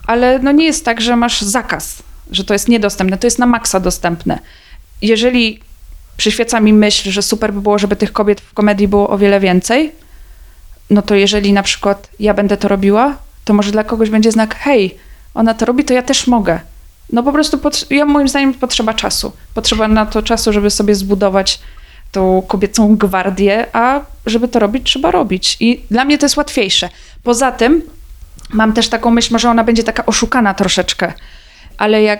ale 0.08 0.40
no 0.40 0.52
nie 0.52 0.66
jest 0.66 0.86
tak, 0.86 1.02
że 1.02 1.16
masz 1.16 1.42
zakaz, 1.42 2.04
że 2.32 2.44
to 2.44 2.54
jest 2.54 2.68
niedostępne, 2.68 3.18
to 3.18 3.28
jest 3.28 3.40
na 3.40 3.46
maksa 3.46 3.80
dostępne. 3.80 4.40
Jeżeli 5.02 5.60
przyświeca 6.18 6.60
mi 6.60 6.74
myśl, 6.74 7.12
że 7.12 7.22
super 7.22 7.54
by 7.54 7.62
było, 7.62 7.80
żeby 7.80 7.96
tych 7.96 8.14
kobiet 8.14 8.42
w 8.42 8.54
komedii 8.54 8.88
było 8.88 9.10
o 9.10 9.18
wiele 9.18 9.40
więcej, 9.40 9.92
no 10.90 11.02
to 11.02 11.16
jeżeli 11.16 11.54
na 11.54 11.64
przykład 11.64 12.10
ja 12.20 12.34
będę 12.34 12.58
to 12.58 12.68
robiła, 12.68 13.18
to 13.46 13.54
może 13.54 13.72
dla 13.72 13.84
kogoś 13.84 14.10
będzie 14.10 14.32
znak, 14.32 14.56
hej, 14.56 14.98
ona 15.38 15.54
to 15.54 15.66
robi, 15.66 15.84
to 15.84 15.94
ja 15.94 16.02
też 16.02 16.28
mogę. 16.28 16.60
No 17.14 17.24
po 17.24 17.32
prostu, 17.32 17.60
ja 17.90 18.06
moim 18.06 18.28
zdaniem 18.28 18.54
potrzeba 18.54 18.94
czasu. 18.94 19.32
Potrzeba 19.54 19.88
na 19.88 20.06
to 20.06 20.22
czasu, 20.22 20.54
żeby 20.54 20.70
sobie 20.70 20.96
zbudować 20.96 21.60
tą 22.12 22.42
kobiecą 22.48 22.96
gwardię, 22.96 23.66
a 23.74 24.02
żeby 24.26 24.48
to 24.48 24.60
robić, 24.60 24.84
trzeba 24.84 25.12
robić. 25.12 25.58
I 25.60 25.82
dla 25.92 26.06
mnie 26.06 26.18
to 26.18 26.26
jest 26.26 26.38
łatwiejsze. 26.38 26.90
Poza 27.24 27.52
tym 27.52 27.82
mam 28.50 28.74
też 28.74 28.90
taką 28.90 29.12
myśl, 29.12 29.34
może 29.34 29.50
ona 29.50 29.64
będzie 29.64 29.84
taka 29.84 30.06
oszukana 30.06 30.54
troszeczkę, 30.54 31.14
ale 31.78 32.04
jak 32.04 32.20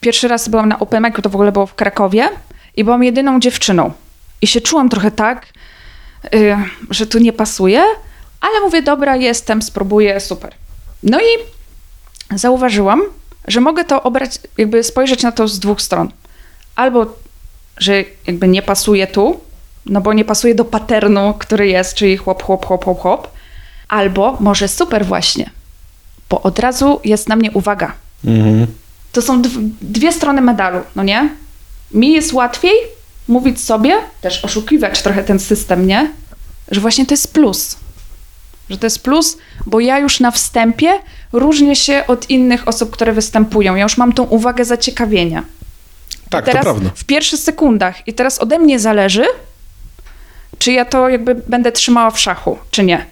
pierwszy 0.00 0.28
raz 0.28 0.48
byłam 0.48 0.68
na 0.68 0.78
Open 0.78 1.04
Micu, 1.04 1.22
to 1.22 1.30
w 1.30 1.34
ogóle 1.34 1.52
było 1.52 1.66
w 1.66 1.74
Krakowie 1.74 2.28
i 2.76 2.84
byłam 2.84 3.04
jedyną 3.04 3.40
dziewczyną. 3.40 3.92
I 4.42 4.46
się 4.46 4.60
czułam 4.60 4.88
trochę 4.88 5.10
tak, 5.10 5.46
y, 6.34 6.56
że 6.90 7.06
tu 7.06 7.18
nie 7.18 7.32
pasuje, 7.32 7.82
ale 8.40 8.60
mówię, 8.60 8.82
dobra, 8.82 9.16
jestem, 9.16 9.62
spróbuję, 9.62 10.20
super. 10.20 10.54
No 11.02 11.20
i 11.20 11.55
zauważyłam, 12.34 13.02
że 13.48 13.60
mogę 13.60 13.84
to 13.84 14.02
obrać, 14.02 14.38
jakby 14.58 14.82
spojrzeć 14.84 15.22
na 15.22 15.32
to 15.32 15.48
z 15.48 15.58
dwóch 15.58 15.82
stron. 15.82 16.12
Albo, 16.76 17.06
że 17.78 18.04
jakby 18.26 18.48
nie 18.48 18.62
pasuje 18.62 19.06
tu, 19.06 19.40
no 19.86 20.00
bo 20.00 20.12
nie 20.12 20.24
pasuje 20.24 20.54
do 20.54 20.64
paternu, 20.64 21.34
który 21.38 21.68
jest, 21.68 21.94
czyli 21.94 22.16
chłop, 22.16 22.42
chłop, 22.42 22.66
chłop, 22.66 22.84
chłop, 22.84 23.00
chłop. 23.00 23.28
Albo 23.88 24.36
może 24.40 24.68
super 24.68 25.06
właśnie, 25.06 25.50
bo 26.30 26.42
od 26.42 26.58
razu 26.58 27.00
jest 27.04 27.28
na 27.28 27.36
mnie 27.36 27.50
uwaga. 27.50 27.92
Mhm. 28.24 28.66
To 29.12 29.22
są 29.22 29.42
dw- 29.42 29.70
dwie 29.82 30.12
strony 30.12 30.40
medalu, 30.40 30.80
no 30.96 31.02
nie? 31.02 31.28
Mi 31.94 32.12
jest 32.12 32.32
łatwiej 32.32 32.72
mówić 33.28 33.60
sobie, 33.60 33.94
też 34.20 34.44
oszukiwać 34.44 35.02
trochę 35.02 35.24
ten 35.24 35.38
system, 35.38 35.86
nie? 35.86 36.10
Że 36.70 36.80
właśnie 36.80 37.06
to 37.06 37.12
jest 37.12 37.32
plus. 37.32 37.76
Że 38.70 38.78
to 38.78 38.86
jest 38.86 39.02
plus, 39.02 39.38
bo 39.66 39.80
ja 39.80 39.98
już 39.98 40.20
na 40.20 40.30
wstępie 40.30 40.92
różnię 41.32 41.76
się 41.76 42.04
od 42.06 42.30
innych 42.30 42.68
osób, 42.68 42.90
które 42.90 43.12
występują. 43.12 43.74
Ja 43.74 43.82
już 43.82 43.96
mam 43.96 44.12
tą 44.12 44.22
uwagę 44.22 44.64
zaciekawienia. 44.64 45.42
Tak, 46.30 46.44
teraz 46.44 46.64
to 46.64 46.72
prawda. 46.72 46.90
w 46.94 47.04
pierwszych 47.04 47.40
sekundach. 47.40 48.08
I 48.08 48.12
teraz 48.12 48.38
ode 48.38 48.58
mnie 48.58 48.78
zależy, 48.78 49.24
czy 50.58 50.72
ja 50.72 50.84
to 50.84 51.08
jakby 51.08 51.34
będę 51.34 51.72
trzymała 51.72 52.10
w 52.10 52.20
szachu, 52.20 52.58
czy 52.70 52.84
nie. 52.84 53.06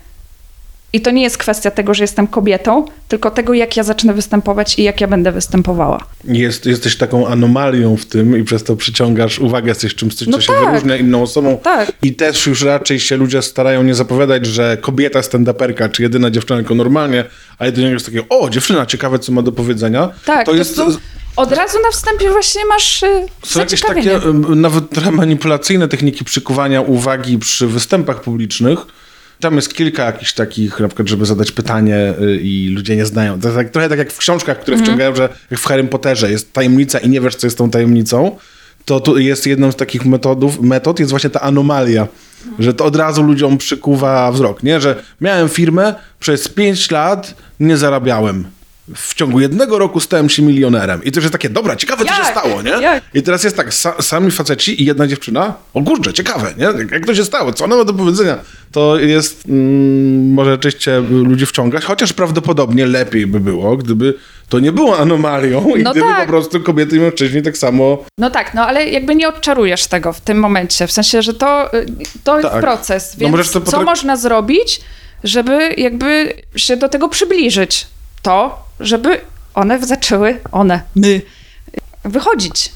I 0.94 1.00
to 1.00 1.10
nie 1.10 1.22
jest 1.22 1.38
kwestia 1.38 1.70
tego, 1.70 1.94
że 1.94 2.04
jestem 2.04 2.26
kobietą, 2.26 2.84
tylko 3.08 3.30
tego, 3.30 3.54
jak 3.54 3.76
ja 3.76 3.82
zacznę 3.82 4.14
występować 4.14 4.78
i 4.78 4.82
jak 4.82 5.00
ja 5.00 5.08
będę 5.08 5.32
występowała. 5.32 5.98
Jest, 6.24 6.66
jesteś 6.66 6.96
taką 6.96 7.26
anomalią 7.26 7.96
w 7.96 8.06
tym 8.06 8.38
i 8.38 8.44
przez 8.44 8.64
to 8.64 8.76
przyciągasz 8.76 9.38
uwagę, 9.38 9.68
jesteś 9.68 9.94
czymś, 9.94 10.14
co 10.14 10.24
No 10.28 10.40
się 10.40 10.52
tak. 10.52 10.66
wyróżnia 10.66 10.96
inną 10.96 11.22
osobą. 11.22 11.58
Tak. 11.62 11.92
I 12.02 12.14
też 12.14 12.46
już 12.46 12.62
raczej 12.62 13.00
się 13.00 13.16
ludzie 13.16 13.42
starają 13.42 13.82
nie 13.82 13.94
zapowiadać, 13.94 14.46
że 14.46 14.76
kobieta 14.76 15.20
stand-uperka, 15.20 15.90
czy 15.90 16.02
jedyna 16.02 16.30
dziewczyna 16.30 16.58
tylko 16.58 16.74
normalnie, 16.74 17.24
a 17.58 17.66
jedynie 17.66 17.88
jest 17.88 18.06
takie, 18.06 18.28
o, 18.28 18.50
dziewczyna, 18.50 18.86
ciekawe, 18.86 19.18
co 19.18 19.32
ma 19.32 19.42
do 19.42 19.52
powiedzenia. 19.52 20.10
Tak, 20.24 20.46
to 20.46 20.52
po 20.52 20.58
jest... 20.58 20.80
od 21.36 21.52
razu 21.52 21.78
na 21.82 21.90
wstępie 21.90 22.30
właśnie 22.30 22.66
masz 22.66 23.02
y, 23.02 23.26
Są 23.44 23.60
jakieś 23.60 23.80
takie 23.80 24.16
em, 24.16 24.60
nawet 24.60 24.90
trochę 24.90 25.10
manipulacyjne 25.10 25.88
techniki 25.88 26.24
przykuwania 26.24 26.80
uwagi 26.80 27.38
przy 27.38 27.66
występach 27.66 28.20
publicznych. 28.20 28.78
Tam 29.44 29.56
jest 29.56 29.74
kilka 29.74 30.04
jakichś 30.04 30.32
takich, 30.32 30.80
na 30.80 30.88
przykład, 30.88 31.08
żeby 31.08 31.26
zadać 31.26 31.52
pytanie 31.52 32.14
y, 32.22 32.40
i 32.42 32.68
ludzie 32.68 32.96
nie 32.96 33.06
znają. 33.06 33.40
To 33.40 33.48
jest 33.48 33.58
tak, 33.58 33.70
trochę 33.70 33.88
tak 33.88 33.98
jak 33.98 34.12
w 34.12 34.18
książkach, 34.18 34.60
które 34.60 34.74
Mhm. 34.74 34.86
wciągają, 34.86 35.16
że 35.16 35.28
jak 35.50 35.60
w 35.60 35.64
Harrym 35.64 35.88
Potterze 35.88 36.30
jest 36.30 36.52
tajemnica 36.52 36.98
i 36.98 37.08
nie 37.08 37.20
wiesz, 37.20 37.36
co 37.36 37.46
jest 37.46 37.58
tą 37.58 37.70
tajemnicą, 37.70 38.36
to 38.84 39.00
tu 39.00 39.18
jest 39.18 39.46
jedną 39.46 39.72
z 39.72 39.76
takich 39.76 40.06
metodów, 40.06 40.60
metod 40.60 40.98
jest 41.00 41.10
właśnie 41.10 41.30
ta 41.30 41.40
anomalia, 41.40 42.06
że 42.58 42.74
to 42.74 42.84
od 42.84 42.96
razu 42.96 43.22
ludziom 43.22 43.58
przykuwa 43.58 44.32
wzrok, 44.32 44.62
nie? 44.62 44.80
Że 44.80 45.02
miałem 45.20 45.48
firmę, 45.48 45.94
przez 46.20 46.48
5 46.48 46.90
lat 46.90 47.34
nie 47.60 47.76
zarabiałem. 47.76 48.44
W 48.94 49.14
ciągu 49.14 49.40
jednego 49.40 49.78
roku 49.78 50.00
stałem 50.00 50.28
się 50.28 50.42
milionerem. 50.42 51.04
I 51.04 51.12
to 51.12 51.18
już 51.18 51.24
jest 51.24 51.32
takie, 51.32 51.48
dobra, 51.50 51.76
ciekawe, 51.76 52.04
co 52.04 52.14
się 52.14 52.24
stało, 52.24 52.62
nie? 52.62 52.70
Jak? 52.70 53.04
I 53.14 53.22
teraz 53.22 53.44
jest 53.44 53.56
tak, 53.56 53.68
sa, 53.72 54.02
sami 54.02 54.30
faceci 54.30 54.82
i 54.82 54.84
jedna 54.84 55.06
dziewczyna. 55.06 55.54
O 55.74 55.82
kurczę, 55.82 56.12
ciekawe, 56.12 56.54
nie? 56.58 56.64
Jak- 56.64 56.90
Jak 56.90 57.06
to 57.06 57.14
się 57.14 57.24
stało? 57.24 57.52
Co 57.52 57.64
ona 57.64 57.76
ma 57.76 57.84
do 57.84 57.94
powiedzenia? 57.94 58.36
To 58.72 58.98
jest, 58.98 59.44
mm, 59.48 60.32
może 60.32 60.50
rzeczywiście 60.50 61.00
ludzi 61.00 61.46
wciągać, 61.46 61.84
chociaż 61.84 62.12
prawdopodobnie 62.12 62.86
lepiej 62.86 63.26
by 63.26 63.40
było, 63.40 63.76
gdyby 63.76 64.14
to 64.48 64.60
nie 64.60 64.72
było 64.72 64.98
anomalią 64.98 65.74
i 65.76 65.82
No 65.82 65.90
gdyby 65.90 66.06
tak. 66.06 66.20
po 66.20 66.26
prostu 66.26 66.60
kobiety 66.60 66.96
i 66.96 67.00
mężczyźni 67.00 67.42
tak 67.42 67.56
samo... 67.58 68.04
No 68.18 68.30
tak, 68.30 68.54
no 68.54 68.66
ale 68.66 68.88
jakby 68.88 69.14
nie 69.14 69.28
odczarujesz 69.28 69.86
tego 69.86 70.12
w 70.12 70.20
tym 70.20 70.38
momencie. 70.38 70.86
W 70.86 70.92
sensie, 70.92 71.22
że 71.22 71.34
to, 71.34 71.74
y, 71.74 71.86
to 72.24 72.38
jest 72.38 72.50
Tak. 72.50 72.60
proces. 72.60 73.16
No 73.20 73.28
Więc 73.30 73.50
to 73.52 73.60
co 73.60 73.82
można 73.82 74.16
zrobić, 74.16 74.80
żeby 75.24 75.74
jakby 75.76 76.34
się 76.56 76.76
do 76.76 76.88
tego 76.88 77.08
przybliżyć? 77.08 77.86
To, 78.22 78.63
żeby 78.80 79.20
one 79.54 79.86
zaczęły, 79.86 80.40
one, 80.52 80.80
my, 80.96 81.22
wychodzić. 82.04 82.72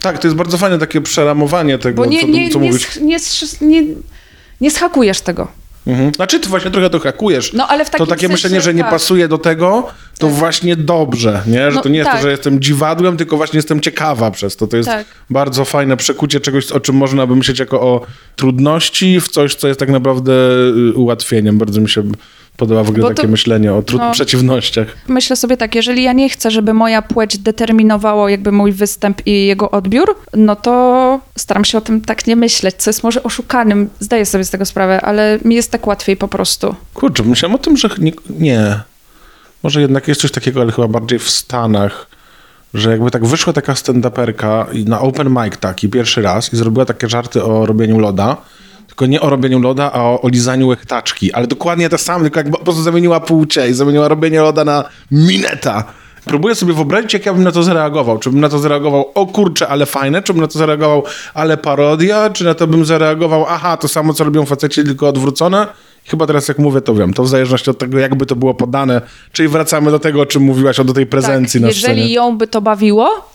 Tak, 0.00 0.18
to 0.18 0.26
jest 0.26 0.36
bardzo 0.36 0.58
fajne 0.58 0.78
takie 0.78 1.00
przeramowanie 1.00 1.78
tego, 1.78 2.02
Bo 2.02 2.08
nie, 2.08 2.20
co, 2.20 2.26
nie, 2.26 2.50
co 2.50 2.58
nie, 2.58 2.66
mówisz. 2.66 3.00
nie, 3.00 3.18
nie, 3.60 3.82
nie 4.60 4.70
schakujesz 4.70 5.20
tego. 5.20 5.48
Mhm. 5.86 6.14
Znaczy, 6.14 6.40
ty 6.40 6.48
właśnie 6.48 6.70
trochę 6.70 6.90
to 6.90 6.98
hakujesz. 7.00 7.52
No, 7.52 7.68
ale 7.68 7.84
w 7.84 7.90
to 7.90 8.06
takie 8.06 8.20
sensie, 8.20 8.32
myślenie, 8.32 8.60
że 8.60 8.74
nie 8.74 8.82
tak. 8.82 8.90
pasuje 8.90 9.28
do 9.28 9.38
tego, 9.38 9.86
to 10.18 10.28
właśnie 10.28 10.76
dobrze, 10.76 11.42
nie? 11.46 11.70
Że 11.70 11.76
No, 11.76 11.82
to 11.82 11.88
nie 11.88 11.98
jest 11.98 12.10
tak. 12.10 12.16
to, 12.16 12.22
że 12.22 12.30
jestem 12.30 12.60
dziwadłem, 12.60 13.16
tylko 13.16 13.36
właśnie 13.36 13.58
jestem 13.58 13.80
ciekawa 13.80 14.30
przez 14.30 14.56
to. 14.56 14.66
To 14.66 14.76
jest 14.76 14.88
Tak. 14.88 15.06
bardzo 15.30 15.64
fajne 15.64 15.96
przekucie 15.96 16.40
czegoś, 16.40 16.72
o 16.72 16.80
czym 16.80 16.96
można 16.96 17.26
by 17.26 17.36
myśleć 17.36 17.58
jako 17.58 17.80
o 17.80 18.00
trudności, 18.36 19.20
w 19.20 19.28
coś, 19.28 19.54
co 19.54 19.68
jest 19.68 19.80
tak 19.80 19.88
naprawdę 19.88 20.32
y, 20.90 20.92
ułatwieniem. 20.94 21.58
Bardzo 21.58 21.80
mi 21.80 21.88
się 21.88 22.02
podoba 22.56 22.84
w 22.84 22.88
ogóle 22.88 23.02
to- 23.02 23.14
takie 23.14 23.28
myślenie 23.28 23.72
o 23.72 23.82
no. 23.92 24.10
przeciwnościach. 24.12 24.86
Myślę 25.08 25.36
sobie 25.36 25.56
tak, 25.56 25.74
jeżeli 25.74 26.02
ja 26.02 26.12
nie 26.12 26.28
chcę, 26.28 26.50
żeby 26.50 26.74
moja 26.74 27.02
płeć 27.02 27.38
determinowało 27.38 28.28
jakby 28.28 28.52
mój 28.52 28.72
występ 28.72 29.26
i 29.26 29.46
jego 29.46 29.70
odbiór, 29.70 30.16
no 30.34 30.56
to 30.56 31.20
staram 31.36 31.64
się 31.64 31.78
o 31.78 31.80
tym 31.80 32.00
tak 32.00 32.26
nie 32.26 32.36
myśleć, 32.36 32.74
co 32.76 32.90
jest 32.90 33.02
może 33.02 33.22
oszukanym, 33.22 33.90
zdaję 34.00 34.26
sobie 34.26 34.44
z 34.44 34.50
tego 34.50 34.64
sprawę, 34.64 35.00
ale 35.00 35.38
mi 35.44 35.54
jest 35.54 35.70
tak 35.70 35.86
łatwiej 35.86 36.16
po 36.16 36.28
prostu. 36.28 36.74
Kurczę, 36.94 37.22
myślałem 37.22 37.54
o 37.54 37.58
tym, 37.58 37.76
że 37.76 37.88
nie, 37.98 38.12
nie. 38.38 38.80
Może 39.62 39.80
jednak 39.80 40.08
jest 40.08 40.20
coś 40.20 40.30
takiego, 40.30 40.60
ale 40.60 40.72
chyba 40.72 40.88
bardziej 40.88 41.18
w 41.18 41.30
Stanach, 41.30 42.06
że 42.74 42.90
jakby 42.90 43.10
tak 43.10 43.26
wyszła 43.26 43.52
taka 43.52 43.72
stand-uperka 43.72 44.84
na 44.88 45.00
open 45.00 45.28
mic 45.30 45.56
taki 45.60 45.88
pierwszy 45.88 46.22
raz 46.22 46.52
i 46.52 46.56
zrobiła 46.56 46.84
takie 46.84 47.08
żarty 47.08 47.44
o 47.44 47.66
robieniu 47.66 47.98
loda, 47.98 48.36
tylko 48.92 49.06
nie 49.06 49.20
o 49.20 49.30
robieniu 49.30 49.60
loda, 49.60 49.92
a 49.92 50.02
o, 50.02 50.22
o 50.22 50.28
lizaniu 50.28 50.68
łechtaczki, 50.68 51.32
ale 51.32 51.46
dokładnie 51.46 51.88
to 51.88 51.98
samo, 51.98 52.24
tylko 52.24 52.40
jakby 52.40 52.58
po 52.58 52.64
prostu 52.64 52.82
zamieniła 52.82 53.20
płcie 53.20 53.68
i 53.68 53.72
zamieniła 53.72 54.08
robienie 54.08 54.40
loda 54.40 54.64
na 54.64 54.84
mineta. 55.10 55.84
Próbuję 56.24 56.54
sobie 56.54 56.72
wyobrazić, 56.72 57.14
jak 57.14 57.26
ja 57.26 57.34
bym 57.34 57.42
na 57.42 57.52
to 57.52 57.62
zareagował. 57.62 58.18
Czy 58.18 58.30
bym 58.30 58.40
na 58.40 58.48
to 58.48 58.58
zareagował, 58.58 59.10
o 59.14 59.26
kurczę, 59.26 59.68
ale 59.68 59.86
fajne, 59.86 60.22
czy 60.22 60.32
bym 60.32 60.42
na 60.42 60.48
to 60.48 60.58
zareagował, 60.58 61.04
ale 61.34 61.56
parodia, 61.56 62.30
czy 62.30 62.44
na 62.44 62.54
to 62.54 62.66
bym 62.66 62.84
zareagował, 62.84 63.46
aha, 63.48 63.76
to 63.76 63.88
samo, 63.88 64.14
co 64.14 64.24
robią 64.24 64.46
faceci, 64.46 64.84
tylko 64.84 65.08
odwrócone 65.08 65.66
Chyba 66.04 66.26
teraz 66.26 66.48
jak 66.48 66.58
mówię, 66.58 66.80
to 66.80 66.94
wiem. 66.94 67.14
To 67.14 67.22
w 67.22 67.28
zależności 67.28 67.70
od 67.70 67.78
tego, 67.78 67.98
jakby 67.98 68.26
to 68.26 68.36
było 68.36 68.54
podane. 68.54 69.00
Czyli 69.32 69.48
wracamy 69.48 69.90
do 69.90 69.98
tego, 69.98 70.20
o 70.20 70.26
czym 70.26 70.42
mówiłaś, 70.42 70.80
o 70.80 70.84
do 70.84 70.92
tej 70.92 71.06
prezencji 71.06 71.60
tak, 71.60 71.62
na 71.62 71.68
jeżeli 71.68 71.94
scenie. 71.94 72.14
ją 72.14 72.38
by 72.38 72.46
to 72.46 72.60
bawiło, 72.60 73.28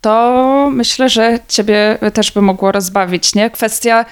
to 0.00 0.70
myślę, 0.72 1.08
że 1.08 1.38
ciebie 1.48 1.98
też 2.14 2.32
by 2.32 2.42
mogło 2.42 2.72
rozbawić, 2.72 3.34
nie? 3.34 3.50
Kwestia, 3.50 4.04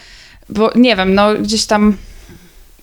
bo 0.48 0.70
nie 0.74 0.96
wiem, 0.96 1.14
no 1.14 1.34
gdzieś 1.34 1.66
tam 1.66 1.96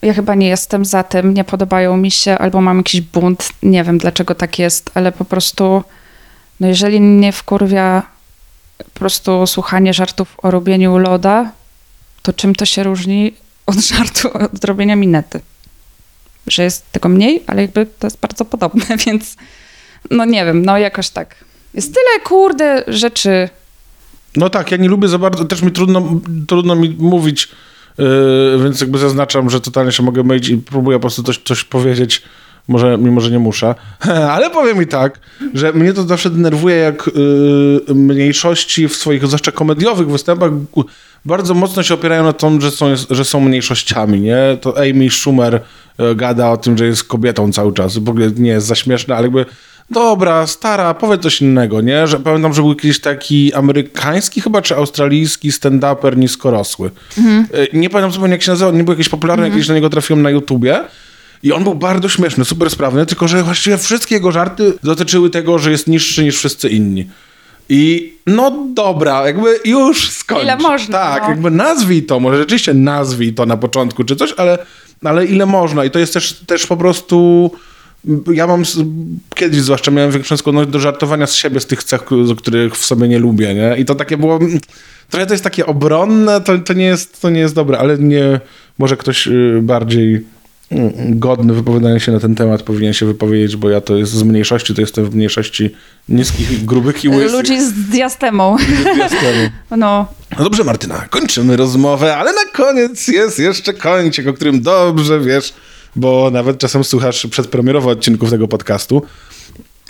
ja 0.03 0.13
chyba 0.13 0.35
nie 0.35 0.47
jestem 0.47 0.85
za 0.85 1.03
tym, 1.03 1.33
nie 1.33 1.43
podobają 1.43 1.97
mi 1.97 2.11
się, 2.11 2.37
albo 2.37 2.61
mam 2.61 2.77
jakiś 2.77 3.01
bunt, 3.01 3.49
nie 3.63 3.83
wiem 3.83 3.97
dlaczego 3.97 4.35
tak 4.35 4.59
jest, 4.59 4.91
ale 4.93 5.11
po 5.11 5.25
prostu, 5.25 5.83
no 6.59 6.67
jeżeli 6.67 7.01
mnie 7.01 7.31
wkurwia 7.31 8.03
po 8.77 8.99
prostu 8.99 9.47
słuchanie 9.47 9.93
żartów 9.93 10.35
o 10.37 10.51
robieniu 10.51 10.97
loda, 10.97 11.51
to 12.21 12.33
czym 12.33 12.55
to 12.55 12.65
się 12.65 12.83
różni 12.83 13.33
od 13.65 13.75
żartu 13.89 14.33
od 14.33 14.63
robienia 14.63 14.95
minety? 14.95 15.39
Że 16.47 16.63
jest 16.63 16.91
tego 16.91 17.09
mniej, 17.09 17.43
ale 17.47 17.61
jakby 17.61 17.85
to 17.85 18.07
jest 18.07 18.19
bardzo 18.19 18.45
podobne, 18.45 18.85
więc 19.05 19.35
no 20.11 20.25
nie 20.25 20.45
wiem, 20.45 20.65
no 20.65 20.77
jakoś 20.77 21.09
tak. 21.09 21.35
Jest 21.73 21.93
tyle, 21.93 22.19
kurde, 22.23 22.83
rzeczy. 22.87 23.49
No 24.37 24.49
tak, 24.49 24.71
ja 24.71 24.77
nie 24.77 24.89
lubię 24.89 25.07
za 25.07 25.17
bardzo, 25.17 25.45
też 25.45 25.61
mi 25.61 25.71
trudno, 25.71 26.21
trudno 26.47 26.75
mi 26.75 26.95
mówić, 26.99 27.49
yy, 27.97 28.05
więc 28.63 28.81
jakby 28.81 28.97
zaznaczam, 28.97 29.49
że 29.49 29.61
totalnie 29.61 29.91
się 29.91 30.03
mogę 30.03 30.23
mylić 30.23 30.49
i 30.49 30.57
próbuję 30.57 30.97
po 30.97 31.01
prostu 31.01 31.23
coś, 31.23 31.37
coś 31.37 31.63
powiedzieć, 31.63 32.21
może, 32.67 32.97
mimo 32.97 33.21
że 33.21 33.31
nie 33.31 33.39
muszę. 33.39 33.75
Ale 34.35 34.49
powiem 34.49 34.81
i 34.81 34.87
tak, 34.87 35.19
że 35.53 35.73
mnie 35.73 35.93
to 35.93 36.03
zawsze 36.03 36.29
denerwuje, 36.29 36.75
jak 36.75 37.09
yy, 37.87 37.95
mniejszości 37.95 38.87
w 38.87 38.95
swoich, 38.95 39.27
zwłaszcza 39.27 39.51
komediowych 39.51 40.09
występach, 40.09 40.51
bardzo 41.25 41.53
mocno 41.53 41.83
się 41.83 41.93
opierają 41.93 42.23
na 42.23 42.33
tym, 42.33 42.61
że 42.61 42.71
są, 42.71 42.85
że 43.09 43.25
są 43.25 43.39
mniejszościami, 43.39 44.21
nie? 44.21 44.57
To 44.61 44.77
Amy 44.77 45.09
Schumer 45.09 45.61
yy, 45.99 46.15
gada 46.15 46.51
o 46.51 46.57
tym, 46.57 46.77
że 46.77 46.85
jest 46.85 47.03
kobietą 47.03 47.51
cały 47.51 47.73
czas. 47.73 47.97
W 47.97 48.09
ogóle 48.09 48.31
nie 48.37 48.51
jest 48.51 48.67
za 48.67 48.75
śmieszne, 48.75 49.15
ale 49.15 49.23
jakby 49.23 49.45
dobra, 49.89 50.47
stara, 50.47 50.93
powiedz 50.93 51.21
coś 51.21 51.41
innego, 51.41 51.81
nie? 51.81 52.07
Że 52.07 52.19
pamiętam, 52.19 52.53
że 52.53 52.61
był 52.61 52.69
jakiś 52.69 53.01
taki 53.01 53.53
amerykański 53.53 54.41
chyba, 54.41 54.61
czy 54.61 54.75
australijski 54.75 55.51
stand-uper 55.51 56.17
niskorosły. 56.17 56.91
Y, 57.17 57.67
Nie 57.73 57.89
pamiętam 57.89 58.11
zupełnie 58.11 58.31
jak 58.31 58.41
się 58.43 58.51
nazywał, 58.51 58.73
nie 58.73 58.83
był 58.83 58.93
jakiś 58.93 59.09
popularny, 59.09 59.49
jakiś 59.49 59.67
na 59.67 59.75
niego 59.75 59.89
trafiłem 59.89 60.21
na 60.21 60.29
YouTubie. 60.29 60.79
I 61.43 61.51
on 61.51 61.63
był 61.63 61.75
bardzo 61.75 62.09
śmieszny, 62.09 62.45
super 62.45 62.69
sprawny, 62.69 63.05
tylko 63.05 63.27
że 63.27 63.43
właściwie 63.43 63.77
wszystkie 63.77 64.15
jego 64.15 64.31
żarty 64.31 64.73
dotyczyły 64.83 65.29
tego, 65.29 65.59
że 65.59 65.71
jest 65.71 65.87
niższy 65.87 66.23
niż 66.23 66.37
wszyscy 66.37 66.69
inni. 66.69 67.09
I 67.69 68.13
no 68.27 68.51
dobra, 68.73 69.25
jakby 69.27 69.59
już 69.65 70.09
skończ. 70.11 70.43
Ile 70.43 70.57
można, 70.57 70.97
Tak, 70.99 71.23
no. 71.23 71.29
jakby 71.29 71.51
nazwij 71.51 72.03
to, 72.03 72.19
może 72.19 72.37
rzeczywiście 72.37 72.73
nazwij 72.73 73.33
to 73.33 73.45
na 73.45 73.57
początku 73.57 74.03
czy 74.03 74.15
coś, 74.15 74.33
ale, 74.37 74.57
ale 75.03 75.25
ile 75.25 75.45
można. 75.45 75.85
I 75.85 75.91
to 75.91 75.99
jest 75.99 76.13
też, 76.13 76.33
też 76.33 76.67
po 76.67 76.77
prostu... 76.77 77.51
Ja 78.33 78.47
mam, 78.47 78.63
kiedyś 79.35 79.61
zwłaszcza 79.61 79.91
miałem 79.91 80.11
większą 80.11 80.37
skłonność 80.37 80.69
do 80.69 80.79
żartowania 80.79 81.27
z 81.27 81.35
siebie, 81.35 81.59
z 81.59 81.65
tych 81.65 81.83
cech, 81.83 82.01
z 82.25 82.37
których 82.37 82.75
w 82.75 82.85
sobie 82.85 83.07
nie 83.07 83.19
lubię, 83.19 83.53
nie? 83.53 83.75
I 83.77 83.85
to 83.85 83.95
takie 83.95 84.17
było... 84.17 84.35
mm, 84.35 84.59
Trochę 85.09 85.25
to 85.25 85.33
jest 85.33 85.43
takie 85.43 85.65
obronne, 85.65 86.41
to, 86.41 86.57
to, 86.57 86.73
nie, 86.73 86.85
jest, 86.85 87.21
to 87.21 87.29
nie 87.29 87.39
jest 87.39 87.55
dobre, 87.55 87.77
ale 87.77 87.97
nie... 87.97 88.39
Może 88.77 88.97
ktoś 88.97 89.27
y, 89.27 89.59
bardziej 89.61 90.25
mm, 90.71 90.91
godny 91.19 91.53
wypowiadania 91.53 91.99
się 91.99 92.11
na 92.11 92.19
ten 92.19 92.35
temat 92.35 92.63
powinien 92.63 92.93
się 92.93 93.05
wypowiedzieć, 93.05 93.55
bo 93.55 93.69
ja 93.69 93.81
to 93.81 93.97
jest 93.97 94.11
z 94.11 94.23
mniejszości, 94.23 94.75
to 94.75 94.81
jestem 94.81 95.05
w 95.05 95.15
mniejszości 95.15 95.69
niskich, 96.09 96.65
grubych 96.65 97.03
i 97.03 97.09
łysych. 97.09 97.31
Ludzi 97.31 97.61
z 97.61 97.73
diastemą. 97.73 98.57
Jestem. 98.97 99.49
No, 99.77 100.07
No 100.37 100.43
dobrze, 100.43 100.63
Martyna, 100.63 101.05
kończymy 101.09 101.57
rozmowę, 101.57 102.17
ale 102.17 102.31
na 102.33 102.45
koniec 102.53 103.07
jest 103.07 103.39
jeszcze 103.39 103.73
kącik, 103.73 104.27
o 104.27 104.33
którym 104.33 104.61
dobrze 104.61 105.19
wiesz, 105.19 105.53
bo 105.95 106.29
nawet 106.31 106.57
czasem 106.57 106.83
słuchasz 106.83 107.27
przedpremierowo 107.27 107.89
odcinków 107.89 108.29
tego 108.29 108.47
podcastu. 108.47 109.01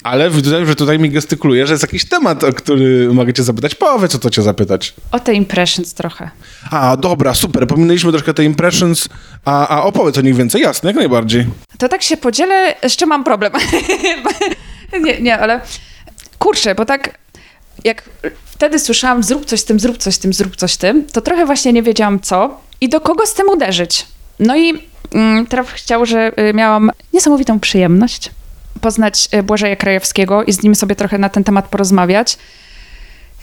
Ale 0.03 0.30
widzę, 0.30 0.65
że 0.65 0.75
tutaj 0.75 0.99
mi 0.99 1.09
gestykuluje, 1.09 1.67
że 1.67 1.73
jest 1.73 1.84
jakiś 1.84 2.05
temat, 2.05 2.43
o 2.43 2.53
który 2.53 3.13
mogę 3.13 3.34
cię 3.34 3.43
zapytać. 3.43 3.75
Powiedz, 3.75 4.15
o 4.15 4.19
co 4.19 4.30
cię 4.30 4.41
zapytać. 4.41 4.93
o 5.11 5.19
te 5.19 5.34
impressions 5.34 5.93
trochę. 5.93 6.30
A, 6.71 6.97
dobra, 6.97 7.34
super, 7.34 7.67
pominęliśmy 7.67 8.11
troszkę 8.11 8.34
te 8.34 8.43
impressions, 8.43 9.09
a, 9.45 9.67
a 9.67 9.84
opowiedz 9.84 10.17
o 10.17 10.21
nich 10.21 10.35
więcej, 10.35 10.61
jasne, 10.61 10.89
jak 10.89 10.95
najbardziej. 10.95 11.45
To 11.77 11.89
tak 11.89 12.01
się 12.03 12.17
podzielę, 12.17 12.75
z 12.88 12.95
czym 12.95 13.09
mam 13.09 13.23
problem. 13.23 13.51
nie, 15.05 15.21
nie, 15.21 15.39
ale 15.39 15.61
kurczę, 16.39 16.75
bo 16.75 16.85
tak 16.85 17.19
jak 17.84 18.09
wtedy 18.45 18.80
słyszałam 18.80 19.23
zrób 19.23 19.45
coś 19.45 19.59
z 19.59 19.65
tym, 19.65 19.80
zrób 19.80 19.97
coś 19.97 20.15
z 20.15 20.19
tym, 20.19 20.34
zrób 20.34 20.55
coś 20.55 20.71
z 20.73 20.77
tym, 20.77 21.05
to 21.05 21.21
trochę 21.21 21.45
właśnie 21.45 21.73
nie 21.73 21.84
wiedziałam 21.84 22.19
co 22.19 22.61
i 22.81 22.89
do 22.89 23.01
kogo 23.01 23.25
z 23.25 23.34
tym 23.34 23.49
uderzyć. 23.49 24.07
No 24.39 24.57
i 24.57 24.73
mm, 25.14 25.45
teraz 25.48 25.68
chciał, 25.68 26.06
że 26.06 26.31
y, 26.49 26.53
miałam 26.53 26.91
niesamowitą 27.14 27.60
przyjemność 27.60 28.31
poznać 28.81 29.30
y, 29.34 29.44
Błażeja 29.44 29.76
Krajewskiego 29.76 30.44
i 30.44 30.53
z 30.53 30.64
nim 30.64 30.76
sobie 30.76 30.95
trochę 30.95 31.18
na 31.18 31.30
ten 31.30 31.44
temat 31.44 31.68
porozmawiać. 31.68 32.38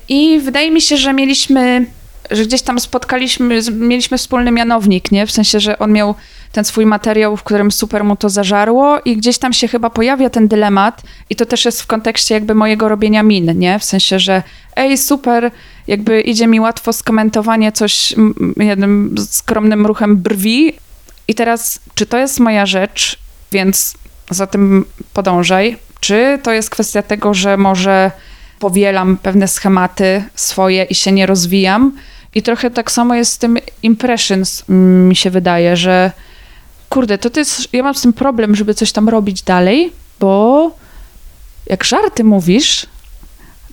I 0.09 0.41
wydaje 0.41 0.71
mi 0.71 0.81
się, 0.81 0.97
że 0.97 1.13
mieliśmy, 1.13 1.87
że 2.31 2.45
gdzieś 2.45 2.63
tam 2.63 2.81
spotkaliśmy, 2.81 3.61
mieliśmy 3.73 4.19
wspólny 4.19 4.51
mianownik, 4.51 5.13
nie? 5.13 5.27
W 5.27 5.31
sensie, 5.31 5.61
że 5.61 5.79
on 5.79 5.93
miał 5.93 6.15
ten 6.53 6.65
swój 6.65 6.87
materiał, 6.87 7.37
w 7.37 7.43
którym 7.43 7.73
super 7.73 8.05
mu 8.05 8.17
to 8.17 8.29
zażarło 8.29 9.01
i 9.05 9.17
gdzieś 9.17 9.39
tam 9.39 9.53
się 9.53 9.69
chyba 9.69 9.91
pojawia 9.91 10.31
ten 10.31 10.49
dylemat 10.49 11.03
i 11.31 11.37
to 11.37 11.47
też 11.47 11.65
jest 11.65 11.83
w 11.83 11.87
kontekście 11.87 12.35
jakby 12.35 12.55
mojego 12.55 12.89
robienia 12.89 13.23
min, 13.23 13.59
nie? 13.59 13.79
W 13.79 13.85
sensie, 13.85 14.19
że 14.19 14.43
ej, 14.77 14.99
super, 14.99 15.51
jakby 15.87 16.21
idzie 16.21 16.47
mi 16.47 16.61
łatwo 16.61 16.93
skomentowanie 16.93 17.73
coś 17.73 18.15
jednym 18.57 19.15
skromnym 19.19 19.87
ruchem 19.87 20.17
brwi 20.17 20.73
i 21.31 21.35
teraz, 21.35 21.81
czy 21.95 22.07
to 22.07 22.19
jest 22.19 22.41
moja 22.41 22.67
rzecz, 22.67 23.19
więc 23.53 23.95
za 24.31 24.47
tym 24.47 24.85
podążaj, 25.13 25.77
czy 26.01 26.39
to 26.43 26.53
jest 26.53 26.71
kwestia 26.71 27.03
tego, 27.03 27.35
że 27.35 27.57
może 27.57 28.11
powielam 28.59 29.17
pewne 29.17 29.49
schematy 29.49 30.25
swoje 30.35 30.85
i 30.85 30.95
się 30.95 31.13
nie 31.13 31.27
rozwijam. 31.27 31.93
I 32.35 32.43
trochę 32.43 32.71
tak 32.71 32.91
samo 32.91 33.15
jest 33.15 33.33
z 33.33 33.39
tym 33.39 33.59
impressions, 33.83 34.65
mm, 34.69 35.09
mi 35.09 35.17
się 35.17 35.31
wydaje, 35.31 35.77
że 35.77 36.13
kurde, 36.89 37.19
to, 37.19 37.31
to 37.31 37.41
jest, 37.41 37.75
ja 37.75 37.83
mam 37.83 37.95
z 37.95 38.03
tym 38.03 38.13
problem, 38.13 38.57
żeby 38.57 38.75
coś 38.75 38.93
tam 38.93 39.09
robić 39.09 39.43
dalej, 39.43 39.93
bo 40.21 40.71
jak 41.67 41.85
żarty 41.85 42.25
mówisz, 42.25 42.87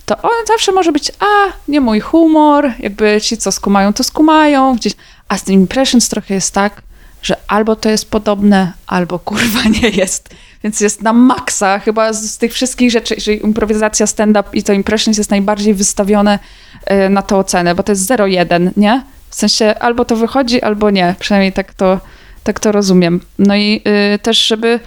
to 0.04 0.22
on 0.22 0.46
zawsze 0.46 0.72
może 0.72 0.92
być, 0.92 1.12
a, 1.20 1.52
nie 1.68 1.80
mój 1.80 2.00
humor, 2.00 2.72
jakby 2.78 3.20
ci, 3.20 3.36
co 3.36 3.52
skumają, 3.52 3.92
to 3.92 4.04
skumają, 4.04 4.76
gdzieś, 4.76 4.92
a 5.28 5.38
z 5.38 5.42
tym 5.42 5.54
impressions 5.54 6.08
trochę 6.08 6.34
jest 6.34 6.54
tak, 6.54 6.82
że 7.28 7.36
albo 7.48 7.76
to 7.76 7.88
jest 7.88 8.10
podobne, 8.10 8.72
albo 8.86 9.18
kurwa 9.18 9.62
nie 9.82 9.88
jest. 9.88 10.34
Więc 10.64 10.80
jest 10.80 11.02
na 11.02 11.12
maksa 11.12 11.78
chyba 11.78 12.12
z, 12.12 12.30
z 12.30 12.38
tych 12.38 12.52
wszystkich 12.52 12.90
rzeczy, 12.90 13.14
jeżeli 13.14 13.44
improwizacja, 13.44 14.06
stand-up 14.06 14.48
i 14.52 14.62
to 14.62 14.72
impressions 14.72 15.18
jest 15.18 15.30
najbardziej 15.30 15.74
wystawione 15.74 16.38
y, 16.90 17.08
na 17.08 17.22
tą 17.22 17.38
ocenę, 17.38 17.74
bo 17.74 17.82
to 17.82 17.92
jest 17.92 18.10
0-1, 18.10 18.70
nie? 18.76 19.02
W 19.30 19.34
sensie 19.34 19.74
albo 19.80 20.04
to 20.04 20.16
wychodzi, 20.16 20.62
albo 20.62 20.90
nie. 20.90 21.14
Przynajmniej 21.18 21.52
tak 21.52 21.74
to, 21.74 22.00
tak 22.44 22.60
to 22.60 22.72
rozumiem. 22.72 23.20
No 23.38 23.56
i 23.56 23.82
y, 24.14 24.18
też, 24.18 24.46
żeby 24.46 24.80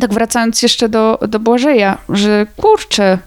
tak 0.00 0.14
wracając 0.14 0.62
jeszcze 0.62 0.88
do, 0.88 1.18
do 1.28 1.40
Błażeja, 1.40 1.98
że 2.08 2.46
kurczę, 2.56 3.18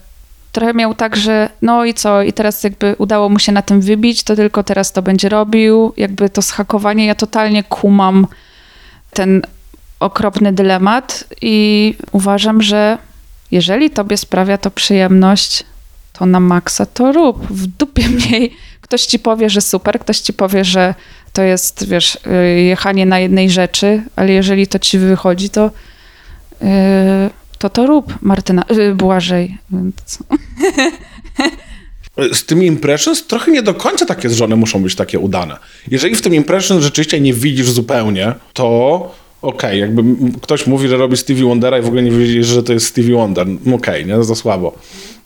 trochę 0.58 0.74
miał 0.74 0.94
tak, 0.94 1.16
że 1.16 1.50
no 1.62 1.86
i 1.86 1.94
co, 1.94 2.22
i 2.22 2.34
teraz 2.34 2.64
jakby 2.64 2.96
udało 2.98 3.30
mu 3.30 3.40
się 3.40 3.52
na 3.52 3.62
tym 3.62 3.82
wybić, 3.82 4.24
to 4.24 4.36
tylko 4.36 4.64
teraz 4.64 4.92
to 4.92 5.02
będzie 5.02 5.30
robił. 5.30 5.94
Jakby 5.98 6.30
to 6.30 6.42
schakowanie, 6.42 7.06
ja 7.06 7.16
totalnie 7.16 7.64
kumam 7.64 8.28
ten 9.14 9.42
okropny 10.00 10.54
dylemat 10.54 11.24
i 11.42 11.96
uważam, 12.12 12.62
że 12.62 12.98
jeżeli 13.52 13.90
tobie 13.90 14.18
sprawia 14.18 14.58
to 14.58 14.72
przyjemność, 14.72 15.64
to 16.14 16.26
na 16.26 16.40
maksa 16.40 16.86
to 16.86 17.12
rób. 17.12 17.48
W 17.48 17.68
dupie 17.68 18.10
mniej. 18.18 18.56
Ktoś 18.82 19.06
ci 19.06 19.20
powie, 19.20 19.50
że 19.50 19.62
super, 19.62 20.00
ktoś 20.00 20.20
ci 20.20 20.34
powie, 20.34 20.66
że 20.66 20.96
to 21.34 21.42
jest, 21.42 21.88
wiesz, 21.88 22.16
y, 22.16 22.62
jechanie 22.62 23.06
na 23.06 23.20
jednej 23.20 23.50
rzeczy, 23.50 24.04
ale 24.16 24.32
jeżeli 24.32 24.68
to 24.68 24.80
ci 24.80 24.98
wychodzi, 24.98 25.50
to 25.50 25.66
y, 25.66 27.37
to 27.58 27.70
to 27.70 27.88
rób, 27.88 28.14
Martyna, 28.22 28.64
y, 28.72 28.96
Błażej. 28.96 29.58
Więc... 29.72 30.18
Z 32.34 32.46
tymi 32.46 32.66
impressions 32.66 33.28
trochę 33.28 33.52
nie 33.52 33.62
do 33.62 33.74
końca 33.74 34.06
takie 34.06 34.30
z 34.30 34.34
żony 34.34 34.56
muszą 34.56 34.84
być 34.84 34.96
takie 34.96 35.20
udane. 35.20 35.58
Jeżeli 35.92 36.16
w 36.16 36.22
tym 36.22 36.34
impressions 36.36 36.84
rzeczywiście 36.84 37.20
nie 37.22 37.34
widzisz 37.34 37.70
zupełnie, 37.72 38.34
to 38.54 39.16
okej, 39.42 39.80
jakby 39.80 40.02
m- 40.02 40.32
ktoś 40.42 40.68
mówi, 40.68 40.88
że 40.88 40.98
robi 40.98 41.18
Stevie 41.18 41.44
Wondera 41.44 41.80
i 41.80 41.82
w 41.82 41.86
ogóle 41.88 42.04
nie 42.04 42.12
widzisz, 42.12 42.48
że 42.48 42.64
to 42.64 42.74
jest 42.74 42.86
Stevie 42.86 43.16
Wonder. 43.16 43.48
Okej, 43.76 44.06
nie? 44.06 44.24
Za 44.24 44.36
słabo. 44.36 44.76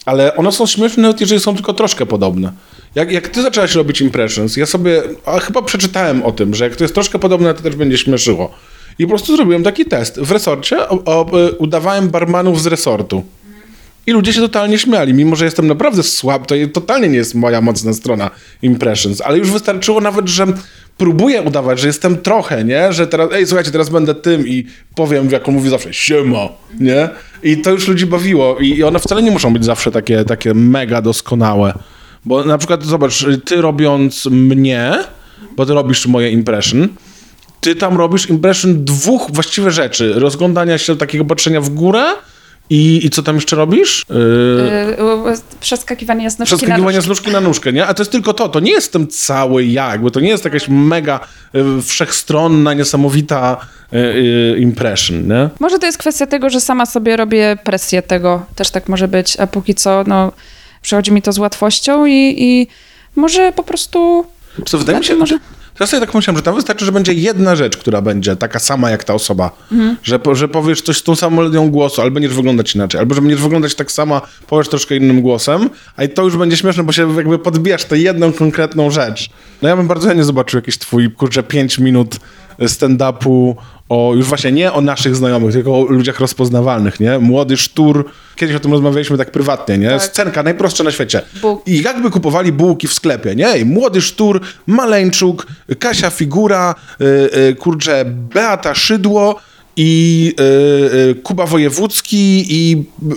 Ale 0.05 0.35
one 0.35 0.51
są 0.51 0.65
śmieszne, 0.67 1.03
nawet 1.03 1.21
jeżeli 1.21 1.41
są 1.41 1.55
tylko 1.55 1.73
troszkę 1.73 2.05
podobne. 2.05 2.51
Jak, 2.95 3.11
jak 3.11 3.27
ty 3.27 3.41
zaczęłaś 3.41 3.75
robić 3.75 4.01
impressions, 4.01 4.57
ja 4.57 4.65
sobie, 4.65 5.01
a 5.25 5.39
chyba 5.39 5.61
przeczytałem 5.61 6.23
o 6.23 6.31
tym, 6.31 6.55
że 6.55 6.63
jak 6.63 6.75
to 6.75 6.83
jest 6.83 6.93
troszkę 6.93 7.19
podobne, 7.19 7.53
to 7.53 7.61
też 7.63 7.75
będzie 7.75 7.97
śmieszyło. 7.97 8.51
I 9.01 9.03
po 9.03 9.09
prostu 9.09 9.35
zrobiłem 9.35 9.63
taki 9.63 9.85
test. 9.85 10.19
W 10.19 10.31
resorcie 10.31 10.89
o, 10.89 11.03
o, 11.05 11.39
y, 11.47 11.51
udawałem 11.51 12.09
barmanów 12.09 12.61
z 12.61 12.67
resortu. 12.67 13.23
I 14.07 14.11
ludzie 14.11 14.33
się 14.33 14.41
totalnie 14.41 14.79
śmiali, 14.79 15.13
mimo 15.13 15.35
że 15.35 15.45
jestem 15.45 15.67
naprawdę 15.67 16.03
słab, 16.03 16.47
to 16.47 16.55
totalnie 16.73 17.09
nie 17.09 17.17
jest 17.17 17.35
moja 17.35 17.61
mocna 17.61 17.93
strona 17.93 18.31
impressions, 18.61 19.21
ale 19.21 19.37
już 19.37 19.51
wystarczyło 19.51 20.01
nawet, 20.01 20.27
że 20.27 20.45
próbuję 20.97 21.41
udawać, 21.41 21.79
że 21.79 21.87
jestem 21.87 22.17
trochę, 22.17 22.63
nie? 22.63 22.93
Że 22.93 23.07
teraz, 23.07 23.29
ej, 23.33 23.47
słuchajcie, 23.47 23.71
teraz 23.71 23.89
będę 23.89 24.15
tym 24.15 24.47
i 24.47 24.65
powiem, 24.95 25.29
jak 25.29 25.47
on 25.47 25.53
mówi 25.53 25.69
zawsze, 25.69 25.93
siema, 25.93 26.49
nie? 26.79 27.09
I 27.43 27.57
to 27.57 27.71
już 27.71 27.87
ludzi 27.87 28.05
bawiło 28.05 28.57
i, 28.59 28.67
i 28.67 28.83
one 28.83 28.99
wcale 28.99 29.23
nie 29.23 29.31
muszą 29.31 29.53
być 29.53 29.65
zawsze 29.65 29.91
takie, 29.91 30.25
takie 30.25 30.53
mega 30.53 31.01
doskonałe. 31.01 31.73
Bo 32.25 32.43
na 32.43 32.57
przykład, 32.57 32.83
zobacz, 32.83 33.25
ty 33.45 33.61
robiąc 33.61 34.25
mnie, 34.25 34.93
bo 35.55 35.65
ty 35.65 35.73
robisz 35.73 36.07
moje 36.07 36.31
impression, 36.31 36.89
ty 37.61 37.75
tam 37.75 37.97
robisz 37.97 38.29
impression 38.29 38.85
dwóch 38.85 39.27
właściwie 39.33 39.71
rzeczy. 39.71 40.13
Rozglądania 40.13 40.77
się, 40.77 40.97
takiego 40.97 41.25
patrzenia 41.25 41.61
w 41.61 41.69
górę 41.69 42.03
i, 42.69 43.05
i 43.05 43.09
co 43.09 43.23
tam 43.23 43.35
jeszcze 43.35 43.55
robisz? 43.55 44.05
Yy, 44.09 44.15
Yy, 45.25 45.37
przeskakiwanie 45.59 46.31
z 46.31 46.39
nóżki 46.39 46.53
na 46.53 46.57
Przeskakiwanie 46.57 46.97
nóżki. 46.97 47.05
z 47.05 47.09
nóżki 47.09 47.31
na 47.31 47.41
nóżkę, 47.41 47.73
nie? 47.73 47.87
A 47.87 47.93
to 47.93 48.01
jest 48.01 48.11
tylko 48.11 48.33
to. 48.33 48.49
To 48.49 48.59
nie 48.59 48.71
jest 48.71 48.93
ten 48.93 49.07
cały 49.07 49.65
ja, 49.65 49.91
jakby 49.91 50.11
to 50.11 50.19
nie 50.19 50.29
jest 50.29 50.45
jakaś 50.45 50.67
mega 50.69 51.19
y, 51.55 51.81
wszechstronna, 51.81 52.73
niesamowita 52.73 53.57
y, 53.93 53.97
y, 53.97 54.59
impression, 54.59 55.27
nie? 55.27 55.49
Może 55.59 55.79
to 55.79 55.85
jest 55.85 55.97
kwestia 55.97 56.25
tego, 56.27 56.49
że 56.49 56.61
sama 56.61 56.85
sobie 56.85 57.17
robię 57.17 57.57
presję 57.63 58.01
tego. 58.01 58.45
Też 58.55 58.69
tak 58.69 58.89
może 58.89 59.07
być, 59.07 59.39
a 59.39 59.47
póki 59.47 59.75
co, 59.75 60.03
no, 60.07 60.31
przychodzi 60.81 61.11
mi 61.11 61.21
to 61.21 61.31
z 61.33 61.37
łatwością 61.39 62.05
i, 62.05 62.35
i 62.37 62.67
może 63.15 63.51
po 63.51 63.63
prostu... 63.63 64.25
Co 64.65 64.77
wydaje 64.77 64.97
mi 64.99 65.05
się, 65.05 65.15
Znaczy, 65.15 65.19
może- 65.19 65.35
że 65.35 65.60
ja 65.81 65.87
sobie 65.87 66.01
tak 66.01 66.11
pomyślałem, 66.11 66.37
że 66.37 66.43
tam 66.43 66.55
wystarczy, 66.55 66.85
że 66.85 66.91
będzie 66.91 67.13
jedna 67.13 67.55
rzecz, 67.55 67.77
która 67.77 68.01
będzie 68.01 68.35
taka 68.35 68.59
sama 68.59 68.91
jak 68.91 69.03
ta 69.03 69.13
osoba. 69.13 69.51
Mhm. 69.71 69.97
Że, 70.03 70.19
że 70.33 70.47
powiesz 70.47 70.81
coś 70.81 70.97
z 70.97 71.03
tą 71.03 71.15
samą 71.15 71.37
melodią 71.37 71.71
głosu, 71.71 72.01
albo 72.01 72.13
będziesz 72.13 72.33
wyglądać 72.33 72.75
inaczej, 72.75 72.99
albo 72.99 73.15
że 73.15 73.21
będziesz 73.21 73.41
wyglądać 73.41 73.75
tak 73.75 73.91
samo, 73.91 74.21
powiesz 74.47 74.69
troszkę 74.69 74.95
innym 74.95 75.21
głosem, 75.21 75.69
a 75.95 76.03
i 76.03 76.09
to 76.09 76.23
już 76.23 76.37
będzie 76.37 76.57
śmieszne, 76.57 76.83
bo 76.83 76.91
się 76.91 77.15
jakby 77.17 77.39
podbijasz 77.39 77.83
tę 77.83 77.97
jedną 77.97 78.33
konkretną 78.33 78.91
rzecz. 78.91 79.29
No 79.61 79.69
ja 79.69 79.75
bym 79.75 79.87
bardzo 79.87 80.07
chętnie 80.07 80.23
zobaczył 80.23 80.57
jakiś 80.57 80.77
twój, 80.77 81.11
kurczę, 81.11 81.43
5 81.43 81.79
minut 81.79 82.19
stand-upu 82.65 83.55
o, 83.91 84.13
już 84.15 84.25
właśnie 84.25 84.51
nie 84.51 84.73
o 84.73 84.81
naszych 84.81 85.15
znajomych, 85.15 85.53
tylko 85.53 85.79
o 85.79 85.83
ludziach 85.83 86.19
rozpoznawalnych, 86.19 86.99
nie? 86.99 87.19
Młody 87.19 87.57
sztur. 87.57 88.05
Kiedyś 88.35 88.55
o 88.55 88.59
tym 88.59 88.71
rozmawialiśmy 88.71 89.17
tak 89.17 89.31
prywatnie, 89.31 89.77
nie? 89.77 89.89
Tak. 89.89 90.03
Scenka 90.03 90.43
najprostsza 90.43 90.83
na 90.83 90.91
świecie. 90.91 91.21
I 91.65 91.81
jakby 91.81 92.11
kupowali 92.11 92.51
bułki 92.51 92.87
w 92.87 92.93
sklepie, 92.93 93.35
nie? 93.35 93.57
I 93.57 93.65
młody 93.65 94.01
sztur, 94.01 94.41
Maleńczuk, 94.67 95.47
Kasia 95.79 96.09
Figura, 96.09 96.75
y, 97.01 97.05
y, 97.49 97.55
kurczę, 97.55 98.05
Beata 98.05 98.75
Szydło 98.75 99.39
i 99.77 100.33
y, 100.39 100.95
y, 100.95 101.15
Kuba 101.15 101.45
Wojewódzki 101.45 102.45
i 102.49 102.85
y, 103.03 103.15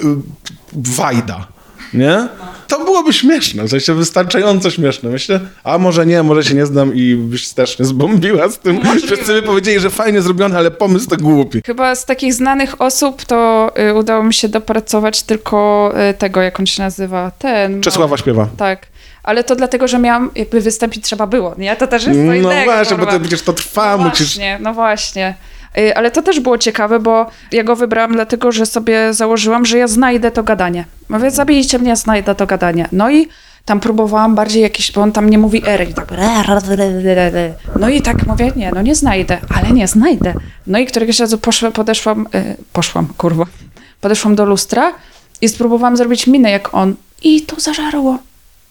Wajda, 0.72 1.53
nie? 1.94 2.28
To 2.68 2.84
byłoby 2.84 3.12
śmieszne, 3.12 3.64
w 3.64 3.70
sensie 3.70 3.94
wystarczająco 3.94 4.70
śmieszne, 4.70 5.10
myślę. 5.10 5.40
A 5.64 5.78
może 5.78 6.06
nie, 6.06 6.22
może 6.22 6.44
się 6.44 6.54
nie 6.54 6.66
znam 6.66 6.94
i 6.94 7.14
byś 7.14 7.46
strasznie 7.46 7.84
zbombiła 7.84 8.48
z 8.48 8.58
tym. 8.58 8.80
Wszyscy 9.06 9.32
by 9.32 9.42
powiedzieli, 9.42 9.80
że 9.80 9.90
fajnie 9.90 10.22
zrobione, 10.22 10.58
ale 10.58 10.70
pomysł 10.70 11.08
to 11.08 11.16
głupi. 11.16 11.60
Chyba 11.66 11.94
z 11.94 12.04
takich 12.04 12.34
znanych 12.34 12.80
osób 12.80 13.24
to 13.24 13.70
y, 13.90 13.94
udało 13.94 14.24
mi 14.24 14.34
się 14.34 14.48
dopracować 14.48 15.22
tylko 15.22 15.92
y, 16.10 16.14
tego, 16.14 16.42
jak 16.42 16.60
on 16.60 16.66
się 16.66 16.82
nazywa. 16.82 17.30
Ten. 17.38 17.80
Czesława 17.80 18.16
śpiewa. 18.16 18.48
Tak. 18.56 18.86
Ale 19.22 19.44
to 19.44 19.56
dlatego, 19.56 19.88
że 19.88 19.98
miałam, 19.98 20.30
jakby 20.34 20.60
wystąpić 20.60 21.04
trzeba 21.04 21.26
było, 21.26 21.54
nie? 21.58 21.76
To 21.76 21.86
też 21.86 22.06
jest 22.06 22.18
co 22.18 22.24
No 22.24 22.34
innego, 22.34 22.72
właśnie, 22.72 22.96
bo 22.96 23.06
to 23.06 23.20
przecież 23.20 23.42
to 23.42 23.52
trwa, 23.52 23.96
no 23.96 24.08
musisz... 24.08 24.26
Właśnie, 24.26 24.58
no 24.62 24.74
właśnie. 24.74 25.34
Y, 25.78 25.96
Ale 25.96 26.10
to 26.10 26.22
też 26.22 26.40
było 26.40 26.58
ciekawe, 26.58 27.00
bo 27.00 27.26
ja 27.52 27.64
go 27.64 27.76
wybrałam 27.76 28.12
dlatego, 28.12 28.52
że 28.52 28.66
sobie 28.66 29.14
założyłam, 29.14 29.66
że 29.66 29.78
ja 29.78 29.88
znajdę 29.88 30.30
to 30.30 30.42
gadanie. 30.42 30.84
Mówię, 31.08 31.30
zabijcie 31.30 31.78
mnie, 31.78 31.96
znajdę 31.96 32.34
to 32.34 32.46
gadanie. 32.46 32.88
No 32.92 33.10
i 33.10 33.28
tam 33.64 33.80
próbowałam 33.80 34.34
bardziej 34.34 34.62
jakieś, 34.62 34.92
bo 34.92 35.00
on 35.00 35.12
tam 35.12 35.30
nie 35.30 35.38
mówi 35.38 35.62
ery. 35.66 35.86
Tak, 35.94 36.12
no 37.80 37.88
i 37.88 38.02
tak 38.02 38.26
mówię, 38.26 38.52
nie, 38.56 38.70
no 38.74 38.82
nie 38.82 38.94
znajdę, 38.94 39.38
ale 39.54 39.72
nie 39.72 39.88
znajdę. 39.88 40.34
No 40.66 40.78
i 40.78 40.86
któregoś 40.86 41.18
razu 41.18 41.38
poszła, 41.38 41.70
podeszłam, 41.70 42.26
y, 42.34 42.56
poszłam, 42.72 43.06
kurwa, 43.18 43.44
podeszłam 44.00 44.34
do 44.34 44.44
lustra 44.44 44.92
i 45.40 45.48
spróbowałam 45.48 45.96
zrobić 45.96 46.26
minę 46.26 46.50
jak 46.50 46.74
on. 46.74 46.94
I 47.22 47.42
to 47.42 47.60
zażarło, 47.60 48.18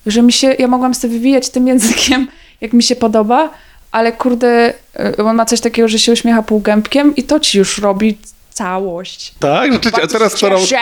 że 0.05 0.21
mi 0.21 0.33
się, 0.33 0.55
ja 0.59 0.67
mogłam 0.67 0.93
sobie 0.93 1.13
wywijać 1.13 1.49
tym 1.49 1.67
językiem, 1.67 2.27
jak 2.61 2.73
mi 2.73 2.83
się 2.83 2.95
podoba, 2.95 3.49
ale 3.93 4.11
kurde, 4.11 4.73
y, 5.17 5.23
on 5.23 5.35
ma 5.35 5.45
coś 5.45 5.61
takiego, 5.61 5.87
że 5.87 5.99
się 5.99 6.11
uśmiecha 6.11 6.43
półgębkiem 6.43 7.15
i 7.15 7.23
to 7.23 7.39
ci 7.39 7.57
już 7.57 7.77
robi 7.77 8.17
całość. 8.53 9.33
Tak, 9.39 9.73
rzeczywiście, 9.73 10.03
a 10.03 10.07
teraz 10.07 10.33
co 10.33 10.49
robisz? 10.49 10.73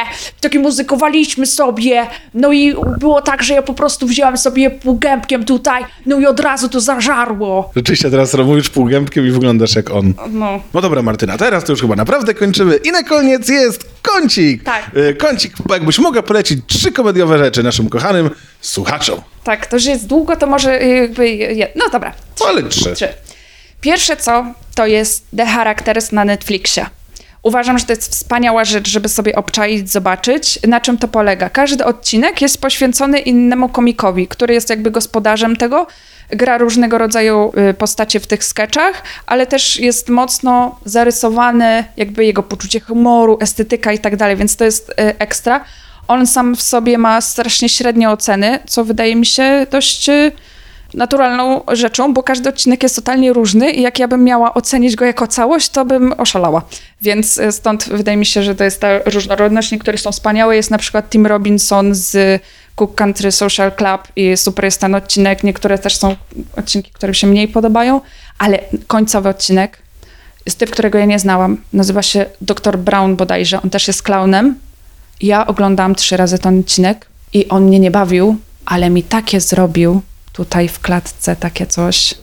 Takie 0.41 0.59
muzykowaliśmy 0.59 1.45
sobie, 1.45 2.07
no 2.33 2.51
i 2.51 2.75
było 2.99 3.21
tak, 3.21 3.43
że 3.43 3.53
ja 3.53 3.61
po 3.61 3.73
prostu 3.73 4.07
wzięłam 4.07 4.37
sobie 4.37 4.69
półgębkiem 4.71 5.45
tutaj, 5.45 5.85
no 6.05 6.19
i 6.19 6.25
od 6.25 6.39
razu 6.39 6.69
to 6.69 6.81
zażarło. 6.81 7.71
Rzeczywiście 7.75 8.11
teraz 8.11 8.33
mówisz 8.33 8.69
półgębkiem 8.69 9.27
i 9.27 9.31
wyglądasz 9.31 9.75
jak 9.75 9.91
on. 9.91 10.13
No. 10.29 10.59
No 10.73 10.81
dobra, 10.81 11.01
Martyna, 11.01 11.37
teraz 11.37 11.63
to 11.63 11.71
już 11.73 11.81
chyba 11.81 11.95
naprawdę 11.95 12.33
kończymy. 12.33 12.75
I 12.75 12.91
na 12.91 13.03
koniec 13.03 13.49
jest 13.49 13.89
kącik. 14.01 14.63
Tak. 14.63 14.91
Y, 14.97 15.15
Kącik, 15.15 15.53
jakbyś 15.69 15.99
mogła 15.99 16.21
polecić 16.23 16.59
trzy 16.67 16.91
komediowe 16.91 17.37
rzeczy 17.37 17.63
naszym 17.63 17.89
kochanym 17.89 18.29
słuchaczom. 18.61 19.21
Tak, 19.43 19.65
to, 19.65 19.79
że 19.79 19.89
jest 19.91 20.07
długo, 20.07 20.35
to 20.35 20.47
może 20.47 20.79
jakby, 20.83 21.29
je- 21.29 21.67
no 21.75 21.85
dobra, 21.91 22.13
No 22.39 22.45
ale 22.47 22.63
trzy. 22.63 22.93
Trzy. 22.93 23.07
Pierwsze 23.81 24.17
co, 24.17 24.45
to 24.75 24.85
jest 24.85 25.25
The 25.37 25.45
Characters 25.45 26.11
na 26.11 26.25
Netflixie. 26.25 26.85
Uważam, 27.43 27.79
że 27.79 27.85
to 27.85 27.91
jest 27.91 28.11
wspaniała 28.11 28.65
rzecz, 28.65 28.89
żeby 28.89 29.09
sobie 29.09 29.35
obczaić, 29.35 29.91
zobaczyć, 29.91 30.59
na 30.67 30.81
czym 30.81 30.97
to 30.97 31.07
polega. 31.07 31.49
Każdy 31.49 31.85
odcinek 31.85 32.41
jest 32.41 32.61
poświęcony 32.61 33.19
innemu 33.19 33.69
komikowi, 33.69 34.27
który 34.27 34.53
jest 34.53 34.69
jakby 34.69 34.91
gospodarzem 34.91 35.55
tego, 35.55 35.87
gra 36.29 36.57
różnego 36.57 36.97
rodzaju 36.97 37.53
y, 37.69 37.73
postacie 37.73 38.19
w 38.19 38.27
tych 38.27 38.43
sketchach, 38.43 39.03
ale 39.25 39.47
też 39.47 39.79
jest 39.79 40.09
mocno 40.09 40.79
zarysowany 40.85 41.85
jakby 41.97 42.25
jego 42.25 42.43
poczucie 42.43 42.79
humoru, 42.79 43.37
estetyka 43.41 43.93
i 43.93 43.99
tak 43.99 44.15
dalej, 44.15 44.35
więc 44.35 44.55
to 44.55 44.65
jest 44.65 44.89
y, 44.89 44.93
ekstra. 44.97 45.65
On 46.07 46.27
sam 46.27 46.55
w 46.55 46.61
sobie 46.61 46.97
ma 46.97 47.21
strasznie 47.21 47.69
średnie 47.69 48.09
oceny, 48.09 48.59
co 48.67 48.85
wydaje 48.85 49.15
mi 49.15 49.25
się 49.25 49.67
dość 49.71 50.09
y, 50.09 50.31
naturalną 50.93 51.61
rzeczą, 51.71 52.13
bo 52.13 52.23
każdy 52.23 52.49
odcinek 52.49 52.83
jest 52.83 52.95
totalnie 52.95 53.33
różny 53.33 53.71
i 53.71 53.81
jak 53.81 53.99
ja 53.99 54.07
bym 54.07 54.23
miała 54.23 54.53
ocenić 54.53 54.95
go 54.95 55.05
jako 55.05 55.27
całość, 55.27 55.69
to 55.69 55.85
bym 55.85 56.13
oszalała. 56.17 56.61
Więc 57.01 57.37
y, 57.37 57.51
stąd 57.51 57.89
wydaje 57.89 58.17
mi 58.17 58.25
się, 58.25 58.43
że 58.43 58.55
to 58.55 58.63
jest 58.63 58.81
ta 58.81 58.99
różnorodność. 58.99 59.71
Niektóre 59.71 59.97
są 59.97 60.11
wspaniałe. 60.11 60.55
Jest 60.55 60.71
na 60.71 60.77
przykład 60.77 61.09
Tim 61.09 61.27
Robinson 61.27 61.95
z 61.95 62.41
Cook 62.75 62.95
Country 62.95 63.31
Social 63.31 63.71
Club 63.71 64.01
i 64.15 64.37
super 64.37 64.65
jest 64.65 64.81
ten 64.81 64.95
odcinek. 64.95 65.43
Niektóre 65.43 65.77
też 65.77 65.97
są 65.97 66.15
odcinki, 66.57 66.91
które 66.91 67.13
się 67.13 67.27
mniej 67.27 67.47
podobają, 67.47 68.01
ale 68.37 68.59
końcowy 68.87 69.29
odcinek 69.29 69.77
jest 70.45 70.59
typ, 70.59 70.69
którego 70.69 70.97
ja 70.97 71.05
nie 71.05 71.19
znałam. 71.19 71.57
Nazywa 71.73 72.01
się 72.01 72.25
Dr. 72.41 72.77
Brown 72.77 73.15
bodajże. 73.15 73.61
On 73.61 73.69
też 73.69 73.87
jest 73.87 74.03
klaunem. 74.03 74.55
Ja 75.21 75.47
oglądałam 75.47 75.95
trzy 75.95 76.17
razy 76.17 76.39
ten 76.39 76.59
odcinek 76.59 77.05
i 77.33 77.49
on 77.49 77.63
mnie 77.63 77.79
nie 77.79 77.91
bawił, 77.91 78.35
ale 78.65 78.89
mi 78.89 79.03
takie 79.03 79.41
zrobił 79.41 80.01
tutaj 80.33 80.67
w 80.67 80.79
klatce, 80.79 81.35
takie 81.35 81.65
coś. 81.65 82.13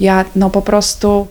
Ja, 0.00 0.24
no 0.36 0.50
po 0.50 0.62
prostu 0.62 1.28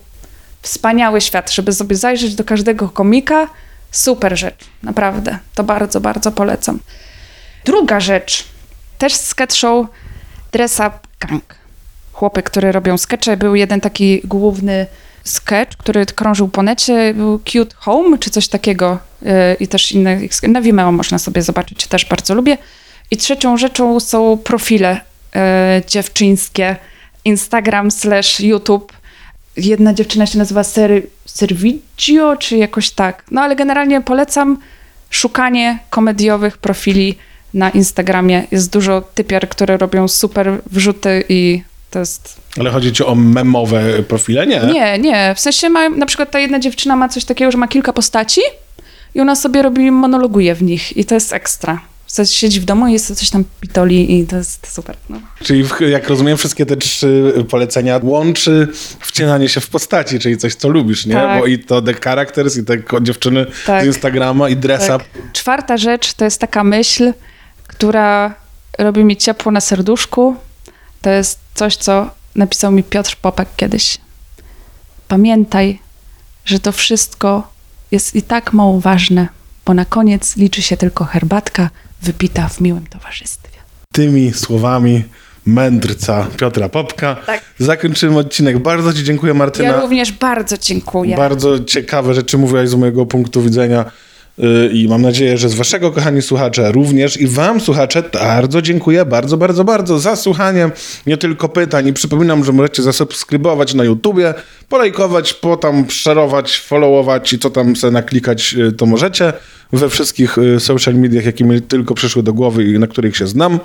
wspaniały 0.61 1.21
świat, 1.21 1.51
żeby 1.51 1.73
sobie 1.73 1.95
zajrzeć 1.95 2.35
do 2.35 2.43
każdego 2.43 2.89
komika. 2.89 3.49
Super 3.91 4.37
rzecz, 4.37 4.65
naprawdę. 4.83 5.39
To 5.55 5.63
bardzo, 5.63 6.01
bardzo 6.01 6.31
polecam. 6.31 6.79
Druga 7.65 7.99
rzecz, 7.99 8.45
też 8.97 9.13
sketch 9.13 9.55
show 9.55 9.87
Dress 10.51 10.79
Up 10.79 10.91
Gang. 11.19 11.55
Chłopy, 12.13 12.43
które 12.43 12.71
robią 12.71 12.97
skecze. 12.97 13.37
Był 13.37 13.55
jeden 13.55 13.81
taki 13.81 14.21
główny 14.23 14.85
sketch, 15.23 15.77
który 15.77 16.05
krążył 16.05 16.47
po 16.47 16.63
necie, 16.63 17.13
był 17.13 17.39
Cute 17.39 17.75
Home, 17.75 18.17
czy 18.17 18.29
coś 18.29 18.47
takiego. 18.47 18.99
Yy, 19.21 19.31
I 19.59 19.67
też 19.67 19.91
inne, 19.91 20.19
na 20.47 20.61
Vimeo 20.61 20.91
można 20.91 21.19
sobie 21.19 21.41
zobaczyć, 21.41 21.87
też 21.87 22.05
bardzo 22.05 22.35
lubię. 22.35 22.57
I 23.11 23.17
trzecią 23.17 23.57
rzeczą 23.57 23.99
są 23.99 24.37
profile 24.37 25.01
dziewczyńskie, 25.87 26.75
Instagram 27.25 27.91
slash 27.91 28.39
YouTube. 28.39 28.93
Jedna 29.57 29.93
dziewczyna 29.93 30.25
się 30.25 30.37
nazywa 30.37 30.63
Ser, 30.63 31.01
Servigio, 31.25 32.35
czy 32.39 32.57
jakoś 32.57 32.89
tak. 32.89 33.23
No 33.31 33.41
ale 33.41 33.55
generalnie 33.55 34.01
polecam 34.01 34.57
szukanie 35.09 35.79
komediowych 35.89 36.57
profili 36.57 37.15
na 37.53 37.69
Instagramie. 37.69 38.43
Jest 38.51 38.71
dużo 38.71 39.01
typiar, 39.01 39.49
które 39.49 39.77
robią 39.77 40.07
super 40.07 40.61
wrzuty 40.71 41.23
i 41.29 41.63
to 41.91 41.99
jest... 41.99 42.41
Ale 42.59 42.71
chodzi 42.71 42.91
ci 42.91 43.03
o 43.03 43.15
memowe 43.15 44.03
profile? 44.03 44.47
Nie. 44.47 44.59
Nie, 44.59 44.99
nie. 44.99 45.35
W 45.35 45.39
sensie 45.39 45.69
ma, 45.69 45.89
na 45.89 46.05
przykład 46.05 46.31
ta 46.31 46.39
jedna 46.39 46.59
dziewczyna 46.59 46.95
ma 46.95 47.09
coś 47.09 47.25
takiego, 47.25 47.51
że 47.51 47.57
ma 47.57 47.67
kilka 47.67 47.93
postaci 47.93 48.41
i 49.15 49.19
ona 49.19 49.35
sobie 49.35 49.61
robi, 49.61 49.91
monologuje 49.91 50.55
w 50.55 50.63
nich 50.63 50.97
i 50.97 51.05
to 51.05 51.15
jest 51.15 51.33
ekstra. 51.33 51.81
W 52.07 52.11
sensie 52.11 52.33
siedzi 52.33 52.59
w 52.59 52.65
domu 52.65 52.87
i 52.87 52.93
jest 52.93 53.15
coś 53.15 53.29
tam 53.29 53.43
pitoli 53.61 54.19
i 54.19 54.27
to 54.27 54.37
jest 54.37 54.67
super. 54.73 54.97
No. 55.09 55.19
Czyli 55.43 55.63
jak 55.89 56.09
rozumiem, 56.09 56.37
wszystkie 56.37 56.65
te 56.65 56.77
trzy 56.77 57.33
polecenia 57.49 57.99
łączy 58.03 58.67
wcinanie 58.99 59.49
się 59.49 59.61
w 59.61 59.69
postaci, 59.69 60.19
czyli 60.19 60.37
coś, 60.37 60.55
co 60.55 60.69
lubisz, 60.69 61.05
nie? 61.05 61.13
Tak. 61.13 61.39
Bo 61.39 61.45
i 61.45 61.59
to 61.59 61.81
The 61.81 61.93
Characters, 61.93 62.57
i 62.57 62.63
te 62.65 62.77
dziewczyny 63.01 63.45
Tak. 63.65 63.83
z 63.83 63.85
Instagrama, 63.85 64.49
i 64.49 64.55
Dress 64.55 64.87
Tak. 64.87 64.95
Up. 65.01 65.05
Czwarta 65.33 65.77
rzecz 65.77 66.13
to 66.13 66.25
jest 66.25 66.39
taka 66.41 66.63
myśl, 66.63 67.13
która 67.67 68.35
robi 68.77 69.03
mi 69.03 69.17
ciepło 69.17 69.51
na 69.51 69.61
serduszku. 69.61 70.35
To 71.01 71.09
jest 71.09 71.39
coś, 71.53 71.75
co 71.75 72.09
napisał 72.35 72.71
mi 72.71 72.83
Piotr 72.83 73.15
Popek 73.21 73.49
kiedyś. 73.55 73.97
Pamiętaj, 75.07 75.79
że 76.45 76.59
to 76.59 76.71
wszystko 76.71 77.47
jest 77.91 78.15
i 78.15 78.21
tak 78.21 78.53
mało 78.53 78.79
ważne, 78.79 79.27
bo 79.65 79.73
na 79.73 79.85
koniec 79.85 80.37
liczy 80.37 80.61
się 80.61 80.77
tylko 80.77 81.05
herbatka 81.05 81.69
wypita 82.01 82.49
w 82.49 82.61
miłym 82.61 82.87
towarzystwie. 82.87 83.57
Tymi 83.93 84.33
słowami 84.33 85.03
mędrca 85.45 86.27
Piotra 86.37 86.69
Popka 86.69 87.15
Tak. 87.25 87.41
zakończymy 87.59 88.17
odcinek. 88.17 88.59
Bardzo 88.59 88.93
Ci 88.93 89.03
dziękuję, 89.03 89.33
Martyna. 89.33 89.69
Ja 89.69 89.81
również 89.81 90.11
bardzo 90.11 90.57
dziękuję. 90.57 91.17
Bardzo 91.17 91.59
ciekawe 91.63 92.13
rzeczy 92.13 92.37
mówiłaś 92.37 92.69
z 92.69 92.75
mojego 92.75 93.05
punktu 93.05 93.41
widzenia 93.41 93.85
i 94.73 94.87
mam 94.87 95.01
nadzieję, 95.01 95.37
że 95.37 95.49
z 95.49 95.53
waszego, 95.53 95.91
kochani 95.91 96.21
słuchacze, 96.21 96.71
również 96.71 97.17
i 97.17 97.27
wam, 97.27 97.61
słuchacze, 97.61 98.03
bardzo 98.13 98.61
dziękuję, 98.61 99.05
bardzo, 99.05 99.37
bardzo, 99.37 99.63
bardzo 99.63 99.99
za 99.99 100.15
słuchanie 100.15 100.69
nie 101.07 101.17
tylko 101.17 101.49
pytań 101.49 101.87
i 101.87 101.93
przypominam, 101.93 102.43
że 102.43 102.51
możecie 102.51 102.83
zasubskrybować 102.83 103.73
na 103.73 103.83
YouTubie, 103.83 104.33
polajkować, 104.69 105.33
potam 105.33 105.89
szerować, 105.89 106.59
followować 106.59 107.33
i 107.33 107.39
co 107.39 107.49
tam 107.49 107.75
sobie 107.75 107.91
naklikać, 107.91 108.53
yy, 108.53 108.71
to 108.71 108.85
możecie 108.85 109.33
we 109.73 109.89
wszystkich 109.89 110.37
yy, 110.37 110.59
social 110.59 110.95
mediach, 110.95 111.25
jakie 111.25 111.43
mi 111.43 111.61
tylko 111.61 111.93
przyszły 111.93 112.23
do 112.23 112.33
głowy 112.33 112.63
i 112.63 112.79
na 112.79 112.87
których 112.87 113.17
się 113.17 113.27
znam. 113.27 113.59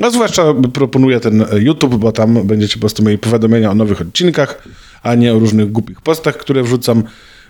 A 0.00 0.10
zwłaszcza 0.10 0.42
proponuję 0.72 1.20
ten 1.20 1.44
YouTube, 1.58 1.94
bo 1.94 2.12
tam 2.12 2.46
będziecie 2.46 2.74
po 2.74 2.80
prostu 2.80 3.02
mieli 3.02 3.18
powiadomienia 3.18 3.70
o 3.70 3.74
nowych 3.74 4.00
odcinkach, 4.00 4.62
a 5.02 5.14
nie 5.14 5.34
o 5.34 5.38
różnych 5.38 5.72
głupich 5.72 6.00
postach, 6.00 6.36
które 6.36 6.62
wrzucam. 6.62 7.02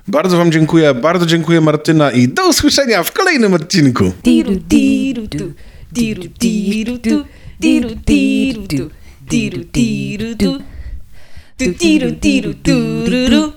Bardzo 0.09 0.37
Wam 0.37 0.53
dziękuję, 0.53 0.95
bardzo 0.95 1.27
dziękuję 1.27 1.61
Martyna 1.61 2.11
i 2.11 2.29
do 2.29 2.49
usłyszenia 2.49 3.03
w 3.03 3.13
kolejnym 3.13 3.55
odcinku. 3.55 4.13